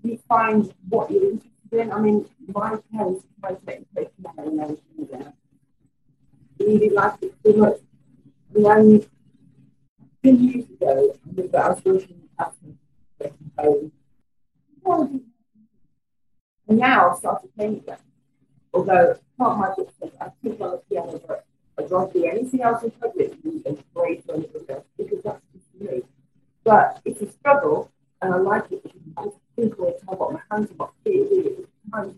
you 0.03 0.19
find 0.27 0.73
what 0.89 1.11
you're 1.11 1.31
interested 1.31 1.51
in. 1.71 1.91
I 1.91 1.99
mean, 1.99 2.25
my 2.47 2.77
parents 2.91 3.25
tried 3.39 3.59
to 3.59 3.65
make 3.65 3.79
me 3.95 4.07
when 4.35 4.59
I 4.59 4.65
was 4.67 4.79
younger. 4.97 5.33
Didn't 6.57 6.93
like 6.93 7.13
it 7.21 7.35
too 7.43 7.53
much. 7.57 7.79
And 8.55 8.65
then, 8.65 9.05
two 10.23 10.43
years 10.43 10.69
ago, 10.69 11.13
I 11.13 11.29
remember 11.29 11.57
I 11.57 11.69
was 11.69 11.85
working 11.85 12.21
at 12.39 12.53
home. 13.57 13.91
And 16.67 16.79
now 16.79 17.11
I've 17.11 17.17
started 17.17 17.55
playing 17.55 17.77
again. 17.77 17.97
Although 18.73 19.17
part 19.37 19.51
of 19.51 19.57
my 19.57 19.69
business, 19.75 20.15
I 20.19 20.31
keep 20.41 20.61
on 20.61 20.71
the 20.71 20.77
piano, 20.89 21.21
but 21.27 21.45
I 21.79 21.83
don't 21.83 22.11
do 22.13 22.25
anything 22.25 22.61
else 22.61 22.83
in 22.83 22.91
public 22.91 23.37
anything 24.33 24.65
else 24.69 24.85
because 24.97 25.23
that's 25.23 25.41
just 25.53 25.65
me. 25.79 26.01
But 26.63 27.01
it's 27.05 27.21
a 27.21 27.31
struggle, 27.31 27.91
and 28.21 28.33
I 28.33 28.37
like 28.37 28.71
it 28.71 28.83
because 28.83 29.01
I 29.17 29.21
all 29.21 29.39
the 29.57 30.15
what 30.15 30.33
my 30.33 30.41
hands 30.51 30.71
are, 30.71 30.75
what 30.75 30.91
feet 31.03 31.21
are 31.21 31.29
doing, 31.29 31.67
time 31.91 32.15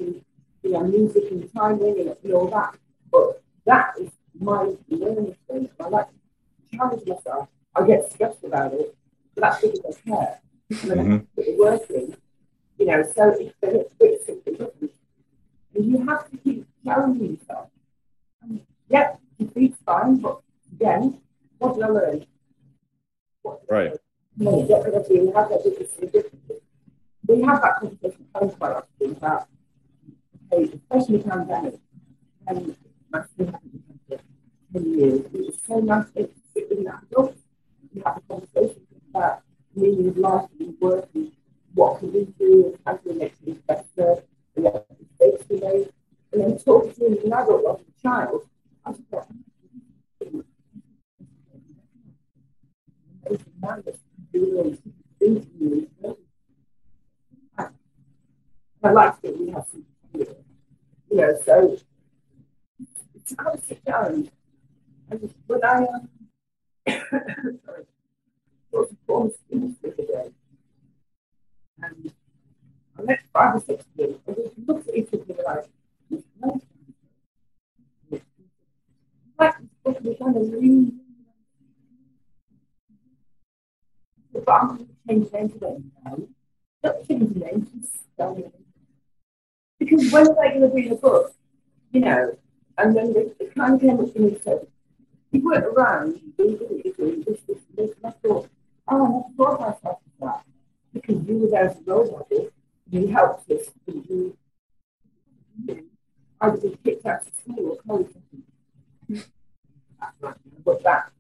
you 0.64 0.72
know, 0.72 0.84
music 0.84 1.24
and 1.32 1.54
timing 1.54 2.00
and, 2.24 2.34
all 2.34 2.48
that. 2.50 2.76
But 3.12 3.42
that 3.66 3.94
is 4.00 4.10
my 4.40 4.74
learning 4.90 5.36
thing. 5.48 5.70
I 5.80 5.88
like 5.88 6.08
to 6.08 6.78
challenge 6.78 7.08
myself. 7.08 7.48
I 7.76 7.86
get 7.86 8.12
stressed 8.12 8.44
about 8.44 8.74
it, 8.74 8.96
but 9.36 9.42
that's 9.42 9.62
because 9.62 9.98
I 10.06 10.10
care. 10.10 10.42
And 10.82 10.92
then 10.92 11.00
I 11.00 11.04
have 11.04 11.22
to 11.22 11.28
put 11.36 11.46
the 11.46 11.58
work 11.58 11.90
in. 11.90 12.16
You 12.78 12.86
know, 12.86 13.04
so 13.04 13.30
it's 13.30 13.54
then 13.62 13.76
it's 13.76 13.94
it's 14.00 14.26
something 14.26 14.54
different. 14.54 14.92
And 15.76 15.86
you 15.86 16.06
have 16.08 16.30
to 16.30 16.38
keep 16.38 16.68
challenging 16.84 17.38
yourself. 17.38 17.70
And, 18.42 18.62
your 18.90 19.50
feet's 19.52 19.78
fine, 19.86 20.18
but 20.18 20.42
again, 20.74 21.22
what 21.60 21.76
did 21.76 21.84
I 21.84 21.88
learn? 21.88 22.26
What 23.42 23.62
did 23.62 23.70
I 23.70 23.74
Right. 23.74 23.90
learn? 23.92 24.00
We 24.40 24.46
have 24.46 24.68
that. 24.70 25.06
We 27.28 27.42
have 27.42 27.62
that 27.62 27.76
conversation 27.80 28.26
quite 28.32 28.72
often 28.72 29.12
about, 29.12 29.48
especially 30.52 31.24
pandemic, 31.24 31.80
and 32.48 32.76
hasn't 33.14 33.38
been 33.38 33.84
for 34.08 34.18
10 34.74 34.98
years. 34.98 35.62
So 35.68 35.80
nice 35.80 36.06
to 36.16 36.30
sit 36.54 36.72
in 36.72 36.86
that 36.86 37.10
book 37.10 37.36
and 37.94 38.04
have 38.06 38.18
a 38.18 38.22
conversation 38.34 38.82
about 39.10 39.42
meaning 39.76 40.08
of 40.08 40.18
life 40.18 40.50
and 40.58 40.76
work 40.80 41.10
and 41.14 41.34
what 41.74 42.00
can 42.00 42.14
we 42.14 42.26
do 42.40 42.78
can 42.86 43.00
we 43.04 43.14
make 43.14 43.36
things 43.36 43.60
better 43.68 44.24
what 44.56 44.86
mistakes 45.20 45.46
we. 45.50 45.62
And 46.32 46.42
then 46.42 46.58
talking 46.60 46.94
to 46.94 47.18
as 47.18 47.24
an 47.24 47.34
adult, 47.34 47.64
like 47.66 47.80
a 47.80 48.02
child, 48.02 48.48
I 48.86 48.92
just 48.92 49.04
thought, 49.10 49.28
amazing 53.26 54.09
to 54.40 56.18
I 58.82 58.92
like 58.92 59.22
that 59.22 59.38
we 59.38 59.50
have 59.52 59.66
some, 59.70 59.86
you 60.14 60.26
know, 61.12 61.38
so 61.46 61.78
it's 63.14 63.32
a 63.32 63.36
constant 63.36 63.86
challenge. 63.86 64.30
And 65.12 65.34
when 65.48 65.64
I 65.64 65.86
um, 65.86 66.10
was 68.72 68.96
former 69.06 69.32
student 69.46 69.82
the 69.82 69.90
day, 69.90 70.32
and 71.82 72.14
I 72.98 73.02
met 73.02 73.20
five 73.34 73.56
or 73.56 73.60
six 73.60 73.84
them, 73.98 74.16
and 74.28 74.38
we 74.38 74.44
looked 74.66 74.88
at 74.88 74.96
each 74.96 75.10
other 75.14 75.44
like, 75.46 75.66
was 76.10 76.24
kind 80.20 80.36
of 80.36 80.54
really 80.54 80.94
the 84.34 84.40
bomb 84.42 84.88
changed 85.08 85.32
to 85.32 85.60
now. 86.06 86.18
Not 86.84 87.08
change 87.08 87.34
the 87.34 87.40
names, 87.40 87.70
just 87.72 87.96
them. 88.18 88.52
Because 89.80 90.12
when 90.12 90.28
are 90.28 90.36
they 90.36 90.60
going 90.60 90.70
to 90.70 90.76
read 90.76 90.92
the 90.92 90.96
book? 90.96 91.34
You 91.92 92.02
know, 92.02 92.38
and 92.78 92.96
then 92.96 93.14
the, 93.14 93.36
of 93.40 93.80
came 93.80 94.00
up 94.00 94.14
to 94.14 94.20
me 94.20 94.30
and 94.30 94.42
said, 94.42 94.68
you 95.32 95.44
weren't 95.44 95.66
around, 95.66 96.20
you 96.22 96.34
didn't 96.38 96.60
you 96.86 97.24
this, 97.26 97.40
this, 97.48 97.58
this, 97.76 97.92
and 98.02 98.06
I 98.06 98.12
thought, 98.28 98.50
oh, 98.88 99.32
I 99.38 99.38
myself 99.60 100.00
that. 100.22 100.44
Because 100.94 101.24
you 101.28 101.38
were 101.38 101.48
there 101.50 101.66
as 101.66 101.78
a 101.78 101.82
role 101.86 102.06
model, 102.12 102.50
you 102.90 103.08
helped 103.08 103.50
us, 103.52 103.68
you, 103.86 104.36
you 105.68 105.90
I 106.42 106.48
was 106.48 106.64
kicked 106.84 107.06
out 107.06 107.28
of 107.28 107.34
school 107.36 107.72
or 107.72 107.78
college. 107.86 108.08
But 110.64 110.84
that, 110.84 111.12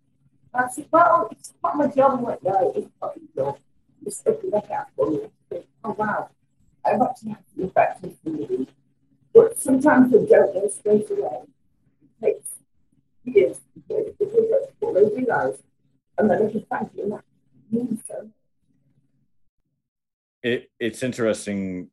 that's 0.54 0.78
it. 0.78 0.88
Well, 0.92 1.30
it's 1.32 1.54
not 1.64 1.78
my 1.78 1.88
job. 1.88 2.20
I'm 2.20 2.24
like, 2.24 2.44
no, 2.44 2.74
it's 2.76 2.90
not 3.02 3.16
your 3.36 3.46
job. 3.46 3.60
Just 4.04 4.26
look 4.26 4.44
at 4.54 4.70
that 4.70 4.88
for 4.96 5.10
me. 5.10 5.20
Oh, 5.84 5.92
wow. 5.92 6.30
Actually 6.86 7.32
had 7.32 7.44
to 7.56 7.64
affect 7.66 8.02
this 8.02 8.14
community. 8.24 8.68
But 9.34 9.60
sometimes 9.60 10.12
they 10.12 10.26
don't 10.26 10.56
know 10.56 10.68
straight 10.70 11.10
away. 11.12 11.42
It 12.02 12.26
takes 12.26 12.50
years 13.26 13.60
before 13.88 14.94
they 14.94 15.04
realize. 15.16 15.60
And 16.18 16.30
then 16.30 16.46
they 16.46 16.52
can 16.52 16.66
thank 16.70 16.92
you. 16.96 17.10
That 17.10 17.24
means 17.72 18.02
so 18.08 18.30
it 20.44 20.70
it's 20.80 21.04
interesting 21.04 21.90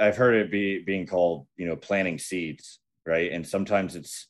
i've 0.00 0.16
heard 0.16 0.34
it 0.34 0.50
be 0.50 0.80
being 0.80 1.06
called 1.06 1.46
you 1.56 1.66
know 1.66 1.76
planting 1.76 2.18
seeds 2.18 2.80
right 3.06 3.30
and 3.32 3.46
sometimes 3.46 3.96
it's 3.96 4.28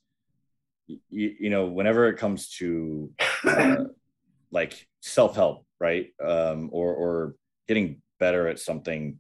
you, 0.87 1.35
you 1.41 1.51
know 1.51 1.67
whenever 1.67 2.09
it 2.09 2.17
comes 2.17 2.51
to 2.51 3.11
uh, 3.45 3.77
like 4.51 4.87
self-help 5.01 5.65
right? 5.81 6.15
Um 6.25 6.71
or 6.73 6.95
or 6.95 7.35
getting 7.69 8.01
better 8.19 8.49
at 8.49 8.59
something 8.59 9.19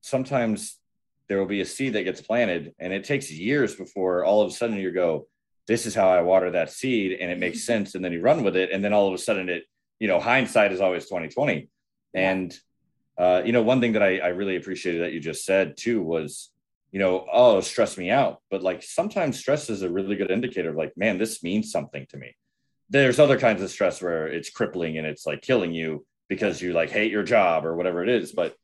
sometimes 0.00 0.78
there 1.28 1.38
will 1.38 1.46
be 1.46 1.62
a 1.62 1.66
seed 1.66 1.94
that 1.94 2.04
gets 2.04 2.20
planted 2.20 2.74
and 2.78 2.92
it 2.92 3.04
takes 3.04 3.30
years 3.30 3.74
before 3.74 4.24
all 4.24 4.42
of 4.42 4.48
a 4.48 4.54
sudden 4.54 4.76
you 4.76 4.92
go 4.92 5.26
this 5.66 5.86
is 5.86 5.94
how 5.94 6.08
i 6.08 6.20
water 6.20 6.50
that 6.50 6.70
seed 6.70 7.16
and 7.18 7.30
it 7.30 7.38
makes 7.38 7.64
sense 7.70 7.94
and 7.94 8.04
then 8.04 8.12
you 8.12 8.20
run 8.20 8.44
with 8.44 8.54
it 8.54 8.70
and 8.70 8.84
then 8.84 8.92
all 8.92 9.08
of 9.08 9.14
a 9.14 9.18
sudden 9.18 9.48
it 9.48 9.64
you 9.98 10.06
know 10.06 10.20
hindsight 10.20 10.72
is 10.72 10.80
always 10.80 11.04
2020 11.04 11.68
and 12.12 12.54
uh, 13.16 13.42
you 13.44 13.52
know, 13.52 13.62
one 13.62 13.80
thing 13.80 13.92
that 13.92 14.02
I, 14.02 14.18
I 14.18 14.28
really 14.28 14.56
appreciated 14.56 15.02
that 15.02 15.12
you 15.12 15.20
just 15.20 15.44
said 15.44 15.76
too 15.76 16.02
was, 16.02 16.50
you 16.94 17.00
know, 17.00 17.26
oh, 17.32 17.60
stress 17.60 17.98
me 17.98 18.08
out. 18.08 18.40
But 18.52 18.62
like 18.62 18.80
sometimes 18.84 19.36
stress 19.36 19.68
is 19.68 19.82
a 19.82 19.90
really 19.90 20.14
good 20.14 20.30
indicator 20.30 20.70
of 20.70 20.76
like, 20.76 20.96
man, 20.96 21.18
this 21.18 21.42
means 21.42 21.72
something 21.72 22.06
to 22.10 22.16
me. 22.16 22.36
There's 22.88 23.18
other 23.18 23.36
kinds 23.36 23.62
of 23.62 23.70
stress 23.72 24.00
where 24.00 24.28
it's 24.28 24.48
crippling 24.48 24.96
and 24.96 25.04
it's 25.04 25.26
like 25.26 25.42
killing 25.42 25.74
you 25.74 26.06
because 26.28 26.62
you 26.62 26.72
like 26.72 26.90
hate 26.90 27.10
your 27.10 27.24
job 27.24 27.66
or 27.66 27.74
whatever 27.74 28.04
it 28.04 28.08
is. 28.08 28.30
But 28.30 28.54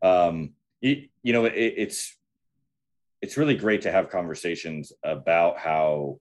um, 0.00 0.50
you, 0.80 1.08
you 1.24 1.32
know, 1.32 1.44
it, 1.46 1.54
it's 1.56 2.16
it's 3.20 3.36
really 3.36 3.56
great 3.56 3.82
to 3.82 3.90
have 3.90 4.10
conversations 4.10 4.92
about 5.02 5.58
how 5.58 6.20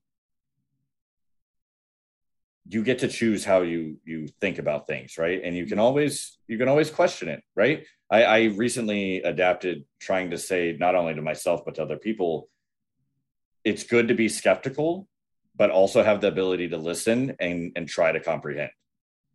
you 2.67 2.83
get 2.83 2.99
to 2.99 3.07
choose 3.07 3.43
how 3.43 3.61
you 3.61 3.97
you 4.05 4.27
think 4.39 4.59
about 4.59 4.87
things 4.87 5.17
right? 5.17 5.41
And 5.43 5.55
you 5.55 5.65
can 5.65 5.79
always 5.79 6.37
you 6.47 6.57
can 6.57 6.67
always 6.67 6.89
question 6.89 7.27
it 7.29 7.43
right? 7.55 7.85
I 8.09 8.23
i 8.23 8.43
recently 8.43 9.21
adapted 9.21 9.85
trying 9.99 10.31
to 10.31 10.37
say 10.37 10.75
not 10.79 10.95
only 10.95 11.13
to 11.15 11.21
myself 11.21 11.61
but 11.65 11.75
to 11.75 11.83
other 11.83 11.97
people 11.97 12.49
it's 13.63 13.83
good 13.83 14.07
to 14.07 14.13
be 14.13 14.29
skeptical 14.29 15.07
but 15.55 15.69
also 15.69 16.03
have 16.03 16.21
the 16.21 16.27
ability 16.27 16.69
to 16.69 16.77
listen 16.77 17.35
and 17.39 17.71
and 17.75 17.87
try 17.87 18.11
to 18.11 18.19
comprehend 18.19 18.71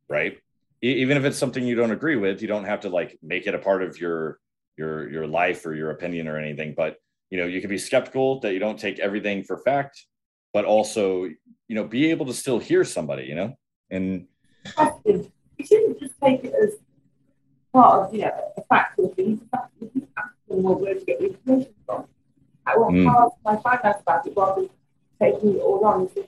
right? 0.09 0.39
Even 0.83 1.17
if 1.17 1.25
it's 1.25 1.39
something 1.39 1.67
you 1.67 1.75
don't 1.75 1.91
agree 1.91 2.17
with 2.17 2.43
you 2.43 2.49
don't 2.49 2.65
have 2.65 2.81
to 2.81 2.89
like 2.89 3.19
make 3.23 3.47
it 3.47 3.55
a 3.55 3.59
part 3.59 3.83
of 3.83 4.01
your 4.01 4.39
your 4.77 5.11
your 5.11 5.27
life 5.27 5.65
or 5.67 5.75
your 5.75 5.91
opinion 5.91 6.29
or 6.29 6.39
anything 6.39 6.75
but 6.77 6.97
you 7.31 7.39
know 7.39 7.47
you 7.47 7.61
can 7.61 7.71
be 7.71 7.79
skeptical 7.79 8.41
that 8.41 8.53
you 8.53 8.59
don't 8.59 8.79
take 8.79 8.99
everything 8.99 9.43
for 9.43 9.59
fact 9.59 10.07
but 10.57 10.65
also 10.65 11.25
you 11.25 11.75
know 11.77 11.85
be 11.85 12.11
able 12.13 12.25
to 12.25 12.33
still 12.33 12.59
hear 12.59 12.83
somebody 12.83 13.25
you 13.31 13.35
know 13.35 13.51
and 13.91 14.27
question. 14.75 15.31
You 15.59 15.65
shouldn't 15.67 16.01
just 16.01 16.15
take 16.25 16.45
it 16.45 16.55
as 16.63 16.73
part 17.73 17.95
of, 18.09 18.15
you 18.15 18.23
know, 18.23 18.33
a 18.57 18.63
factual 18.71 19.09
thing. 19.15 19.29
You 19.33 19.49
have 19.55 19.69
to 19.81 20.09
ask 20.17 20.31
them 20.49 20.63
well, 20.65 20.75
where 20.83 20.95
to 20.95 21.05
get 21.05 21.19
the 21.21 21.27
information 21.33 21.73
from. 21.87 22.07
How, 22.65 22.77
Mm. 22.91 23.07
how 23.09 23.19
else 23.25 23.35
can 23.45 23.57
I 23.57 23.61
find 23.67 23.81
out 23.85 24.01
about 24.01 24.27
it 24.27 24.33
rather 24.37 24.61
than 24.63 24.71
taking 25.21 25.57
it 25.57 25.61
all 25.61 25.85
on 25.85 26.05
as 26.07 26.17
if 26.17 26.27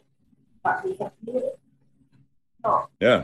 that's 0.64 0.86
it? 1.26 1.58
Not. 2.64 2.90
yeah 3.00 3.20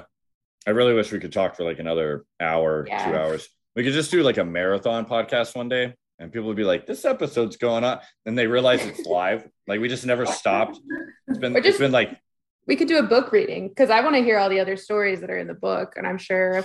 i 0.66 0.70
really 0.70 0.94
wish 0.94 1.10
we 1.12 1.18
could 1.20 1.32
talk 1.32 1.54
for 1.56 1.64
like 1.64 1.78
another 1.80 2.24
hour 2.40 2.86
Yeah. 2.88 3.04
two 3.10 3.16
hours 3.16 3.48
we 3.76 3.82
could 3.84 3.92
just 4.00 4.10
do 4.10 4.22
like 4.22 4.38
a 4.38 4.44
marathon 4.44 5.04
podcast 5.06 5.54
one 5.56 5.68
day 5.68 5.94
and 6.24 6.32
people 6.32 6.48
would 6.48 6.56
be 6.56 6.64
like 6.64 6.86
this 6.86 7.04
episode's 7.04 7.56
going 7.58 7.84
on 7.84 8.00
and 8.24 8.36
they 8.36 8.46
realize 8.46 8.84
it's 8.84 9.06
live 9.20 9.46
like 9.68 9.78
we 9.80 9.88
just 9.88 10.06
never 10.06 10.24
stopped 10.26 10.80
it's 11.28 11.38
been 11.38 11.54
Or 11.54 11.58
it's 11.58 11.66
just- 11.66 11.78
been 11.78 11.92
like 11.92 12.18
We 12.66 12.76
could 12.76 12.88
do 12.88 12.98
a 12.98 13.02
book 13.02 13.30
reading 13.30 13.68
because 13.68 13.90
I 13.90 14.00
want 14.00 14.16
to 14.16 14.22
hear 14.22 14.38
all 14.38 14.48
the 14.48 14.60
other 14.60 14.76
stories 14.76 15.20
that 15.20 15.30
are 15.30 15.36
in 15.36 15.46
the 15.46 15.54
book, 15.68 15.94
and 15.98 16.06
I'm 16.06 16.16
sure 16.16 16.64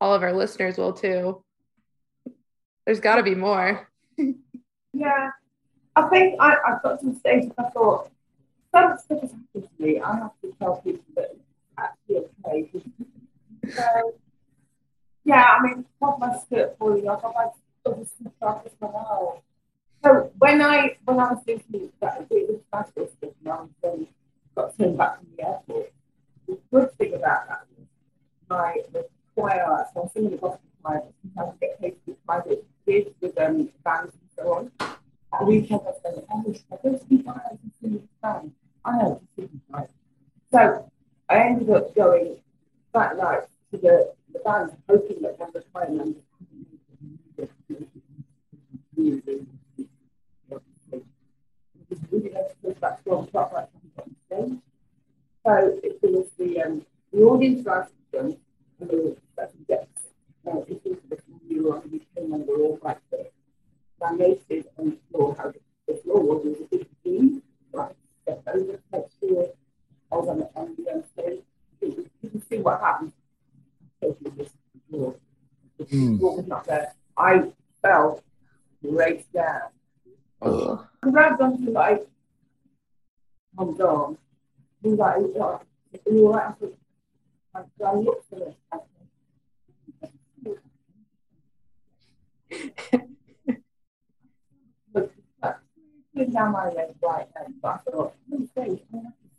all 0.00 0.14
of 0.14 0.22
our 0.22 0.32
listeners 0.32 0.78
will 0.78 0.92
too. 0.92 1.42
There's 2.86 3.00
got 3.00 3.16
to 3.16 3.22
be 3.24 3.34
more. 3.34 3.88
Yeah. 4.96 5.30
I 5.96 6.02
think 6.08 6.36
I, 6.40 6.54
I 6.54 6.78
got 6.84 7.00
to 7.00 7.06
the 7.10 7.16
stage 7.18 7.50
I 7.58 7.64
thought, 7.70 8.10
some 8.72 8.96
stuff 8.96 9.20
has 9.22 9.30
happened 9.32 9.68
to 9.76 9.82
me. 9.84 10.00
I 10.00 10.14
have 10.22 10.30
to 10.42 10.54
tell 10.60 10.76
people 10.82 11.02
that 11.16 11.30
it's 11.34 11.42
actually 11.76 12.16
okay. 12.46 12.70
so, 13.76 14.14
yeah, 15.24 15.44
I 15.58 15.62
mean, 15.64 15.84
have 16.00 16.18
my 16.20 16.38
skirt 16.38 16.76
falling 16.78 17.08
off, 17.08 17.24
I've 17.24 17.34
had 17.34 17.42
other 17.46 17.63
as 17.86 18.72
well. 18.80 19.42
So 20.02 20.30
when 20.38 20.60
I 20.62 20.96
when 21.04 21.18
I 21.18 21.32
was 21.32 21.42
thinking 21.44 21.90
that 22.00 22.26
it 22.30 22.48
was 22.48 22.60
special 22.68 23.10
stuff 23.16 23.30
I 23.44 24.06
got 24.54 24.78
turned 24.78 24.98
back 24.98 25.18
from 25.18 25.28
the 25.36 25.46
airport, 25.46 25.92
the 26.46 26.58
good 26.72 26.92
thing 26.98 27.14
about 27.14 27.48
that 27.48 27.66
was 27.76 27.86
my 28.48 28.76
the 28.92 29.06
choir, 29.34 29.86
so 29.92 30.02
I'm 30.02 30.08
singing 30.10 30.30
the 30.30 30.36
gospel 30.36 30.60
choir, 30.82 31.02
sometimes 31.22 31.56
I 31.62 31.66
get 31.66 31.80
paid 31.80 31.90
to 31.90 31.96
do 32.06 32.16
private 32.26 32.64
with 32.86 33.38
um, 33.38 33.70
bands 33.82 34.12
and 34.12 34.30
so 34.36 34.52
on. 34.52 34.70
At 35.32 35.46
weekend 35.46 35.80
I 35.88 35.98
spend 35.98 36.22
oh, 36.30 36.44
I 36.46 36.76
to 36.76 37.08
the 37.08 37.22
choir 37.22 37.40
and 37.50 37.72
sing 37.80 37.92
with 37.94 38.20
band. 38.20 38.52
I 38.84 38.96
know 38.98 39.22
it's 39.38 39.52
right. 39.70 39.88
So 40.52 40.90
I 41.30 41.38
ended 41.38 41.70
up 41.70 41.94
going 41.94 42.36
that 42.92 43.16
night 43.16 43.44
to 43.72 43.78
the, 43.78 44.12
the 44.32 44.38
band, 44.40 44.72
hoping 44.88 45.22
that 45.22 45.38
one 45.38 45.48
of 45.48 45.54
the 45.54 45.64
choir 45.72 45.88
members 45.88 46.22
really 46.44 46.64
nice 46.64 46.76
to 46.76 46.84
back 46.84 47.02
from 47.02 47.08
top 47.08 47.33
right 47.33 47.33
stage. 47.33 47.33
Mm. 54.34 54.60
So 55.46 55.78
it 55.82 55.98
was 56.02 56.26
the 56.38 56.82
the 57.12 57.22
audience 57.22 57.66
it 60.46 60.82
was 60.84 61.02
the 61.10 61.18
new 61.48 61.72
on 61.72 61.82
the 61.90 61.96
UK 61.96 62.28
member 62.28 62.54
all 62.54 62.78
back 62.82 63.00
there. 63.10 63.26
On 64.00 64.18
the 64.18 64.98
floor 65.10 65.34
how 65.38 65.52
the 65.86 65.94
floor 65.96 66.20
was 66.22 66.44
a 66.46 66.76
big. 67.04 67.42
Right. 67.72 67.96
You 72.22 72.42
see 72.48 72.58
what 72.58 72.80
happened. 72.80 73.12
The 74.00 74.14
floor 74.88 75.16
was 76.36 76.46
not 76.46 76.66
there. 76.66 76.94
I 77.24 77.50
felt 77.80 78.22
right 78.82 79.24
down. 79.32 79.70
Oh. 80.42 80.86
grabbed 81.00 81.40
onto 81.40 81.70
like 81.70 82.06
my 83.54 83.64
dog. 83.78 84.18
He 84.82 84.90
was 84.90 84.98
like, 84.98 85.16
oh, 85.16 85.40
are 85.42 86.12
you 86.12 86.26
alright? 86.26 86.54
I 86.54 86.58
said, 86.60 86.72
like, 87.54 87.64
I 87.86 87.94
looked 87.94 88.30
at 88.34 88.40
it. 88.40 88.56
I 88.70 88.76
said, 92.92 93.08
Put 96.14 96.32
down 96.32 96.52
my 96.52 96.68
leg 96.68 96.94
right 97.02 97.26
I 97.36 97.50
thought, 97.60 98.14
I 98.32 98.36
have 98.36 98.52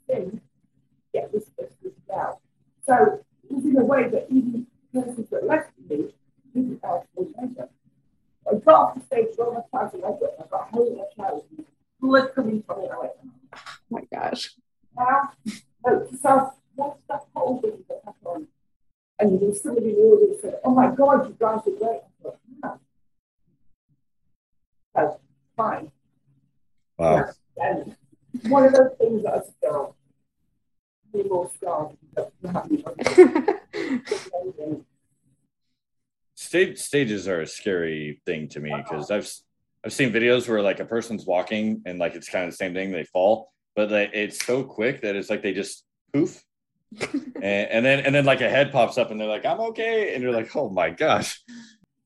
to 0.10 0.42
get 1.14 1.32
this 1.32 1.46
this 1.58 1.94
out. 2.14 2.40
So 2.86 3.24
it 3.48 3.54
was 3.54 3.64
in 3.64 3.78
a 3.78 3.86
way 3.86 4.10
that 4.10 4.26
even 4.32 4.66
persons 4.92 5.30
that 5.30 5.46
left 5.46 5.70
me 5.88 6.14
didn't 6.56 6.82
actually 6.84 7.28
measure. 7.40 7.70
I 8.50 8.56
got 8.56 8.96
the 8.96 9.06
stage, 9.06 9.36
rolled 9.38 9.56
my 9.56 9.62
trousers, 9.70 9.96
and 9.96 10.06
I 10.06 10.10
got, 10.10 10.30
I 10.40 10.48
got 10.50 10.70
hold 10.70 10.92
of 10.92 10.98
my 10.98 11.04
trousers, 11.16 11.66
blood 12.00 12.34
coming 12.34 12.64
from 12.64 12.82
it. 12.82 12.92
I 12.92 13.10
Oh 13.56 13.60
my 13.90 14.02
gosh. 14.12 14.56
now, 14.98 15.32
so 16.22 16.54
what's 16.76 17.00
that 17.10 17.22
whole 17.36 17.62
thing 17.62 17.84
that 17.90 18.02
happened? 18.06 18.48
And 19.20 19.40
there 19.40 19.54
somebody 19.56 19.90
in 19.90 19.96
the 19.96 20.02
audience 20.02 20.42
said, 20.42 20.60
Oh 20.64 20.72
my 20.72 20.94
God, 20.94 21.28
you 21.28 21.36
guys 21.40 21.60
are 21.66 21.72
great. 21.72 22.02
I 22.02 22.24
thought, 22.24 22.40
yeah. 22.64 22.76
So, 24.96 25.20
fine. 25.56 25.92
Wow. 26.98 27.26
And 27.58 27.96
one 28.44 28.66
of 28.66 28.74
those 28.74 28.92
things 28.98 29.24
that 29.24 29.34
I 29.34 29.38
just 29.38 29.62
go, 29.62 29.96
be 31.14 31.24
more 31.24 31.50
scars. 31.58 31.96
but 32.14 32.34
you 32.42 32.50
have 32.50 32.70
me. 32.70 32.84
Stage 36.36 36.80
stages 36.80 37.28
are 37.28 37.42
a 37.42 37.48
scary 37.48 38.22
thing 38.26 38.50
to 38.50 38.60
me 38.60 38.74
because 38.76 39.10
I've 39.10 39.32
I've 39.86 39.94
seen 39.94 40.12
videos 40.12 40.50
where 40.50 40.62
like 40.62 40.80
a 40.80 40.86
person's 40.86 41.26
walking 41.26 41.82
and 41.86 42.00
like 42.00 42.16
it's 42.16 42.28
kind 42.28 42.46
of 42.46 42.52
the 42.52 42.58
same 42.58 42.74
thing, 42.74 42.92
they 42.92 43.04
fall, 43.06 43.52
but 43.76 43.92
like, 43.92 44.12
it's 44.14 44.44
so 44.46 44.64
quick 44.64 45.02
that 45.02 45.16
it's 45.16 45.30
like 45.30 45.42
they 45.42 45.54
just 45.54 45.86
poof. 46.12 46.44
and, 47.02 47.44
and 47.44 47.86
then 47.86 48.00
and 48.00 48.16
then 48.16 48.26
like 48.26 48.42
a 48.42 48.50
head 48.50 48.72
pops 48.72 48.98
up 48.98 49.12
and 49.12 49.20
they're 49.20 49.28
like, 49.28 49.46
I'm 49.46 49.60
okay. 49.60 50.14
And 50.14 50.24
you're 50.24 50.32
like, 50.32 50.56
oh 50.56 50.70
my 50.70 50.90
gosh. 50.90 51.42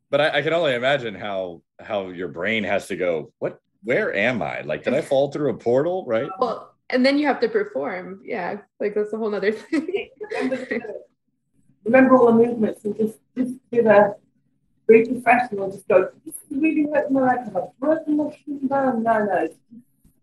But 0.09 0.21
I, 0.21 0.39
I 0.39 0.41
can 0.41 0.53
only 0.53 0.73
imagine 0.73 1.15
how 1.15 1.61
how 1.79 2.09
your 2.09 2.27
brain 2.27 2.63
has 2.63 2.87
to 2.87 2.95
go, 2.95 3.31
what 3.39 3.59
where 3.83 4.13
am 4.13 4.41
I? 4.41 4.61
Like, 4.61 4.83
did 4.83 4.93
I 4.93 5.01
fall 5.01 5.31
through 5.31 5.51
a 5.51 5.57
portal? 5.57 6.05
Right. 6.05 6.29
Well, 6.39 6.75
and 6.89 7.05
then 7.05 7.17
you 7.17 7.27
have 7.27 7.39
to 7.41 7.49
perform. 7.49 8.21
Yeah, 8.23 8.57
like 8.79 8.95
that's 8.95 9.13
a 9.13 9.17
whole 9.17 9.29
nother 9.29 9.51
thing. 9.51 10.09
remember, 11.85 12.17
all 12.17 12.25
the 12.27 12.33
movements 12.33 12.83
and 12.85 12.97
just 12.97 13.19
just 13.37 13.53
give 13.71 13.85
a 13.85 14.15
very 14.89 15.05
professional. 15.05 15.71
Just 15.71 15.87
go. 15.87 16.09
This 16.25 16.35
is 16.35 16.41
really 16.49 16.87
hurting 16.91 17.13
my 17.13 17.21
leg. 17.21 17.39
I've 17.55 17.79
broken 17.79 18.17
my 18.17 18.35
shin 18.35 18.67
bone. 18.67 19.03
No, 19.03 19.25
no. 19.25 19.47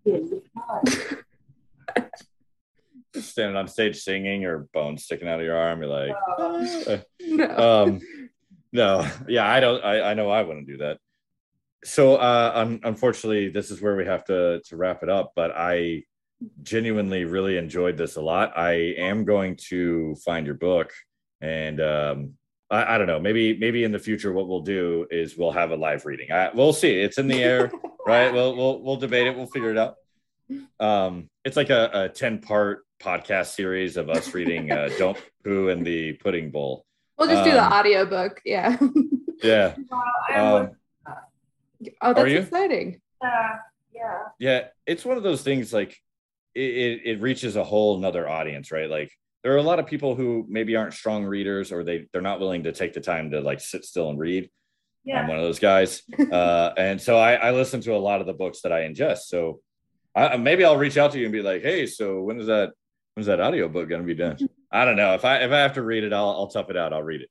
It's 0.05 0.31
just 0.31 0.43
it's. 0.85 1.15
Just 3.15 3.31
standing 3.31 3.57
on 3.57 3.67
stage 3.67 3.97
singing 3.97 4.45
or 4.45 4.69
bones 4.75 5.05
sticking 5.05 5.27
out 5.27 5.39
of 5.41 5.47
your 5.47 5.57
arm. 5.57 5.81
You're 5.81 5.89
like, 5.89 6.15
"Ah." 6.39 6.99
no. 7.21 7.85
um 7.87 8.01
no 8.77 9.09
yeah 9.27 9.49
i 9.51 9.59
don't 9.59 9.83
i 9.85 10.11
i 10.11 10.15
know 10.15 10.31
i 10.31 10.43
wouldn't 10.43 10.67
do 10.67 10.77
that 10.77 10.99
so 11.85 12.17
uh 12.17 12.53
un- 12.55 12.81
unfortunately 12.85 13.49
this 13.49 13.71
is 13.71 13.81
where 13.81 13.97
we 13.97 14.05
have 14.05 14.25
to 14.25 14.61
to 14.67 14.77
wrap 14.77 15.03
it 15.03 15.09
up 15.09 15.33
but 15.35 15.51
i 15.57 16.03
genuinely 16.63 17.25
really 17.25 17.57
enjoyed 17.57 17.97
this 17.97 18.17
a 18.17 18.21
lot 18.21 18.53
i 18.57 18.73
am 18.99 19.25
going 19.25 19.57
to 19.57 20.15
find 20.25 20.47
your 20.47 20.55
book 20.55 20.93
and 21.41 21.81
um 21.81 22.35
I, 22.71 22.95
I 22.95 22.99
don't 22.99 23.07
know. 23.07 23.21
Maybe 23.21 23.57
maybe 23.57 23.85
in 23.85 23.93
the 23.93 23.99
future 23.99 24.33
what 24.33 24.49
we'll 24.49 24.61
do 24.61 25.07
is 25.11 25.37
we'll 25.37 25.53
have 25.53 25.71
a 25.71 25.77
live 25.77 26.05
reading. 26.05 26.33
I, 26.33 26.51
we'll 26.53 26.73
see. 26.73 27.01
It's 27.01 27.19
in 27.19 27.29
the 27.29 27.43
air 27.43 27.71
right? 28.07 28.33
We'll 28.33 28.57
we'll 28.57 28.83
we'll 28.83 28.97
debate 28.97 29.27
it. 29.27 29.37
We'll 29.37 29.47
figure 29.47 29.71
it 29.71 29.79
out. 29.79 29.97
Um 30.81 31.29
it's 31.45 31.57
like 31.57 31.71
a, 31.71 31.91
a 31.93 32.09
10 32.09 32.39
part 32.39 32.87
podcast 33.01 33.55
series 33.55 33.97
of 33.97 34.09
us 34.09 34.33
reading 34.33 34.71
uh 34.73 34.89
don't 34.99 35.19
poo 35.45 35.69
in 35.69 35.83
the 35.83 36.15
pudding 36.15 36.51
bowl. 36.51 36.87
We'll 37.19 37.29
just 37.29 37.45
do 37.45 37.53
the 37.53 37.65
um, 37.65 37.73
audiobook. 37.73 38.43
Yeah. 38.45 38.77
yeah. 39.43 39.75
Well, 40.31 40.57
um, 40.59 40.71
oh, 42.03 42.13
that's 42.13 42.31
exciting. 42.31 43.01
uh, 43.25 43.57
yeah. 43.95 44.19
yeah 44.39 44.65
it's 44.85 45.05
one 45.05 45.17
of 45.17 45.23
those 45.23 45.43
things 45.43 45.73
like 45.73 45.97
it, 46.55 46.61
it, 46.61 47.01
it 47.05 47.21
reaches 47.21 47.57
a 47.57 47.65
whole 47.65 47.99
nother 47.99 48.29
audience 48.29 48.71
right? 48.71 48.91
Like 48.91 49.11
there 49.47 49.55
are 49.55 49.59
a 49.59 49.63
lot 49.63 49.79
of 49.79 49.87
people 49.87 50.17
who 50.17 50.45
maybe 50.49 50.75
aren't 50.75 50.93
strong 50.93 51.25
readers 51.25 51.71
or 51.71 51.85
they 51.85 52.09
they're 52.13 52.21
not 52.21 52.41
willing 52.41 52.65
to 52.65 52.73
take 52.73 52.93
the 52.93 53.01
time 53.01 53.31
to 53.31 53.41
like 53.41 53.61
sit 53.61 53.85
still 53.85 54.11
and 54.11 54.19
read. 54.19 54.51
I'm 55.09 55.29
one 55.29 55.37
of 55.37 55.45
those 55.45 55.61
guys. 55.61 56.03
Uh 56.33 56.75
and 56.77 57.01
so 57.01 57.17
i 57.17 57.35
i 57.35 57.53
listen 57.53 57.81
to 57.83 57.95
a 57.95 58.03
lot 58.09 58.21
of 58.21 58.27
the 58.27 58.33
books 58.33 58.63
that 58.63 58.73
i 58.73 58.81
ingest. 58.81 59.21
So 59.35 59.61
I, 60.17 60.37
maybe 60.37 60.65
i'll 60.65 60.77
reach 60.77 60.97
out 60.99 61.13
to 61.13 61.19
you 61.21 61.27
and 61.27 61.33
be 61.33 61.43
like 61.43 61.63
hey 61.63 61.87
so 61.87 62.23
when 62.23 62.41
is 62.41 62.49
that 62.49 62.73
when's 63.15 63.29
that 63.29 63.41
audiobook 63.41 63.89
going 63.89 64.01
to 64.01 64.07
be 64.15 64.21
done? 64.27 64.37
I 64.73 64.85
don't 64.85 64.97
know. 64.97 65.15
If 65.15 65.25
i 65.25 65.37
if 65.37 65.53
i 65.53 65.59
have 65.59 65.75
to 65.75 65.83
read 65.83 66.03
it 66.03 66.13
i'll 66.13 66.31
i'll 66.31 66.49
tough 66.49 66.69
it 66.69 66.77
out. 66.77 66.93
I'll 66.93 67.05
read 67.05 67.21
it. 67.21 67.31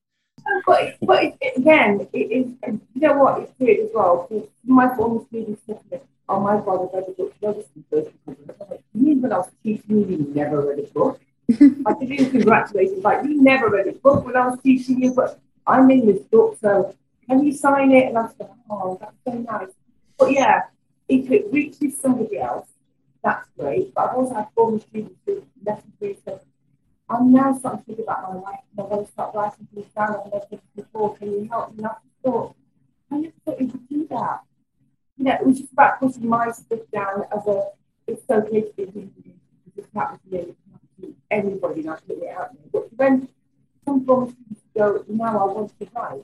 But, 0.65 0.95
but 1.01 1.23
it, 1.23 1.57
again, 1.57 2.07
it 2.13 2.17
is, 2.17 2.47
you 2.93 3.01
know 3.01 3.17
what, 3.17 3.41
it's 3.41 3.51
weird 3.59 3.79
as 3.79 3.89
well. 3.93 4.29
My 4.63 4.87
former 4.95 5.25
said 5.31 5.57
to 5.91 5.99
oh 6.29 6.39
my 6.39 6.53
I've 6.53 6.65
read 6.65 7.03
a 7.09 7.11
book, 7.11 7.33
I've 7.45 7.55
read 7.55 7.65
this 7.91 8.13
book. 8.27 8.81
You 8.93 9.01
mean 9.05 9.21
when 9.21 9.33
I 9.33 9.37
was 9.37 9.51
teaching 9.61 10.09
you 10.09 10.31
never 10.33 10.61
read 10.61 10.79
a 10.79 10.87
book? 10.93 11.19
I 11.49 11.93
did 11.99 12.11
it 12.11 12.19
in 12.19 12.31
congratulations, 12.31 13.03
like, 13.03 13.23
you 13.23 13.41
never 13.41 13.69
read 13.69 13.87
a 13.87 13.93
book 13.93 14.25
when 14.25 14.35
I 14.35 14.47
was 14.47 14.59
teaching 14.61 15.01
you, 15.01 15.13
but 15.13 15.39
I'm 15.67 15.89
in 15.91 16.05
this 16.05 16.21
book, 16.23 16.57
so 16.59 16.95
can 17.27 17.43
you 17.43 17.53
sign 17.53 17.91
it? 17.91 18.07
And 18.07 18.17
I 18.17 18.27
said, 18.37 18.49
oh, 18.69 18.97
that's 18.99 19.15
so 19.25 19.33
nice. 19.33 19.69
But 20.17 20.31
yeah, 20.31 20.63
if 21.07 21.29
it 21.31 21.51
reaches 21.51 21.99
somebody 21.99 22.39
else, 22.39 22.67
that's 23.23 23.47
great. 23.57 23.93
But 23.93 24.09
I've 24.09 24.15
also 24.15 24.35
had 24.35 24.47
former 24.55 24.79
students 24.79 25.19
who 25.25 25.43
messaged 25.63 26.01
me 26.01 26.17
said, 26.23 26.39
I'm 27.09 27.31
now 27.31 27.57
starting 27.57 27.79
to 27.81 27.85
think 27.85 27.99
about 27.99 28.33
my 28.33 28.39
life 28.39 28.59
and 28.71 28.79
I 28.79 28.83
want 28.83 29.05
to 29.05 29.11
start 29.11 29.35
writing 29.35 29.67
things 29.73 29.87
down. 29.95 30.17
I've 30.25 30.31
never 30.31 30.61
before. 30.75 31.15
Can 31.17 31.31
you 31.31 31.47
help 31.49 31.71
me? 31.71 31.77
And 31.79 31.87
I 31.87 31.95
thought, 32.23 32.55
I 33.11 33.17
never 33.17 33.33
thought 33.45 33.61
you 33.61 33.67
could 33.67 33.89
do 33.89 34.07
that. 34.09 34.41
You 35.17 35.25
know, 35.25 35.33
it 35.33 35.45
was 35.45 35.59
just 35.59 35.73
about 35.73 35.99
putting 35.99 36.27
my 36.27 36.51
stuff 36.51 36.79
down 36.91 37.23
as 37.35 37.47
a, 37.47 37.69
it's 38.07 38.29
okay 38.29 38.61
to 38.61 38.73
be 38.75 38.85
reading. 38.85 39.39
This 39.75 39.85
happened 39.93 40.19
to 40.29 40.37
me, 40.37 40.55
it 41.01 41.01
can 41.29 41.37
happen 41.37 41.51
to 41.51 41.51
anybody, 41.51 41.81
and 41.81 41.89
I 41.91 41.95
put 41.95 42.17
it 42.23 42.29
out 42.29 42.49
there. 42.51 42.69
But 42.71 42.93
when 42.97 43.27
some 43.85 44.05
former 44.05 44.31
students 44.31 44.61
go, 44.77 45.05
now 45.07 45.39
I 45.39 45.53
want 45.53 45.79
to 45.79 45.87
write, 45.95 46.23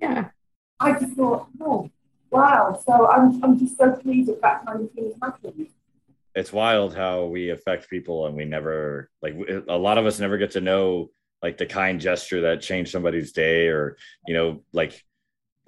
Yeah. 0.00 0.28
I 0.78 0.92
just 0.92 1.14
thought, 1.14 1.48
oh, 1.60 1.90
wow. 2.30 2.80
So 2.84 3.08
I'm, 3.08 3.42
I'm 3.42 3.58
just 3.58 3.78
so 3.78 3.92
pleased 3.92 4.28
that 4.28 4.42
that 4.42 4.66
kind 4.66 4.82
of 4.82 4.90
thing 4.92 5.06
is 5.06 5.14
happening. 5.22 5.68
it's 6.34 6.52
wild 6.52 6.94
how 6.94 7.24
we 7.24 7.48
affect 7.50 7.88
people 7.88 8.26
and 8.26 8.36
we 8.36 8.44
never 8.44 9.08
like 9.22 9.34
a 9.68 9.76
lot 9.76 9.96
of 9.96 10.04
us 10.04 10.20
never 10.20 10.36
get 10.36 10.50
to 10.50 10.60
know 10.60 11.08
like 11.42 11.56
the 11.56 11.64
kind 11.64 11.98
gesture 11.98 12.42
that 12.42 12.60
changed 12.60 12.90
somebody's 12.90 13.32
day 13.32 13.68
or 13.68 13.96
you 14.26 14.34
know 14.34 14.62
like 14.74 15.02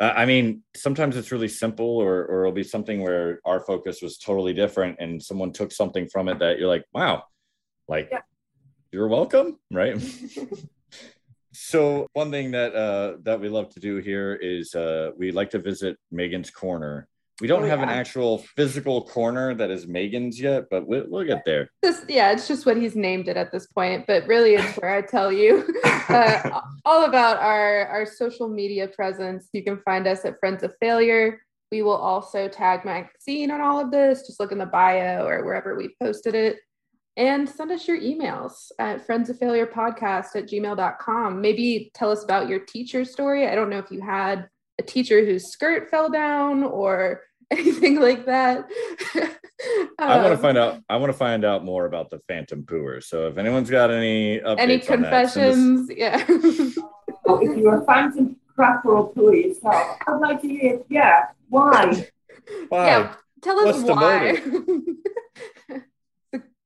I 0.00 0.26
mean, 0.26 0.62
sometimes 0.76 1.16
it's 1.16 1.32
really 1.32 1.48
simple, 1.48 1.96
or 1.96 2.24
or 2.24 2.42
it'll 2.42 2.52
be 2.52 2.62
something 2.62 3.02
where 3.02 3.40
our 3.44 3.58
focus 3.58 4.00
was 4.00 4.16
totally 4.16 4.52
different, 4.52 4.98
and 5.00 5.20
someone 5.20 5.52
took 5.52 5.72
something 5.72 6.08
from 6.08 6.28
it 6.28 6.38
that 6.38 6.56
you're 6.58 6.68
like, 6.68 6.84
wow, 6.94 7.24
like 7.88 8.08
Yeah. 8.12 8.20
you're 8.92 9.08
welcome, 9.08 9.58
right? 9.72 9.96
so 11.52 12.06
one 12.12 12.30
thing 12.30 12.52
that 12.52 12.74
uh, 12.74 13.16
that 13.22 13.40
we 13.40 13.48
love 13.48 13.70
to 13.70 13.80
do 13.80 13.96
here 13.96 14.34
is 14.34 14.74
uh, 14.74 15.10
we 15.16 15.32
like 15.32 15.50
to 15.50 15.58
visit 15.58 15.96
Megan's 16.10 16.50
corner. 16.50 17.08
We 17.40 17.46
don't 17.46 17.62
Oh, 17.62 17.66
have 17.68 17.82
an 17.82 17.88
actual 17.88 18.38
physical 18.56 19.04
corner 19.06 19.54
that 19.54 19.70
is 19.70 19.86
Megan's 19.86 20.40
yet, 20.40 20.64
but 20.72 20.88
we'll, 20.88 21.04
we'll 21.08 21.24
get 21.24 21.44
there. 21.46 21.70
Just 21.84 22.10
yeah, 22.10 22.32
it's 22.32 22.48
just 22.48 22.66
what 22.66 22.76
he's 22.76 22.96
named 22.96 23.28
it 23.28 23.36
at 23.36 23.52
this 23.52 23.68
point. 23.68 24.06
But 24.08 24.26
really, 24.26 24.54
it's 24.56 24.76
where 24.78 24.92
I 24.92 25.02
tell 25.02 25.30
you 25.32 25.64
uh, 25.84 26.60
all 26.84 27.04
about 27.04 27.36
our 27.38 27.86
our 27.86 28.06
social 28.06 28.48
media 28.48 28.88
presence. 28.88 29.48
You 29.52 29.62
can 29.62 29.80
find 29.84 30.06
us 30.06 30.24
at 30.24 30.38
Friends 30.40 30.62
of 30.64 30.74
Failure. 30.80 31.40
We 31.70 31.82
will 31.82 31.92
also 31.96 32.48
tag 32.48 32.84
magazine 32.84 33.50
on 33.50 33.60
all 33.60 33.78
of 33.78 33.90
this. 33.92 34.26
Just 34.26 34.40
look 34.40 34.52
in 34.52 34.58
the 34.58 34.66
bio 34.66 35.26
or 35.26 35.44
wherever 35.44 35.76
we 35.76 35.94
posted 36.02 36.34
it. 36.34 36.56
And 37.18 37.48
send 37.48 37.72
us 37.72 37.88
your 37.88 37.98
emails 38.00 38.70
at 38.78 39.04
friends 39.04 39.28
of 39.28 39.38
failure 39.40 39.66
podcast 39.66 40.36
at 40.36 40.46
gmail.com. 40.46 41.40
Maybe 41.40 41.90
tell 41.92 42.12
us 42.12 42.22
about 42.22 42.48
your 42.48 42.60
teacher 42.60 43.04
story. 43.04 43.48
I 43.48 43.56
don't 43.56 43.68
know 43.70 43.78
if 43.78 43.90
you 43.90 44.00
had 44.00 44.48
a 44.78 44.84
teacher 44.84 45.24
whose 45.24 45.50
skirt 45.50 45.90
fell 45.90 46.08
down 46.10 46.62
or 46.62 47.22
anything 47.50 47.98
like 48.00 48.24
that. 48.26 48.66
I 49.98 50.18
want 50.18 50.26
to 50.28 50.32
Um, 50.34 50.38
find 50.38 50.56
out. 50.58 50.80
I 50.88 50.96
want 50.98 51.10
to 51.12 51.18
find 51.18 51.44
out 51.44 51.64
more 51.64 51.86
about 51.86 52.08
the 52.10 52.20
Phantom 52.28 52.62
Pooer. 52.62 53.02
So 53.02 53.26
if 53.26 53.36
anyone's 53.36 53.68
got 53.68 53.90
any 53.90 54.38
updates 54.38 54.58
any 54.60 54.74
on 54.74 54.78
that, 54.78 54.86
confessions. 55.32 55.90
Yeah. 55.94 56.24
Or 57.24 57.42
if 57.42 57.58
you're 57.58 57.82
a 57.82 57.84
phantom 57.84 58.36
crapper 58.56 58.84
or 58.86 59.12
poo 59.12 59.34
yourself, 59.34 59.98
I'd 60.06 60.20
like 60.20 60.40
to 60.42 60.48
hear, 60.48 60.80
yeah, 60.88 61.26
why? 61.48 62.06
Why? 62.68 62.86
Yeah. 62.86 63.14
Tell 63.42 63.58
us 63.58 63.66
What's 63.66 63.82
the 63.82 63.94
why. 63.94 64.40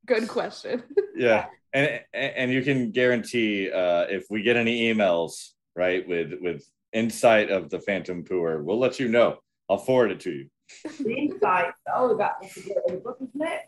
it's 0.03 0.11
a 0.11 0.21
good 0.21 0.29
question. 0.29 0.83
yeah 1.17 1.47
and 1.73 2.01
and 2.13 2.51
you 2.53 2.63
can 2.63 2.91
guarantee 2.91 3.71
uh 3.71 4.03
if 4.09 4.27
we 4.31 4.43
get 4.43 4.57
any 4.57 4.93
emails 4.93 5.51
right 5.77 6.07
with 6.07 6.33
with 6.41 6.65
insight 6.93 7.51
of 7.51 7.71
the 7.71 7.81
phantom 7.81 8.25
pooer 8.25 8.63
we'll 8.63 8.79
let 8.79 9.01
you 9.01 9.09
know 9.09 9.39
i'll 9.71 9.79
forward 9.79 10.11
it 10.11 10.21
to 10.21 10.31
you 10.31 10.47
The 10.99 11.15
insight, 11.15 11.73
oh, 11.95 12.17
that 12.17 12.35
was 12.41 12.53
the 12.55 12.83
in 12.89 12.95
the 12.95 13.01
book, 13.01 13.19
isn't 13.21 13.43
it? 13.43 13.61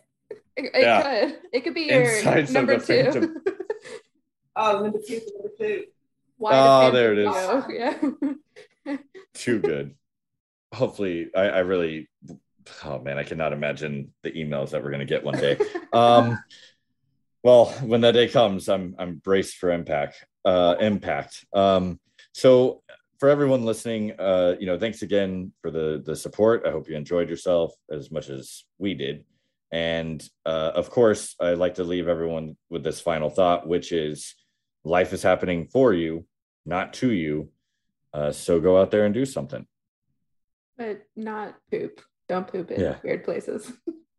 It, 0.56 0.64
it 0.74 0.82
Yeah. 0.82 1.02
could. 1.02 1.38
It 1.52 1.60
could 1.64 1.74
be 1.74 1.82
your 1.82 2.02
Insights 2.02 2.48
of 2.50 2.54
number 2.54 2.78
the 2.78 2.86
two. 2.86 3.02
Phantom. 3.12 3.36
Oh, 4.56 4.82
number 4.84 4.98
two, 5.06 5.20
number 5.34 5.50
two. 5.58 5.84
Why 6.38 6.52
Oh, 6.52 6.90
Phantom 6.92 6.94
there 6.94 7.12
it 7.12 7.18
is. 7.18 7.34
Go. 7.34 8.34
Yeah. 8.86 8.96
too 9.34 9.58
good 9.60 9.94
hopefully 10.72 11.30
I, 11.36 11.42
I 11.42 11.58
really 11.60 12.08
oh 12.84 12.98
man 13.00 13.18
i 13.18 13.22
cannot 13.22 13.52
imagine 13.52 14.12
the 14.22 14.32
emails 14.32 14.70
that 14.70 14.82
we're 14.82 14.90
going 14.90 15.00
to 15.00 15.04
get 15.04 15.24
one 15.24 15.38
day. 15.38 15.58
Um 15.92 16.38
well 17.42 17.66
when 17.82 18.00
that 18.02 18.12
day 18.12 18.28
comes 18.28 18.68
i'm 18.68 18.94
i'm 18.98 19.16
braced 19.16 19.56
for 19.56 19.70
impact 19.70 20.24
uh 20.44 20.76
impact. 20.80 21.44
Um 21.52 22.00
so 22.32 22.82
for 23.18 23.28
everyone 23.28 23.64
listening 23.64 24.12
uh 24.18 24.54
you 24.58 24.66
know 24.66 24.78
thanks 24.78 25.02
again 25.02 25.52
for 25.62 25.70
the 25.70 26.02
the 26.04 26.16
support. 26.16 26.64
I 26.66 26.70
hope 26.70 26.88
you 26.88 26.96
enjoyed 26.96 27.30
yourself 27.30 27.74
as 27.90 28.10
much 28.10 28.28
as 28.28 28.64
we 28.78 28.94
did. 28.94 29.24
And 29.72 30.26
uh 30.46 30.72
of 30.74 30.90
course 30.90 31.34
i'd 31.40 31.58
like 31.58 31.74
to 31.74 31.84
leave 31.84 32.08
everyone 32.08 32.56
with 32.70 32.82
this 32.84 33.00
final 33.00 33.30
thought 33.30 33.66
which 33.66 33.92
is 33.92 34.34
life 34.84 35.12
is 35.12 35.22
happening 35.22 35.66
for 35.66 35.92
you 35.92 36.26
not 36.66 36.94
to 36.94 37.12
you. 37.12 37.50
Uh 38.12 38.32
so 38.32 38.60
go 38.60 38.80
out 38.80 38.90
there 38.90 39.04
and 39.04 39.14
do 39.14 39.24
something. 39.24 39.66
But 40.76 41.06
not 41.14 41.54
poop. 41.70 42.00
Don't 42.34 42.48
poop 42.48 42.68
in 42.72 42.80
Yeah. 42.80 42.96
weird 43.04 43.22
places. 43.22 43.70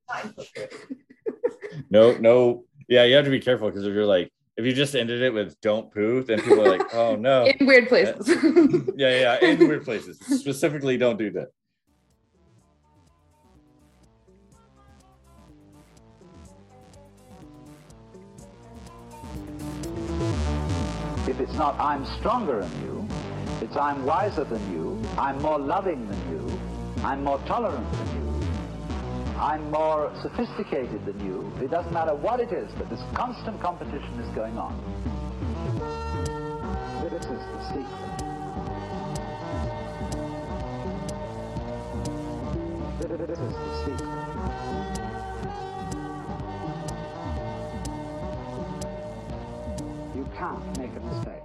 no 1.90 2.16
no 2.18 2.64
yeah 2.88 3.04
you 3.04 3.14
have 3.14 3.26
to 3.26 3.32
be 3.32 3.42
careful 3.42 3.68
because 3.70 3.86
if 3.86 3.94
you're 3.94 4.06
like 4.06 4.32
if 4.56 4.66
you 4.66 4.72
just 4.72 4.96
ended 4.96 5.22
it 5.22 5.34
with 5.34 5.60
don't 5.60 5.92
poop," 5.92 6.28
then 6.28 6.40
people 6.40 6.62
are 6.62 6.78
like 6.78 6.94
oh 6.94 7.18
no 7.18 7.44
In 7.60 7.66
weird 7.68 7.90
places. 7.90 8.26
yeah 8.96 9.20
yeah 9.40 9.46
in 9.46 9.60
weird 9.68 9.84
places 9.84 10.18
specifically 10.20 10.96
don't 10.98 11.18
do 11.20 11.30
that 11.32 11.50
If 21.28 21.40
it's 21.40 21.54
not 21.56 21.76
I'm 21.80 22.06
stronger 22.06 22.60
than 22.62 22.82
you, 22.84 23.08
it's 23.62 23.76
I'm 23.76 24.06
wiser 24.06 24.44
than 24.44 24.62
you, 24.72 25.02
I'm 25.18 25.42
more 25.42 25.58
loving 25.60 26.08
than 26.08 26.20
you, 26.32 26.45
I'm 27.04 27.24
more 27.24 27.40
tolerant 27.46 27.92
than 27.92 28.08
you, 28.16 28.34
I'm 29.40 29.70
more 29.70 30.12
sophisticated 30.22 31.06
than 31.06 31.20
you. 31.26 31.52
It 31.62 31.70
doesn't 31.70 31.92
matter 31.94 32.16
what 32.16 32.40
it 32.40 32.52
is, 32.52 32.72
but 32.78 32.90
this 32.90 33.02
constant 33.14 33.62
competition 33.62 34.20
is 34.20 34.30
going 34.36 34.58
on. 34.58 34.74
This 37.04 37.26
is 37.26 37.28
the 37.28 37.62
secret. 37.68 37.86
This 43.28 43.40
is 43.40 43.54
the 43.56 43.86
secret. 43.86 44.10
You 50.16 50.26
can't 50.38 50.78
make 50.78 50.96
a 50.96 51.00
mistake. 51.02 51.44